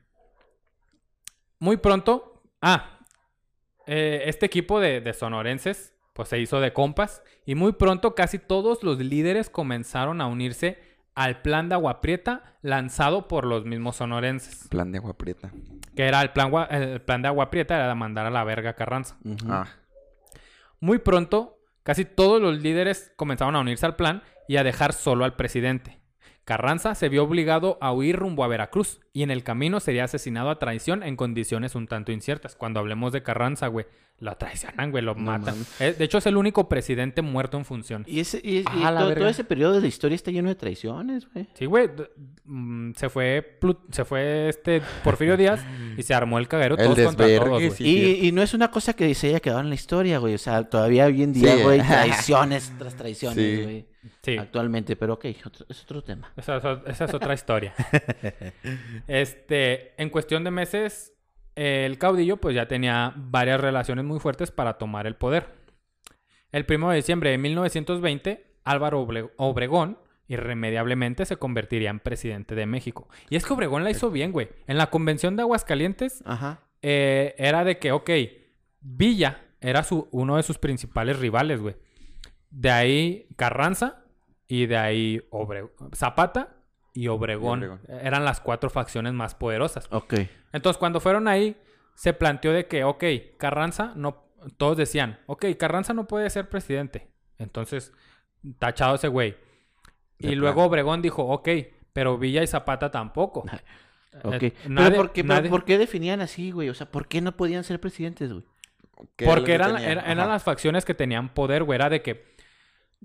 Muy 1.58 1.76
pronto. 1.76 2.42
Ah. 2.60 3.00
eh, 3.86 4.22
este 4.26 4.46
equipo 4.46 4.78
de, 4.78 5.00
de 5.00 5.12
sonorenses, 5.12 5.92
pues 6.12 6.28
se 6.28 6.38
hizo 6.38 6.60
de 6.60 6.72
compas. 6.72 7.22
Y 7.44 7.56
muy 7.56 7.72
pronto 7.72 8.14
casi 8.14 8.38
todos 8.38 8.84
los 8.84 8.98
líderes 8.98 9.50
comenzaron 9.50 10.20
a 10.20 10.26
unirse 10.26 10.78
al 11.14 11.42
plan 11.42 11.68
de 11.68 11.74
Agua 11.74 12.00
Prieta 12.00 12.56
lanzado 12.62 13.28
por 13.28 13.46
los 13.46 13.64
mismos 13.64 13.96
sonorenses. 13.96 14.68
Plan 14.68 14.92
de 14.92 14.98
agua 14.98 15.16
prieta. 15.16 15.50
Que 15.96 16.04
era 16.04 16.22
el 16.22 16.30
plan, 16.30 16.52
el 16.70 17.00
plan 17.02 17.22
de 17.22 17.28
Agua 17.28 17.50
Prieta, 17.50 17.74
era 17.76 17.94
mandar 17.94 18.26
a 18.26 18.30
la 18.30 18.44
verga 18.44 18.70
a 18.70 18.74
Carranza. 18.74 19.16
Ah, 19.48 19.66
Muy 20.80 20.98
pronto, 20.98 21.58
casi 21.82 22.04
todos 22.04 22.40
los 22.40 22.62
líderes 22.62 23.12
comenzaron 23.16 23.56
a 23.56 23.60
unirse 23.60 23.86
al 23.86 23.96
plan 23.96 24.22
y 24.48 24.56
a 24.56 24.64
dejar 24.64 24.92
solo 24.92 25.24
al 25.24 25.36
presidente. 25.36 26.01
Carranza 26.44 26.94
se 26.96 27.08
vio 27.08 27.22
obligado 27.22 27.78
a 27.80 27.92
huir 27.92 28.16
rumbo 28.16 28.42
a 28.42 28.48
Veracruz 28.48 29.00
y 29.12 29.22
en 29.22 29.30
el 29.30 29.44
camino 29.44 29.78
sería 29.78 30.04
asesinado 30.04 30.50
a 30.50 30.58
traición 30.58 31.02
en 31.04 31.14
condiciones 31.16 31.74
un 31.76 31.86
tanto 31.86 32.10
inciertas. 32.10 32.56
Cuando 32.56 32.80
hablemos 32.80 33.12
de 33.12 33.22
Carranza, 33.22 33.68
güey, 33.68 33.86
lo 34.18 34.36
traicionan, 34.36 34.90
güey, 34.90 35.04
lo 35.04 35.14
matan. 35.14 35.54
Eh, 35.78 35.94
de 35.96 36.04
hecho, 36.04 36.18
es 36.18 36.26
el 36.26 36.36
único 36.36 36.68
presidente 36.68 37.22
muerto 37.22 37.58
en 37.58 37.64
función. 37.64 38.04
Y, 38.08 38.20
ese, 38.20 38.40
y, 38.42 38.64
Ah, 38.66 38.92
todo, 39.16 39.28
ese 39.28 39.44
periodo 39.44 39.74
de 39.74 39.80
la 39.82 39.86
historia 39.86 40.16
está 40.16 40.30
lleno 40.32 40.48
de 40.48 40.54
traiciones, 40.56 41.28
güey. 41.32 41.48
Sí, 41.54 41.66
güey, 41.66 41.88
mm, 42.44 42.92
se 42.96 43.08
fue 43.08 43.58
se 43.92 44.04
fue 44.04 44.48
este 44.48 44.82
Porfirio 45.04 45.36
Díaz 45.36 45.64
y 45.96 46.02
se 46.02 46.12
armó 46.14 46.38
el 46.38 46.48
caguero 46.48 46.76
El 46.76 46.84
todos 46.86 47.00
contra 47.06 47.26
todos, 47.36 47.48
güey. 47.50 47.70
sí. 47.70 47.84
Y, 48.20 48.28
y 48.28 48.32
no 48.32 48.42
es 48.42 48.52
una 48.54 48.70
cosa 48.70 48.94
que 48.94 49.12
se 49.14 49.28
haya 49.28 49.40
quedado 49.40 49.60
en 49.60 49.68
la 49.68 49.74
historia, 49.76 50.18
güey. 50.18 50.34
O 50.34 50.38
sea, 50.38 50.64
todavía 50.68 51.06
hoy 51.06 51.22
en 51.22 51.32
día, 51.32 51.56
Sí. 51.56 51.62
güey, 51.62 51.80
traiciones 51.86 52.72
tras 52.78 52.92
Sí. 52.92 52.98
traiciones, 52.98 53.62
güey. 53.64 53.91
Sí. 54.22 54.36
Actualmente, 54.36 54.96
pero 54.96 55.14
ok, 55.14 55.26
otro- 55.46 55.66
es 55.68 55.82
otro 55.84 56.02
tema. 56.02 56.32
Esa, 56.36 56.56
es 56.56 56.64
o- 56.64 56.86
esa 56.86 57.04
es 57.04 57.14
otra 57.14 57.34
historia. 57.34 57.74
este, 59.06 60.00
en 60.02 60.10
cuestión 60.10 60.44
de 60.44 60.50
meses, 60.50 61.12
el 61.54 61.98
caudillo 61.98 62.36
pues 62.38 62.54
ya 62.54 62.66
tenía 62.66 63.12
varias 63.16 63.60
relaciones 63.60 64.04
muy 64.04 64.18
fuertes 64.20 64.50
para 64.50 64.74
tomar 64.78 65.06
el 65.06 65.16
poder. 65.16 65.48
El 66.50 66.66
1 66.68 66.90
de 66.90 66.96
diciembre 66.96 67.30
de 67.30 67.38
1920, 67.38 68.46
Álvaro 68.64 69.06
Obregón 69.36 69.98
irremediablemente 70.28 71.26
se 71.26 71.36
convertiría 71.36 71.90
en 71.90 72.00
presidente 72.00 72.54
de 72.54 72.64
México. 72.66 73.08
Y 73.28 73.36
es 73.36 73.44
que 73.44 73.52
Obregón 73.52 73.84
la 73.84 73.90
hizo 73.90 74.10
bien, 74.10 74.32
güey. 74.32 74.48
En 74.66 74.78
la 74.78 74.88
convención 74.88 75.36
de 75.36 75.42
Aguascalientes 75.42 76.22
Ajá. 76.24 76.60
eh, 76.80 77.34
era 77.38 77.64
de 77.64 77.78
que, 77.78 77.92
ok, 77.92 78.10
Villa 78.80 79.42
era 79.60 79.82
su, 79.82 80.08
uno 80.10 80.36
de 80.36 80.42
sus 80.42 80.58
principales 80.58 81.18
rivales, 81.18 81.60
güey. 81.60 81.76
De 82.52 82.70
ahí 82.70 83.26
Carranza 83.36 84.04
y 84.46 84.66
de 84.66 84.76
ahí 84.76 85.20
Obre- 85.30 85.70
Zapata 85.94 86.56
y 86.92 87.08
Obregón. 87.08 87.62
Y 87.62 87.64
Obregón. 87.66 87.80
Eran 87.88 88.24
las 88.24 88.40
cuatro 88.40 88.68
facciones 88.70 89.12
más 89.14 89.34
poderosas. 89.34 89.88
Ok. 89.90 90.14
Entonces, 90.52 90.78
cuando 90.78 91.00
fueron 91.00 91.26
ahí, 91.28 91.56
se 91.94 92.12
planteó 92.12 92.52
de 92.52 92.66
que, 92.66 92.84
ok, 92.84 93.04
Carranza 93.38 93.92
no... 93.96 94.22
Todos 94.56 94.76
decían, 94.76 95.18
ok, 95.26 95.46
Carranza 95.58 95.94
no 95.94 96.06
puede 96.06 96.28
ser 96.28 96.48
presidente. 96.48 97.08
Entonces, 97.38 97.92
tachado 98.58 98.96
ese 98.96 99.08
güey. 99.08 99.36
De 100.18 100.32
Y 100.32 100.34
luego 100.34 100.64
Obregón 100.64 101.00
dijo, 101.00 101.22
ok, 101.24 101.48
pero 101.92 102.18
Villa 102.18 102.42
y 102.42 102.46
Zapata 102.46 102.90
tampoco. 102.90 103.44
Ok. 104.24 104.42
Eh, 104.42 104.52
pero, 104.76 104.94
¿por 104.96 105.12
qué, 105.12 105.24
pero 105.24 105.48
¿por 105.48 105.64
qué 105.64 105.78
definían 105.78 106.20
así, 106.20 106.50
güey? 106.50 106.68
O 106.68 106.74
sea, 106.74 106.86
¿por 106.90 107.08
qué 107.08 107.22
no 107.22 107.34
podían 107.34 107.64
ser 107.64 107.80
presidentes, 107.80 108.30
güey? 108.30 108.44
¿qué 109.16 109.24
era 109.24 109.32
lo 109.34 109.40
Porque 109.40 109.46
que 109.46 109.54
eran, 109.54 109.78
era- 109.78 110.02
eran 110.02 110.28
las 110.28 110.42
facciones 110.42 110.84
que 110.84 110.92
tenían 110.92 111.30
poder, 111.32 111.64
güey. 111.64 111.76
Era 111.76 111.88
de 111.88 112.02
que 112.02 112.31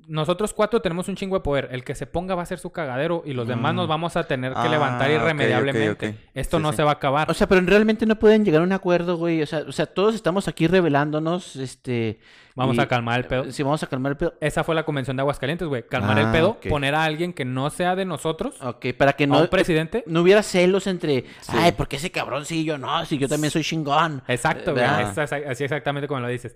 nosotros 0.08 0.54
cuatro 0.54 0.82
tenemos 0.82 1.08
un 1.10 1.16
chingo 1.16 1.36
de 1.38 1.44
poder. 1.44 1.70
El 1.72 1.84
que 1.84 1.96
se 1.96 2.06
ponga 2.06 2.36
va 2.36 2.44
a 2.44 2.46
ser 2.46 2.60
su 2.60 2.72
cagadero 2.72 3.24
y 3.26 3.34
los 3.34 3.48
demás 3.48 3.74
Mm. 3.74 3.78
nos 3.78 3.88
vamos 3.88 4.16
a 4.16 4.24
tener 4.26 4.54
que 4.54 4.60
Ah, 4.60 4.68
levantar 4.70 5.10
irremediablemente. 5.10 6.16
Esto 6.34 6.58
Sí, 6.58 6.64
no 6.64 6.72
sí. 6.72 6.78
se 6.78 6.84
va 6.84 6.92
a 6.92 6.94
acabar. 6.94 7.30
O 7.32 7.34
sea, 7.34 7.48
pero 7.48 7.62
realmente 7.62 8.06
no 8.06 8.16
pueden 8.18 8.46
llegar 8.46 8.62
a 8.62 8.64
un 8.64 8.72
acuerdo, 8.74 9.18
güey. 9.18 9.42
O 9.42 9.46
sea, 9.48 9.60
o 9.68 9.72
sea 9.72 9.86
todos 9.88 10.16
estamos 10.16 10.48
aquí 10.48 10.68
revelándonos, 10.68 11.56
este... 11.56 12.20
vamos 12.56 12.78
y- 12.78 12.80
a 12.80 12.88
calmar 12.88 13.20
el 13.20 13.26
pedo. 13.26 13.52
Sí, 13.52 13.64
vamos 13.64 13.82
a 13.84 13.88
calmar 13.88 14.12
el 14.14 14.18
pedo. 14.18 14.34
Esa 14.40 14.64
fue 14.64 14.76
la 14.76 14.84
convención 14.84 15.18
de 15.18 15.22
Aguascalientes, 15.22 15.68
güey. 15.68 15.84
Calmar 15.88 16.18
el 16.20 16.28
Ah, 16.28 16.32
pedo, 16.32 16.60
poner 16.70 16.96
a 16.96 17.04
alguien 17.04 17.34
que 17.34 17.44
no 17.46 17.70
sea 17.70 17.96
de 17.96 18.06
nosotros, 18.06 18.56
Ok, 18.62 18.88
para 18.98 19.14
que 19.14 19.26
a 19.26 19.28
no... 19.28 19.40
un 19.42 19.48
presidente. 19.48 20.04
No 20.08 20.22
hubiera 20.22 20.44
celos 20.44 20.88
entre... 20.88 21.26
Ay, 21.50 21.72
¿por 21.74 21.88
qué 21.88 21.96
ese 21.98 22.12
cabrón 22.12 22.46
sí 22.46 22.62
y 22.62 22.64
yo 22.66 22.78
no? 22.78 23.04
Si 23.06 23.18
yo 23.18 23.28
también 23.28 23.52
soy 23.52 23.64
chingón. 23.64 24.22
Exacto, 24.28 24.72
güey. 24.74 24.84
¿verdad? 24.86 25.02
Es- 25.24 25.32
es- 25.32 25.48
así 25.48 25.64
exactamente 25.64 26.08
como 26.08 26.20
lo 26.22 26.28
dices. 26.28 26.56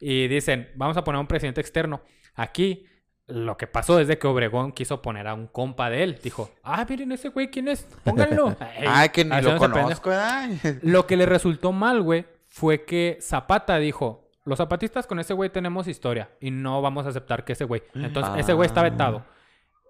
Y 0.00 0.28
dicen, 0.28 0.68
vamos 0.76 0.96
a 0.96 1.02
poner 1.02 1.16
a 1.16 1.20
un 1.20 1.26
presidente 1.26 1.60
externo. 1.60 2.00
Aquí, 2.38 2.86
lo 3.26 3.56
que 3.58 3.66
pasó 3.66 4.00
es 4.00 4.08
de 4.08 4.18
que 4.18 4.26
Obregón 4.26 4.72
quiso 4.72 5.02
poner 5.02 5.26
a 5.28 5.34
un 5.34 5.48
compa 5.48 5.90
de 5.90 6.02
él. 6.02 6.18
Dijo, 6.22 6.50
ah, 6.64 6.86
miren 6.88 7.12
ese 7.12 7.28
güey, 7.28 7.50
¿quién 7.50 7.68
es? 7.68 7.86
Pónganlo. 8.04 8.56
Ah, 8.86 9.08
que 9.08 9.24
ni 9.24 9.40
lo 9.42 9.58
conozco. 9.58 10.10
Lo 10.82 11.06
que 11.06 11.16
le 11.16 11.26
resultó 11.26 11.72
mal, 11.72 12.00
güey, 12.02 12.24
fue 12.46 12.84
que 12.84 13.18
Zapata 13.20 13.76
dijo, 13.78 14.30
los 14.44 14.56
zapatistas 14.56 15.06
con 15.06 15.18
ese 15.18 15.34
güey 15.34 15.50
tenemos 15.50 15.86
historia 15.88 16.30
y 16.40 16.50
no 16.50 16.80
vamos 16.80 17.04
a 17.04 17.10
aceptar 17.10 17.44
que 17.44 17.52
ese 17.52 17.64
güey. 17.64 17.82
Entonces, 17.94 18.32
ese 18.38 18.54
güey 18.54 18.66
está 18.66 18.80
Ah. 18.80 18.84
vetado. 18.84 19.24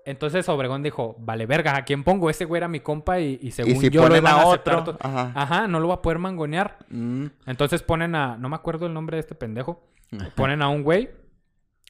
Entonces 0.05 0.49
Obregón 0.49 0.82
dijo, 0.82 1.14
vale, 1.18 1.44
verga, 1.44 1.76
¿a 1.76 1.84
quién 1.84 2.03
pongo? 2.03 2.30
Ese 2.30 2.46
güey 2.46 2.59
era 2.61 2.66
mi 2.66 2.80
compa 2.80 3.20
y, 3.20 3.38
y 3.42 3.51
según 3.51 3.72
Y 3.76 3.76
si 3.76 3.90
yo 3.90 4.09
lo 4.09 4.16
iban 4.16 4.34
a 4.34 4.40
aceptar 4.42 4.76
otro, 4.76 4.96
ajá. 5.01 5.32
Ajá, 5.34 5.68
no 5.68 5.80
lo 5.80 5.88
va 5.88 5.94
a 5.96 6.03
poder 6.03 6.18
mangonear. 6.18 6.78
Mm. 6.88 7.26
Entonces 7.46 7.82
ponen 7.82 8.14
a, 8.14 8.38
no 8.38 8.49
me 8.49 8.57
acuerdo 8.57 8.86
el 8.86 8.94
nombre 8.94 9.16
de 9.16 9.20
este 9.20 9.34
pendejo, 9.34 9.82
ponen 10.34 10.62
a 10.62 10.68
un 10.70 10.82
güey 10.82 11.11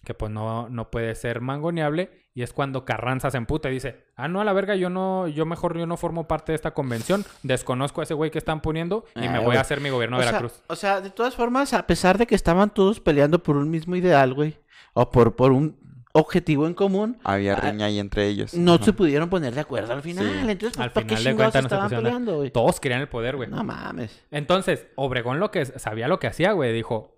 que 0.09 0.15
pues 0.15 0.33
no, 0.33 0.71
no 0.71 0.91
puede 0.91 1.15
ser 1.15 1.43
mangoneable 1.43 2.11
y 2.33 2.41
es 2.43 2.55
cuando 2.55 2.87
Carranza 2.87 3.31
se 3.31 3.37
emputa 3.37 3.69
y 3.69 3.75
dice, 3.75 4.07
ah, 4.17 4.27
no, 4.27 4.41
a 4.41 4.45
la 4.45 4.55
verga, 4.55 4.75
yo 4.75 4.89
no, 4.89 5.29
yo 5.29 5.45
mejor 5.45 5.77
yo 5.77 5.85
no 5.87 5.99
formo 5.99 6.27
parte 6.27 6.53
de 6.53 6.57
esta 6.57 6.71
convención, 6.73 7.27
desconozco 7.43 8.01
a 8.01 8.05
ese 8.05 8.15
güey 8.15 8.31
que 8.31 8.39
están 8.39 8.63
poniendo 8.63 9.05
y 9.15 9.27
Ah, 9.27 9.31
me 9.33 9.37
voy 9.37 9.45
güey. 9.49 9.59
a 9.59 9.61
hacer 9.61 9.83
mi 9.83 9.91
gobierno 9.91 10.17
O 10.17 10.21
de 10.21 10.25
sea, 10.25 10.33
Veracruz. 10.33 10.63
o 10.67 10.77
sea, 10.77 11.03
de 11.03 11.11
todas 11.11 11.35
formas, 11.37 11.75
a 11.75 11.87
pesar 11.87 12.17
de 12.17 12.27
que 12.27 12.35
estaban 12.35 12.71
todos 12.71 13.01
peleando 13.01 13.43
por 13.43 13.59
un 13.59 13.71
mismo 13.71 13.97
ideal, 13.97 14.33
güey, 14.33 14.57
o 14.95 15.11
por, 15.11 15.37
por 15.37 15.53
un 15.53 15.77
objetivo 16.13 16.67
en 16.67 16.73
común, 16.73 17.19
Había 17.23 17.53
Ah, 17.53 17.61
riña 17.71 17.85
ahí 17.85 17.99
entre 17.99 18.27
ellos. 18.29 18.55
no 18.55 18.77
Ajá. 18.77 18.85
se 18.87 18.93
pudieron 18.95 19.29
poner 19.29 19.55
de 19.55 19.61
acuerdo 19.61 19.93
al 19.93 20.01
final. 20.01 20.25
Sí. 20.25 20.51
Entonces, 20.51 20.81
Al 20.81 20.91
¿para 20.93 21.07
qué 21.07 21.17
final 21.19 21.33
de 21.33 21.37
cuentas 21.37 21.55
no 21.65 21.69
se 21.69 21.75
estaban 21.75 21.85
pusieron 21.85 22.05
de- 22.05 22.09
peleando, 22.11 22.37
güey? 22.39 22.51
Todos 22.51 22.81
querían 22.81 23.03
el 23.03 23.09
poder, 23.09 23.37
güey. 23.37 23.51
No 23.51 23.63
mames. 23.63 24.25
Entonces, 24.31 24.87
Obregón 24.97 25.39
lo 25.39 25.51
que 25.51 25.67
sabía 25.67 26.09
lo 26.09 26.19
que 26.19 26.29
hacía, 26.29 26.53
güey, 26.53 26.73
dijo, 26.73 27.15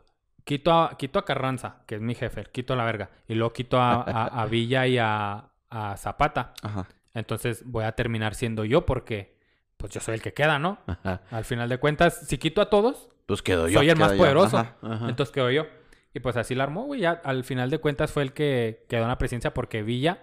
quito 0.51 0.73
a, 0.73 0.97
quito 0.99 1.21
a 1.21 1.25
Carranza, 1.25 1.77
que 1.87 1.95
es 1.95 2.01
mi 2.01 2.17
jefe, 2.17 2.45
quito 2.51 2.73
a 2.73 2.77
la 2.77 2.85
verga, 2.85 3.11
y 3.29 3.35
luego 3.35 3.53
quito 3.53 3.79
a, 3.81 4.03
a- 4.03 4.43
a 4.43 4.47
Villa 4.51 4.85
y 4.89 4.99
a, 4.99 5.45
a 5.71 5.97
Zapata. 5.97 6.55
Ajá. 6.63 6.87
Entonces 7.15 7.63
voy 7.67 7.85
a 7.85 7.93
terminar 7.93 8.35
siendo 8.35 8.65
yo 8.65 8.85
porque, 8.85 9.37
pues 9.77 9.93
yo 9.93 10.01
soy 10.01 10.15
el 10.15 10.23
que 10.23 10.33
queda, 10.33 10.59
¿no? 10.59 10.79
Ajá. 10.89 11.21
Al 11.31 11.45
final 11.45 11.69
de 11.69 11.79
cuentas, 11.79 12.27
si 12.27 12.37
quito 12.39 12.61
a 12.61 12.69
todos, 12.69 13.09
Pues 13.27 13.43
quedó 13.43 13.69
yo. 13.69 13.79
soy 13.79 13.91
el 13.91 13.97
más 13.97 14.09
quedo 14.09 14.17
yo, 14.17 14.23
poderoso. 14.25 14.59
ajá. 14.59 14.77
Ajá. 14.83 15.09
Entonces 15.09 15.33
quedo 15.33 15.51
yo. 15.53 15.67
Y 16.15 16.19
pues 16.19 16.37
así 16.37 16.57
la 16.57 16.65
armó, 16.65 16.83
güey. 16.87 17.01
Ya 17.03 17.21
al 17.23 17.45
final 17.45 17.71
de 17.71 17.79
cuentas 17.79 18.11
fue 18.11 18.25
el 18.25 18.33
que 18.33 18.85
quedó 18.89 19.03
en 19.03 19.09
la 19.09 19.19
presidencia 19.19 19.55
porque 19.55 19.85
Villa, 19.85 20.19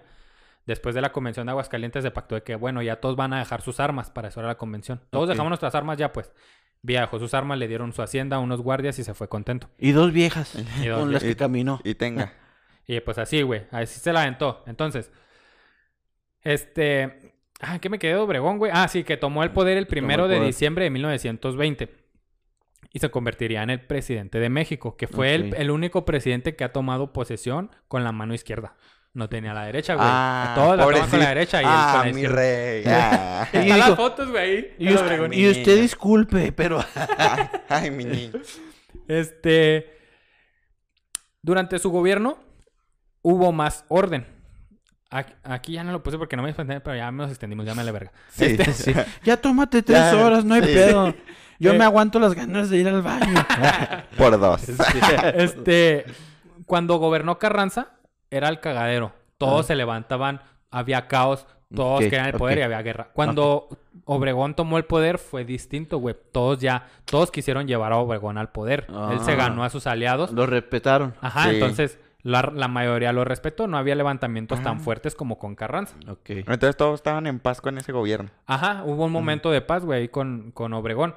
después 0.66 0.94
de 0.94 1.00
la 1.00 1.14
convención 1.14 1.46
de 1.48 1.52
Aguascalientes, 1.52 2.04
se 2.04 2.12
pactó 2.12 2.36
de 2.36 2.44
que, 2.44 2.56
bueno, 2.58 2.82
ya 2.82 2.98
todos 3.00 3.16
van 3.16 3.32
a 3.32 3.40
dejar 3.40 3.62
sus 3.62 3.80
armas 3.80 4.10
para 4.12 4.28
eso 4.28 4.42
era 4.42 4.48
la 4.50 4.58
convención. 4.58 5.00
Todos 5.10 5.30
dejamos 5.30 5.50
nuestras 5.52 5.74
armas 5.76 5.98
ya, 5.98 6.12
pues. 6.12 6.34
Villa 6.82 7.02
dejó 7.02 7.20
sus 7.20 7.34
armas, 7.34 7.58
le 7.58 7.68
dieron 7.68 7.94
su 7.94 8.02
hacienda 8.02 8.38
a 8.38 8.40
unos 8.40 8.62
guardias 8.62 8.98
y 9.00 9.04
se 9.04 9.14
fue 9.14 9.28
contento. 9.28 9.70
Y 9.78 9.92
dos 9.92 10.12
viejas 10.14 10.56
Y 10.82 10.88
dos 10.88 11.00
con 11.00 11.14
las 11.14 11.24
que 11.24 11.36
caminó. 11.36 11.80
Y 11.84 11.96
tenga. 11.96 12.34
Y 12.90 13.02
pues 13.02 13.18
así, 13.18 13.42
güey. 13.42 13.64
Así 13.70 14.00
se 14.00 14.14
la 14.14 14.22
aventó. 14.22 14.64
Entonces, 14.66 15.12
este. 16.42 17.34
Ah, 17.60 17.80
¿qué 17.80 17.90
me 17.90 18.00
quedé 18.00 18.14
de 18.14 18.20
Obregón, 18.20 18.60
güey? 18.60 18.72
Ah, 18.74 18.88
sí, 18.88 19.04
que 19.04 19.18
tomó 19.18 19.44
el 19.44 19.52
poder 19.52 19.78
el 19.78 19.88
primero 19.88 20.24
el 20.24 20.30
de 20.30 20.38
poder. 20.38 20.48
diciembre 20.48 20.86
de 20.86 20.92
1920. 20.92 21.90
Y 22.94 23.00
se 23.00 23.10
convertiría 23.10 23.62
en 23.64 23.72
el 23.72 23.82
presidente 23.82 24.40
de 24.40 24.48
México, 24.50 24.96
que 24.96 25.08
fue 25.08 25.36
el, 25.36 25.54
el 25.56 25.70
único 25.70 26.06
presidente 26.06 26.56
que 26.56 26.64
ha 26.64 26.72
tomado 26.72 27.12
posesión 27.12 27.72
con 27.90 28.06
la 28.06 28.14
mano 28.14 28.34
izquierda. 28.34 28.78
No 29.18 29.28
tenía 29.28 29.52
la 29.52 29.64
derecha, 29.66 29.96
güey. 29.96 30.06
Ah, 30.08 30.52
Todos 30.54 30.78
la 30.78 30.84
toman 30.84 31.10
con 31.10 31.20
la 31.20 31.30
derecha 31.30 31.60
y 31.60 31.66
él 31.66 31.72
ah, 31.74 31.94
con 31.98 32.08
la 32.08 32.14
mi 32.14 32.28
rey. 32.28 32.84
Ah. 32.88 33.48
Y 33.52 33.68
las 33.70 33.96
fotos, 33.96 34.30
güey. 34.30 34.74
Y, 34.78 34.94
usted- 34.94 35.32
y 35.34 35.50
usted 35.50 35.82
disculpe, 35.82 36.52
pero... 36.52 36.86
Ay, 37.70 37.90
mi 37.90 38.06
niño. 38.06 38.34
Este. 39.08 39.92
Durante 41.42 41.80
su 41.80 41.90
gobierno 41.90 42.38
hubo 43.24 43.52
más 43.52 43.86
orden. 43.88 44.28
Aquí, 45.10 45.74
ya 45.74 45.84
no 45.84 45.92
lo 45.94 46.04
puse 46.04 46.20
porque 46.20 46.36
no 46.36 46.44
me 46.44 46.50
extendí, 46.50 46.76
pero 46.84 46.96
ya 46.96 47.10
nos 47.12 47.32
extendimos, 47.32 47.66
ya 47.66 47.74
me 47.74 47.84
la 47.84 47.92
verga. 47.92 48.12
Sí. 48.30 48.56
Este, 48.60 48.94
Ya 49.24 49.38
tómate 49.38 49.82
tres 49.82 49.98
Ya, 50.12 50.16
horas, 50.26 50.46
no 50.46 50.54
hay 50.54 50.62
sí. 50.62 50.68
pedo. 50.74 51.16
Yo 51.60 51.74
Eh. 51.74 51.78
me 51.80 51.86
aguanto 51.86 52.20
las 52.20 52.36
ganas 52.36 52.70
de 52.70 52.78
ir 52.78 52.88
al 52.88 53.02
baño. 53.02 53.44
Por 54.16 54.40
dos. 54.40 54.62
este, 55.34 56.06
cuando 56.68 56.98
gobernó 56.98 57.40
Carranza, 57.40 57.97
era 58.32 58.50
el 58.50 58.60
cagadero. 58.60 59.14
Todos 59.38 59.66
se 59.68 59.76
levantaban, 59.76 60.42
había 60.72 61.08
caos, 61.08 61.46
todos 61.74 62.00
querían 62.02 62.28
el 62.28 62.34
poder 62.34 62.60
y 62.60 62.62
había 62.62 62.82
guerra. 62.82 63.10
Cuando 63.14 63.68
Obregón 64.06 64.56
tomó 64.56 64.78
el 64.78 64.86
poder 64.86 65.18
fue 65.18 65.44
distinto, 65.46 65.98
güey. 66.00 66.16
Todos 66.32 66.60
ya, 66.60 66.88
todos 67.06 67.30
quisieron 67.30 67.68
llevar 67.68 67.92
a 67.92 67.98
Obregón 67.98 68.38
al 68.38 68.50
poder. 68.52 68.88
Él 69.12 69.20
se 69.22 69.34
Ah. 69.34 69.36
ganó 69.36 69.64
a 69.64 69.70
sus 69.70 69.86
aliados. 69.86 70.32
Lo 70.32 70.46
respetaron. 70.46 71.14
Ajá, 71.22 71.44
Sí. 71.44 71.50
entonces 71.56 72.00
la, 72.24 72.52
la 72.56 72.68
mayoría 72.68 73.12
lo 73.14 73.26
respetó. 73.26 73.68
No 73.68 73.78
había 73.78 73.96
levantamientos 73.96 74.62
tan 74.64 74.78
Ah. 74.78 74.80
fuertes 74.80 75.14
como 75.14 75.38
con 75.38 75.56
Carranza. 75.56 75.96
Ok. 76.10 76.30
Entonces 76.30 76.76
todos 76.78 76.96
estaban 76.96 77.28
en 77.28 77.40
paz 77.40 77.60
con 77.62 77.78
ese 77.78 77.92
gobierno. 77.92 78.30
Ajá, 78.46 78.84
hubo 78.86 79.06
un 79.06 79.12
momento 79.12 79.52
de 79.52 79.62
paz, 79.62 79.84
güey, 79.86 80.00
ahí 80.02 80.08
con, 80.10 80.52
con 80.52 80.74
Obregón. 80.74 81.16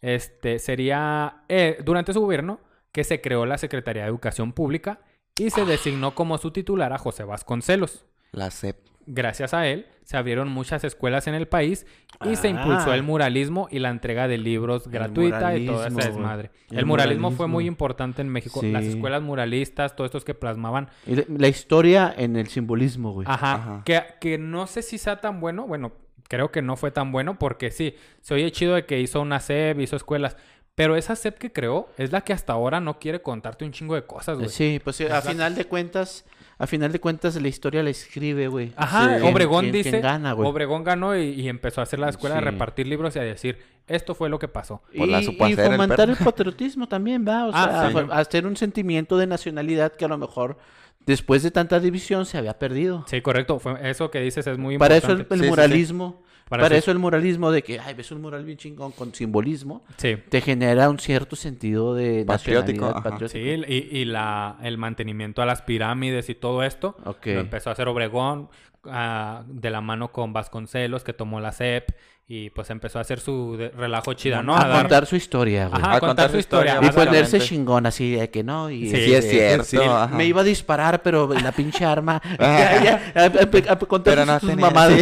Este, 0.00 0.58
sería 0.60 1.42
eh, 1.48 1.78
durante 1.84 2.12
su 2.12 2.20
gobierno 2.20 2.60
que 2.92 3.04
se 3.04 3.20
creó 3.20 3.44
la 3.44 3.58
Secretaría 3.58 4.02
de 4.02 4.08
Educación 4.08 4.52
Pública 4.52 5.00
y 5.40 5.50
se 5.50 5.64
designó 5.64 6.14
como 6.14 6.38
su 6.38 6.50
titular 6.50 6.92
a 6.92 6.98
José 6.98 7.24
Vasconcelos. 7.24 8.04
La 8.32 8.50
CEP. 8.50 8.76
Gracias 9.06 9.54
a 9.54 9.66
él, 9.66 9.86
se 10.04 10.16
abrieron 10.16 10.48
muchas 10.48 10.84
escuelas 10.84 11.26
en 11.26 11.34
el 11.34 11.48
país 11.48 11.84
y 12.24 12.36
se 12.36 12.48
impulsó 12.48 12.90
Ah. 12.92 12.94
el 12.94 13.02
muralismo 13.02 13.66
y 13.70 13.78
la 13.80 13.88
entrega 13.88 14.28
de 14.28 14.38
libros 14.38 14.86
gratuita 14.88 15.56
y 15.56 15.66
todo 15.66 15.80
ese 15.80 15.90
muralismo, 15.90 16.18
desmadre. 16.20 16.50
el 16.70 16.78
El, 16.78 16.86
muralismo, 16.86 17.30
fue 17.32 17.48
muy 17.48 17.66
importante 17.66 18.22
en 18.22 18.28
México. 18.28 18.60
Las 18.62 18.84
escuelas 18.84 19.22
muralistas, 19.22 19.96
todos 19.96 20.08
estos 20.08 20.24
que 20.24 20.34
plasmaban 20.34 20.90
Y 21.06 21.16
la- 21.38 21.48
historia 21.48 22.14
en 22.16 22.36
el 22.36 22.46
simbolismo, 22.48 23.12
güey. 23.12 23.26
Ajá, 23.28 23.54
Ajá. 23.54 23.82
Que, 23.84 24.02
que 24.20 24.38
no 24.38 24.66
sé 24.68 24.82
si 24.82 24.98
sea 24.98 25.20
tan 25.20 25.40
bueno. 25.40 25.66
Bueno, 25.66 25.92
creo 26.28 26.52
que 26.52 26.62
no 26.62 26.76
fue 26.76 26.90
tan 26.92 27.10
bueno 27.10 27.36
porque 27.38 27.70
sí, 27.72 27.94
se 28.20 28.34
oye 28.34 28.52
chido 28.52 28.74
de 28.74 28.84
que 28.84 29.00
hizo 29.00 29.20
una 29.20 29.40
SEP, 29.40 29.80
hizo 29.80 29.96
escuelas. 29.96 30.36
Pero 30.74 30.96
esa 30.96 31.14
SEP 31.16 31.36
que 31.38 31.52
creó 31.52 31.88
es 31.98 32.10
la 32.12 32.22
que 32.22 32.32
hasta 32.32 32.52
ahora 32.54 32.80
no 32.80 32.98
quiere 32.98 33.20
contarte 33.20 33.64
un 33.64 33.72
chingo 33.72 33.94
de 33.94 34.04
cosas, 34.04 34.38
güey. 34.38 34.48
Sí, 34.48 34.80
pues 34.82 34.96
sí, 34.96 35.04
a 35.06 35.20
final 35.20 35.54
de 35.54 35.66
cuentas, 35.66 36.24
a 36.58 36.66
final 36.66 36.90
de 36.92 37.00
cuentas 37.00 37.34
la 37.40 37.48
historia 37.48 37.82
la 37.82 37.90
escribe, 37.90 38.48
güey. 38.48 38.72
Ajá, 38.76 39.18
Sí. 39.18 39.26
Obregón 39.26 39.62
¿Quién- 39.64 39.72
dice. 39.72 39.90
quién 39.90 40.02
gana, 40.02 40.32
güey? 40.32 40.48
Obregón 40.48 40.82
ganó 40.84 41.16
y, 41.16 41.22
y 41.32 41.48
empezó 41.48 41.80
a 41.80 41.84
hacer 41.84 41.98
la 41.98 42.08
escuela 42.08 42.36
a 42.36 42.38
Sí. 42.38 42.44
repartir 42.46 42.86
libros 42.86 43.14
y 43.16 43.18
a 43.18 43.22
decir, 43.22 43.58
esto 43.88 44.14
fue 44.14 44.30
lo 44.30 44.38
que 44.38 44.48
pasó. 44.48 44.82
La 44.94 45.20
y, 45.20 45.26
el 45.26 45.36
fomentar 45.56 46.08
el, 46.08 46.16
patriotismo 46.16 46.88
también, 46.88 47.26
va, 47.28 47.46
o 47.48 47.50
Ah, 47.52 47.64
sea, 47.70 47.86
sí. 47.88 47.92
fue- 47.92 48.06
hacer 48.10 48.46
un 48.46 48.56
sentimiento 48.56 49.18
de 49.18 49.26
nacionalidad 49.26 49.92
que 49.92 50.04
a 50.06 50.08
lo 50.08 50.16
mejor 50.16 50.56
después 51.04 51.42
de 51.42 51.50
tanta 51.50 51.78
división 51.80 52.24
se 52.24 52.38
había 52.38 52.58
perdido. 52.58 53.04
Sí, 53.08 53.20
correcto. 53.20 53.58
Fue, 53.58 53.76
eso 53.90 54.10
que 54.10 54.20
dices 54.20 54.46
es 54.46 54.56
muy 54.56 54.78
Para 54.78 54.96
importante. 54.96 55.22
eso 55.24 55.34
el, 55.34 55.40
el 55.40 55.40
Sí, 55.40 55.44
sí, 55.44 55.44
sí. 55.44 55.50
muralismo, 55.50 56.22
Para 56.50 56.64
para, 56.64 56.76
eso- 56.76 56.90
el 56.90 56.98
muralismo 56.98 57.50
de 57.50 57.62
que, 57.62 57.78
ay, 57.80 57.94
ves 57.94 58.10
un 58.12 58.20
mural 58.20 58.44
bien 58.44 58.58
chingón 58.58 58.92
con 58.92 59.14
simbolismo, 59.14 59.82
Sí. 59.96 60.18
te 60.28 60.40
genera 60.42 60.90
un 60.90 60.98
cierto 60.98 61.34
sentido 61.36 61.94
de 61.94 62.24
Patriótico. 62.26 62.92
Sí, 63.28 63.38
y, 63.38 63.98
y 63.98 64.04
la, 64.04 64.58
el 64.62 64.76
mantenimiento 64.76 65.40
a 65.40 65.46
las 65.46 65.62
pirámides 65.62 66.28
y 66.28 66.34
todo 66.34 66.62
esto 66.64 66.96
lo 67.34 67.40
empezó 67.40 67.70
a 67.70 67.72
hacer 67.72 67.88
Obregón 67.88 68.48
ah, 68.84 69.44
de 69.46 69.70
la 69.70 69.80
mano 69.80 70.10
con 70.12 70.32
Vasconcelos, 70.32 71.04
que 71.04 71.12
tomó 71.12 71.40
la 71.40 71.52
CEP 71.52 71.90
y 72.32 72.48
pues 72.50 72.70
empezó 72.70 72.98
a 72.98 73.00
hacer 73.00 73.18
su 73.18 73.56
relajo 73.76 74.14
chida, 74.14 74.40
¿no? 74.40 74.54
a 74.54 74.64
A 74.64 74.68
dar- 74.68 74.78
contar 74.82 75.04
su 75.06 75.16
historia, 75.16 75.66
güey. 75.66 75.82
Ajá, 75.82 75.94
a 75.96 76.00
contar 76.00 76.30
su 76.30 76.36
historia. 76.38 76.78
Y 76.80 76.88
ponerse 76.90 77.40
chingón 77.40 77.86
así 77.86 78.12
de 78.12 78.30
que 78.30 78.44
no. 78.44 78.70
Y, 78.70 78.88
Sí, 78.88 78.96
Sí, 79.04 79.14
es 79.14 79.28
cierto. 79.28 79.64
Sí, 79.64 79.78
me 80.12 80.26
iba 80.26 80.42
a 80.42 80.44
disparar, 80.44 81.02
pero 81.02 81.34
la 81.34 81.50
pinche 81.50 81.84
arma. 81.84 82.22
ya, 82.38 83.02
ya, 83.12 83.24
a, 83.72 83.76
contar 83.80 84.14
Pero 84.14 84.26
no 84.26 84.38
sus 84.38 84.48
tenía- 84.48 84.66
mamadas. 84.66 85.00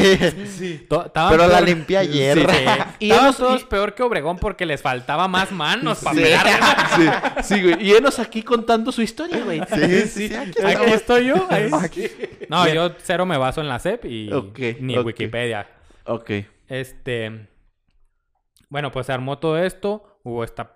sí. 0.56 0.86
Pero 0.88 1.46
la 1.48 1.60
limpié 1.60 1.98
ayer. 1.98 2.38
Sí, 2.38 2.46
sí. 2.48 2.64
Y 3.00 3.10
Estaban 3.10 3.24
hemos- 3.26 3.36
todos 3.36 3.60
y- 3.60 3.64
peor 3.66 3.94
que 3.94 4.02
Obregón 4.02 4.38
porque 4.38 4.64
les 4.64 4.80
faltaba 4.80 5.28
más 5.28 5.52
manos 5.52 5.98
para 5.98 6.16
Sí. 6.16 6.22
pegar. 6.22 6.46
sí, 6.96 7.04
sí, 7.54 7.62
güey. 7.62 7.86
Y 7.86 7.92
enos 7.92 8.18
aquí 8.20 8.42
contando 8.42 8.90
su 8.90 9.02
historia, 9.02 9.44
güey. 9.44 9.60
Sí, 9.70 10.00
sí, 10.08 10.28
sí, 10.28 10.34
aquí 10.34 10.62
Aquí 10.62 10.90
estoy 10.92 11.26
yo. 11.26 11.46
ahí. 11.50 11.68
Aquí. 11.78 12.06
No, 12.48 12.66
yo 12.72 12.90
cero 13.02 13.26
me 13.26 13.36
baso 13.36 13.60
en 13.60 13.68
la 13.68 13.78
CEP 13.78 14.06
y 14.06 14.30
ni 14.80 14.96
ok. 14.96 15.04
Wikipedia. 15.04 15.66
Ok. 16.04 16.30
Este. 16.68 17.48
Bueno, 18.70 18.90
pues 18.92 19.06
se 19.06 19.12
armó 19.12 19.38
todo 19.38 19.56
esto, 19.58 20.20
hubo 20.24 20.44
esta 20.44 20.74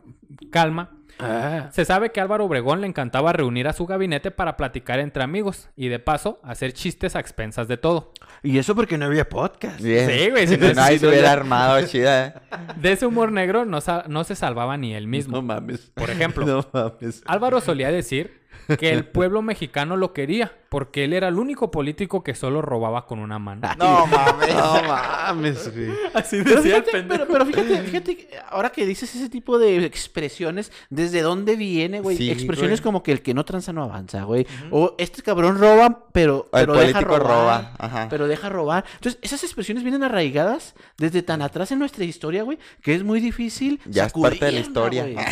calma. 0.51 0.99
Ah. 1.19 1.69
Se 1.73 1.85
sabe 1.85 2.11
que 2.11 2.23
Álvaro 2.23 2.47
Obregón 2.47 2.81
le 2.81 2.87
encantaba 2.87 3.35
reunir 3.35 3.69
a 3.69 3.75
su 3.75 3.85
gabinete 3.85 4.31
para 4.31 4.57
platicar 4.57 4.99
entre 4.99 5.23
amigos 5.23 5.69
y 5.77 5.89
de 5.89 5.99
paso 5.99 6.41
hacer 6.43 6.73
chistes 6.73 7.17
a 7.17 7.21
expensas 7.21 7.69
de 7.69 7.77
todo. 7.77 8.13
Y 8.43 8.57
eso 8.57 8.75
porque 8.75 8.97
no 8.97 9.05
había 9.05 9.29
podcast. 9.29 9.79
Bien. 9.83 10.09
Sí, 10.09 10.31
güey, 10.31 10.47
si 10.49 10.57
no- 10.59 10.73
se 10.75 11.07
hubiera 11.07 11.33
armado 11.33 11.87
chida. 11.87 12.27
¿eh? 12.29 12.35
De 12.77 12.93
ese 12.93 13.05
humor 13.05 13.31
negro 13.31 13.67
no, 13.67 13.81
no 14.09 14.25
se 14.25 14.35
salvaba 14.37 14.79
ni 14.79 14.95
él 14.95 15.07
mismo. 15.07 15.37
No 15.37 15.43
mames. 15.43 15.91
Por 15.95 16.09
ejemplo, 16.09 16.47
No 16.47 16.67
mames. 16.73 17.23
Álvaro 17.27 17.61
solía 17.61 17.93
decir 17.93 18.41
que 18.79 18.91
el 18.91 19.05
pueblo 19.07 19.43
mexicano 19.43 19.97
lo 19.97 20.13
quería 20.13 20.53
porque 20.69 21.05
él 21.05 21.13
era 21.13 21.29
el 21.29 21.39
único 21.39 21.71
político 21.71 22.25
que 22.25 22.35
solo 22.35 22.63
robaba 22.63 23.05
con 23.07 23.19
una 23.19 23.39
mano. 23.39 23.69
No 23.79 24.07
mames. 24.07 24.55
No 24.55 24.83
mames, 24.83 25.75
güey. 25.77 25.91
Así 26.15 26.41
Pero 26.43 26.63
decía 26.63 26.77
el 26.79 26.83
fíjate, 26.85 26.91
pendejo. 26.93 27.27
pero, 27.27 27.45
pero 27.45 27.47
fíjate, 27.47 27.83
fíjate, 27.83 28.29
ahora 28.49 28.71
que 28.71 28.87
dices 28.87 29.15
ese 29.15 29.29
tipo 29.29 29.59
de 29.59 29.85
expresiones, 29.85 30.73
¿desde 30.89 31.21
dónde 31.21 31.57
viene, 31.57 32.01
güey? 32.01 32.17
Sí, 32.17 32.31
expresiones 32.31 32.81
güey. 32.81 32.85
como 32.85 33.03
que 33.03 33.13
el 33.13 33.21
que 33.21 33.35
no 33.35 33.45
tranza 33.45 33.75
no 33.75 33.83
avanza, 33.83 34.23
güey. 34.23 34.47
O 34.71 34.95
este 34.97 35.21
cabrón 35.23 35.59
roba, 35.59 36.07
pero, 36.13 36.45
el 36.47 36.61
pero 36.61 36.73
deja 36.73 36.93
político 37.01 37.19
robar. 37.19 37.37
roba, 37.43 37.75
ajá. 37.79 38.07
Pero 38.09 38.27
deja 38.27 38.49
robar. 38.49 38.85
Entonces, 38.95 39.19
esas 39.23 39.45
expresiones 39.45 39.83
vienen 39.83 40.03
arraigadas 40.05 40.75
desde 40.97 41.23
tan 41.23 41.43
atrás 41.43 41.71
en 41.73 41.81
nuestra 41.81 42.05
historia, 42.05 42.45
güey, 42.45 42.59
que 42.81 42.95
es 42.95 43.03
muy 43.05 43.21
difícil 43.21 43.79
Ya 43.85 44.07
es 44.07 44.13
parte 44.15 44.45
de 44.47 44.53
la 44.53 44.61
historia. 44.61 45.03
güey. 45.03 45.17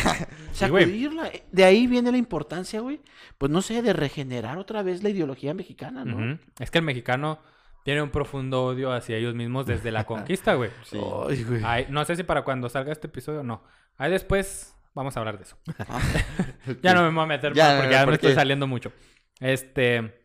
Sí, 0.53 0.67
güey. 0.67 0.83
Sacudirla. 0.83 1.31
De 1.51 1.63
ahí 1.63 1.87
viene 1.87 2.11
la 2.11 2.17
importancia, 2.17 2.81
güey, 2.81 2.99
pues 3.37 3.51
no 3.51 3.61
sé, 3.61 3.81
de 3.81 3.93
regenerar 3.93 4.57
otra 4.57 4.83
vez 4.83 5.03
la 5.03 5.09
ideología 5.09 5.53
mexicana, 5.53 6.05
¿no? 6.05 6.37
Es 6.59 6.71
que 6.71 6.79
el 6.79 6.85
mexicano 6.85 7.39
tiene 7.83 8.01
un 8.01 8.09
profundo 8.11 8.63
odio 8.65 8.91
hacia 8.93 9.17
ellos 9.17 9.33
mismos 9.35 9.65
desde 9.65 9.91
la 9.91 10.03
conquista, 10.05 10.53
güey. 10.55 10.69
Sí. 10.83 10.99
Ay, 11.29 11.43
güey. 11.43 11.61
Ay, 11.65 11.87
no 11.89 12.03
sé 12.05 12.15
si 12.15 12.23
para 12.23 12.43
cuando 12.43 12.69
salga 12.69 12.91
este 12.91 13.07
episodio 13.07 13.43
no. 13.43 13.63
Ahí 13.97 14.11
después 14.11 14.75
vamos 14.93 15.15
a 15.15 15.19
hablar 15.19 15.37
de 15.37 15.43
eso. 15.43 15.57
ya 16.83 16.93
no 16.93 17.03
me 17.03 17.09
voy 17.09 17.23
a 17.23 17.27
meter 17.27 17.53
Ya, 17.55 17.65
más 17.67 17.75
porque 17.77 17.91
ya 17.91 17.99
me 17.99 18.05
porque- 18.05 18.15
estoy 18.27 18.33
saliendo 18.35 18.67
mucho. 18.67 18.91
Este. 19.39 20.17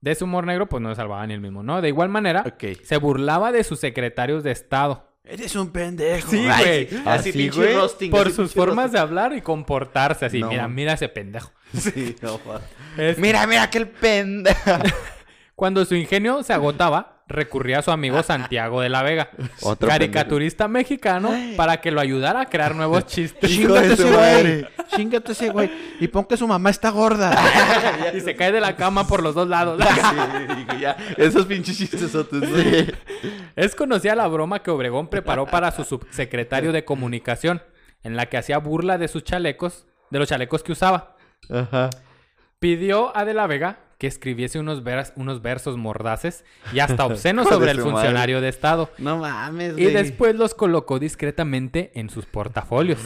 De 0.00 0.12
ese 0.12 0.24
humor 0.24 0.46
negro, 0.46 0.68
pues 0.68 0.82
no 0.82 0.88
se 0.90 0.96
salvaba 0.96 1.26
ni 1.26 1.34
el 1.34 1.40
mismo, 1.40 1.62
¿no? 1.62 1.80
De 1.82 1.88
igual 1.88 2.08
manera, 2.10 2.44
se 2.82 2.96
burlaba 2.98 3.50
de 3.50 3.64
sus 3.64 3.80
secretarios 3.80 4.44
de 4.44 4.52
Estado. 4.52 5.05
Eres 5.26 5.56
un 5.56 5.70
pendejo. 5.72 6.30
Sí, 6.30 6.44
güey. 6.44 6.86
Así, 6.86 7.02
Así, 7.04 7.32
pinche 7.32 7.58
güey, 7.58 7.74
roasting. 7.74 8.10
Por 8.10 8.26
así 8.28 8.36
sus 8.36 8.52
pinche 8.52 8.60
formas 8.60 8.92
de 8.92 8.98
hablar 8.98 9.32
y 9.34 9.40
comportarse 9.42 10.26
así. 10.26 10.40
No. 10.40 10.48
Mira, 10.50 10.68
mira 10.68 10.92
ese 10.92 11.08
pendejo. 11.08 11.50
Sí, 11.76 12.14
no. 12.22 12.38
Es- 12.96 13.18
Mira, 13.18 13.46
mira 13.46 13.64
aquel 13.64 13.88
pendejo. 13.88 14.70
Cuando 15.56 15.84
su 15.84 15.94
ingenio 15.94 16.42
se 16.42 16.52
agotaba, 16.52 17.15
recurría 17.28 17.80
a 17.80 17.82
su 17.82 17.90
amigo 17.90 18.22
Santiago 18.22 18.80
de 18.80 18.88
la 18.88 19.02
Vega, 19.02 19.30
Otro 19.62 19.88
caricaturista 19.88 20.68
mexicano, 20.68 21.32
para 21.56 21.80
que 21.80 21.90
lo 21.90 22.00
ayudara 22.00 22.42
a 22.42 22.46
crear 22.46 22.74
nuevos 22.74 23.06
chistes. 23.06 23.50
Chingate 23.50 23.96
su 23.96 24.02
ese 24.06 24.12
güey. 24.12 24.66
Chingate 24.94 25.32
ese 25.32 25.50
güey. 25.50 25.70
Y 26.00 26.08
pon 26.08 26.24
que 26.24 26.36
su 26.36 26.46
mamá 26.46 26.70
está 26.70 26.90
gorda. 26.90 27.34
y 28.14 28.20
se 28.20 28.36
cae 28.36 28.52
de 28.52 28.60
la 28.60 28.76
cama 28.76 29.06
por 29.06 29.22
los 29.22 29.34
dos 29.34 29.48
lados. 29.48 29.82
Sí, 29.82 30.80
ya, 30.80 30.96
esos 31.16 31.46
pinches 31.46 31.76
chistes 31.76 32.10
sí. 32.10 32.86
es 33.56 33.74
conocida 33.74 34.14
la 34.14 34.28
broma 34.28 34.62
que 34.62 34.70
Obregón 34.70 35.08
preparó 35.08 35.46
para 35.46 35.72
su 35.72 35.84
subsecretario 35.84 36.72
de 36.72 36.84
comunicación, 36.84 37.62
en 38.02 38.16
la 38.16 38.26
que 38.26 38.36
hacía 38.36 38.58
burla 38.58 38.98
de 38.98 39.08
sus 39.08 39.24
chalecos, 39.24 39.86
de 40.10 40.18
los 40.20 40.28
chalecos 40.28 40.62
que 40.62 40.72
usaba. 40.72 41.16
Ajá. 41.50 41.90
Pidió 42.58 43.16
a 43.16 43.24
De 43.24 43.34
la 43.34 43.46
Vega 43.46 43.85
que 43.98 44.06
escribiese 44.06 44.58
unos, 44.58 44.84
vers- 44.84 45.12
unos 45.16 45.40
versos 45.40 45.76
mordaces 45.78 46.44
y 46.72 46.80
hasta 46.80 47.06
obscenos 47.06 47.48
sobre 47.48 47.70
el 47.70 47.78
madre. 47.78 47.90
funcionario 47.90 48.40
de 48.42 48.48
Estado. 48.48 48.90
No 48.98 49.18
mames, 49.18 49.78
Y 49.78 49.82
güey. 49.84 49.94
después 49.94 50.34
los 50.34 50.54
colocó 50.54 50.98
discretamente 50.98 51.92
en 51.94 52.10
sus 52.10 52.26
portafolios. 52.26 52.98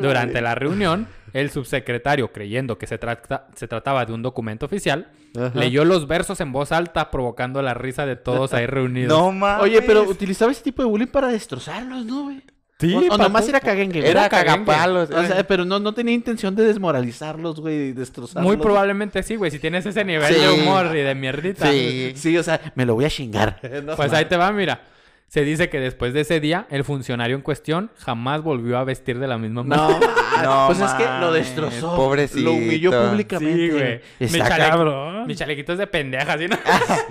Durante 0.00 0.40
la 0.40 0.54
reunión, 0.54 1.08
El 1.32 1.50
subsecretario, 1.50 2.30
creyendo 2.30 2.76
que 2.76 2.86
se, 2.86 2.98
trata- 2.98 3.48
se 3.54 3.66
trataba 3.66 4.04
de 4.04 4.12
un 4.12 4.20
documento 4.22 4.66
oficial, 4.66 5.10
Ajá. 5.36 5.50
leyó 5.58 5.84
los 5.86 6.06
versos 6.06 6.40
en 6.42 6.52
voz 6.52 6.72
alta, 6.72 7.10
provocando 7.10 7.62
la 7.62 7.72
risa 7.72 8.04
de 8.04 8.16
todos 8.16 8.52
ahí 8.52 8.66
reunidos. 8.78 9.18
No 9.18 9.32
mames. 9.32 9.64
Oye, 9.64 9.80
pero 9.82 10.02
utilizaba 10.02 10.52
ese 10.52 10.62
tipo 10.62 10.82
de 10.82 10.88
bullying 10.88 11.06
para 11.06 11.28
destrozarlos, 11.28 12.04
¿no, 12.04 12.24
güey? 12.24 12.42
Sí, 12.82 12.94
o, 12.94 13.14
o 13.14 13.18
nomás 13.18 13.48
era 13.48 13.60
cagengue. 13.60 14.06
Era 14.08 14.28
cagengue. 14.28 14.66
cagapalos. 14.66 15.10
O 15.10 15.22
sea, 15.24 15.46
pero 15.46 15.64
no, 15.64 15.78
no 15.78 15.94
tenía 15.94 16.14
intención 16.14 16.54
de 16.56 16.64
desmoralizarlos, 16.64 17.60
güey, 17.60 17.74
y 17.88 17.92
destrozarlos. 17.92 18.44
Muy 18.46 18.56
probablemente 18.60 19.22
sí, 19.22 19.36
güey. 19.36 19.50
Si 19.50 19.58
tienes 19.58 19.86
ese 19.86 20.04
nivel 20.04 20.34
Sí. 20.34 20.40
de 20.40 20.50
humor 20.50 20.86
y 20.96 21.00
de 21.00 21.14
mierdita. 21.14 21.70
Sí. 21.70 22.12
Sí, 22.16 22.36
o 22.36 22.42
sea, 22.42 22.60
me 22.74 22.84
lo 22.84 22.94
voy 22.94 23.04
a 23.04 23.10
chingar. 23.10 23.60
No, 23.84 23.96
Pues 23.96 24.12
ahí 24.12 24.24
te 24.26 24.36
va, 24.36 24.50
mira. 24.52 24.82
Se 25.28 25.44
dice 25.44 25.70
que 25.70 25.80
después 25.80 26.12
de 26.12 26.20
ese 26.20 26.40
día, 26.40 26.66
el 26.68 26.84
funcionario 26.84 27.34
en 27.36 27.40
cuestión 27.42 27.90
jamás 27.96 28.42
volvió 28.42 28.76
a 28.76 28.84
vestir 28.84 29.18
de 29.18 29.26
la 29.26 29.38
misma 29.38 29.62
manera. 29.62 29.98
No, 30.42 30.42
No 30.42 30.66
pues 30.66 30.80
es 30.80 30.90
que 30.92 31.04
lo 31.20 31.32
destrozó. 31.32 31.96
pobrecito. 31.96 32.40
Lo 32.42 32.52
humilló 32.52 32.90
públicamente. 32.90 34.00
Sí, 34.18 34.28
güey. 34.28 34.30
Mi 34.30 34.38
cabrón. 34.46 35.26
Mi 35.26 35.34
chalequito 35.34 35.72
es 35.72 35.78
de 35.78 35.86
pendeja, 35.86 36.36
¿sí? 36.36 36.48
no? 36.48 36.58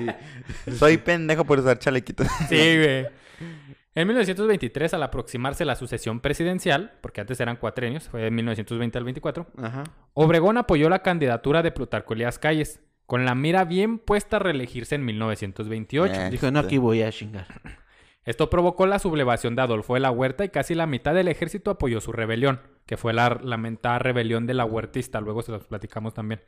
Soy 0.77 0.97
pendejo 0.97 1.45
por 1.45 1.59
usar 1.59 1.79
chalequitos. 1.79 2.27
Sí, 2.47 2.77
güey. 2.77 3.07
En 3.93 4.07
1923, 4.07 4.93
al 4.93 5.03
aproximarse 5.03 5.65
la 5.65 5.75
sucesión 5.75 6.21
presidencial, 6.21 6.93
porque 7.01 7.21
antes 7.21 7.39
eran 7.41 7.57
cuatrenios, 7.57 8.07
fue 8.07 8.21
de 8.21 8.31
1920 8.31 8.97
al 8.97 9.03
24, 9.03 9.47
Ajá. 9.57 9.83
Obregón 10.13 10.57
apoyó 10.57 10.89
la 10.89 11.03
candidatura 11.03 11.61
de 11.61 11.71
Plutarco 11.71 12.13
Elías 12.13 12.39
Calles, 12.39 12.79
con 13.05 13.25
la 13.25 13.35
mira 13.35 13.65
bien 13.65 13.99
puesta 13.99 14.37
a 14.37 14.39
reelegirse 14.39 14.95
en 14.95 15.03
1928. 15.03 16.13
Eh. 16.13 16.29
Dijo, 16.29 16.49
no, 16.51 16.59
aquí 16.59 16.77
voy 16.77 17.01
a 17.01 17.11
chingar. 17.11 17.47
Esto 18.23 18.49
provocó 18.49 18.85
la 18.85 18.99
sublevación 18.99 19.57
de 19.57 19.63
Adolfo 19.63 19.95
de 19.95 19.99
la 19.99 20.11
Huerta 20.11 20.45
y 20.45 20.49
casi 20.49 20.75
la 20.75 20.85
mitad 20.85 21.13
del 21.13 21.27
ejército 21.27 21.71
apoyó 21.71 21.99
su 21.99 22.13
rebelión, 22.13 22.61
que 22.85 22.95
fue 22.95 23.11
la 23.11 23.41
lamentada 23.43 23.99
rebelión 23.99 24.47
de 24.47 24.53
la 24.53 24.63
Huertista, 24.63 25.19
luego 25.19 25.41
se 25.41 25.51
los 25.51 25.65
platicamos 25.65 26.13
también. 26.13 26.41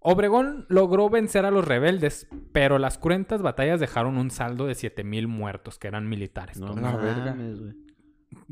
Obregón 0.00 0.64
logró 0.68 1.10
vencer 1.10 1.44
a 1.44 1.50
los 1.50 1.64
rebeldes, 1.64 2.28
pero 2.52 2.78
las 2.78 2.98
cruentas 2.98 3.42
batallas 3.42 3.80
dejaron 3.80 4.16
un 4.16 4.30
saldo 4.30 4.66
de 4.66 4.74
7000 4.74 5.26
muertos, 5.26 5.78
que 5.78 5.88
eran 5.88 6.08
militares. 6.08 6.58
No 6.60 6.74
verga. 6.74 7.32
mames, 7.34 7.60
güey. 7.60 7.72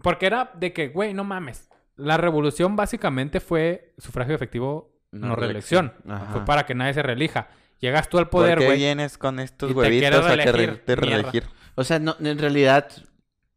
Porque 0.03 0.27
era 0.27 0.51
de 0.55 0.73
que, 0.73 0.89
güey, 0.89 1.15
no 1.15 1.25
mames. 1.25 1.69
La 1.97 2.17
revolución 2.17 2.77
básicamente 2.77 3.41
fue 3.41 3.95
sufragio 3.99 4.35
efectivo, 4.35 4.93
no, 5.13 5.29
No 5.29 5.37
reelección. 5.37 5.93
Ajá. 6.09 6.27
Fue 6.33 6.45
para 6.45 6.67
que 6.67 6.75
nadie 6.75 6.95
se 6.95 7.03
reelija. 7.03 7.49
Llegas 7.79 8.09
tú 8.09 8.19
al 8.19 8.25
¿Por 8.29 8.43
poder, 8.43 8.59
qué 8.59 8.65
güey. 8.67 8.79
vienes 8.79 9.17
con 9.19 9.39
estos 9.39 9.69
te 9.71 9.75
huevitos 9.75 10.27
a 10.27 10.31
que 10.31 10.37
re- 10.37 10.53
reelegir, 10.53 10.85
te 10.85 10.97
mierda. 10.97 11.17
reelegir? 11.17 11.45
O 11.75 11.85
sea, 11.85 11.99
no, 11.99 12.17
en 12.21 12.39
realidad 12.39 12.89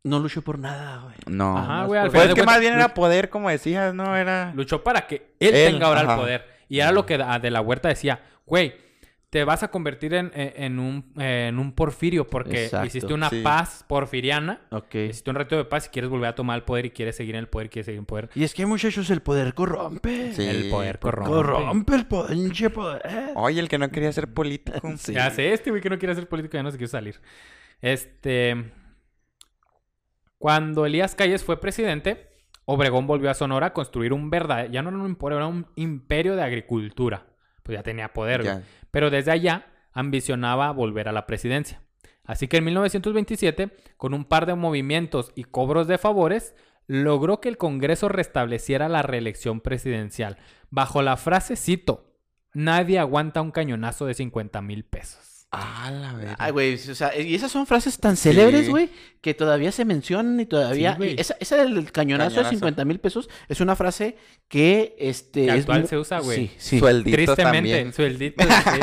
no 0.03 0.19
luchó 0.19 0.41
por 0.41 0.59
nada, 0.59 1.01
güey. 1.03 1.15
No. 1.27 1.57
Ajá, 1.57 1.85
güey, 1.85 1.99
al 1.99 2.07
Pues 2.11 2.21
final 2.23 2.29
es 2.29 2.35
que 2.35 2.43
más 2.45 2.59
bien 2.59 2.73
era 2.73 2.93
poder, 2.93 3.29
como 3.29 3.49
decías, 3.49 3.93
¿no? 3.93 4.15
Era... 4.15 4.53
Luchó 4.55 4.83
para 4.83 5.07
que 5.07 5.35
él, 5.39 5.55
Él, 5.55 5.73
tenga 5.73 5.87
ahora 5.87 6.01
ajá. 6.01 6.13
el 6.13 6.19
poder. 6.19 6.58
Y 6.69 6.79
era 6.79 6.91
lo 6.93 7.05
que 7.05 7.17
de 7.17 7.51
la 7.51 7.61
Huerta 7.61 7.89
decía, 7.89 8.21
güey, 8.45 8.73
te 9.29 9.43
vas 9.43 9.61
a 9.61 9.69
convertir 9.69 10.15
en, 10.15 10.31
en- 10.33 10.79
un, 10.79 11.13
en 11.21 11.59
un 11.59 11.71
porfirio 11.73 12.25
porque 12.25 12.63
Exacto, 12.65 12.87
hiciste 12.87 13.13
una 13.13 13.29
sí. 13.29 13.41
paz 13.43 13.85
porfiriana. 13.87 14.61
Hiciste 14.91 15.29
un 15.29 15.35
reto 15.35 15.55
de 15.55 15.65
paz 15.65 15.85
y 15.85 15.89
quieres 15.89 16.09
volver 16.09 16.29
a 16.29 16.35
tomar 16.35 16.57
el 16.57 16.63
poder 16.63 16.85
y 16.87 16.89
quieres 16.91 17.15
seguir 17.15 17.35
en 17.35 17.41
el 17.41 17.47
poder 17.47 17.67
y 17.67 17.69
quieres 17.69 17.85
seguir 17.85 17.97
en 17.97 18.03
el 18.03 18.07
poder. 18.07 18.29
Y 18.33 18.43
es 18.43 18.55
que, 18.55 18.65
muchachos, 18.65 19.07
el 19.11 19.21
poder 19.21 19.53
corrompe. 19.53 20.33
Sí. 20.33 20.47
el 20.47 20.69
poder 20.71 20.97
corrompe. 20.97 21.29
Corrompe 21.31 21.95
el 21.95 22.07
poder, 22.07 22.31
pinche 22.31 22.69
poder. 22.71 23.01
Oye, 23.35 23.59
el 23.59 23.67
que 23.69 23.77
no 23.77 23.89
quería 23.91 24.11
ser 24.11 24.33
político. 24.33 24.79
Ya 25.11 25.29
sé, 25.29 25.53
este 25.53 25.69
güey 25.69 25.81
que 25.81 25.89
no 25.91 25.99
quiere 25.99 26.15
ser 26.15 26.27
político 26.27 26.57
ya 26.57 26.63
no 26.63 26.71
se 26.71 26.77
quiere 26.77 26.89
salir. 26.89 27.19
Este. 27.81 28.71
Cuando 30.37 30.85
Elías 30.85 31.15
Calles 31.15 31.43
fue 31.43 31.59
presidente, 31.59 32.28
Obregón 32.71 33.07
volvió 33.07 33.31
a 33.31 33.33
Sonora 33.33 33.67
a 33.67 33.73
construir 33.73 34.13
un 34.13 34.29
verdadero. 34.29 34.71
Ya 34.71 34.83
no 34.83 34.89
era 34.89 34.99
un 34.99 35.07
imperio, 35.07 35.37
era 35.37 35.47
un 35.47 35.65
imperio 35.75 36.35
de 36.35 36.43
agricultura. 36.43 37.25
Pues 37.63 37.75
ya 37.75 37.81
tenía 37.81 38.13
poder. 38.13 38.63
Pero 38.91 39.09
desde 39.09 39.31
allá 39.31 39.65
ambicionaba 39.91 40.71
volver 40.71 41.09
a 41.09 41.11
la 41.11 41.25
presidencia. 41.25 41.81
Así 42.25 42.47
que 42.47 42.57
en 42.57 42.65
1927, 42.65 43.75
con 43.97 44.13
un 44.13 44.23
par 44.23 44.45
de 44.45 44.53
movimientos 44.53 45.31
y 45.33 45.45
cobros 45.45 45.87
de 45.87 45.97
favores, 45.97 46.53
logró 46.85 47.41
que 47.41 47.49
el 47.49 47.57
Congreso 47.57 48.07
restableciera 48.07 48.87
la 48.87 49.01
reelección 49.01 49.61
presidencial, 49.61 50.37
bajo 50.69 51.01
la 51.01 51.17
frase, 51.17 51.55
cito, 51.55 52.13
nadie 52.53 52.99
aguanta 52.99 53.41
un 53.41 53.49
cañonazo 53.49 54.05
de 54.05 54.13
50 54.13 54.61
mil 54.61 54.85
pesos. 54.85 55.28
Ah, 55.51 55.89
la 55.91 56.13
verga. 56.13 56.35
Ay, 56.37 56.51
güey, 56.51 56.75
o 56.75 56.77
sea, 56.95 57.19
y 57.19 57.33
esas 57.33 57.51
son 57.51 57.65
frases 57.65 57.99
tan 57.99 58.15
célebres, 58.17 58.69
güey, 58.69 58.89
que 59.19 59.33
todavía 59.33 59.71
se 59.71 59.83
mencionan 59.83 60.39
y 60.39 60.45
todavía... 60.45 60.91
Sí, 60.91 60.97
güey. 60.97 61.15
esa, 61.19 61.35
esa 61.39 61.55
del 61.57 61.91
cañonazo, 61.91 62.29
de 62.29 62.35
Cañonazo. 62.35 62.49
50 62.51 62.85
mil 62.85 62.99
pesos 62.99 63.29
es 63.47 63.59
una 63.59 63.75
frase 63.75 64.15
que, 64.47 64.95
este... 64.99 65.45
Que 65.47 65.53
es 65.53 65.59
actual 65.61 65.81
mu- 65.81 65.87
se 65.87 65.97
usa, 65.97 66.19
güey. 66.19 66.37
Sí, 66.49 66.51
sí. 66.59 66.79
Suelditos 66.79 67.15
Tristemente, 67.35 67.69
también. 67.71 67.93
sueldito. 67.93 68.43
sí. 68.43 68.79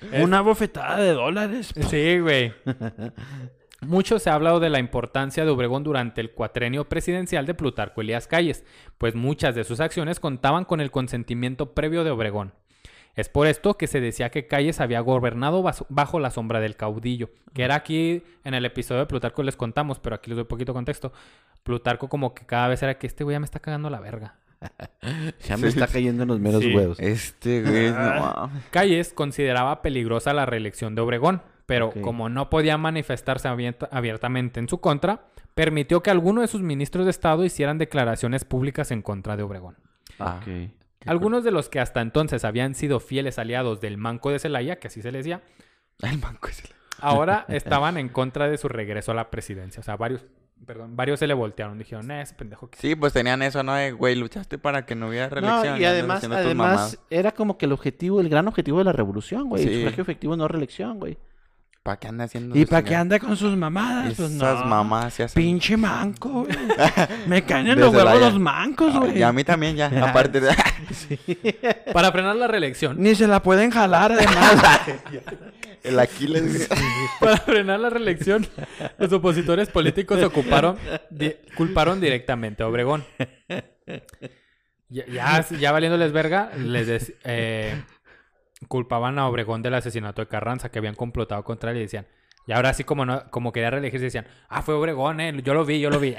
Es- 0.12 0.24
Una 0.24 0.40
bofetada 0.40 0.96
de 0.98 1.12
dólares. 1.12 1.74
Sí, 1.90 2.18
güey. 2.20 2.54
Mucho 3.82 4.18
se 4.18 4.30
ha 4.30 4.34
hablado 4.34 4.58
de 4.60 4.70
la 4.70 4.78
importancia 4.78 5.44
de 5.44 5.50
Obregón 5.50 5.84
durante 5.84 6.22
el 6.22 6.30
cuatrenio 6.32 6.88
presidencial 6.88 7.44
de 7.46 7.54
Plutarco 7.54 8.00
Elías 8.00 8.26
Calles, 8.26 8.64
pues 8.96 9.14
muchas 9.14 9.54
de 9.54 9.64
sus 9.64 9.80
acciones 9.80 10.20
contaban 10.20 10.64
con 10.64 10.80
el 10.80 10.90
consentimiento 10.90 11.74
previo 11.74 12.04
de 12.04 12.10
Obregón. 12.10 12.52
Es 13.16 13.28
por 13.28 13.46
esto 13.46 13.76
que 13.76 13.86
se 13.86 14.00
decía 14.00 14.30
que 14.30 14.46
Calles 14.46 14.80
había 14.80 15.00
gobernado 15.00 15.64
bajo 15.88 16.20
la 16.20 16.30
sombra 16.30 16.60
del 16.60 16.76
caudillo, 16.76 17.30
que 17.52 17.62
era 17.64 17.74
aquí 17.74 18.22
en 18.44 18.54
el 18.54 18.64
episodio 18.64 19.00
de 19.00 19.06
Plutarco 19.06 19.42
les 19.42 19.56
contamos, 19.56 19.98
pero 19.98 20.16
aquí 20.16 20.30
les 20.30 20.36
doy 20.36 20.44
poquito 20.44 20.72
contexto. 20.72 21.12
Plutarco 21.62 22.08
como 22.08 22.34
que 22.34 22.46
cada 22.46 22.68
vez 22.68 22.82
era 22.82 22.98
que 22.98 23.06
este 23.06 23.24
güey 23.24 23.34
ya 23.34 23.40
me 23.40 23.44
está 23.44 23.60
cagando 23.60 23.90
la 23.90 24.00
verga. 24.00 24.36
Ya 25.48 25.56
me 25.56 25.68
está 25.68 25.86
cayendo 25.86 26.22
en 26.24 26.28
los 26.28 26.38
meros 26.40 26.62
Sí. 26.62 26.74
huevos. 26.74 27.00
Este, 27.00 27.62
güey, 27.62 27.90
no. 27.90 28.50
Calles 28.70 29.12
consideraba 29.12 29.82
peligrosa 29.82 30.32
la 30.32 30.46
reelección 30.46 30.94
de 30.94 31.00
Obregón, 31.00 31.42
pero 31.66 31.90
como 31.92 32.28
no 32.28 32.50
podía 32.50 32.76
manifestarse 32.78 33.48
abierta- 33.48 33.88
abiertamente 33.90 34.60
en 34.60 34.68
su 34.68 34.78
contra, 34.80 35.22
permitió 35.54 36.02
que 36.02 36.10
algunos 36.10 36.42
de 36.42 36.48
sus 36.48 36.62
ministros 36.62 37.04
de 37.06 37.10
Estado 37.10 37.44
hicieran 37.44 37.78
declaraciones 37.78 38.44
públicas 38.44 38.90
en 38.90 39.02
contra 39.02 39.36
de 39.36 39.42
Obregón. 39.42 39.76
Ah, 40.18 40.40
Ok. 40.42 40.70
Algunos 41.06 41.44
de 41.44 41.50
los 41.50 41.68
que 41.68 41.80
hasta 41.80 42.00
entonces 42.00 42.44
habían 42.44 42.74
sido 42.74 43.00
fieles 43.00 43.38
aliados 43.38 43.80
del 43.80 43.96
Manco 43.96 44.30
de 44.30 44.38
Celaya, 44.38 44.78
que 44.78 44.88
así 44.88 45.02
se 45.02 45.12
les 45.12 45.24
decía, 45.24 45.42
el 46.02 46.14
el... 46.14 46.20
ahora 47.00 47.44
estaban 47.48 47.96
en 47.96 48.08
contra 48.08 48.48
de 48.48 48.58
su 48.58 48.68
regreso 48.68 49.12
a 49.12 49.14
la 49.14 49.30
presidencia. 49.30 49.80
O 49.80 49.82
sea, 49.82 49.96
varios, 49.96 50.26
perdón, 50.66 50.96
varios 50.96 51.18
se 51.20 51.26
le 51.26 51.34
voltearon, 51.34 51.78
dijeron, 51.78 52.10
eh, 52.10 52.22
ese 52.22 52.34
pendejo 52.34 52.68
que... 52.70 52.78
Sí, 52.78 52.94
pues 52.94 53.12
tenían 53.12 53.42
eso, 53.42 53.62
¿no? 53.62 53.74
De, 53.74 53.92
güey, 53.92 54.14
luchaste 54.14 54.58
para 54.58 54.84
que 54.84 54.94
no 54.94 55.08
hubiera 55.08 55.28
reelección. 55.28 55.74
No, 55.74 55.80
y 55.80 55.84
además, 55.84 56.24
además 56.24 56.98
era 57.08 57.32
como 57.32 57.56
que 57.56 57.66
el 57.66 57.72
objetivo, 57.72 58.20
el 58.20 58.28
gran 58.28 58.46
objetivo 58.48 58.78
de 58.78 58.84
la 58.84 58.92
revolución, 58.92 59.48
güey. 59.48 59.62
El 59.62 59.68
Sí. 59.68 59.74
sufragio 59.76 60.02
efectivo, 60.02 60.36
no 60.36 60.48
reelección, 60.48 60.98
güey. 60.98 61.18
¿Para 61.82 61.98
qué 61.98 62.08
anda 62.08 62.24
haciendo 62.24 62.58
¿Y 62.58 62.66
para 62.66 62.82
qué 62.84 62.94
anda 62.94 63.18
con 63.18 63.34
sus 63.38 63.56
mamadas? 63.56 64.12
Pues 64.14 64.32
Esas 64.32 64.60
no. 64.60 64.66
mamás 64.66 65.14
se 65.14 65.22
hacen... 65.22 65.42
Pinche 65.42 65.76
manco, 65.78 66.44
güey. 66.44 66.54
Me 67.26 67.42
caen 67.42 67.68
en 67.68 67.80
los 67.80 67.94
huevos 67.94 68.20
los 68.20 68.38
mancos, 68.38 68.92
Ah, 68.94 68.98
güey. 68.98 69.18
Y 69.18 69.22
a 69.22 69.32
mí 69.32 69.44
también 69.44 69.76
ya, 69.76 69.86
aparte 70.08 70.40
de... 70.40 70.54
Para 71.92 72.12
frenar 72.12 72.36
la 72.36 72.46
reelección, 72.48 72.96
Ni 73.02 73.14
se 73.14 73.26
la 73.26 73.42
pueden 73.42 73.70
jalar, 73.70 74.12
además. 74.12 74.62
el 75.82 75.98
Aquiles. 75.98 76.68
Para 77.18 77.38
frenar 77.38 77.80
la 77.80 77.88
reelección, 77.88 78.46
los 78.98 79.10
opositores 79.14 79.70
políticos 79.70 80.18
se 80.18 80.26
ocuparon, 80.26 80.76
di- 81.08 81.34
culparon 81.56 81.98
directamente 81.98 82.62
a 82.62 82.68
Obregón. 82.68 83.04
Ya, 84.90 85.06
ya, 85.06 85.46
ya 85.48 85.72
valiéndoles 85.72 86.12
verga, 86.12 86.50
les 86.58 86.86
des- 86.88 87.14
eh, 87.24 87.80
culpaban 88.68 89.18
a 89.18 89.26
Obregón 89.28 89.62
del 89.62 89.74
asesinato 89.74 90.22
de 90.22 90.28
Carranza, 90.28 90.70
que 90.70 90.78
habían 90.78 90.94
complotado 90.94 91.42
contra 91.44 91.70
él 91.70 91.78
y 91.78 91.80
decían, 91.80 92.06
y 92.46 92.52
ahora 92.52 92.72
sí 92.74 92.84
como, 92.84 93.04
no, 93.04 93.30
como 93.30 93.52
quería 93.52 93.70
reelegirse, 93.70 94.04
decían, 94.04 94.26
ah, 94.48 94.62
fue 94.62 94.74
Obregón, 94.74 95.20
eh, 95.20 95.40
yo 95.42 95.54
lo 95.54 95.64
vi, 95.64 95.80
yo 95.80 95.90
lo 95.90 96.00
vi. 96.00 96.14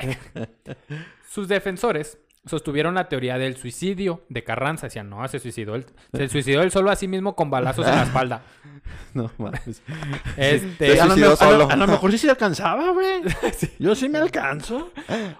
Sus 1.29 1.47
defensores 1.47 2.17
sostuvieron 2.45 2.95
la 2.95 3.07
teoría 3.07 3.37
del 3.37 3.55
suicidio 3.57 4.23
de 4.29 4.43
Carranza. 4.43 4.87
Decían, 4.87 5.09
no, 5.09 5.25
se 5.27 5.39
suicidó 5.39 5.75
él, 5.75 5.85
se 6.13 6.27
suicidó 6.29 6.61
él 6.63 6.71
solo 6.71 6.89
a 6.89 6.95
sí 6.95 7.07
mismo 7.07 7.35
con 7.35 7.49
balazos 7.49 7.85
en 7.87 7.95
la 7.95 8.03
espalda. 8.03 8.41
No 9.13 9.29
mames. 9.37 9.81
Este, 10.37 10.99
a, 10.99 11.05
lo 11.05 11.13
suicidó 11.13 11.15
me- 11.15 11.25
a 11.25 11.29
lo- 11.29 11.35
solo. 11.35 11.69
a 11.71 11.75
lo 11.75 11.87
mejor 11.87 12.11
sí 12.11 12.17
se 12.17 12.29
alcanzaba, 12.29 12.91
güey. 12.91 13.21
Yo 13.77 13.93
sí 13.95 14.09
me 14.09 14.17
alcanzo. 14.17 14.91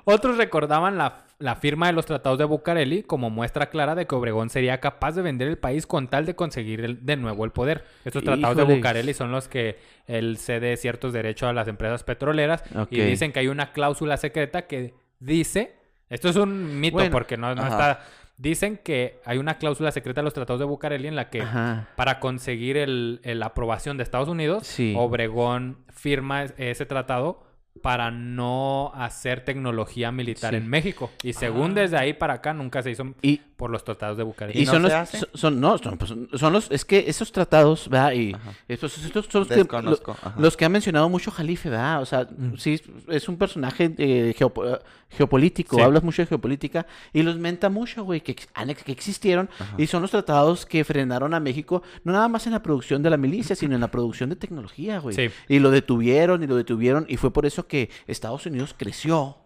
Otros 0.04 0.38
recordaban 0.38 0.98
la, 0.98 1.26
la 1.42 1.56
firma 1.56 1.88
de 1.88 1.94
los 1.94 2.06
tratados 2.06 2.38
de 2.40 2.46
Bucareli 2.46 3.04
como 3.04 3.30
muestra 3.30 3.70
clara 3.70 3.96
de 3.96 4.06
que 4.08 4.16
Obregón 4.16 4.50
sería 4.50 4.80
capaz 4.80 5.14
de 5.14 5.22
vender 5.22 5.48
el 5.48 5.58
país 5.58 5.86
con 5.88 6.08
tal 6.08 6.26
de 6.26 6.36
conseguir 6.36 6.82
el- 6.86 7.06
de 7.06 7.18
nuevo 7.18 7.44
el 7.46 7.52
poder. 7.52 7.84
Estos 8.06 8.24
tratados 8.24 8.56
de. 8.56 8.64
Bucareli 8.64 9.14
son 9.14 9.32
los 9.32 9.48
que 9.48 9.78
él 10.08 10.38
cede 10.38 10.78
ciertos 10.78 11.12
derechos 11.14 11.50
a 11.50 11.54
las 11.54 11.68
empresas 11.68 12.04
petroleras 12.04 12.64
y 12.90 13.02
dicen 13.02 13.32
que 13.34 13.40
hay 13.40 13.48
una 13.48 13.72
cláusula 13.74 14.18
secreta 14.18 14.68
que 14.68 14.94
dice, 15.20 15.76
esto 16.10 16.30
es 16.30 16.36
un 16.36 16.80
mito 16.80 16.94
Bueno, 16.96 17.12
porque 17.12 17.38
no, 17.38 17.52
está, 17.52 18.02
dicen 18.38 18.78
que 18.84 19.20
hay 19.26 19.38
una 19.38 19.58
cláusula 19.58 19.92
secreta 19.92 20.22
en 20.22 20.26
los 20.26 20.34
tratados 20.34 20.60
de 20.60 20.66
Bucareli 20.66 21.08
en 21.08 21.16
la 21.16 21.30
que 21.30 21.42
Ajá. 21.42 21.88
para 21.96 22.20
conseguir 22.20 22.78
el, 22.78 23.20
el 23.24 23.42
aprobación 23.44 23.98
de 23.98 24.04
Estados 24.04 24.28
Unidos, 24.28 24.66
Sí. 24.68 24.94
Obregón 24.98 25.78
firma 25.90 26.44
es- 26.44 26.54
ese 26.58 26.86
tratado 26.86 27.44
para 27.82 28.12
no 28.12 28.92
hacer 28.96 29.44
tecnología 29.44 30.12
militar 30.12 30.52
Sí. 30.52 30.58
en 30.58 30.68
México. 30.68 31.10
Y 31.24 31.34
según 31.34 31.74
desde 31.74 31.98
ahí 31.98 32.14
para 32.14 32.36
acá 32.36 32.54
nunca 32.54 32.82
se 32.82 32.92
hizo 32.92 33.14
Y, 33.22 33.38
por 33.58 33.70
los 33.70 33.84
tratados 33.84 34.18
de 34.18 34.24
Bucarest. 34.24 34.58
y 34.60 34.66
no 34.66 34.72
son 34.72 34.82
se 34.82 34.88
los, 34.88 34.92
hace? 34.94 35.18
son, 35.20 35.30
son- 35.34 35.60
no, 35.62 35.78
son, 35.78 35.98
pues, 35.98 36.14
son- 36.40 36.54
los, 36.54 36.70
es 36.72 36.86
que 36.86 37.06
esos 37.08 37.32
tratados, 37.32 37.90
¿verdad? 37.90 38.12
Y 38.14 38.34
Ajá. 38.34 38.52
estos, 38.68 38.98
estos 39.04 39.26
son 39.30 39.42
los 39.42 40.00
que, 40.00 40.02
los 40.38 40.58
que 40.58 40.66
ha 40.66 40.70
mencionado 40.70 41.10
mucho 41.10 41.32
Jalife, 41.32 41.70
¿verdad? 41.70 42.02
O 42.02 42.06
sea, 42.06 42.28
Mm. 42.30 42.56
sí, 42.58 42.82
es 43.08 43.28
un 43.30 43.38
personaje 43.38 43.94
eh, 43.98 44.34
geopo- 44.38 44.80
geopolítico, 45.10 45.76
Sí. 45.76 45.82
hablas 45.82 46.04
mucho 46.04 46.22
de 46.22 46.26
geopolítica 46.28 46.86
y 47.14 47.22
los 47.22 47.38
menta 47.38 47.70
mucho, 47.70 48.04
güey, 48.04 48.22
que, 48.22 48.34
que 48.36 48.92
existieron 48.92 49.50
Ajá. 49.60 49.76
y 49.78 49.88
son 49.88 50.02
los 50.02 50.12
tratados 50.12 50.66
que 50.66 50.84
frenaron 50.86 51.34
a 51.34 51.40
México, 51.40 51.84
no 52.04 52.14
nada 52.14 52.28
más 52.30 52.46
en 52.48 52.54
la 52.54 52.64
producción 52.64 53.04
de 53.04 53.10
la 53.10 53.18
milicia, 53.18 53.56
sino 53.56 53.76
en 53.76 53.82
la 53.82 53.92
producción 53.92 54.30
de 54.30 54.36
tecnología, 54.38 55.00
güey. 55.00 55.16
Sí. 55.16 55.30
Y 55.50 55.60
lo 55.60 55.70
detuvieron 55.72 56.44
y 56.44 56.48
lo 56.48 56.56
detuvieron 56.56 57.06
y 57.10 57.18
fue 57.18 57.32
por 57.34 57.46
eso 57.46 57.68
que 57.68 57.71
Estados 58.08 58.46
Unidos 58.46 58.76
creció. 58.78 59.38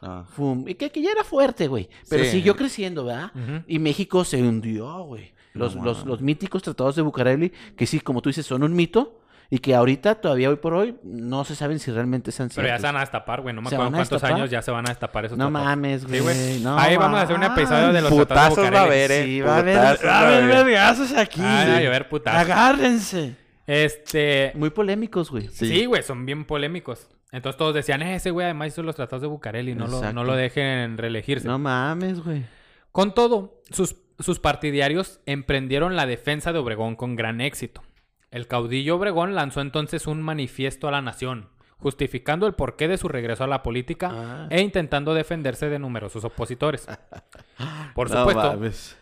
Ah. 0.00 0.24
Fum, 0.30 0.66
y 0.68 0.74
que, 0.74 0.90
que 0.90 1.02
ya 1.02 1.10
era 1.10 1.24
fuerte, 1.24 1.66
güey. 1.66 1.88
Pero 2.08 2.24
Sí. 2.24 2.30
siguió 2.30 2.54
creciendo, 2.56 3.04
¿verdad? 3.04 3.32
Y 3.66 3.78
México 3.78 4.24
se 4.24 4.40
hundió, 4.42 5.02
güey. 5.04 5.32
Los, 5.54 5.74
No 5.74 5.84
los, 5.84 6.04
los 6.06 6.20
míticos 6.20 6.62
tratados 6.62 6.94
de 6.94 7.02
Bucareli, 7.02 7.52
que 7.76 7.84
sí, 7.86 7.98
como 8.00 8.22
tú 8.22 8.28
dices, 8.28 8.46
son 8.46 8.62
un 8.62 8.74
mito. 8.74 9.14
Y 9.50 9.60
que 9.60 9.74
ahorita, 9.74 10.16
todavía 10.16 10.50
hoy 10.50 10.56
por 10.56 10.74
hoy, 10.74 10.94
no 11.02 11.42
se 11.42 11.56
saben 11.56 11.78
si 11.78 11.90
realmente 11.90 12.30
sean 12.32 12.50
Pero 12.54 12.68
ya 12.68 12.74
ciertos. 12.74 12.80
se 12.82 12.86
van 12.86 12.96
a 12.96 13.00
destapar, 13.00 13.40
güey. 13.40 13.54
No 13.54 13.62
me 13.62 13.70
¿Se 13.70 13.76
acuerdo 13.76 13.92
cuántos 13.92 14.10
destapar? 14.10 14.36
años 14.36 14.50
ya 14.50 14.60
se 14.60 14.70
van 14.70 14.84
a 14.86 14.90
destapar 14.90 15.24
esos 15.24 15.38
No 15.38 15.46
tratados. 15.46 15.66
mames, 15.68 16.02
Sí, 16.02 16.18
güey. 16.20 16.60
no 16.60 16.78
Ahí 16.78 16.96
vamos 16.98 17.18
a 17.18 17.22
hacer 17.22 17.34
un 17.36 17.42
episodio 17.44 17.92
de 17.94 18.02
los 18.02 18.14
tratados 18.14 18.56
de 18.56 18.62
Putazos 18.62 18.74
va 18.74 18.80
a 18.80 18.84
Bucareli. 18.84 18.86
haber, 18.86 19.10
eh. 19.10 19.24
Sí, 19.24 19.40
va 19.40 19.54
a 19.54 19.58
haber, 19.60 19.76
va 19.78 19.82
a 19.88 20.20
haber 20.28 20.42
haber. 20.52 20.64
vergazos 20.66 21.12
aquí. 21.14 21.40
Ah, 21.42 21.64
va 21.66 21.76
a 21.78 21.80
llover 21.80 22.08
putazos. 22.10 22.40
Agárrense. 22.42 23.36
Este... 23.66 24.52
Muy 24.54 24.68
polémicos, 24.68 25.30
güey. 25.30 25.48
Sí, 25.48 25.86
güey, 25.86 26.02
son 26.02 26.26
bien 26.26 26.44
polémicos. 26.44 27.08
Entonces 27.32 27.58
todos 27.58 27.74
decían, 27.74 28.00
"Eh, 28.02 28.14
ese 28.14 28.30
güey 28.30 28.44
además 28.44 28.68
hizo 28.68 28.82
los 28.82 28.96
tratados 28.96 29.20
de 29.22 29.28
Bucareli, 29.28 29.74
no 29.74 29.86
lo, 29.86 30.12
no 30.12 30.24
lo 30.24 30.34
dejen 30.34 30.96
reelegirse. 30.98 31.46
No 31.46 31.58
mames, 31.58 32.20
güey. 32.24 32.44
Con 32.92 33.14
todo, 33.14 33.60
sus, 33.70 33.96
sus 34.18 34.38
partidarios 34.40 35.20
emprendieron 35.26 35.94
la 35.94 36.06
defensa 36.06 36.52
de 36.52 36.58
Obregón 36.58 36.96
con 36.96 37.16
gran 37.16 37.40
éxito. 37.40 37.82
El 38.30 38.46
caudillo 38.46 38.96
Obregón 38.96 39.34
lanzó 39.34 39.60
entonces 39.60 40.06
un 40.06 40.22
manifiesto 40.22 40.88
a 40.88 40.90
la 40.90 41.02
nación, 41.02 41.48
justificando 41.78 42.46
el 42.46 42.54
porqué 42.54 42.88
de 42.88 42.98
su 42.98 43.08
regreso 43.08 43.44
a 43.44 43.46
la 43.46 43.62
política 43.62 44.10
Ah. 44.12 44.46
e 44.50 44.60
intentando 44.62 45.14
defenderse 45.14 45.68
de 45.68 45.78
numerosos 45.78 46.24
opositores. 46.24 46.86
Por 47.94 48.10
No 48.10 48.18
supuesto, 48.20 48.52
mames. 48.54 48.96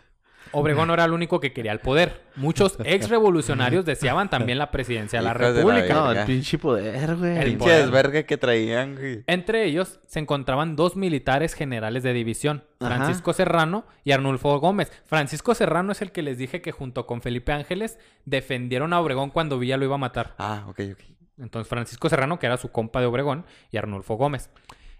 Obregón 0.51 0.87
no 0.87 0.93
era 0.93 1.05
el 1.05 1.13
único 1.13 1.39
que 1.39 1.53
quería 1.53 1.71
el 1.71 1.79
poder. 1.79 2.21
Muchos 2.35 2.77
ex 2.83 3.09
revolucionarios 3.09 3.85
deseaban 3.85 4.29
también 4.29 4.57
la 4.57 4.71
presidencia 4.71 5.19
de 5.19 5.25
la 5.25 5.31
Hijos 5.31 5.55
de 5.55 5.63
la 5.63 5.73
República. 5.73 5.93
No, 5.93 6.11
el 6.11 6.25
pinche 6.25 6.57
poder, 6.57 7.15
güey. 7.15 7.37
El 7.37 7.45
Pinche 7.45 7.69
desvergue 7.71 8.25
que 8.25 8.37
traían, 8.37 8.95
güey. 8.95 9.23
Entre 9.27 9.65
ellos 9.65 9.99
se 10.07 10.19
encontraban 10.19 10.75
dos 10.75 10.95
militares 10.95 11.53
generales 11.53 12.03
de 12.03 12.13
división, 12.13 12.63
Ajá. 12.79 12.95
Francisco 12.95 13.33
Serrano 13.33 13.85
y 14.03 14.11
Arnulfo 14.11 14.59
Gómez. 14.59 14.91
Francisco 15.05 15.55
Serrano 15.55 15.91
es 15.91 16.01
el 16.01 16.11
que 16.11 16.21
les 16.21 16.37
dije 16.37 16.61
que 16.61 16.71
junto 16.71 17.05
con 17.05 17.21
Felipe 17.21 17.51
Ángeles 17.51 17.97
defendieron 18.25 18.93
a 18.93 18.99
Obregón 18.99 19.29
cuando 19.29 19.59
Villa 19.59 19.77
lo 19.77 19.85
iba 19.85 19.95
a 19.95 19.99
matar. 19.99 20.35
Ah, 20.37 20.65
ok, 20.67 20.79
ok. 20.93 20.99
Entonces 21.39 21.69
Francisco 21.69 22.09
Serrano, 22.09 22.39
que 22.39 22.47
era 22.47 22.57
su 22.57 22.71
compa 22.71 22.99
de 22.99 23.05
Obregón, 23.05 23.45
y 23.71 23.77
Arnulfo 23.77 24.15
Gómez. 24.15 24.49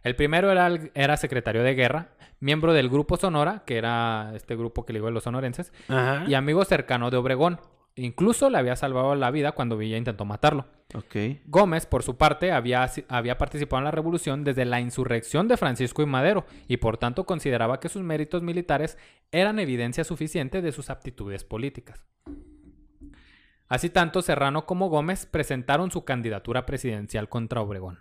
El 0.07 0.15
primero 0.15 0.49
era, 0.51 0.71
era 0.93 1.17
secretario 1.17 1.63
de 1.63 1.75
guerra, 1.75 2.09
miembro 2.39 2.73
del 2.73 2.89
Grupo 2.89 3.17
Sonora, 3.17 3.63
que 3.65 3.77
era 3.77 4.31
este 4.35 4.55
grupo 4.55 4.85
que 4.85 4.93
le 4.93 4.99
digo 4.99 5.07
de 5.07 5.13
los 5.13 5.23
sonorenses, 5.23 5.73
Ajá. 5.89 6.23
y 6.27 6.33
amigo 6.33 6.63
cercano 6.63 7.11
de 7.11 7.17
Obregón. 7.17 7.59
Incluso 7.95 8.49
le 8.49 8.57
había 8.57 8.75
salvado 8.75 9.15
la 9.15 9.31
vida 9.31 9.51
cuando 9.53 9.75
Villa 9.75 9.97
intentó 9.97 10.23
matarlo. 10.23 10.65
Gómez, 11.47 11.85
por 11.87 12.03
su 12.03 12.15
parte, 12.15 12.51
había, 12.51 12.89
había 13.09 13.37
participado 13.37 13.79
en 13.79 13.85
la 13.85 13.91
revolución 13.91 14.43
desde 14.43 14.65
la 14.65 14.79
insurrección 14.79 15.47
de 15.47 15.57
Francisco 15.57 16.03
y 16.03 16.05
Madero 16.05 16.45
y 16.67 16.77
por 16.77 16.97
tanto 16.97 17.25
consideraba 17.25 17.79
que 17.79 17.89
sus 17.89 18.03
méritos 18.03 18.43
militares 18.43 18.97
eran 19.31 19.59
evidencia 19.59 20.03
suficiente 20.03 20.61
de 20.61 20.71
sus 20.71 20.89
aptitudes 20.89 21.43
políticas. 21.43 22.05
Así 23.67 23.89
tanto 23.89 24.21
Serrano 24.21 24.65
como 24.65 24.87
Gómez 24.89 25.25
presentaron 25.25 25.91
su 25.91 26.05
candidatura 26.05 26.65
presidencial 26.65 27.27
contra 27.27 27.61
Obregón. 27.61 27.99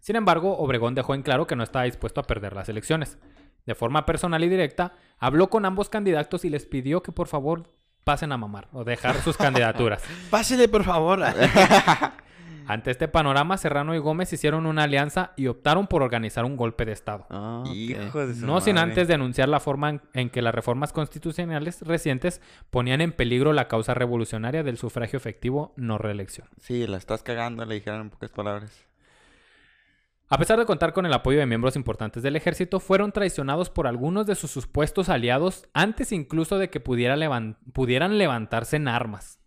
Sin 0.00 0.16
embargo, 0.16 0.56
Obregón 0.58 0.94
dejó 0.94 1.14
en 1.14 1.22
claro 1.22 1.46
que 1.46 1.56
no 1.56 1.62
estaba 1.62 1.84
dispuesto 1.84 2.20
a 2.20 2.24
perder 2.24 2.54
las 2.54 2.68
elecciones. 2.68 3.18
De 3.66 3.74
forma 3.74 4.06
personal 4.06 4.42
y 4.42 4.48
directa, 4.48 4.94
habló 5.18 5.50
con 5.50 5.64
ambos 5.64 5.88
candidatos 5.88 6.44
y 6.44 6.50
les 6.50 6.66
pidió 6.66 7.02
que 7.02 7.12
por 7.12 7.28
favor 7.28 7.64
pasen 8.04 8.32
a 8.32 8.38
mamar 8.38 8.68
o 8.72 8.84
dejar 8.84 9.16
sus 9.22 9.36
candidaturas. 9.36 10.02
Pásele, 10.30 10.68
por 10.68 10.84
favor. 10.84 11.22
Ante 12.66 12.92
este 12.92 13.08
panorama, 13.08 13.56
Serrano 13.56 13.96
y 13.96 13.98
Gómez 13.98 14.32
hicieron 14.32 14.64
una 14.64 14.84
alianza 14.84 15.32
y 15.36 15.48
optaron 15.48 15.88
por 15.88 16.02
organizar 16.02 16.44
un 16.44 16.56
golpe 16.56 16.84
de 16.84 16.92
Estado. 16.92 17.26
Ah, 17.28 17.64
de 17.66 18.34
su 18.34 18.46
No 18.46 18.60
sin 18.60 18.78
antes 18.78 19.08
denunciar 19.08 19.48
la 19.48 19.58
forma 19.58 19.90
en, 19.90 20.02
en 20.14 20.30
que 20.30 20.40
las 20.40 20.54
reformas 20.54 20.92
constitucionales 20.92 21.82
recientes 21.82 22.40
ponían 22.70 23.00
en 23.00 23.10
peligro 23.10 23.52
la 23.52 23.66
causa 23.66 23.92
revolucionaria 23.92 24.62
del 24.62 24.78
sufragio 24.78 25.16
efectivo 25.16 25.72
no 25.76 25.98
reelección. 25.98 26.48
Sí, 26.60 26.86
la 26.86 26.96
estás 26.96 27.24
cagando, 27.24 27.64
le 27.64 27.74
dijeron 27.74 28.02
en 28.02 28.10
pocas 28.10 28.30
palabras. 28.30 28.86
A 30.32 30.38
pesar 30.38 30.58
de 30.60 30.64
contar 30.64 30.92
con 30.92 31.04
el 31.06 31.12
apoyo 31.12 31.38
de 31.40 31.46
miembros 31.46 31.74
importantes 31.74 32.22
del 32.22 32.36
ejército, 32.36 32.78
fueron 32.78 33.10
traicionados 33.10 33.68
por 33.68 33.88
algunos 33.88 34.26
de 34.26 34.36
sus 34.36 34.52
supuestos 34.52 35.08
aliados 35.08 35.66
antes 35.74 36.12
incluso 36.12 36.56
de 36.58 36.70
que 36.70 36.78
pudiera 36.78 37.16
levan- 37.16 37.56
pudieran 37.72 38.16
levantarse 38.16 38.76
en 38.76 38.86
armas. 38.86 39.40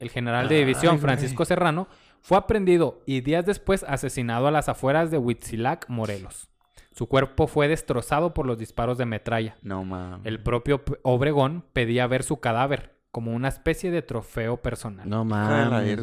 El 0.00 0.10
general 0.10 0.48
de 0.48 0.56
Ay, 0.56 0.60
división 0.62 0.96
güey. 0.96 1.02
Francisco 1.02 1.44
Serrano 1.44 1.86
fue 2.20 2.36
aprendido 2.36 3.00
y 3.06 3.20
días 3.20 3.46
después 3.46 3.84
asesinado 3.84 4.48
a 4.48 4.50
las 4.50 4.68
afueras 4.68 5.12
de 5.12 5.18
Huitzilac, 5.18 5.88
Morelos. 5.88 6.50
Su 6.90 7.06
cuerpo 7.08 7.46
fue 7.46 7.68
destrozado 7.68 8.34
por 8.34 8.44
los 8.46 8.58
disparos 8.58 8.98
de 8.98 9.06
metralla. 9.06 9.56
No 9.62 9.84
mames. 9.84 10.26
El 10.26 10.40
propio 10.42 10.82
Obregón 11.02 11.64
pedía 11.72 12.06
ver 12.08 12.24
su 12.24 12.40
cadáver 12.40 12.96
como 13.12 13.32
una 13.32 13.48
especie 13.48 13.92
de 13.92 14.02
trofeo 14.02 14.62
personal. 14.62 15.08
No 15.08 15.24
mames. 15.24 16.00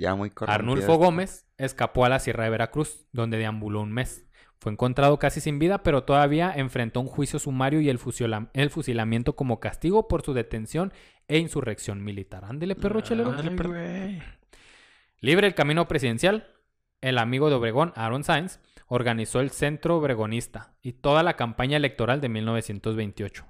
Ya 0.00 0.14
muy. 0.14 0.32
Arnulfo 0.46 0.96
Gómez 0.96 1.46
escapó 1.58 2.06
a 2.06 2.08
la 2.08 2.20
Sierra 2.20 2.44
de 2.44 2.50
Veracruz, 2.50 3.06
donde 3.12 3.36
deambuló 3.36 3.82
un 3.82 3.92
mes. 3.92 4.26
Fue 4.58 4.72
encontrado 4.72 5.18
casi 5.18 5.42
sin 5.42 5.58
vida, 5.58 5.82
pero 5.82 6.04
todavía 6.04 6.52
enfrentó 6.56 7.00
un 7.00 7.06
juicio 7.06 7.38
sumario 7.38 7.82
y 7.82 7.90
el, 7.90 7.98
fusilamiento 7.98 9.36
como 9.36 9.60
castigo 9.60 10.08
por 10.08 10.22
su 10.22 10.32
detención 10.32 10.92
e 11.28 11.36
insurrección 11.38 12.02
militar. 12.02 12.46
Ándele, 12.46 12.76
perro 12.76 13.02
chelero. 13.02 13.34
Ay, 13.36 13.54
güey. 13.56 14.22
Libre 15.20 15.46
el 15.46 15.54
camino 15.54 15.86
presidencial, 15.86 16.48
el 17.02 17.18
amigo 17.18 17.50
de 17.50 17.56
Obregón, 17.56 17.92
Aaron 17.94 18.24
Sainz, 18.24 18.58
organizó 18.86 19.40
el 19.40 19.50
Centro 19.50 19.98
Obregonista 19.98 20.72
y 20.80 20.94
toda 20.94 21.22
la 21.22 21.36
campaña 21.36 21.76
electoral 21.76 22.22
de 22.22 22.30
1928. 22.30 23.46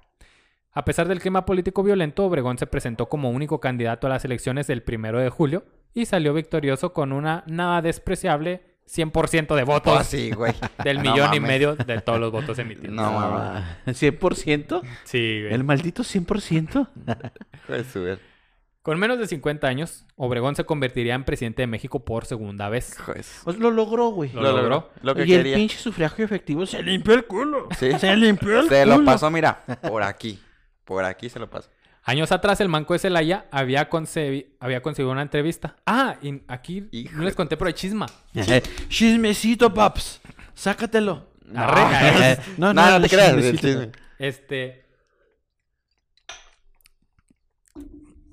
A 0.73 0.85
pesar 0.85 1.07
del 1.07 1.21
clima 1.21 1.45
político 1.45 1.81
violento, 1.81 2.25
Obregón 2.25 2.57
se 2.57 2.67
presentó 2.67 3.07
como 3.07 3.29
único 3.29 3.61
candidato 3.61 4.07
a 4.07 4.09
las 4.09 4.25
elecciones 4.25 4.67
del 4.67 4.83
primero 4.83 5.19
de 5.19 5.29
julio 5.29 5.65
y 5.93 6.05
salió 6.05 6.33
victorioso 6.33 6.93
con 6.93 7.11
una 7.11 7.43
nada 7.47 7.81
despreciable 7.81 8.63
100% 8.87 9.55
de 9.55 9.63
votos 9.63 9.93
Pues 9.95 10.07
sí, 10.07 10.31
güey. 10.31 10.53
del 10.83 10.97
No 11.01 11.11
millón 11.11 11.33
y 11.33 11.39
medio 11.39 11.75
de 11.75 12.01
todos 12.01 12.19
los 12.19 12.31
votos 12.31 12.59
emitidos. 12.59 12.93
No, 12.93 13.11
mames. 13.11 13.63
ma- 13.85 13.93
¿100%? 13.93 14.81
Sí, 15.05 15.41
güey. 15.41 15.53
¿El 15.53 15.63
maldito 15.63 16.03
100%? 16.03 16.87
Hijo 17.63 17.73
de 17.73 17.83
su 17.85 18.01
ver- 18.03 18.19
Con 18.81 18.99
menos 18.99 19.17
de 19.19 19.27
50 19.27 19.67
años, 19.67 20.05
Obregón 20.15 20.55
se 20.55 20.65
convertiría 20.65 21.13
en 21.15 21.23
presidente 21.23 21.61
de 21.61 21.67
México 21.67 22.03
por 22.03 22.25
segunda 22.25 22.67
vez. 22.67 22.97
Pues 23.45 23.57
lo 23.59 23.71
logró, 23.71 24.09
güey. 24.09 24.31
Lo 24.33 24.41
logró. 24.41 24.89
Lo 25.03 25.15
que 25.15 25.25
y 25.25 25.33
el 25.33 25.53
pinche 25.53 25.77
sufragio 25.77 26.25
efectivo 26.25 26.65
se 26.65 26.77
Se 26.77 26.83
limpió 26.83 27.13
el 27.13 27.25
culo. 27.25 27.69
Sí. 27.79 27.91
Se 27.99 28.13
limpió 28.17 28.59
el 28.59 28.67
Se 28.69 28.83
culo. 28.83 28.97
lo 28.97 29.05
pasó, 29.05 29.29
mira, 29.31 29.63
por 29.87 30.03
aquí. 30.03 30.39
Por 30.83 31.05
aquí 31.05 31.29
se 31.29 31.39
lo 31.39 31.49
pasó. 31.49 31.69
Años 32.03 32.31
atrás, 32.31 32.59
el 32.61 32.67
Manco 32.69 32.93
de 32.93 32.99
Celaya 32.99 33.45
había, 33.51 33.89
concebi- 33.89 34.55
había 34.59 34.81
conseguido 34.81 35.11
una 35.11 35.21
entrevista. 35.21 35.75
Ah, 35.85 36.15
y 36.21 36.41
aquí 36.47 36.89
no 37.13 37.23
les 37.23 37.35
conté, 37.35 37.57
pero 37.57 37.67
hay 37.67 37.73
chisma. 37.73 38.07
Chismecito, 38.89 39.71
paps. 39.73 40.19
Sácatelo. 40.55 41.29
Arre- 41.53 42.39
No, 42.57 42.73
No, 42.73 42.89
no, 42.89 42.95
el 42.97 43.03
te 43.03 43.09
creas. 43.09 43.35
chisme. 43.59 43.91
Este. 44.17 44.85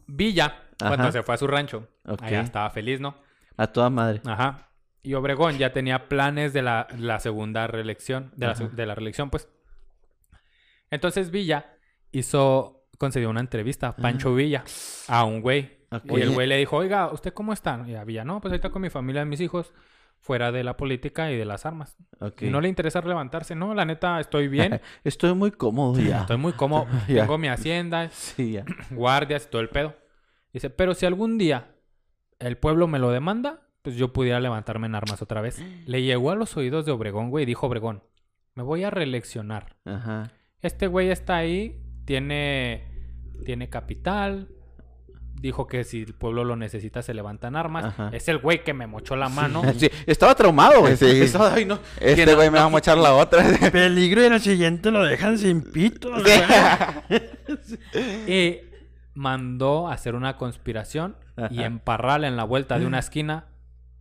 Villa, 0.07 0.63
cuando 0.79 1.13
se 1.13 1.23
fue 1.23 1.35
a 1.35 1.39
su 1.39 1.47
rancho, 1.47 1.89
Ok. 2.07 2.23
allá 2.23 2.41
estaba 2.41 2.71
feliz, 2.71 3.01
¿no? 3.01 3.17
A 3.57 3.67
toda 3.67 3.91
madre. 3.91 4.23
Ajá. 4.25 4.71
Y 5.03 5.15
Obregón 5.15 5.59
ya 5.59 5.73
tenía 5.73 6.09
planes 6.09 6.53
de 6.53 6.63
la, 6.63 6.87
la 6.97 7.21
segunda 7.21 7.67
reelección, 7.67 8.33
de 8.37 8.47
la, 8.47 8.55
de 8.55 8.87
la 8.87 8.95
reelección, 8.95 9.31
pues. 9.31 9.49
Entonces 10.91 11.31
Villa 11.31 11.77
hizo, 12.13 12.78
concedió 12.99 13.31
una 13.31 13.41
entrevista, 13.41 13.97
Pancho 13.97 14.35
Villa, 14.35 14.65
a 15.09 15.25
un 15.25 15.41
güey. 15.41 15.79
Y 16.05 16.21
el 16.21 16.31
güey 16.31 16.47
le 16.47 16.57
dijo, 16.59 16.77
oiga, 16.77 17.11
¿usted 17.11 17.33
cómo 17.33 17.53
está? 17.53 17.83
Y 17.87 17.95
a 17.95 18.05
Villa, 18.05 18.25
no, 18.25 18.41
pues 18.41 18.53
está 18.53 18.71
con 18.71 18.83
mi 18.83 18.91
familia 18.91 19.23
y 19.23 19.27
mis 19.27 19.41
hijos, 19.41 19.73
fuera 20.21 20.53
de 20.53 20.65
la 20.65 20.77
política 20.77 21.31
y 21.31 21.37
de 21.37 21.45
las 21.45 21.65
armas. 21.65 21.97
Y 22.41 22.51
no 22.51 22.61
le 22.61 22.69
interesa 22.69 23.01
levantarse, 23.01 23.55
no, 23.55 23.73
la 23.75 23.85
neta, 23.85 24.21
estoy 24.21 24.49
bien, 24.49 24.81
Estoy 25.05 25.35
muy 25.35 25.51
cómodo 25.53 25.99
ya. 26.01 26.21
estoy 26.23 26.37
muy 26.37 26.53
cómodo, 26.53 26.87
Ya. 27.09 27.23
tengo 27.23 27.39
mi 27.39 27.49
hacienda, 27.49 28.09
Sí, 28.13 28.53
ya. 28.53 28.65
guardias 28.91 29.47
y 29.47 29.51
todo 29.51 29.63
el 29.63 29.69
pedo. 29.69 29.95
Dice, 30.53 30.71
pero 30.71 30.95
si 30.95 31.07
algún 31.07 31.39
día 31.39 31.75
el 32.39 32.57
pueblo 32.59 32.87
me 32.89 32.99
lo 32.99 33.11
demanda, 33.11 33.63
pues 33.83 33.97
yo 33.97 34.13
pudiera 34.13 34.41
levantarme 34.41 34.87
en 34.89 34.95
armas 34.97 35.23
otra 35.23 35.41
vez. 35.41 35.63
Le 35.87 36.03
llegó 36.03 36.31
a 36.33 36.35
los 36.37 36.57
oídos 36.57 36.85
de 36.85 36.93
Obregón, 36.93 37.31
güey, 37.31 37.45
y 37.45 37.47
dijo 37.47 37.67
Obregón, 37.67 38.03
me 38.55 38.63
voy 38.63 38.83
a 38.83 38.91
reeleccionar. 38.91 39.77
Ajá. 39.85 40.33
Este 40.61 40.89
güey 40.89 41.11
está 41.11 41.37
ahí, 41.37 41.81
tiene, 42.05 42.88
tiene 43.45 43.69
capital. 43.69 44.49
Dijo 45.41 45.69
que 45.69 45.85
si 45.85 46.03
el 46.03 46.15
pueblo 46.15 46.43
lo 46.43 46.57
necesita 46.57 47.01
se 47.01 47.15
levantan 47.15 47.55
armas. 47.55 47.85
Ajá. 47.85 48.11
Es 48.13 48.29
el 48.29 48.39
güey 48.39 48.65
que 48.65 48.75
me 48.75 48.89
mochó 48.89 49.15
la 49.15 49.29
mano. 49.29 49.63
Sí, 49.79 49.89
estaba 50.07 50.35
traumado, 50.35 50.81
güey. 50.81 50.97
Sí. 50.97 51.07
Estaba, 51.23 51.55
ay, 51.55 51.65
no. 51.65 51.79
que 51.99 52.11
Este 52.13 52.27
no- 52.27 52.35
güey 52.37 52.51
me 52.51 52.59
va 52.59 52.65
a 52.65 52.69
mochar 52.69 52.99
la 52.99 53.15
otra. 53.15 53.45
Peligro 53.73 54.21
y 54.23 54.27
en 54.27 54.33
el 54.33 54.41
siguiente 54.41 54.91
lo 54.91 55.03
dejan 55.05 55.39
sin 55.39 55.63
pito. 55.63 56.11
Y 58.27 58.59
mandó 59.15 59.89
a 59.89 59.95
hacer 59.95 60.15
una 60.15 60.37
conspiración 60.37 61.17
y 61.37 61.43
Ajá. 61.59 61.67
en 61.67 61.79
Parral, 61.79 62.25
en 62.25 62.37
la 62.37 62.45
vuelta 62.45 62.79
de 62.79 62.87
una 62.87 62.99
esquina, 62.99 63.47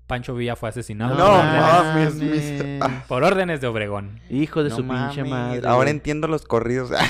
Pancho 0.08 0.34
Villa 0.36 0.56
fue 0.56 0.70
asesinado 0.70 1.16
No 1.16 1.26
por, 1.26 1.34
órdenes, 1.36 2.16
mames, 2.16 2.16
mis- 2.16 2.82
ah. 2.82 3.04
por 3.10 3.24
órdenes 3.26 3.60
de 3.62 3.68
Obregón. 3.68 4.22
Hijo 4.30 4.64
de 4.64 4.70
No 4.70 4.76
su 4.78 4.88
pinche 4.88 5.24
madre. 5.26 5.68
Ahora 5.68 5.90
entiendo 5.90 6.28
los 6.28 6.46
corridos. 6.46 6.92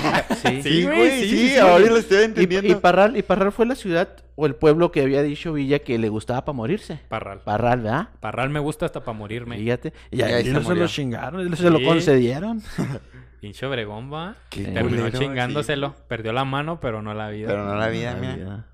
Sí. 0.41 0.61
Sí, 0.63 0.83
güey, 0.83 1.21
sí, 1.21 1.29
sí, 1.29 1.49
sí. 1.49 1.57
ahora 1.57 1.85
lo 1.85 1.97
estoy 1.97 2.19
Y, 2.19 2.23
entendiendo. 2.25 2.67
y 2.71 2.75
Parral, 2.75 3.17
y 3.17 3.21
Parral 3.23 3.51
fue 3.51 3.65
la 3.65 3.75
ciudad 3.75 4.09
o 4.35 4.45
el 4.45 4.55
pueblo 4.55 4.91
que 4.91 5.01
había 5.01 5.21
dicho 5.23 5.53
Villa 5.53 5.79
que 5.79 5.97
le 5.97 6.09
gustaba 6.09 6.43
para 6.45 6.55
morirse. 6.55 6.99
Parral. 7.09 7.39
Parral, 7.43 7.81
¿verdad? 7.81 8.09
Parral 8.19 8.49
me 8.49 8.59
gusta 8.59 8.85
hasta 8.85 9.01
para 9.03 9.17
morirme. 9.17 9.57
Fíjate. 9.57 9.93
Y 10.11 10.21
ahí 10.21 10.33
ahí 10.33 10.43
se 10.45 10.51
no 10.51 10.63
se 10.63 10.75
lo 10.75 10.87
chingaron, 10.87 11.55
se 11.55 11.69
lo 11.69 11.81
concedieron. 11.83 12.61
Pinche 13.41 13.65
Obregón 13.65 14.11
va. 14.11 14.35
Qué 14.49 14.63
Terminó 14.63 15.03
culero, 15.03 15.19
chingándoselo. 15.19 15.95
Perdió 16.07 16.33
la 16.33 16.45
mano, 16.45 16.79
pero 16.79 17.01
no 17.01 17.13
la 17.13 17.29
vida. 17.29 17.47
Pero 17.47 17.65
no 17.65 17.75
la 17.75 17.87
vida, 17.89 18.13
La 18.13 18.19
mira. 18.19 18.35
vida. 18.35 18.65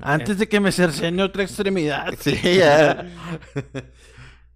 Antes 0.00 0.38
de 0.38 0.48
que 0.48 0.60
me 0.60 0.72
cercene 0.72 1.22
otra 1.22 1.42
extremidad. 1.42 2.14
Sí, 2.18 2.36
ya. 2.58 3.06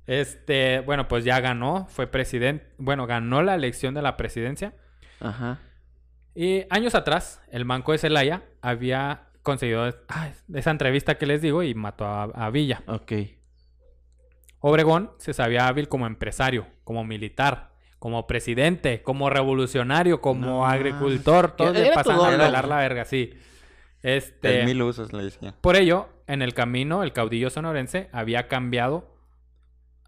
Este, 0.07 0.81
bueno, 0.81 1.07
pues 1.07 1.25
ya 1.25 1.39
ganó. 1.39 1.87
Fue 1.89 2.09
presidente. 2.09 2.67
Bueno, 2.79 3.07
ganó 3.07 3.43
la 3.43 3.55
elección 3.55 3.95
de 3.95 4.03
la 4.03 4.17
presidencia. 4.17 4.75
Ajá. 5.21 5.61
Y 6.35 6.65
años 6.69 6.97
atrás, 6.97 7.41
el 7.53 7.65
Banco 7.65 7.93
de 7.93 7.99
Celaya 7.99 8.43
había 8.61 9.29
conseguido 9.43 9.95
ah, 10.09 10.31
esa 10.53 10.73
entrevista 10.73 11.17
que 11.17 11.27
les 11.27 11.43
digo 11.43 11.62
y 11.62 11.75
mató 11.75 12.07
a, 12.07 12.25
a 12.25 12.51
Villa. 12.51 12.83
Ok. 12.89 13.12
Obregón 14.59 15.12
se 15.19 15.33
sabía 15.33 15.69
hábil 15.69 15.89
como 15.89 16.09
empresario, 16.09 16.67
como 16.83 17.05
militar, 17.05 17.71
como 18.01 18.27
presidente, 18.27 19.03
como 19.03 19.31
revolucionario, 19.31 20.21
como 20.21 20.47
No, 20.47 20.67
agricultor. 20.67 21.53
Todos 21.53 21.75
le 21.75 21.87
era 21.87 21.95
pasan 21.95 22.17
todo, 22.17 22.37
la 22.37 22.77
verga, 22.77 23.05
sí. 23.05 23.33
Este, 24.02 24.60
El 24.60 24.66
mil 24.66 24.82
usos 24.82 25.12
le 25.12 25.24
decía. 25.24 25.55
por 25.60 25.77
ello, 25.77 26.09
en 26.27 26.43
el 26.43 26.55
camino, 26.55 27.02
el 27.02 27.12
caudillo 27.12 27.51
sonorense 27.51 28.09
había 28.12 28.48
cambiado. 28.48 29.09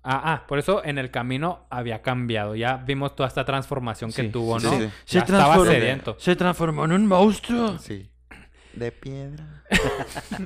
Ah, 0.05 0.21
ah, 0.33 0.47
por 0.49 0.59
eso 0.59 0.85
en 0.85 0.99
el 0.99 1.11
camino 1.13 1.67
había 1.71 2.03
cambiado. 2.03 2.57
Ya 2.57 2.79
vimos 2.79 3.15
toda 3.15 3.29
esta 3.29 3.45
transformación 3.45 4.11
que 4.13 4.23
Sí, 4.23 4.29
tuvo, 4.31 4.59
sí, 4.59 4.67
¿no? 4.67 4.73
sí. 4.73 4.89
Se 5.05 5.15
Ya 5.19 5.21
estaba 5.21 5.45
transformó, 5.45 5.71
sediento. 5.73 6.17
se 6.19 6.35
transformó 6.37 6.85
en 6.87 6.93
un 6.93 7.07
monstruo. 7.07 7.79
Sí. 7.79 8.09
De 8.75 8.91
piedra. 8.91 9.63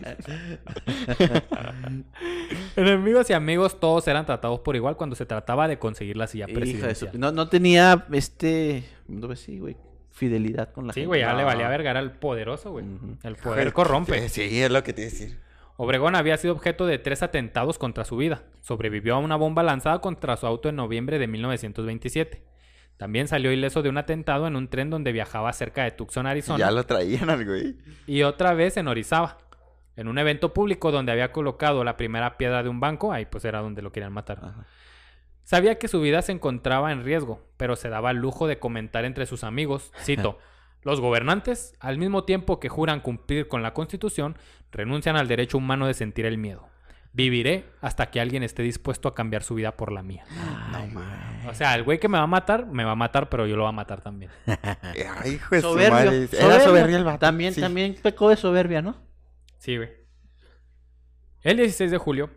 Enemigos 2.76 3.30
y 3.30 3.32
amigos 3.32 3.78
todos 3.80 4.06
eran 4.08 4.26
tratados 4.26 4.60
por 4.60 4.76
igual 4.76 4.96
cuando 4.96 5.16
se 5.16 5.26
trataba 5.26 5.68
de 5.68 5.78
conseguir 5.78 6.16
la 6.16 6.26
silla 6.26 6.46
Hija 6.48 6.60
de 6.60 6.66
su- 6.66 6.72
presidencial. 6.78 7.20
No, 7.20 7.32
no 7.32 7.48
tenía 7.48 8.06
este. 8.12 8.84
No 9.08 9.28
sé 9.28 9.36
si, 9.36 9.58
güey. 9.58 9.76
Fidelidad 10.16 10.72
con 10.72 10.86
la 10.86 10.92
Sí, 10.94 11.00
gente. 11.00 11.08
güey, 11.08 11.20
ya 11.20 11.34
le 11.34 11.44
valía 11.44 11.68
verga, 11.68 11.90
era 11.90 12.00
el 12.00 12.10
poderoso, 12.10 12.70
güey. 12.72 12.84
El 13.22 13.36
poder 13.36 13.72
corrompe. 13.74 14.28
Sí, 14.30 14.62
es 14.62 14.70
lo 14.70 14.82
que 14.82 14.92
te 14.92 15.02
iba 15.02 15.08
a 15.08 15.12
decir. 15.12 15.38
Obregón 15.76 16.14
había 16.16 16.38
sido 16.38 16.54
objeto 16.54 16.86
de 16.86 16.98
tres 16.98 17.22
atentados 17.22 17.78
contra 17.78 18.06
su 18.06 18.16
vida. 18.16 18.44
Sobrevivió 18.62 19.14
a 19.14 19.18
una 19.18 19.36
bomba 19.36 19.62
lanzada 19.62 20.00
contra 20.00 20.36
su 20.38 20.46
auto 20.46 20.70
en 20.70 20.76
noviembre 20.76 21.18
de 21.18 21.26
1927. 21.26 22.42
También 22.96 23.28
salió 23.28 23.52
ileso 23.52 23.82
de 23.82 23.90
un 23.90 23.98
atentado 23.98 24.46
en 24.46 24.56
un 24.56 24.68
tren 24.68 24.88
donde 24.88 25.12
viajaba 25.12 25.52
cerca 25.52 25.84
de 25.84 25.90
Tucson, 25.90 26.26
Arizona. 26.26 26.58
Ya 26.58 26.70
lo 26.70 26.84
traían 26.84 27.28
al 27.28 27.44
güey. 27.44 27.76
Y 28.06 28.22
otra 28.22 28.54
vez 28.54 28.78
en 28.78 28.88
Orizaba. 28.88 29.36
En 29.96 30.08
un 30.08 30.18
evento 30.18 30.54
público 30.54 30.90
donde 30.92 31.12
había 31.12 31.30
colocado 31.32 31.84
la 31.84 31.96
primera 31.98 32.38
piedra 32.38 32.62
de 32.62 32.68
un 32.70 32.80
banco, 32.80 33.12
ahí 33.12 33.26
pues 33.26 33.44
era 33.44 33.60
donde 33.60 33.82
lo 33.82 33.92
querían 33.92 34.12
matar. 34.14 34.38
Ajá. 34.42 34.66
Sabía 35.46 35.78
que 35.78 35.86
su 35.86 36.00
vida 36.00 36.22
se 36.22 36.32
encontraba 36.32 36.90
en 36.90 37.04
riesgo, 37.04 37.40
pero 37.56 37.76
se 37.76 37.88
daba 37.88 38.10
el 38.10 38.16
lujo 38.16 38.48
de 38.48 38.58
comentar 38.58 39.04
entre 39.04 39.26
sus 39.26 39.44
amigos, 39.44 39.92
cito, 40.02 40.38
los 40.82 41.00
gobernantes, 41.00 41.72
al 41.78 41.98
mismo 41.98 42.24
tiempo 42.24 42.58
que 42.58 42.68
juran 42.68 42.98
cumplir 43.00 43.46
con 43.46 43.62
la 43.62 43.72
Constitución, 43.72 44.36
renuncian 44.72 45.16
al 45.16 45.28
derecho 45.28 45.58
humano 45.58 45.86
de 45.86 45.94
sentir 45.94 46.26
el 46.26 46.36
miedo. 46.36 46.68
Viviré 47.12 47.64
hasta 47.80 48.10
que 48.10 48.20
alguien 48.20 48.42
esté 48.42 48.62
dispuesto 48.64 49.06
a 49.08 49.14
cambiar 49.14 49.44
su 49.44 49.54
vida 49.54 49.76
por 49.76 49.92
la 49.92 50.02
mía. 50.02 50.24
No 50.72 50.86
mames. 50.88 51.46
O 51.46 51.54
sea, 51.54 51.76
el 51.76 51.84
güey 51.84 51.98
que 52.00 52.08
me 52.08 52.18
va 52.18 52.24
a 52.24 52.26
matar, 52.26 52.66
me 52.66 52.82
va 52.84 52.90
a 52.90 52.96
matar, 52.96 53.28
pero 53.28 53.46
yo 53.46 53.54
lo 53.56 53.62
voy 53.62 53.68
a 53.70 53.72
matar 53.72 54.00
también. 54.00 54.32
Ay, 55.22 55.34
hijo 55.34 55.54
de 55.54 55.60
su 55.62 55.68
Soberbio. 55.68 55.90
madre. 55.94 56.28
Era 56.32 56.60
soberbio 56.60 56.96
el 56.96 57.04
vato. 57.04 57.20
También, 57.20 57.54
Sí. 57.54 57.60
también 57.60 57.94
pecó 58.02 58.28
de 58.30 58.36
soberbia, 58.36 58.82
¿no? 58.82 58.96
Sí, 59.58 59.76
güey. 59.76 59.90
El 61.42 61.56
16 61.58 61.90
de 61.92 61.98
julio, 61.98 62.30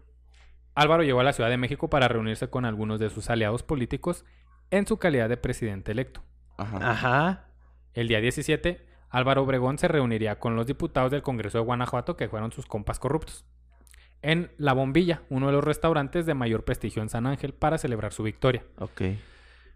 Álvaro 0.80 1.04
llegó 1.04 1.20
a 1.20 1.24
la 1.24 1.34
Ciudad 1.34 1.50
de 1.50 1.58
México 1.58 1.90
para 1.90 2.08
reunirse 2.08 2.50
con 2.50 2.64
algunos 2.64 3.02
de 3.02 3.10
sus 3.10 3.30
aliados 3.30 3.64
políticos 3.64 4.24
en 4.72 4.88
su 4.88 4.98
calidad 4.98 5.28
de 5.28 5.36
presidente 5.36 5.92
electo. 5.92 6.22
Ajá. 6.58 6.92
Ajá. 6.92 7.46
El 7.94 8.08
día 8.08 8.22
17, 8.22 8.86
Álvaro 9.10 9.44
Obregón 9.44 9.78
se 9.78 9.90
reuniría 9.90 10.40
con 10.40 10.56
los 10.56 10.68
diputados 10.68 11.12
del 11.12 11.22
Congreso 11.22 11.58
de 11.58 11.66
Guanajuato, 11.66 12.16
que 12.16 12.30
fueron 12.30 12.54
sus 12.54 12.66
compas 12.66 12.98
corruptos, 12.98 13.44
en 14.22 14.52
La 14.58 14.72
Bombilla, 14.72 15.24
uno 15.30 15.48
de 15.48 15.52
los 15.54 15.66
restaurantes 15.66 16.26
de 16.26 16.34
mayor 16.34 16.64
prestigio 16.64 17.02
en 17.02 17.10
San 17.10 17.28
Ángel, 17.28 17.54
para 17.54 17.78
celebrar 17.78 18.14
su 18.14 18.24
victoria. 18.24 18.64
Ok. 18.78 19.02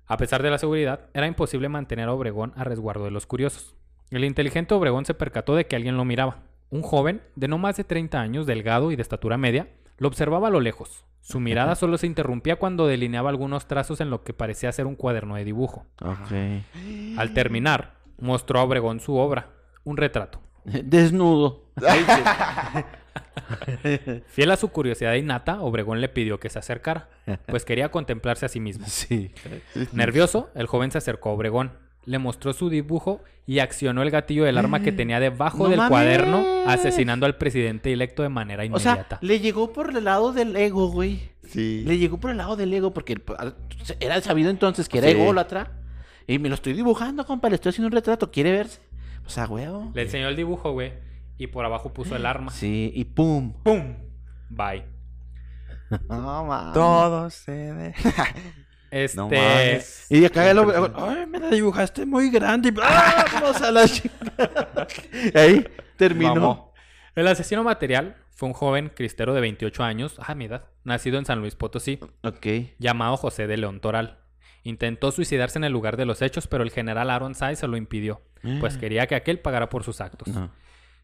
A 0.06 0.16
pesar 0.16 0.42
de 0.42 0.52
la 0.52 0.58
seguridad, 0.58 1.10
era 1.14 1.28
imposible 1.28 1.68
mantener 1.68 2.08
a 2.08 2.14
Obregón 2.14 2.54
a 2.56 2.64
resguardo 2.64 3.04
de 3.04 3.12
los 3.12 3.26
curiosos. 3.26 3.76
El 4.10 4.24
inteligente 4.24 4.74
Obregón 4.74 5.04
se 5.04 5.14
percató 5.14 5.54
de 5.56 5.66
que 5.66 5.76
alguien 5.76 5.98
lo 5.98 6.06
miraba. 6.06 6.44
Un 6.70 6.82
joven, 6.82 7.22
de 7.36 7.50
no 7.50 7.58
más 7.58 7.76
de 7.76 7.84
30 7.84 8.22
años, 8.22 8.46
delgado 8.46 8.92
y 8.92 8.96
de 8.96 9.02
estatura 9.02 9.38
media, 9.38 9.68
lo 9.98 10.08
observaba 10.08 10.48
a 10.48 10.52
lo 10.52 10.60
lejos. 10.60 11.06
Su 11.22 11.40
mirada 11.40 11.76
solo 11.76 11.98
se 11.98 12.06
interrumpía 12.08 12.58
cuando 12.58 12.86
delineaba 12.86 13.30
algunos 13.30 13.66
trazos 13.68 14.02
en 14.02 14.10
lo 14.10 14.24
que 14.24 14.34
parecía 14.34 14.72
ser 14.74 14.88
un 14.88 14.96
cuaderno 14.96 15.36
de 15.36 15.46
dibujo. 15.46 15.86
Ok. 16.02 16.32
Al 17.18 17.34
terminar, 17.34 17.96
mostró 18.20 18.60
a 18.60 18.64
Obregón 18.64 19.00
su 19.00 19.16
obra, 19.16 19.52
un 19.86 19.96
retrato. 19.98 20.42
Desnudo. 20.66 21.64
Fiel 24.28 24.52
a 24.52 24.58
su 24.58 24.70
curiosidad 24.70 25.14
innata, 25.14 25.62
Obregón 25.62 26.02
le 26.02 26.10
pidió 26.10 26.40
que 26.40 26.50
se 26.50 26.60
acercara, 26.60 27.10
pues 27.48 27.64
quería 27.66 27.90
contemplarse 27.90 28.46
a 28.46 28.50
sí 28.50 28.60
mismo. 28.60 28.86
Sí. 28.88 29.32
Nervioso, 29.92 30.50
el 30.56 30.68
joven 30.68 30.92
se 30.92 30.98
acercó 30.98 31.30
a 31.30 31.34
Obregón, 31.34 31.72
le 32.06 32.20
mostró 32.20 32.54
su 32.54 32.70
dibujo 32.70 33.22
y 33.46 33.60
accionó 33.60 34.02
el 34.04 34.12
gatillo 34.12 34.44
del 34.46 34.58
arma 34.58 34.82
que 34.82 34.92
tenía 34.92 35.20
debajo 35.20 35.64
¡No 35.64 35.70
del 35.70 35.78
mames! 35.78 35.90
cuaderno, 35.90 36.46
asesinando 36.66 37.26
al 37.26 37.36
presidente 37.38 37.92
electo 37.94 38.24
de 38.24 38.30
manera 38.30 38.64
O 38.72 38.80
sea, 38.80 38.94
inmediata. 38.94 39.20
le 39.22 39.40
llegó 39.40 39.74
por 39.74 39.96
el 39.96 40.04
lado 40.04 40.32
del 40.34 40.56
ego, 40.56 40.88
güey. 40.90 41.32
Sí. 41.48 41.84
Le 41.86 41.98
llegó 41.98 42.20
por 42.20 42.32
el 42.32 42.38
lado 42.38 42.56
del 42.56 42.74
ego 42.74 42.94
porque 42.94 43.18
pues, 43.18 43.38
era 44.00 44.20
sabido 44.22 44.50
entonces 44.50 44.88
que 44.90 45.00
era 45.00 45.08
Sí. 45.08 45.14
ególatra. 45.18 45.72
Y 46.26 46.40
me 46.40 46.48
lo 46.48 46.56
estoy 46.56 46.72
dibujando, 46.74 47.26
compa. 47.26 47.50
Le 47.50 47.56
estoy 47.56 47.72
haciendo 47.72 47.88
un 47.88 47.92
retrato. 47.94 48.32
¿Quiere 48.32 48.52
verse? 48.54 48.80
Pues 49.24 49.38
a 49.38 49.46
huevo. 49.46 49.92
Le 49.94 50.04
enseñó 50.04 50.30
el 50.30 50.38
dibujo, 50.38 50.72
güey, 50.72 50.94
y 51.38 51.48
por 51.48 51.66
abajo 51.66 51.92
puso 51.94 52.16
el 52.16 52.26
arma. 52.26 52.52
Sí, 52.52 52.92
y 52.96 53.04
pum. 53.06 53.54
¡Pum! 53.64 53.96
Bye. 54.50 54.86
No, 56.10 56.46
mames. 56.46 56.74
Todo 56.74 57.30
se 57.30 57.52
de... 57.52 57.94
Este. 58.94 59.18
No. 59.18 59.30
Y 60.10 60.24
acá 60.26 60.50
el 60.52 60.60
hombre, 60.60 60.78
ay, 60.96 61.26
me 61.26 61.40
la 61.40 61.50
dibujaste 61.50 62.06
muy 62.06 62.30
grande. 62.30 62.72
¡Ah, 62.82 63.26
vamos 63.34 63.62
a 63.62 63.72
la 63.72 63.88
chingada! 63.88 64.88
Ahí 65.34 65.68
terminó. 65.98 66.36
Mamó. 66.36 66.74
El 67.16 67.28
asesino 67.28 67.64
material 67.64 68.16
fue 68.36 68.48
un 68.50 68.54
joven 68.54 68.90
cristero 68.96 69.34
de 69.34 69.42
28 69.42 69.84
años, 69.84 70.16
ah, 70.20 70.36
mi 70.36 70.46
edad, 70.46 70.66
nacido 70.84 71.18
en 71.18 71.26
San 71.26 71.40
Luis 71.40 71.56
Potosí, 71.56 72.00
Ok. 72.24 72.46
llamado 72.80 73.18
José 73.18 73.48
de 73.48 73.58
León 73.58 73.80
Toral. 73.80 74.20
Intentó 74.64 75.12
suicidarse 75.12 75.58
en 75.58 75.64
el 75.66 75.72
lugar 75.74 75.98
de 75.98 76.06
los 76.06 76.22
hechos, 76.22 76.48
pero 76.48 76.64
el 76.64 76.72
general 76.72 77.10
Aaron 77.10 77.36
Sáenz 77.36 77.60
se 77.60 77.68
lo 77.68 77.78
impidió, 77.78 78.22
pues 78.60 78.78
quería 78.78 79.08
que 79.08 79.16
aquel 79.16 79.40
pagara 79.40 79.70
por 79.70 79.84
sus 79.84 80.02
actos. 80.02 80.28
No. 80.30 80.52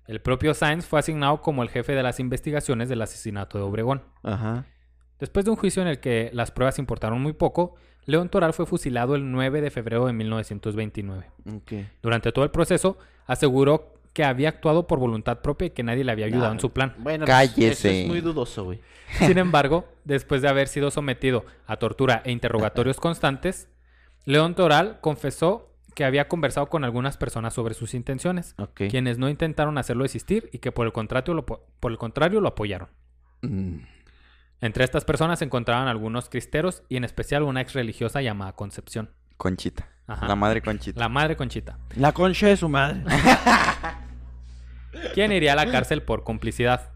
El 0.07 0.21
propio 0.21 0.53
Sáenz 0.53 0.85
fue 0.85 0.99
asignado 0.99 1.41
como 1.41 1.61
el 1.61 1.69
jefe 1.69 1.93
de 1.93 2.01
las 2.01 2.19
investigaciones 2.19 2.89
del 2.89 3.01
asesinato 3.01 3.57
de 3.57 3.63
Obregón. 3.63 4.03
Ajá. 4.23 4.65
Después 5.19 5.45
de 5.45 5.51
un 5.51 5.57
juicio 5.57 5.81
en 5.81 5.87
el 5.87 5.99
que 5.99 6.29
las 6.33 6.51
pruebas 6.51 6.79
importaron 6.79 7.21
muy 7.21 7.33
poco, 7.33 7.75
León 8.05 8.29
Toral 8.29 8.53
fue 8.53 8.65
fusilado 8.65 9.15
el 9.15 9.31
9 9.31 9.61
de 9.61 9.69
febrero 9.71 10.05
de 10.07 10.13
1929. 10.13 11.25
Ok. 11.55 11.73
Durante 12.01 12.31
todo 12.31 12.45
el 12.45 12.51
proceso, 12.51 12.97
aseguró 13.27 13.93
que 14.13 14.23
había 14.23 14.49
actuado 14.49 14.87
por 14.87 14.97
voluntad 14.99 15.39
propia 15.41 15.67
y 15.67 15.69
que 15.71 15.83
nadie 15.83 16.03
le 16.03 16.11
había 16.11 16.25
ayudado 16.25 16.51
en 16.53 16.59
su 16.59 16.71
plan. 16.71 16.95
Bueno, 16.97 17.25
pues, 17.25 17.35
Cállese. 17.35 17.69
eso 17.71 17.87
es 17.89 18.07
muy 18.07 18.21
dudoso, 18.21 18.63
güey. 18.63 18.79
Sin 19.19 19.37
embargo, 19.37 19.85
después 20.03 20.41
de 20.41 20.47
haber 20.49 20.67
sido 20.67 20.89
sometido 20.91 21.45
a 21.67 21.77
tortura 21.77 22.21
e 22.25 22.31
interrogatorios 22.31 22.97
constantes, 22.99 23.69
León 24.25 24.55
Toral 24.55 24.99
confesó 25.01 25.73
que 25.95 26.05
había 26.05 26.27
conversado 26.27 26.69
con 26.69 26.83
algunas 26.85 27.17
personas 27.17 27.53
sobre 27.53 27.73
sus 27.73 27.93
intenciones, 27.93 28.55
quienes 28.73 29.17
no 29.17 29.27
intentaron 29.29 29.77
hacerlo 29.77 30.03
desistir 30.03 30.49
y 30.53 30.59
que 30.59 30.71
por 30.71 30.85
el 30.85 30.93
contrario 30.93 31.33
lo, 31.33 31.45
po- 31.45 31.65
por 31.79 31.91
el 31.91 31.97
contrario 31.97 32.39
lo 32.41 32.47
apoyaron. 32.47 32.89
Mm. 33.41 33.77
Entre 34.61 34.83
estas 34.83 35.05
personas 35.05 35.39
se 35.39 35.45
encontraban 35.45 35.87
algunos 35.87 36.29
cristeros 36.29 36.83
y 36.89 36.97
en 36.97 37.03
especial 37.03 37.43
una 37.43 37.61
ex 37.61 37.73
religiosa 37.73 38.21
llamada 38.21 38.53
Concepción. 38.53 39.11
Conchita. 39.37 39.87
Ajá. 40.05 40.27
La 40.27 40.35
madre 40.35 40.61
Conchita. 40.61 40.99
La 40.99 41.07
madre 41.07 41.37
Conchita. 41.37 41.77
La 41.95 42.11
concha 42.11 42.47
de 42.47 42.57
su 42.57 42.67
madre. 42.67 43.03
quien 45.13 45.31
iría 45.31 45.53
a 45.53 45.55
la 45.55 45.71
cárcel 45.71 46.01
por 46.01 46.23
complicidad. 46.23 46.91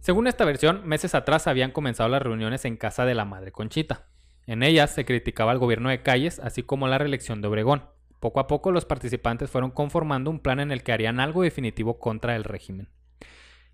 Según 0.00 0.26
esta 0.26 0.46
versión, 0.46 0.86
meses 0.86 1.14
atrás 1.14 1.46
habían 1.46 1.72
comenzado 1.72 2.08
las 2.08 2.22
reuniones 2.22 2.64
en 2.64 2.78
casa 2.78 3.04
de 3.04 3.14
la 3.14 3.26
madre 3.26 3.52
Conchita. 3.52 4.06
En 4.46 4.62
ellas 4.62 4.90
se 4.90 5.04
criticaba 5.04 5.52
al 5.52 5.58
gobierno 5.58 5.90
de 5.90 6.02
Calles, 6.02 6.38
así 6.38 6.62
como 6.62 6.88
la 6.88 6.96
reelección 6.96 7.42
de 7.42 7.48
Obregón. 7.48 7.84
Poco 8.18 8.40
a 8.40 8.46
poco 8.46 8.72
los 8.72 8.86
participantes 8.86 9.50
fueron 9.50 9.70
conformando 9.70 10.30
un 10.30 10.40
plan 10.40 10.60
en 10.60 10.72
el 10.72 10.82
que 10.82 10.92
harían 10.92 11.20
algo 11.20 11.42
definitivo 11.42 11.98
contra 11.98 12.36
el 12.36 12.44
régimen. 12.44 12.88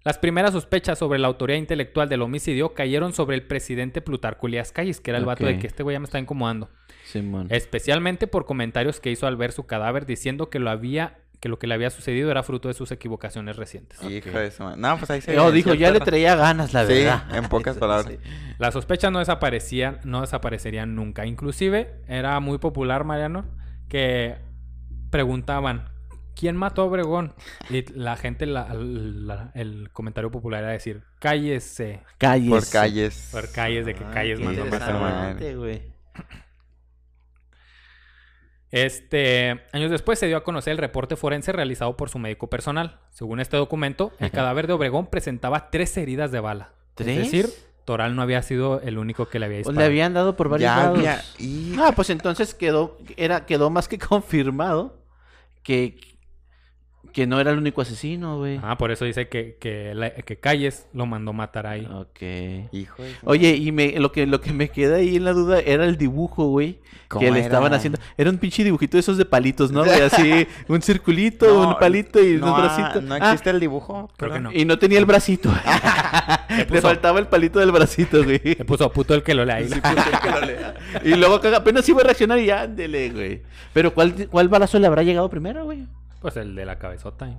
Las 0.06 0.18
primeras 0.18 0.52
sospechas 0.52 1.00
sobre 1.00 1.18
la 1.18 1.26
autoría 1.26 1.56
intelectual 1.56 2.08
del 2.08 2.22
homicidio 2.22 2.74
cayeron 2.74 3.12
sobre 3.12 3.34
el 3.34 3.42
presidente 3.42 4.00
Plutarco 4.00 4.46
Elías 4.46 4.70
Calles, 4.70 5.00
que 5.00 5.10
era 5.10 5.18
el 5.18 5.24
vato 5.24 5.44
de 5.44 5.58
que 5.58 5.66
este 5.66 5.82
güey 5.82 5.96
ya 5.96 5.98
me 5.98 6.04
está 6.04 6.20
incomodando. 6.20 6.70
Simón. 7.06 7.48
Especialmente 7.50 8.28
por 8.28 8.46
comentarios 8.46 9.00
que 9.00 9.10
hizo 9.10 9.26
al 9.26 9.36
ver 9.36 9.50
su 9.50 9.66
cadáver 9.66 10.06
diciendo 10.06 10.48
que 10.48 10.60
lo 10.60 10.70
había 10.70 11.18
que 11.40 11.48
lo 11.48 11.58
que 11.58 11.66
le 11.66 11.74
había 11.74 11.90
sucedido 11.90 12.30
era 12.30 12.44
fruto 12.44 12.68
de 12.68 12.74
sus 12.74 12.92
equivocaciones 12.92 13.56
recientes. 13.56 14.00
Hijo 14.04 14.30
de 14.38 14.52
su 14.52 14.62
madre. 14.62 14.80
No, 14.80 14.96
pues 14.96 15.10
ahí 15.10 15.20
se 15.20 15.34
No, 15.34 15.50
dijo, 15.50 15.74
ya 15.74 15.90
le 15.90 15.98
traía 15.98 16.36
ganas, 16.36 16.72
la 16.72 16.86
Sí, 16.86 16.92
verdad. 16.94 17.24
en 17.36 17.48
pocas 17.48 17.76
palabras. 17.78 18.06
Sí. 18.06 18.30
Las 18.58 18.74
sospechas 18.74 19.10
no 19.10 19.18
desaparecían, 19.18 19.98
no 20.04 20.20
desaparecerían 20.20 20.94
nunca. 20.94 21.26
Inclusive 21.26 21.96
era 22.06 22.38
muy 22.38 22.58
popular, 22.58 23.02
Mariano, 23.02 23.44
que 23.88 24.36
preguntaban 25.10 25.88
¿quién 26.38 26.56
mató 26.56 26.82
a 26.82 26.84
Obregón? 26.84 27.34
Y 27.70 27.82
la 27.92 28.16
gente, 28.16 28.46
la- 28.46 28.72
la- 28.74 29.50
el 29.54 29.90
comentario 29.92 30.30
popular 30.30 30.62
era 30.62 30.72
decir, 30.72 31.02
cállese. 31.18 32.02
Calles. 32.18 32.50
Por 32.50 32.68
calles. 32.70 33.28
Por 33.32 33.50
calles 33.50 33.86
de 33.86 33.94
que 33.94 34.04
Ah, 34.04 34.10
calles 34.12 34.38
güey. 35.56 35.82
Este, 38.70 39.62
años 39.72 39.90
después 39.90 40.18
se 40.18 40.26
dio 40.26 40.36
a 40.36 40.44
conocer 40.44 40.72
el 40.72 40.78
reporte 40.78 41.16
forense 41.16 41.52
realizado 41.52 41.96
por 41.96 42.10
su 42.10 42.18
médico 42.18 42.48
personal. 42.50 43.00
Según 43.10 43.40
este 43.40 43.56
documento, 43.56 44.12
el 44.18 44.26
Ajá. 44.26 44.34
cadáver 44.36 44.66
de 44.66 44.72
Obregón 44.74 45.06
presentaba 45.06 45.70
tres 45.70 45.96
heridas 45.96 46.32
de 46.32 46.40
bala. 46.40 46.72
¿Tres? 46.94 47.08
Es 47.08 47.16
decir, 47.30 47.46
Toral 47.84 48.16
no 48.16 48.22
había 48.22 48.42
sido 48.42 48.80
el 48.80 48.98
único 48.98 49.28
que 49.28 49.38
le 49.38 49.46
había 49.46 49.58
Pues 49.58 49.66
disparado. 49.68 49.80
le 49.80 49.86
habían 49.86 50.14
dado 50.14 50.36
por 50.36 50.48
varios 50.48 50.68
Ya 50.70 50.76
lados. 50.76 50.98
había. 50.98 51.22
Y... 51.38 51.76
Ah, 51.78 51.92
pues 51.94 52.10
entonces 52.10 52.54
quedó, 52.54 52.98
era, 53.16 53.46
quedó 53.46 53.70
más 53.70 53.86
que 53.86 53.98
confirmado 53.98 55.00
que, 55.62 55.96
que 57.16 57.26
no 57.26 57.40
era 57.40 57.50
el 57.50 57.56
único 57.56 57.80
asesino, 57.80 58.36
güey. 58.36 58.60
Ah, 58.62 58.76
por 58.76 58.90
eso 58.90 59.06
dice 59.06 59.26
que, 59.28 59.56
que, 59.58 59.94
la- 59.94 60.10
que 60.10 60.36
Calles 60.36 60.86
lo 60.92 61.06
mandó 61.06 61.32
matar 61.32 61.66
ahí. 61.66 61.88
Ok. 61.90 62.20
Hijo 62.72 63.02
de 63.02 63.14
Oye, 63.24 63.56
y 63.56 63.72
me, 63.72 63.98
lo 63.98 64.12
que 64.12 64.26
lo 64.26 64.42
que 64.42 64.52
me 64.52 64.68
queda 64.68 64.96
ahí 64.96 65.16
en 65.16 65.24
la 65.24 65.32
duda 65.32 65.60
era 65.60 65.86
el 65.86 65.96
dibujo, 65.96 66.48
güey. 66.48 66.78
¿Cómo 67.08 67.20
Que 67.20 67.30
le 67.30 67.38
era? 67.38 67.46
estaban 67.46 67.72
haciendo. 67.72 67.98
Era 68.18 68.28
un 68.28 68.36
pinche 68.36 68.64
dibujito 68.64 68.98
de 68.98 69.00
esos 69.00 69.16
de 69.16 69.24
palitos, 69.24 69.72
¿no? 69.72 69.82
güey? 69.82 69.98
Así, 70.02 70.46
un 70.68 70.82
circulito, 70.82 71.46
No, 71.46 71.68
un 71.70 71.78
palito 71.78 72.22
y 72.22 72.34
no, 72.36 72.48
unos 72.48 72.58
bracitos. 72.58 73.02
No 73.02 73.14
Ah, 73.14 73.18
existe 73.30 73.48
el 73.48 73.60
dibujo. 73.60 74.10
Creo 74.18 74.32
que 74.34 74.40
no. 74.40 74.52
Y 74.52 74.66
no 74.66 74.78
tenía 74.78 74.98
el 74.98 75.06
bracito. 75.06 75.50
le 76.50 76.66
puso- 76.66 76.82
faltaba 76.82 77.18
el 77.18 77.28
palito 77.28 77.60
del 77.60 77.72
bracito, 77.72 78.22
güey. 78.24 78.40
Le 78.44 78.64
puso 78.66 78.92
puto 78.92 79.14
el 79.14 79.22
que 79.22 79.32
lo 79.32 79.46
lea 79.46 79.56
ahí. 79.56 79.68
Sí, 79.72 79.80
puso 79.80 79.94
el 80.12 80.20
que 80.20 80.30
lo 80.30 80.40
lea. 80.42 80.74
y 81.02 81.14
luego 81.14 81.40
caga- 81.40 81.56
apenas 81.58 81.88
iba 81.88 82.02
a 82.02 82.04
reaccionar 82.04 82.38
y 82.40 82.50
ándele, 82.50 83.08
güey. 83.08 83.42
Pero 83.72 83.94
¿cuál, 83.94 84.28
¿cuál 84.28 84.48
balazo 84.48 84.78
le 84.78 84.86
habrá 84.86 85.02
llegado 85.02 85.30
primero, 85.30 85.64
güey? 85.64 85.86
Pues 86.26 86.36
el 86.38 86.56
de 86.56 86.66
la 86.66 86.76
cabezota. 86.80 87.28
¿eh? 87.28 87.38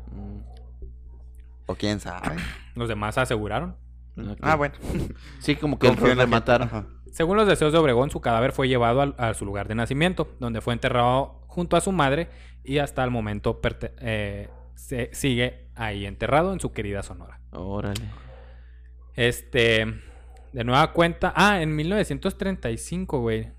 O 1.66 1.76
quién 1.76 2.00
sabe. 2.00 2.38
Los 2.76 2.88
demás 2.88 3.18
aseguraron. 3.18 3.76
Ok. 4.18 4.38
Ah, 4.42 4.56
bueno. 4.56 4.76
Sí, 5.42 5.58
como 5.58 5.78
que 5.78 5.88
el 5.88 5.96
Confío 5.96 6.14
en 6.14 6.18
la 6.20 6.24
le 6.24 6.30
mataron. 6.30 6.70
Ajá. 6.70 6.88
Según 7.12 7.36
los 7.36 7.48
deseos 7.50 7.74
de 7.74 7.80
Obregón, 7.80 8.10
su 8.12 8.22
cadáver 8.22 8.54
fue 8.54 8.70
llevado 8.70 9.02
al- 9.02 9.16
a, 9.18 9.34
su 9.34 9.44
lugar 9.44 9.68
de 9.68 9.76
nacimiento, 9.76 10.34
donde 10.40 10.62
fue 10.62 10.74
enterrado 10.74 11.42
junto 11.48 11.76
a 11.76 11.82
su 11.82 11.92
madre 11.92 12.30
y 12.64 12.78
hasta 12.78 13.04
el 13.04 13.12
momento 13.12 13.60
eh, 14.00 14.48
se- 14.76 15.10
sigue 15.14 15.70
ahí 15.76 16.06
enterrado 16.06 16.54
en 16.54 16.62
su 16.62 16.72
querida 16.72 17.04
Sonora. 17.04 17.42
Órale. 17.52 18.10
Este, 19.16 19.86
de 20.54 20.64
nueva 20.64 20.94
cuenta, 20.94 21.34
ah, 21.36 21.62
en 21.62 21.76
1935, 21.76 23.20
güey, 23.20 23.52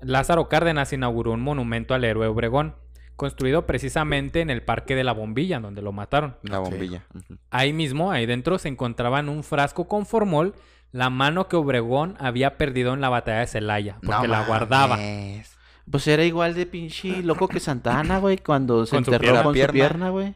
Lázaro 0.00 0.48
Cárdenas 0.48 0.92
inauguró 0.92 1.32
un 1.32 1.40
monumento 1.40 1.94
al 1.94 2.04
héroe 2.04 2.28
Obregón, 2.28 2.76
construido 3.16 3.66
precisamente 3.66 4.40
en 4.40 4.50
el 4.50 4.62
Parque 4.62 4.94
de 4.94 5.04
la 5.04 5.12
Bombilla, 5.12 5.60
donde 5.60 5.82
lo 5.82 5.92
mataron. 5.92 6.36
La 6.42 6.58
bombilla. 6.58 7.04
Ahí 7.50 7.72
mismo, 7.72 8.10
ahí 8.10 8.26
dentro, 8.26 8.58
se 8.58 8.68
encontraban 8.68 9.28
un 9.28 9.44
frasco 9.44 9.86
con 9.88 10.04
formol, 10.06 10.54
la 10.92 11.10
mano 11.10 11.48
que 11.48 11.56
Obregón 11.56 12.16
había 12.18 12.56
perdido 12.56 12.94
en 12.94 13.00
la 13.00 13.08
batalla 13.08 13.40
de 13.40 13.46
Celaya, 13.46 13.98
porque 14.02 14.26
No 14.28 14.32
la 14.34 14.44
guardaba. 14.46 14.96
mames. 14.96 15.56
Pues 15.90 16.06
era 16.08 16.24
igual 16.24 16.54
de 16.54 16.64
pinche 16.66 17.22
loco 17.22 17.46
que 17.46 17.60
Santana, 17.60 18.18
güey, 18.18 18.38
cuando 18.38 18.86
se 18.86 18.96
Con 18.96 19.04
su 19.04 19.10
enterró 19.12 19.22
pierna. 19.22 19.42
con 19.42 19.52
Pierna. 19.52 19.72
su 19.72 19.72
pierna, 19.74 20.08
güey. 20.10 20.34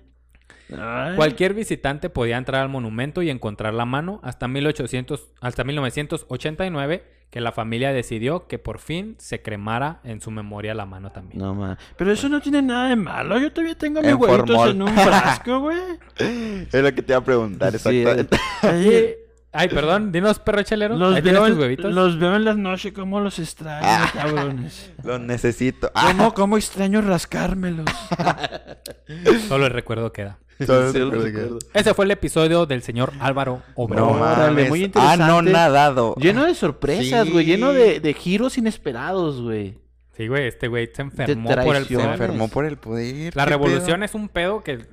Ay, 0.78 1.16
Cualquier 1.16 1.54
visitante 1.54 2.10
podía 2.10 2.36
entrar 2.36 2.60
al 2.60 2.68
monumento 2.68 3.22
y 3.22 3.30
encontrar 3.30 3.72
la 3.72 3.86
mano 3.86 4.20
hasta 4.22 4.46
1800, 4.48 5.28
hasta 5.40 5.64
1989, 5.64 7.04
que 7.30 7.40
la 7.40 7.52
familia 7.52 7.92
decidió 7.92 8.46
que 8.46 8.58
por 8.58 8.78
fin 8.78 9.16
se 9.18 9.42
cremara 9.42 10.00
en 10.04 10.20
su 10.20 10.30
memoria 10.30 10.74
la 10.74 10.86
mano 10.86 11.12
también. 11.12 11.40
No 11.40 11.54
más. 11.54 11.78
Pero 11.96 12.12
eso 12.12 12.28
no 12.28 12.40
tiene 12.40 12.62
nada 12.62 12.88
de 12.88 12.96
malo. 12.96 13.38
Yo 13.38 13.52
todavía 13.52 13.76
tengo 13.76 14.00
mis 14.00 14.14
huevitos 14.14 14.70
en 14.70 14.82
un 14.82 14.94
frasco, 14.94 15.60
güey. 15.60 15.78
Es 16.18 16.82
lo 16.82 16.94
que 16.94 17.02
te 17.02 17.12
iba 17.12 17.18
a 17.18 17.24
preguntar, 17.24 17.78
Sí, 17.78 18.00
exactamente. 18.00 18.38
Ay, 19.52 19.68
perdón, 19.68 20.12
dinos 20.12 20.38
perro 20.38 20.62
chelero. 20.62 20.96
los, 20.96 21.22
veo 21.22 21.46
en, 21.46 21.58
huevitos. 21.58 21.92
los 21.94 22.18
veo 22.18 22.36
en 22.36 22.44
las 22.44 22.56
noches, 22.56 22.92
como 22.92 23.20
los 23.20 23.38
extraño, 23.38 23.80
Ah. 23.82 24.10
cabrones. 24.12 24.92
Lo 25.04 25.18
necesito. 25.18 25.90
Ah, 25.94 26.08
¿Cómo, 26.16 26.34
cómo 26.34 26.56
extraño 26.56 27.00
rascármelos? 27.00 27.86
Solo 29.48 29.66
el 29.66 29.72
recuerdo 29.72 30.12
queda. 30.12 30.38
solo 30.64 30.92
Sí, 30.92 30.98
recuerdo. 30.98 31.58
Ese 31.72 31.94
fue 31.94 32.04
el 32.04 32.10
episodio 32.10 32.66
del 32.66 32.82
señor 32.82 33.12
Álvaro 33.20 33.62
No 33.68 33.72
Obregón. 33.84 34.20
Órale, 34.20 34.46
mames. 34.48 34.68
muy 34.68 34.82
Ah, 34.82 34.84
interesante. 34.86 35.24
no 35.26 35.42
nadado. 35.42 36.14
Lleno 36.16 36.44
de 36.44 36.54
sorpresas, 36.54 37.26
Sí. 37.26 37.32
güey. 37.32 37.46
Lleno 37.46 37.72
de, 37.72 38.00
de 38.00 38.14
giros 38.14 38.58
inesperados, 38.58 39.40
güey. 39.40 39.78
Sí, 40.16 40.26
güey, 40.26 40.48
este 40.48 40.66
güey 40.66 40.90
se 40.92 41.02
enfermó 41.02 41.48
por 41.48 41.58
el 41.58 41.64
traiciones. 41.64 41.88
Se 41.88 41.96
poder. 41.96 42.12
enfermó 42.20 42.48
por 42.48 42.64
el 42.64 42.76
poder. 42.76 43.36
La 43.36 43.44
¿qué 43.44 43.50
revolución 43.50 44.00
pedo? 44.00 44.04
es 44.04 44.14
un 44.14 44.28
pedo 44.28 44.64
que 44.64 44.84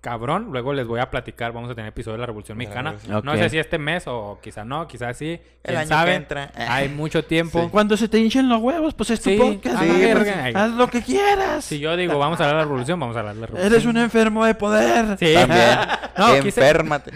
cabrón, 0.00 0.48
luego 0.52 0.72
les 0.72 0.86
voy 0.86 1.00
a 1.00 1.10
platicar, 1.10 1.52
vamos 1.52 1.70
a 1.70 1.74
tener 1.74 1.88
episodio 1.88 2.14
de 2.14 2.20
la 2.20 2.26
Revolución 2.26 2.56
Mexicana. 2.58 2.94
No 3.22 3.36
sé 3.36 3.50
si 3.50 3.58
este 3.58 3.78
mes 3.78 4.04
o 4.06 4.38
quizá 4.42 4.64
no, 4.64 4.86
quizá 4.86 5.12
sí. 5.14 5.40
El 5.64 5.76
año 5.76 5.88
sabe. 5.88 6.10
que 6.12 6.16
entra. 6.16 6.52
Hay 6.56 6.88
mucho 6.98 7.24
tiempo. 7.24 7.68
Cuando 7.70 7.96
se 7.96 8.08
te 8.08 8.18
hinchen 8.18 8.48
los 8.48 8.60
huevos, 8.62 8.94
pues 8.94 9.10
es 9.10 9.20
tu 9.20 9.30
Sí, 9.30 9.36
podcast. 9.36 9.76
a 9.76 9.84
la 9.84 9.92
güey. 9.92 10.00
verga. 10.04 10.44
Ay. 10.44 10.52
Haz 10.56 10.70
lo 10.70 10.88
que 10.88 11.02
quieras. 11.02 11.64
Si 11.64 11.78
yo 11.78 11.96
digo, 11.96 12.18
vamos 12.18 12.40
a 12.40 12.44
hablar 12.44 12.56
de 12.56 12.62
la 12.62 12.64
revolución, 12.64 12.98
vamos 13.00 13.16
a 13.16 13.20
hablar 13.20 13.34
de 13.34 13.40
la 13.42 13.46
revolución. 13.48 13.72
Eres 13.72 13.84
un 13.86 13.96
enfermo 13.98 14.44
de 14.44 14.54
poder. 14.54 15.18
Sí. 15.18 15.34
También. 15.34 15.78
No, 16.18 16.32
quise- 16.40 16.60
Enférmate. 16.60 17.12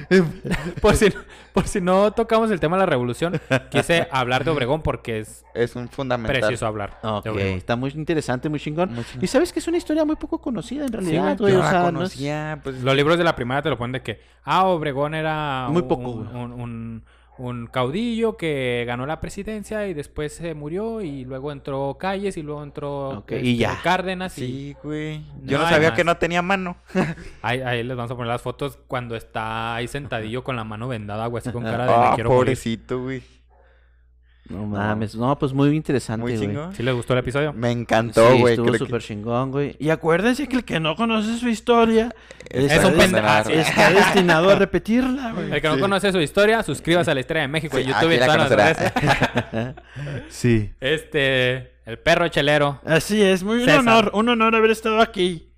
por, 0.81 0.95
si, 0.95 1.13
por 1.53 1.67
si 1.67 1.81
no 1.81 2.13
tocamos 2.13 2.53
el 2.53 2.61
tema 2.61 2.77
de 2.77 2.81
la 2.83 2.87
revolución, 2.87 3.41
quise 3.69 4.07
hablar 4.13 4.45
de 4.45 4.53
Obregón 4.53 4.81
porque 4.83 5.19
es 5.19 5.45
Es 5.55 5.75
un 5.75 5.89
fundamental. 5.89 6.39
preciso 6.41 6.69
hablar 6.69 7.01
Ok, 7.03 7.25
de 7.25 7.31
Obregón. 7.31 7.59
está 7.59 7.75
muy 7.75 7.91
interesante, 7.91 8.49
muy 8.49 8.61
chingón. 8.61 8.95
Muy 8.95 9.03
chingón. 9.03 9.25
Y 9.25 9.27
sabes 9.27 9.53
que 9.53 9.59
es 9.59 9.67
una 9.67 9.77
historia 9.77 10.05
muy 10.05 10.15
poco 10.15 10.39
conocida 10.41 10.85
en 10.87 10.93
realidad. 10.93 11.37
Yo 11.37 11.47
o 11.47 11.49
la 11.49 11.69
sea, 11.71 11.81
no 11.81 11.87
es- 11.89 11.93
conocía, 11.95 12.61
pues... 12.73 12.83
Los 12.85 12.95
libros 12.97 13.19
de 13.19 13.25
la 13.25 13.35
primaria 13.37 13.63
te 13.63 13.71
lo 13.71 13.79
ponen 13.79 13.93
de 13.93 14.03
que, 14.03 14.21
ah, 14.45 14.65
Obregón 14.67 15.15
era 15.15 15.69
Muy 15.71 15.83
poco, 15.83 16.11
un, 16.11 16.29
un- 16.37 16.53
un- 16.53 17.05
un 17.39 17.67
caudillo 17.67 18.37
que 18.37 18.85
ganó 18.87 19.07
la 19.07 19.19
presidencia 19.21 19.89
y 19.89 19.95
después 19.95 20.35
se 20.37 20.55
murió 20.55 21.01
y 21.01 21.25
luego 21.25 21.51
entró 21.51 21.97
Calles 21.99 22.37
y 22.37 22.43
luego 22.43 22.63
entró 22.63 23.09
Ok, 23.21 23.33
y 23.43 23.57
ya. 23.57 23.81
Cárdenas 23.83 24.37
y 24.39 24.47
Sí, 24.47 24.77
güey. 24.85 25.23
Yo 25.43 25.59
No 25.59 25.67
sabía 25.69 25.89
más. 25.89 25.97
que 25.97 26.05
no 26.05 26.19
tenía 26.19 26.43
mano. 26.43 26.77
ahí, 27.43 27.61
ahí 27.63 27.83
les 27.83 27.97
vamos 27.97 28.11
a 28.13 28.15
poner 28.17 28.29
las 28.29 28.43
fotos 28.43 28.79
cuando 28.87 29.17
está 29.17 29.75
ahí 29.75 29.89
sentadillo 29.89 30.45
con 30.45 30.57
la 30.57 30.65
mano 30.65 30.89
vendada, 30.89 31.27
güey, 31.27 31.41
así 31.41 31.51
con 31.51 31.65
cara 31.65 31.87
de 31.87 31.93
Ah, 31.93 32.11
morir. 32.11 32.27
pobrecito, 32.27 33.03
güey. 33.03 33.23
No 34.49 34.67
mames. 34.67 35.15
No, 35.15 35.39
pues 35.39 35.53
muy 35.53 35.69
interesante, 35.75 36.21
Muy 36.23 36.37
güey. 36.37 36.49
chingón. 36.49 36.75
¿Sí 36.75 36.83
les 36.83 36.93
gustó 36.95 37.13
el 37.13 37.21
episodio? 37.21 37.53
Me 37.53 37.71
encantó, 37.71 38.33
Sí, 38.33 38.41
güey. 38.41 38.55
estuvo 38.55 38.67
creo 38.67 38.79
que- 38.81 38.85
súper 38.87 39.01
chingón, 39.03 39.51
güey. 39.53 39.77
Y 39.79 39.89
acuérdense 39.91 40.49
que 40.49 40.57
el 40.57 40.65
que 40.65 40.81
no 40.81 40.97
conoce 40.97 41.39
su 41.39 41.49
historia 41.49 42.13
Es 42.51 42.71
está, 42.73 42.89
un 42.89 42.95
pendejo. 42.95 43.27
Ah, 43.27 43.45
sí. 43.47 43.53
está 43.53 43.91
destinado 43.91 44.51
a 44.51 44.57
repetirla, 44.57 45.33
güey. 45.33 45.53
El 45.53 45.63
que 45.63 45.69
no 45.69 45.77
Sí. 45.77 45.81
conoce 45.81 46.11
su 46.13 46.21
historia, 46.21 46.63
suscríbase 46.65 47.11
a 47.11 47.15
la 47.15 47.21
historia 47.21 47.43
de 47.43 47.49
México 47.49 47.79
en 47.79 47.85
Sí, 47.85 47.89
YouTube 47.91 48.11
y 48.11 48.15
aquí 48.15 48.21
la 48.21 48.27
todas 48.27 48.51
las 48.51 48.73
conocerá. 48.75 49.53
redes. 49.53 49.75
Sí. 50.29 50.73
Este, 50.81 51.73
el 51.87 51.99
perro 51.99 52.29
chelero. 52.29 52.81
Así 52.85 53.23
es, 53.23 53.45
muy 53.45 53.59
un 53.61 53.65
César. 53.65 53.79
honor, 53.81 54.11
un 54.15 54.29
honor 54.29 54.55
haber 54.57 54.71
estado 54.73 55.01
aquí. 55.01 55.49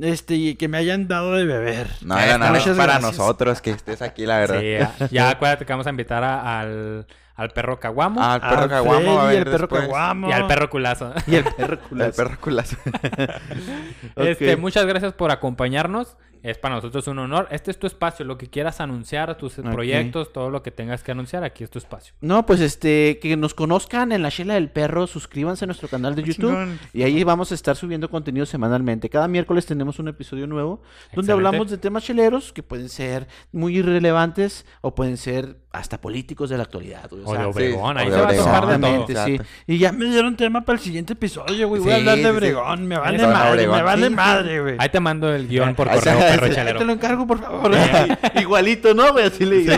Este, 0.00 0.34
y 0.34 0.54
que 0.56 0.66
me 0.68 0.78
hayan 0.78 1.06
dado 1.08 1.34
de 1.34 1.44
beber. 1.44 1.88
No, 2.02 2.18
era 2.18 2.38
nada 2.38 2.50
más 2.52 2.60
Muchas 2.62 2.76
para 2.76 2.94
gracias. 2.94 3.16
nosotros 3.18 3.60
que 3.60 3.70
estés 3.70 4.02
aquí, 4.02 4.26
la 4.26 4.38
verdad. 4.38 4.60
Sí, 4.60 4.70
ya, 5.00 5.08
ya 5.10 5.30
acuérdate 5.30 5.64
que 5.66 5.72
vamos 5.72 5.86
a 5.86 5.90
invitar 5.90 6.24
a- 6.24 6.60
al, 6.60 7.06
al 7.36 7.50
perro 7.50 7.80
caguamo 7.80 8.20
Ah, 8.22 8.34
el 8.36 8.40
perro 8.42 8.62
Al 8.62 8.68
caguamo 8.68 9.14
va 9.16 9.22
a 9.22 9.24
Freddy, 9.26 9.38
ver 9.38 9.46
el 9.48 9.52
perro 9.52 9.68
caguamo. 9.68 10.28
y 10.28 10.32
al 10.32 10.46
perro 10.46 10.70
culazo. 10.70 11.12
Y 11.26 11.34
el 11.36 11.44
perro 11.56 11.78
El 11.98 12.12
perro 12.12 12.38
culazo. 12.40 12.76
Este, 14.16 14.56
muchas 14.56 14.86
gracias 14.86 15.12
por 15.12 15.30
acompañarnos. 15.30 16.16
Es 16.42 16.58
para 16.58 16.74
nosotros 16.74 17.06
un 17.08 17.18
honor. 17.20 17.48
Este 17.50 17.70
es 17.70 17.78
tu 17.78 17.86
espacio, 17.86 18.22
lo 18.26 18.36
que 18.36 18.48
quieras 18.48 18.78
anunciar, 18.82 19.34
tus 19.38 19.54
proyectos, 19.54 20.30
todo 20.30 20.50
lo 20.50 20.62
que 20.62 20.70
tengas 20.70 21.02
que 21.02 21.10
anunciar, 21.10 21.42
aquí 21.42 21.64
es 21.64 21.70
tu 21.70 21.78
espacio. 21.78 22.12
No, 22.20 22.44
pues 22.44 22.60
este, 22.60 23.18
que 23.18 23.34
nos 23.38 23.54
conozcan 23.54 24.12
en 24.12 24.20
la 24.22 24.30
Chela 24.30 24.52
del 24.54 24.68
Perro, 24.70 25.06
suscríbanse 25.06 25.64
a 25.64 25.68
nuestro 25.68 25.88
canal 25.88 26.14
de 26.14 26.22
YouTube 26.22 26.50
Chingón. 26.50 26.78
y 26.92 27.02
ahí 27.02 27.24
vamos 27.24 27.50
a 27.50 27.54
estar 27.54 27.76
subiendo 27.76 28.10
contenido 28.10 28.44
semanalmente. 28.44 29.08
Cada 29.08 29.26
miércoles 29.26 29.64
tenemos 29.64 29.98
un 29.98 30.08
episodio 30.08 30.46
nuevo 30.46 30.82
donde 31.14 31.32
Excelente. 31.32 31.32
hablamos 31.32 31.70
de 31.70 31.78
temas 31.78 32.04
cheleros 32.04 32.52
que 32.52 32.62
pueden 32.62 32.90
ser 32.90 33.26
muy 33.50 33.78
irrelevantes 33.78 34.66
o 34.82 34.94
pueden 34.94 35.16
ser 35.16 35.63
hasta 35.74 36.00
políticos 36.00 36.50
de 36.50 36.56
la 36.56 36.62
actualidad. 36.62 37.08
güey, 37.10 37.22
o 37.24 37.28
O 37.28 37.32
de 37.32 37.38
sea, 37.38 37.48
Obregón, 37.48 37.96
sí, 37.96 38.02
ahí 38.02 38.08
o 38.08 38.14
se 38.14 38.20
va 38.20 38.28
a 38.28 38.36
tocar 38.36 38.66
de 38.66 38.78
todo. 38.78 39.24
Sí. 39.26 39.40
Y 39.66 39.78
ya 39.78 39.92
me 39.92 40.06
dieron 40.06 40.36
tema 40.36 40.64
para 40.64 40.78
el 40.78 40.84
siguiente 40.84 41.14
episodio, 41.14 41.68
güey. 41.68 41.82
Voy 41.82 41.92
a 41.92 41.96
hablar 41.96 42.18
de. 42.18 42.30
Obregón. 42.30 42.86
Me 42.86 42.96
vale 42.96 43.26
madre, 43.26 43.50
Obregón. 43.50 43.76
me 43.76 43.82
vale 43.82 44.08
Sí, 44.08 44.14
madre, 44.14 44.60
güey. 44.60 44.76
Ahí 44.78 44.88
te 44.88 45.00
mando 45.00 45.34
el 45.34 45.48
guion 45.48 45.74
por 45.74 45.88
correo, 45.88 46.18
perro 46.18 46.78
te 46.78 46.84
lo 46.84 46.92
encargo, 46.92 47.26
por 47.26 47.40
favor. 47.40 47.72
Igualito, 48.40 48.94
¿no? 48.94 49.12
güey? 49.12 49.26
Así 49.26 49.44
le 49.44 49.58
digo. 49.58 49.74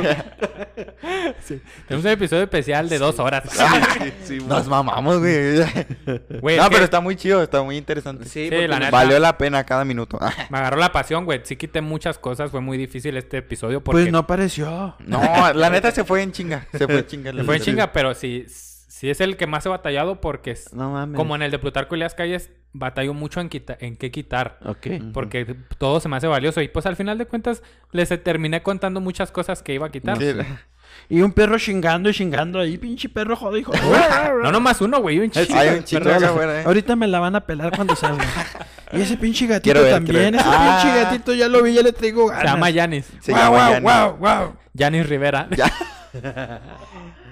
Tenemos 1.88 2.04
un 2.04 2.10
episodio 2.10 2.42
especial 2.42 2.88
de 2.88 2.98
dos 2.98 3.18
horas. 3.18 3.44
Nos 4.48 4.66
mamamos, 4.66 5.18
güey. 5.18 5.58
Güey, 6.40 6.56
no, 6.56 6.64
pero 6.64 6.78
que 6.78 6.84
está 6.84 7.00
muy 7.00 7.16
chido, 7.16 7.42
está 7.42 7.62
muy 7.62 7.76
interesante. 7.76 8.26
Sí, 8.26 8.50
la 8.50 8.78
neta. 8.78 8.90
Valió 8.90 9.18
la 9.18 9.38
pena 9.38 9.64
cada 9.64 9.84
minuto. 9.84 10.18
me 10.50 10.58
agarró 10.58 10.78
la 10.78 10.92
pasión, 10.92 11.24
güey. 11.24 11.40
Sí 11.44 11.56
quité 11.56 11.80
muchas 11.80 12.18
cosas, 12.18 12.50
fue 12.50 12.60
muy 12.60 12.76
difícil 12.78 13.16
este 13.16 13.38
episodio 13.38 13.82
porque 13.82 14.02
Pues 14.02 14.12
no 14.12 14.18
apareció. 14.18 14.96
No, 15.06 15.52
la 15.54 15.70
neta 15.70 15.85
se 15.90 16.04
fue 16.04 16.22
en 16.22 16.32
chinga. 16.32 16.66
Se 16.72 16.86
fue 16.86 16.98
en 16.98 17.06
chinga. 17.06 17.32
le 17.32 17.44
fue 17.44 17.56
en 17.56 17.62
chinga, 17.62 17.92
pero 17.92 18.14
sí, 18.14 18.46
sí 18.96 19.10
es 19.10 19.20
el 19.20 19.36
que 19.36 19.46
más 19.46 19.66
he 19.66 19.68
batallado 19.68 20.20
porque 20.20 20.52
es- 20.52 20.72
No 20.72 20.90
mames. 20.90 21.16
como 21.16 21.34
en 21.36 21.42
el 21.42 21.50
de 21.50 21.58
Plutarco 21.58 21.96
y 21.96 21.98
las 21.98 22.14
calles 22.14 22.50
batallo 22.72 23.12
mucho 23.14 23.40
en, 23.40 23.48
quita- 23.50 23.76
en 23.80 23.96
qué 23.96 24.10
quitar. 24.10 24.58
Ok. 24.64 24.86
Porque 25.12 25.54
todo 25.78 26.00
se 26.00 26.08
me 26.08 26.16
hace 26.16 26.26
valioso. 26.26 26.60
Y 26.62 26.68
pues 26.68 26.86
al 26.86 26.96
final 26.96 27.18
de 27.18 27.26
cuentas 27.26 27.62
les 27.92 28.08
terminé 28.22 28.62
contando 28.62 29.00
muchas 29.00 29.30
cosas 29.30 29.62
que 29.62 29.74
iba 29.74 29.86
a 29.86 29.90
quitar. 29.90 30.16
Sí. 30.18 30.32
Y 31.10 31.20
un 31.20 31.32
perro 31.32 31.58
chingando 31.58 32.08
y 32.08 32.14
chingando 32.14 32.58
ahí, 32.58 32.78
pinche 32.78 33.08
perro 33.08 33.36
joder, 33.36 33.60
hijo. 33.60 33.72
No 34.42 34.50
nomás 34.52 34.80
uno, 34.80 35.00
güey. 35.00 35.18
Un 35.18 35.30
chingo 35.30 35.58
Hay 35.58 35.68
un 35.78 36.24
afuera, 36.24 36.60
eh. 36.60 36.64
Ahorita 36.64 36.96
me 36.96 37.06
la 37.06 37.18
van 37.20 37.36
a 37.36 37.40
pelar 37.46 37.74
cuando 37.76 37.94
salga. 37.96 38.24
Y 38.92 39.00
ese 39.02 39.16
pinche 39.16 39.46
gatito 39.46 39.80
ver, 39.82 39.92
también. 39.92 40.34
Ese 40.34 40.44
Ah. 40.46 40.80
pinche 40.82 41.00
gatito 41.02 41.34
ya 41.34 41.48
lo 41.48 41.62
vi, 41.62 41.74
ya 41.74 41.82
le 41.82 41.92
traigo 41.92 42.26
ganas. 42.26 42.42
Se 42.42 42.48
llama 42.48 42.70
Yanis. 42.70 43.06
Se 43.20 43.32
llama 43.32 43.48
guau, 43.48 43.70
Yanni. 43.72 43.82
guau, 43.82 44.16
guau. 44.16 44.56
Yanis 44.74 45.08
Rivera. 45.08 45.48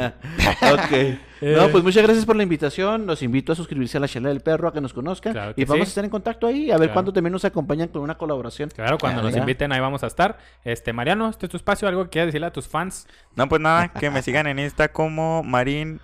ok. 0.72 0.92
No, 1.40 1.68
pues 1.68 1.82
muchas 1.82 2.02
gracias 2.02 2.26
por 2.26 2.36
la 2.36 2.42
invitación. 2.42 3.06
Los 3.06 3.22
invito 3.22 3.52
a 3.52 3.54
suscribirse 3.54 3.96
a 3.96 4.00
la 4.00 4.08
Chela 4.08 4.28
del 4.28 4.40
Perro, 4.40 4.68
a 4.68 4.72
que 4.72 4.80
nos 4.80 4.92
conozcan. 4.92 5.54
Y 5.56 5.64
vamos 5.64 5.86
a 5.86 5.88
estar 5.88 6.04
en 6.04 6.10
contacto 6.10 6.46
ahí, 6.46 6.70
a 6.70 6.76
ver 6.76 6.92
cuándo 6.92 7.12
también 7.12 7.32
nos 7.32 7.44
acompañan 7.44 7.88
con 7.88 8.02
una 8.02 8.16
colaboración. 8.16 8.70
Claro, 8.70 8.98
cuando 8.98 9.22
nos 9.22 9.36
inviten 9.36 9.72
ahí 9.72 9.80
vamos 9.80 10.02
a 10.02 10.06
estar. 10.06 10.38
Este, 10.64 10.92
Mariano, 10.92 11.28
este 11.28 11.46
es 11.46 11.50
tu 11.50 11.56
espacio, 11.56 11.88
algo 11.88 12.04
que 12.04 12.10
quieras 12.10 12.28
decirle 12.28 12.46
a 12.46 12.52
tus 12.52 12.68
fans. 12.68 13.06
No, 13.36 13.48
pues 13.48 13.60
nada, 13.60 13.88
que 13.88 14.10
me 14.10 14.22
sigan 14.22 14.46
en 14.46 14.58
Insta 14.58 14.92
como 14.92 15.42
Marín 15.42 16.00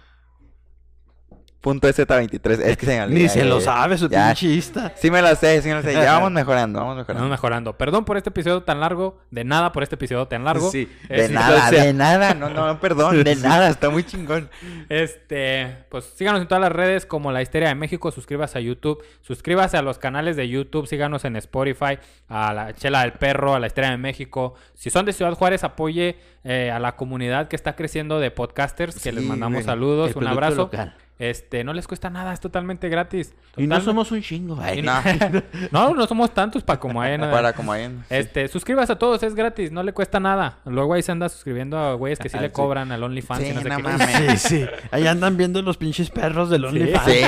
.zt23. 1.66 2.60
Es 2.62 2.76
que 2.76 2.86
se 2.86 3.06
Ni 3.08 3.28
se 3.28 3.44
lo 3.44 3.60
sabe 3.60 3.98
su 3.98 4.08
pinchista. 4.08 4.92
Sí 4.96 5.10
me 5.10 5.20
lo 5.20 5.34
sé, 5.34 5.60
sí 5.62 5.68
me 5.68 5.74
lo 5.74 5.82
sé. 5.82 5.92
Ya 5.92 6.12
vamos 6.18 6.30
mejorando, 6.30 6.78
vamos 6.78 6.96
mejorando. 6.96 7.22
Vamos 7.22 7.30
mejorando. 7.30 7.76
Perdón 7.76 8.04
por 8.04 8.16
este 8.16 8.30
episodio 8.30 8.62
tan 8.62 8.80
largo. 8.80 9.18
De 9.30 9.44
nada 9.44 9.72
por 9.72 9.82
este 9.82 9.96
episodio 9.96 10.26
tan 10.28 10.44
largo. 10.44 10.70
Sí, 10.70 10.88
este, 11.02 11.22
de 11.22 11.28
nada, 11.30 11.70
de 11.70 11.92
nada. 11.92 12.34
No, 12.34 12.50
no, 12.50 12.80
perdón. 12.80 13.24
De 13.24 13.34
nada, 13.36 13.68
está 13.68 13.90
muy 13.90 14.04
chingón. 14.04 14.48
Este, 14.88 15.84
pues 15.90 16.04
síganos 16.14 16.40
en 16.40 16.48
todas 16.48 16.62
las 16.62 16.72
redes 16.72 17.04
como 17.04 17.32
La 17.32 17.42
Histeria 17.42 17.68
de 17.68 17.74
México. 17.74 18.12
Suscríbase 18.12 18.58
a 18.58 18.60
YouTube. 18.60 19.02
Suscríbase 19.22 19.76
a 19.76 19.82
los 19.82 19.98
canales 19.98 20.36
de 20.36 20.48
YouTube. 20.48 20.86
Síganos 20.86 21.24
en 21.24 21.36
Spotify. 21.36 21.98
A 22.28 22.52
La 22.52 22.74
Chela 22.74 23.00
del 23.00 23.14
Perro, 23.14 23.54
a 23.54 23.60
La 23.60 23.66
Histeria 23.66 23.90
de 23.90 23.96
México. 23.96 24.54
Si 24.74 24.90
son 24.90 25.04
de 25.04 25.12
Ciudad 25.12 25.32
Juárez, 25.34 25.64
apoye 25.64 26.16
eh, 26.44 26.70
a 26.70 26.78
la 26.78 26.94
comunidad 26.94 27.48
que 27.48 27.56
está 27.56 27.74
creciendo 27.74 28.20
de 28.20 28.30
podcasters. 28.30 29.02
Que 29.02 29.10
les 29.10 29.24
mandamos 29.24 29.64
saludos. 29.64 30.14
Un 30.14 30.26
abrazo. 30.28 30.56
Local. 30.56 30.94
Este, 31.18 31.64
no 31.64 31.72
les 31.72 31.86
cuesta 31.88 32.10
nada, 32.10 32.34
es 32.34 32.40
totalmente 32.40 32.90
gratis. 32.90 33.32
Y 33.56 33.66
no 33.66 33.80
somos 33.80 34.12
un 34.12 34.20
chingo. 34.20 34.58
ay. 34.60 34.82
No. 34.82 34.92
No, 35.72 35.94
no 35.94 36.06
somos 36.06 36.34
tantos 36.34 36.62
para 36.62 36.78
como 36.78 37.00
hay 37.00 37.16
nada. 37.16 37.32
Para 37.32 37.52
como 37.54 37.72
ahí. 37.72 37.90
Este, 38.10 38.48
suscríbase 38.48 38.92
a 38.92 38.98
todos, 38.98 39.22
es 39.22 39.34
gratis, 39.34 39.72
no 39.72 39.82
le 39.82 39.92
cuesta 39.94 40.20
nada. 40.20 40.58
Luego 40.66 40.92
ahí 40.92 41.02
se 41.02 41.12
anda 41.12 41.28
suscribiendo 41.30 41.78
a 41.78 41.94
güeyes 41.94 42.18
que 42.18 42.28
sí 42.28 42.36
Ah, 42.36 42.42
le 42.42 42.48
sí. 42.48 42.52
cobran 42.52 42.92
al 42.92 43.02
OnlyFans 43.02 43.40
y 43.40 43.46
Sí, 43.46 43.52
no 43.54 43.60
sé 43.62 43.68
no 43.70 43.76
qué. 43.76 43.82
mames. 43.82 44.06
Sí, 44.42 44.48
sí. 44.60 44.66
Ahí 44.90 45.06
andan 45.06 45.36
viendo 45.38 45.62
los 45.62 45.78
pinches 45.78 46.10
perros 46.10 46.50
del 46.50 46.66
OnlyFans. 46.66 47.06
Sí. 47.06 47.20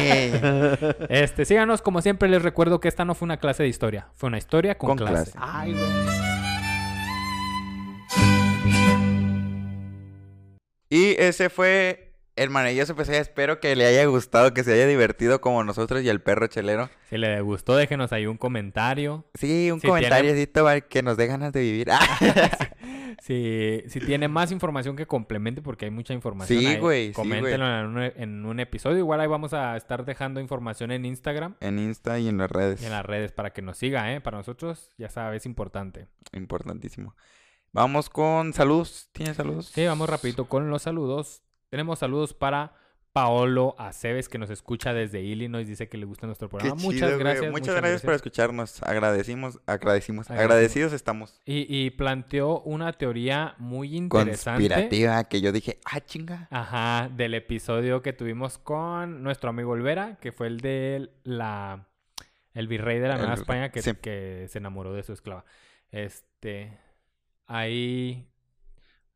Este, 1.09 1.45
síganos, 1.47 1.81
como 1.81 2.03
siempre 2.03 2.29
les 2.29 2.43
recuerdo 2.43 2.81
que 2.81 2.89
esta 2.89 3.05
no 3.07 3.15
fue 3.15 3.25
una 3.27 3.39
clase 3.39 3.63
de 3.63 3.71
historia, 3.71 4.09
fue 4.15 4.27
una 4.29 4.37
historia 4.39 4.77
con, 4.77 4.89
Con 4.91 4.99
clase. 4.99 5.33
clase. 5.33 5.39
Ay, 5.41 5.73
güey. 5.73 6.19
Y 10.91 11.15
ese 11.21 11.51
fue 11.51 12.08
el 12.39 12.51
maravilloso 12.51 12.93
episodio. 12.93 13.19
Espero 13.19 13.61
que 13.61 13.75
le 13.75 13.85
haya 13.85 14.05
gustado, 14.07 14.55
que 14.55 14.63
se 14.63 14.73
haya 14.73 14.87
divertido 14.87 15.41
como 15.41 15.65
nosotros 15.65 16.03
y 16.03 16.09
el 16.09 16.21
perro 16.21 16.47
chelero. 16.47 16.89
Si 17.11 17.19
le 17.19 17.41
gustó, 17.41 17.77
déjenos 17.77 18.13
ahí 18.13 18.27
un 18.27 18.37
comentario. 18.37 19.25
Sí, 19.35 19.71
un 19.71 19.81
Si 19.81 19.89
comentariocito 19.89 20.65
va, 20.65 20.81
que 20.81 21.03
nos 21.03 21.17
dé 21.17 21.27
ganas 21.27 21.53
de 21.53 21.61
vivir. 21.61 21.89
Si, 23.21 23.83
si 23.89 24.01
tiene 24.01 24.29
más 24.29 24.53
información 24.53 24.97
que 24.97 25.07
complemente, 25.07 25.61
porque 25.61 25.87
hay 25.87 25.91
mucha 25.91 26.15
información. 26.15 26.61
Sí, 26.61 26.77
güey, 26.77 27.09
sí, 27.09 27.13
Coméntenlo 27.13 27.67
en, 27.67 27.87
un, 27.87 28.03
en 28.03 28.47
un 28.47 28.61
episodio. 28.61 28.99
Igual 28.99 29.21
ahí 29.21 29.27
vamos 29.27 29.53
a 29.53 29.77
estar 29.77 30.05
dejando 30.05 30.41
información 30.41 30.93
en 30.93 31.05
Instagram 31.05 31.57
en 31.61 31.79
Insta 31.79 32.19
y 32.21 32.29
en 32.29 32.39
las 32.39 32.51
redes. 32.51 32.81
y 32.81 32.87
en 32.87 32.93
las 32.93 33.05
redes 33.05 33.33
para 33.33 33.51
que 33.53 33.61
nos 33.61 33.77
siga, 33.77 34.15
¿eh? 34.15 34.21
Para 34.21 34.39
nosotros, 34.39 34.93
ya 34.97 35.11
sabes, 35.11 35.43
es 35.43 35.47
importante. 35.47 36.07
Importantísimo. 36.33 37.17
Vamos 37.73 38.09
con 38.09 38.55
saludos. 38.55 39.09
¿Tienes 39.13 39.37
saludos? 39.37 39.67
Sí, 39.67 39.85
vamos 39.85 40.09
rapidito 40.09 40.47
con 40.47 40.71
los 40.71 40.83
saludos. 40.83 41.43
Tenemos 41.71 41.99
saludos 41.99 42.35
para 42.35 42.73
Paolo 43.13 43.75
Aceves, 43.79 44.29
que 44.29 44.39
nos 44.39 44.49
escucha 44.51 44.93
desde 44.95 45.21
Illinois. 45.21 45.67
Dice 45.67 45.89
que 45.89 45.99
le 45.99 46.07
gusta 46.07 46.27
nuestro 46.27 46.49
programa. 46.49 46.77
muchas 46.81 47.19
gracias. 47.19 47.51
Muchas, 47.51 47.75
gracias 47.75 48.03
por 48.03 48.15
escucharnos. 48.15 48.83
Agradecimos, 48.83 49.61
agradecimos, 49.67 50.31
Agradecimos. 50.31 50.31
agradecidos 50.31 50.93
estamos. 50.93 51.41
Y, 51.45 51.67
y 51.69 51.91
planteó 51.91 52.61
una 52.61 52.93
teoría 52.93 53.55
muy 53.59 53.97
interesante. 53.97 54.69
Conspirativa 54.69 55.25
que 55.25 55.41
yo 55.41 55.53
dije, 55.53 55.81
ah, 55.85 56.01
chinga. 56.01 56.49
Ajá, 56.51 57.09
del 57.09 57.35
episodio 57.35 58.03
que 58.03 58.13
tuvimos 58.13 58.59
con 58.59 59.23
nuestro 59.23 59.51
amigo 59.51 59.73
Olvera, 59.73 60.17
que 60.21 60.33
fue 60.33 60.47
el 60.47 60.61
de 60.61 61.11
la 61.25 61.89
el 62.55 62.67
virrey 62.67 62.99
de 62.99 63.09
la 63.09 63.17
Nueva 63.19 63.35
España 63.35 63.71
que, 63.71 63.83
sí. 63.83 63.95
que 63.95 64.47
se 64.49 64.59
enamoró 64.59 64.93
de 64.93 65.03
su 65.03 65.13
esclava. 65.13 65.45
Este 65.91 66.79
ahí 67.47 68.29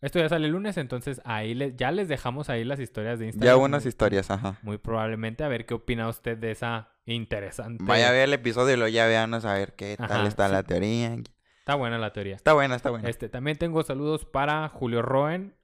esto 0.03 0.19
ya 0.19 0.29
sale 0.29 0.47
el 0.47 0.53
lunes, 0.53 0.77
entonces 0.77 1.21
ahí 1.25 1.55
le- 1.55 1.75
ya 1.75 1.91
les 1.91 2.09
dejamos 2.09 2.51
ahí 2.51 2.65
las 2.65 2.79
historias 2.81 3.19
de 3.19 3.27
Instagram. 3.27 3.47
Ya 3.47 3.57
unas 3.57 3.87
historias, 3.87 4.31
ajá. 4.31 4.59
Muy 4.63 4.77
probablemente 4.79 5.43
a 5.45 5.49
ver 5.49 5.65
qué 5.65 5.75
opina 5.75 6.09
usted 6.09 6.37
de 6.37 6.51
esa 6.51 6.91
interesante. 7.07 7.83
Vaya 7.85 8.09
a 8.09 8.13
ver 8.13 8.25
el 8.29 8.35
episodio 8.35 8.75
y 8.75 8.77
luego 8.77 8.89
ya 8.93 9.07
véanos 9.07 9.45
a 9.45 9.55
ver 9.55 9.73
qué 9.75 9.97
tal 9.97 10.11
Ajá, 10.13 10.27
está 10.29 10.47
sí. 10.49 10.53
la 10.53 10.63
teoría. 10.65 11.17
Está 11.61 11.75
buena 11.77 11.97
la 11.99 12.13
teoría. 12.13 12.35
Está 12.37 12.53
buena, 12.53 12.75
está 12.77 12.91
buena. 12.91 13.09
Este, 13.09 13.29
también 13.29 13.57
tengo 13.57 13.83
saludos 13.85 14.25
para 14.25 14.69
Julio 14.69 15.01
Roen, 15.03 15.55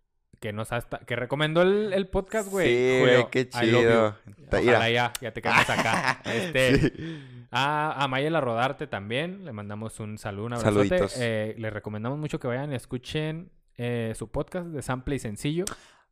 que 0.41 0.53
nos 0.53 0.71
hasta, 0.73 0.99
que 1.01 1.17
recomendó 1.17 1.63
el, 1.63 1.93
el 1.93 2.07
podcast, 2.07 2.49
güey. 2.49 2.69
Sí, 2.69 2.99
Julio, 3.01 3.15
güey, 3.21 3.31
qué 3.33 3.49
chido. 3.49 4.17
Ojalá 4.53 4.89
ya, 4.91 5.13
ya 5.21 5.33
te 5.33 5.43
quedas 5.43 5.69
acá. 5.69 6.21
Este, 6.27 6.79
Sí. 6.79 7.49
a, 7.51 8.05
a 8.05 8.07
Mayela 8.09 8.41
Rodarte 8.41 8.87
también, 8.87 9.45
le 9.45 9.53
mandamos 9.53 9.99
un 9.99 10.17
saludo, 10.19 10.47
un 10.47 10.53
abrazote. 10.55 10.89
Saluditos. 10.89 11.17
Eh, 11.19 11.55
les 11.59 11.73
recomendamos 11.73 12.19
mucho 12.19 12.39
que 12.39 12.47
vayan 12.47 12.71
y 12.73 12.77
escuchen 12.77 13.51
eh, 13.79 14.13
su 14.17 14.29
podcast 14.31 14.67
de 14.67 14.83
Sample 14.83 15.17
y 15.17 15.19
Sencillo. 15.19 15.65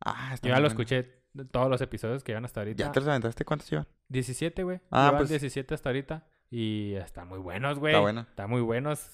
Ah, 0.03 0.31
está 0.33 0.47
Yo 0.47 0.53
ya 0.55 0.59
lo 0.59 0.67
bueno. 0.67 0.67
escuché 0.69 1.21
todos 1.51 1.69
los 1.69 1.81
episodios 1.81 2.23
que 2.23 2.31
llevan 2.31 2.45
hasta 2.45 2.61
ahorita. 2.61 2.83
¿Ya 2.85 2.91
te 2.91 2.99
los 2.99 3.07
aventaste? 3.09 3.45
¿Cuántos 3.45 3.69
llevan? 3.69 3.87
17, 4.09 4.63
güey. 4.63 4.79
Ah, 4.89 5.05
Llevan 5.07 5.17
pues- 5.19 5.29
17 5.29 5.73
hasta 5.75 5.89
ahorita. 5.89 6.25
Y 6.49 6.93
están 6.95 7.27
muy 7.27 7.39
buenos, 7.39 7.77
güey. 7.77 7.93
Está 7.93 8.01
bueno. 8.01 8.21
Están 8.21 8.49
muy 8.49 8.61
buenos. 8.61 9.09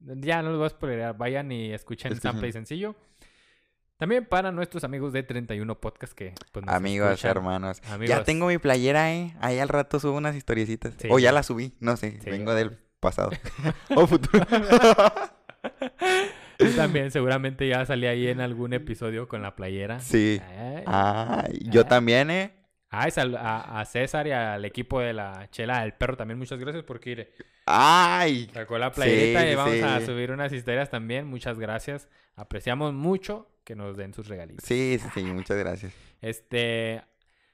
Ya 0.00 0.42
no 0.42 0.48
los 0.50 0.58
voy 0.58 0.66
a 0.66 0.70
spoilear. 0.70 1.16
Vayan 1.16 1.52
y 1.52 1.72
escuchen 1.72 2.12
Escuchen. 2.12 2.32
Sample 2.32 2.48
y 2.48 2.52
Sencillo. 2.52 2.96
También 3.98 4.26
para 4.26 4.52
nuestros 4.52 4.84
amigos 4.84 5.12
de 5.14 5.22
31 5.22 5.80
Podcast 5.80 6.12
que 6.12 6.34
pues, 6.52 6.64
nos 6.66 6.74
Amigos, 6.74 7.10
escuchan. 7.12 7.30
hermanos. 7.30 7.80
Amigos. 7.90 8.08
Ya 8.16 8.24
tengo 8.24 8.46
mi 8.48 8.58
playera, 8.58 9.12
eh. 9.14 9.34
Ahí 9.40 9.58
al 9.58 9.68
rato 9.70 9.98
subo 10.00 10.16
unas 10.16 10.34
historiecitas. 10.36 10.94
Sí. 10.98 11.08
O 11.10 11.18
ya 11.18 11.32
la 11.32 11.42
subí, 11.42 11.72
no 11.80 11.96
sé. 11.96 12.20
Sí. 12.22 12.30
Vengo 12.30 12.54
del 12.54 12.76
pasado. 13.00 13.30
o 13.96 14.06
futuro. 14.06 14.44
Tú 16.58 16.66
también 16.76 17.10
seguramente 17.10 17.68
ya 17.68 17.84
salí 17.84 18.06
ahí 18.06 18.28
en 18.28 18.40
algún 18.40 18.72
episodio 18.72 19.28
con 19.28 19.42
la 19.42 19.54
playera. 19.56 20.00
sí. 20.00 20.40
Ay. 20.48 20.82
Ay, 20.86 21.58
yo 21.70 21.84
también, 21.84 22.30
eh. 22.30 22.52
Ay, 22.88 23.10
sal- 23.10 23.36
a, 23.36 23.80
a 23.80 23.84
César 23.84 24.26
y 24.26 24.30
al 24.30 24.64
equipo 24.64 25.00
de 25.00 25.12
la 25.12 25.48
Chela 25.50 25.82
del 25.82 25.92
Perro 25.94 26.16
también 26.16 26.38
muchas 26.38 26.58
gracias 26.60 26.84
porque 26.84 27.10
mire, 27.10 27.32
Ay. 27.66 28.48
sacó 28.54 28.78
la 28.78 28.92
playerita 28.92 29.42
Sí, 29.42 29.48
y 29.48 29.54
vamos 29.54 29.82
a 29.82 30.00
sí. 30.00 30.06
subir 30.06 30.30
unas 30.30 30.52
historias 30.52 30.88
también. 30.88 31.26
Muchas 31.26 31.58
gracias. 31.58 32.08
Apreciamos 32.36 32.94
mucho 32.94 33.48
que 33.64 33.74
nos 33.74 33.96
den 33.96 34.14
sus 34.14 34.28
regalitos. 34.28 34.64
Sí, 34.66 34.98
sí, 35.02 35.08
sí, 35.14 35.24
muchas 35.24 35.56
gracias. 35.58 35.92
Este, 36.20 37.02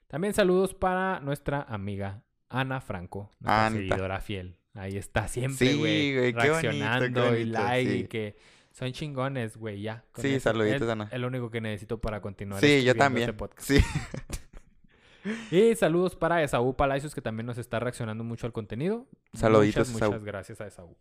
también 0.06 0.34
saludos 0.34 0.74
para 0.74 1.18
nuestra 1.20 1.62
amiga 1.62 2.22
Ana 2.50 2.80
Franco, 2.82 3.30
nuestra 3.40 3.66
Anta. 3.66 3.78
seguidora 3.78 4.20
fiel. 4.20 4.58
Ahí 4.74 4.96
está 4.96 5.28
siempre, 5.28 5.66
Sí, 5.66 5.78
güey. 5.78 6.14
güey, 6.16 6.32
qué 6.34 6.38
bonito, 6.50 6.60
reaccionando 6.60 7.26
y 7.36 7.40
bonito, 7.44 7.58
like 7.58 7.94
y 7.94 8.00
sí. 8.02 8.08
que 8.08 8.36
son 8.72 8.92
chingones, 8.92 9.56
güey, 9.56 9.82
ya. 9.82 10.04
Con 10.12 10.22
Sí, 10.22 10.34
eso 10.34 10.50
saluditos, 10.50 10.82
es 10.82 10.88
Ana. 10.88 11.08
El 11.12 11.24
único 11.24 11.50
que 11.50 11.60
necesito 11.60 11.98
para 12.00 12.20
continuar. 12.20 12.60
Sí, 12.60 12.66
yo 12.66 12.92
escribiendo 12.92 13.04
también. 13.04 13.28
este 13.30 13.38
podcast. 13.38 13.68
Sí. 13.68 13.80
Y 15.52 15.76
saludos 15.76 16.16
para 16.16 16.42
Esaú 16.42 16.74
Palacios, 16.74 17.14
que 17.14 17.22
también 17.22 17.46
nos 17.46 17.56
está 17.56 17.78
reaccionando 17.78 18.24
mucho 18.24 18.44
al 18.46 18.52
contenido. 18.52 19.06
Saluditos, 19.34 19.88
Muchas, 19.90 20.08
muchas 20.08 20.24
gracias 20.24 20.60
a 20.60 20.66
Esaú. 20.66 20.96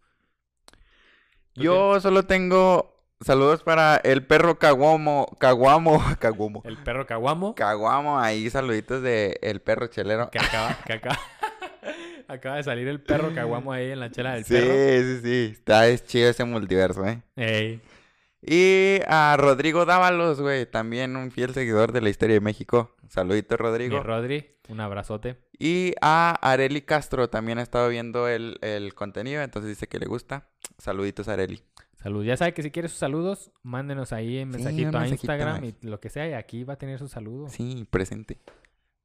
Yo 1.55 1.99
solo 1.99 2.23
tengo 2.27 3.03
saludos 3.21 3.63
para 3.63 3.97
el 3.97 4.25
perro 4.25 4.59
Caguamo. 4.59 5.25
Caguamo. 5.39 6.03
Caguamo. 6.19 6.61
El 6.65 6.77
perro 6.77 7.07
Caguamo, 7.07 7.55
Caguamo. 7.55 8.19
Ahí 8.19 8.47
saluditos 8.51 9.01
de 9.01 9.39
el 9.41 9.59
perro 9.61 9.87
chelero. 9.87 10.29
que 10.29 10.37
acaba, 10.39 10.77
que 10.85 10.93
acaba, 10.93 11.19
acaba 12.31 12.57
de 12.57 12.63
salir 12.63 12.87
el 12.87 13.01
perro 13.01 13.33
Caguamo 13.33 13.71
ahí 13.73 13.91
en 13.91 13.99
la 13.99 14.09
chela 14.11 14.33
del 14.35 14.45
Sí, 14.45 14.53
perro. 14.53 14.73
sí, 14.73 15.19
sí. 15.23 15.49
Está 15.53 15.87
es 15.87 16.05
chido 16.05 16.29
ese 16.29 16.43
multiverso, 16.45 17.05
¿eh? 17.05 17.21
Ey, 17.35 17.81
Y 18.41 19.01
a 19.07 19.35
Rodrigo 19.37 19.85
Dávalos, 19.85 20.41
güey. 20.41 20.65
También 20.65 21.15
un 21.15 21.31
fiel 21.31 21.53
seguidor 21.53 21.91
de 21.91 22.01
la 22.01 22.09
historia 22.09 22.35
de 22.35 22.41
México. 22.41 22.95
Saluditos, 23.09 23.59
mi 23.59 23.63
Rodrigo. 23.63 24.01
Rodri, 24.03 24.55
un 24.69 24.79
abrazote. 24.79 25.37
Y 25.59 25.93
a 26.01 26.31
Areli 26.41 26.81
Castro. 26.81 27.29
También 27.29 27.59
ha 27.59 27.61
estado 27.61 27.87
viendo 27.89 28.27
el, 28.27 28.57
el 28.61 28.93
contenido. 28.95 29.43
Entonces 29.43 29.69
dice 29.69 29.87
que 29.87 29.99
le 29.99 30.07
gusta. 30.07 30.47
Saluditos, 30.77 31.27
Areli. 31.27 31.61
Saludos. 32.01 32.25
Ya 32.25 32.35
sabe 32.37 32.53
que 32.55 32.63
si 32.63 32.71
quiere 32.71 32.87
sus 32.87 32.97
saludos, 32.97 33.51
mándenos 33.61 34.11
ahí 34.11 34.39
en 34.39 34.51
Sí, 34.51 34.57
mensajito 34.57 34.97
a 34.97 35.07
Instagram 35.07 35.63
y 35.65 35.75
lo 35.81 35.99
que 35.99 36.09
sea. 36.09 36.27
Y 36.27 36.33
aquí 36.33 36.63
va 36.63 36.73
a 36.73 36.77
tener 36.77 36.97
su 36.97 37.07
saludo. 37.07 37.47
Sí, 37.49 37.85
presente. 37.91 38.39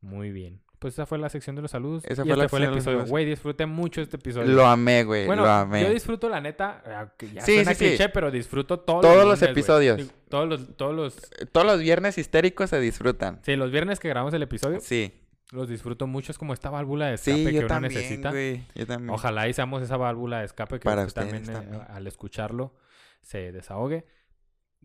Muy 0.01 0.31
bien. 0.31 0.62
Pues 0.78 0.94
esa 0.94 1.07
fue 1.07 1.16
la 1.19 1.28
sección 1.31 1.57
de 1.57 1.62
los 1.62 1.70
saludos. 1.70 2.05
Esa 2.07 2.23
y 2.23 2.27
fue 2.28 2.36
la 2.36 2.44
este 2.44 2.48
fue 2.51 2.59
el 2.66 2.73
episodio. 2.73 3.07
Güey, 3.07 3.24
disfruté 3.24 3.65
mucho 3.65 4.03
este 4.03 4.16
episodio. 4.16 4.48
Lo 4.53 4.66
amé, 4.66 5.05
güey. 5.05 5.24
Bueno, 5.27 5.43
lo 5.44 5.51
amé. 5.51 5.82
yo 5.82 5.90
disfruto 5.90 6.28
la 6.28 6.40
neta, 6.40 6.82
ya 7.32 7.40
Sí, 7.43 7.55
suena 7.57 7.74
sí, 7.74 7.77
sí. 7.78 7.85
cliché, 7.89 8.09
pero 8.11 8.31
disfruto 8.31 8.78
todos, 8.81 9.01
Todos 9.01 9.24
los 9.27 9.40
lunes, 9.40 9.43
episodios. 9.43 10.12
Todos 10.28 10.48
los, 10.48 10.77
todos 10.77 10.94
los... 10.94 11.16
Todos 11.53 11.66
los 11.66 11.81
viernes 11.81 12.19
histéricos 12.19 12.69
se 12.70 12.78
disfrutan. 12.81 13.40
Sí, 13.43 13.57
los 13.57 13.70
viernes 13.70 13.98
que 14.01 14.09
grabamos 14.11 14.35
el 14.35 14.43
episodio, 14.43 14.81
Sí. 14.81 15.15
los 15.51 15.66
disfruto 15.69 16.07
mucho. 16.07 16.31
Es 16.32 16.36
como 16.39 16.53
esta 16.53 16.69
válvula 16.69 17.07
de 17.07 17.15
escape 17.15 17.36
Sí, 17.39 17.51
que 17.53 17.59
uno 17.61 17.69
también, 17.69 17.94
necesita. 17.94 18.31
güey. 18.31 18.62
Yo 18.74 18.86
también. 18.86 19.11
Ojalá 19.15 19.48
y 19.48 19.55
seamos 19.55 19.82
esa 19.82 19.97
válvula 19.97 20.40
de 20.40 20.44
escape 20.44 20.78
que 20.78 20.85
Para 20.85 21.07
usted 21.07 21.23
ustedes 21.23 21.43
también, 21.47 21.57
eh, 21.57 21.70
también. 21.78 21.97
al 21.97 22.07
escucharlo 22.07 22.74
se 23.23 23.51
desahogue. 23.51 24.05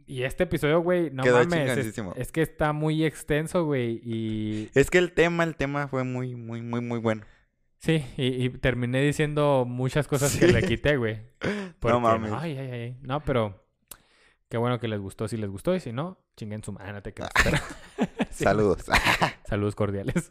Y 0.08 0.24
este 0.24 0.44
episodio, 0.44 0.82
güey, 0.82 1.10
no 1.12 1.24
Quedó 1.24 1.38
mames, 1.40 1.78
es, 1.78 1.98
es 2.18 2.32
que 2.32 2.42
está 2.42 2.74
muy 2.74 3.06
extenso, 3.06 3.64
güey, 3.66 4.02
y 4.04 4.70
Es 4.74 4.90
que 4.90 4.98
el 4.98 5.14
tema, 5.14 5.44
el 5.44 5.56
tema 5.56 5.88
fue 5.88 6.04
muy, 6.04 6.36
muy, 6.36 6.62
muy, 6.62 6.82
muy 6.82 7.00
bueno. 7.00 7.24
sí, 7.80 8.04
y, 8.18 8.46
y 8.46 8.50
terminé 8.50 9.02
diciendo 9.02 9.64
muchas 9.66 10.08
cosas 10.08 10.36
que 10.36 10.48
le 10.48 10.64
quité, 10.64 10.98
güey. 10.98 11.22
Porque, 11.80 11.98
mames. 12.00 12.34
Ay, 12.34 12.58
ay, 12.58 12.72
ay. 12.72 12.98
No, 13.02 13.22
pero 13.22 13.64
qué 14.50 14.58
bueno 14.58 14.80
que 14.80 14.88
les 14.90 15.00
gustó. 15.00 15.28
Si 15.30 15.38
les 15.38 15.50
gustó 15.50 15.74
y 15.76 15.80
si 15.80 15.94
no, 15.94 16.18
chinguen 16.36 16.64
su 16.64 16.74
mano. 16.74 17.02
te 17.02 17.12
pero- 17.14 17.30
Sí. 18.32 18.44
Saludos. 18.44 18.86
Saludos 19.48 19.76
cordiales. 19.76 20.30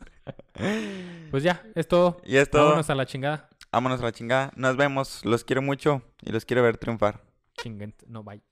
pues 1.31 1.43
ya, 1.43 1.63
es 1.75 1.87
todo. 1.89 2.19
y 2.25 2.37
esto, 2.37 2.59
Vámonos 2.65 2.91
a 2.91 2.95
la 2.95 3.07
chingada. 3.07 3.49
vámonos 3.73 4.01
a 4.01 4.05
la 4.05 4.13
chingada. 4.13 4.53
Nos 4.57 4.77
vemos. 4.77 5.25
Los 5.25 5.45
quiero 5.45 5.63
mucho 5.63 6.03
y 6.23 6.33
los 6.33 6.45
quiero 6.45 6.63
ver 6.63 6.77
triunfar. 6.77 7.23
Chinguen. 7.63 7.95
No, 8.07 8.23
bye. 8.25 8.43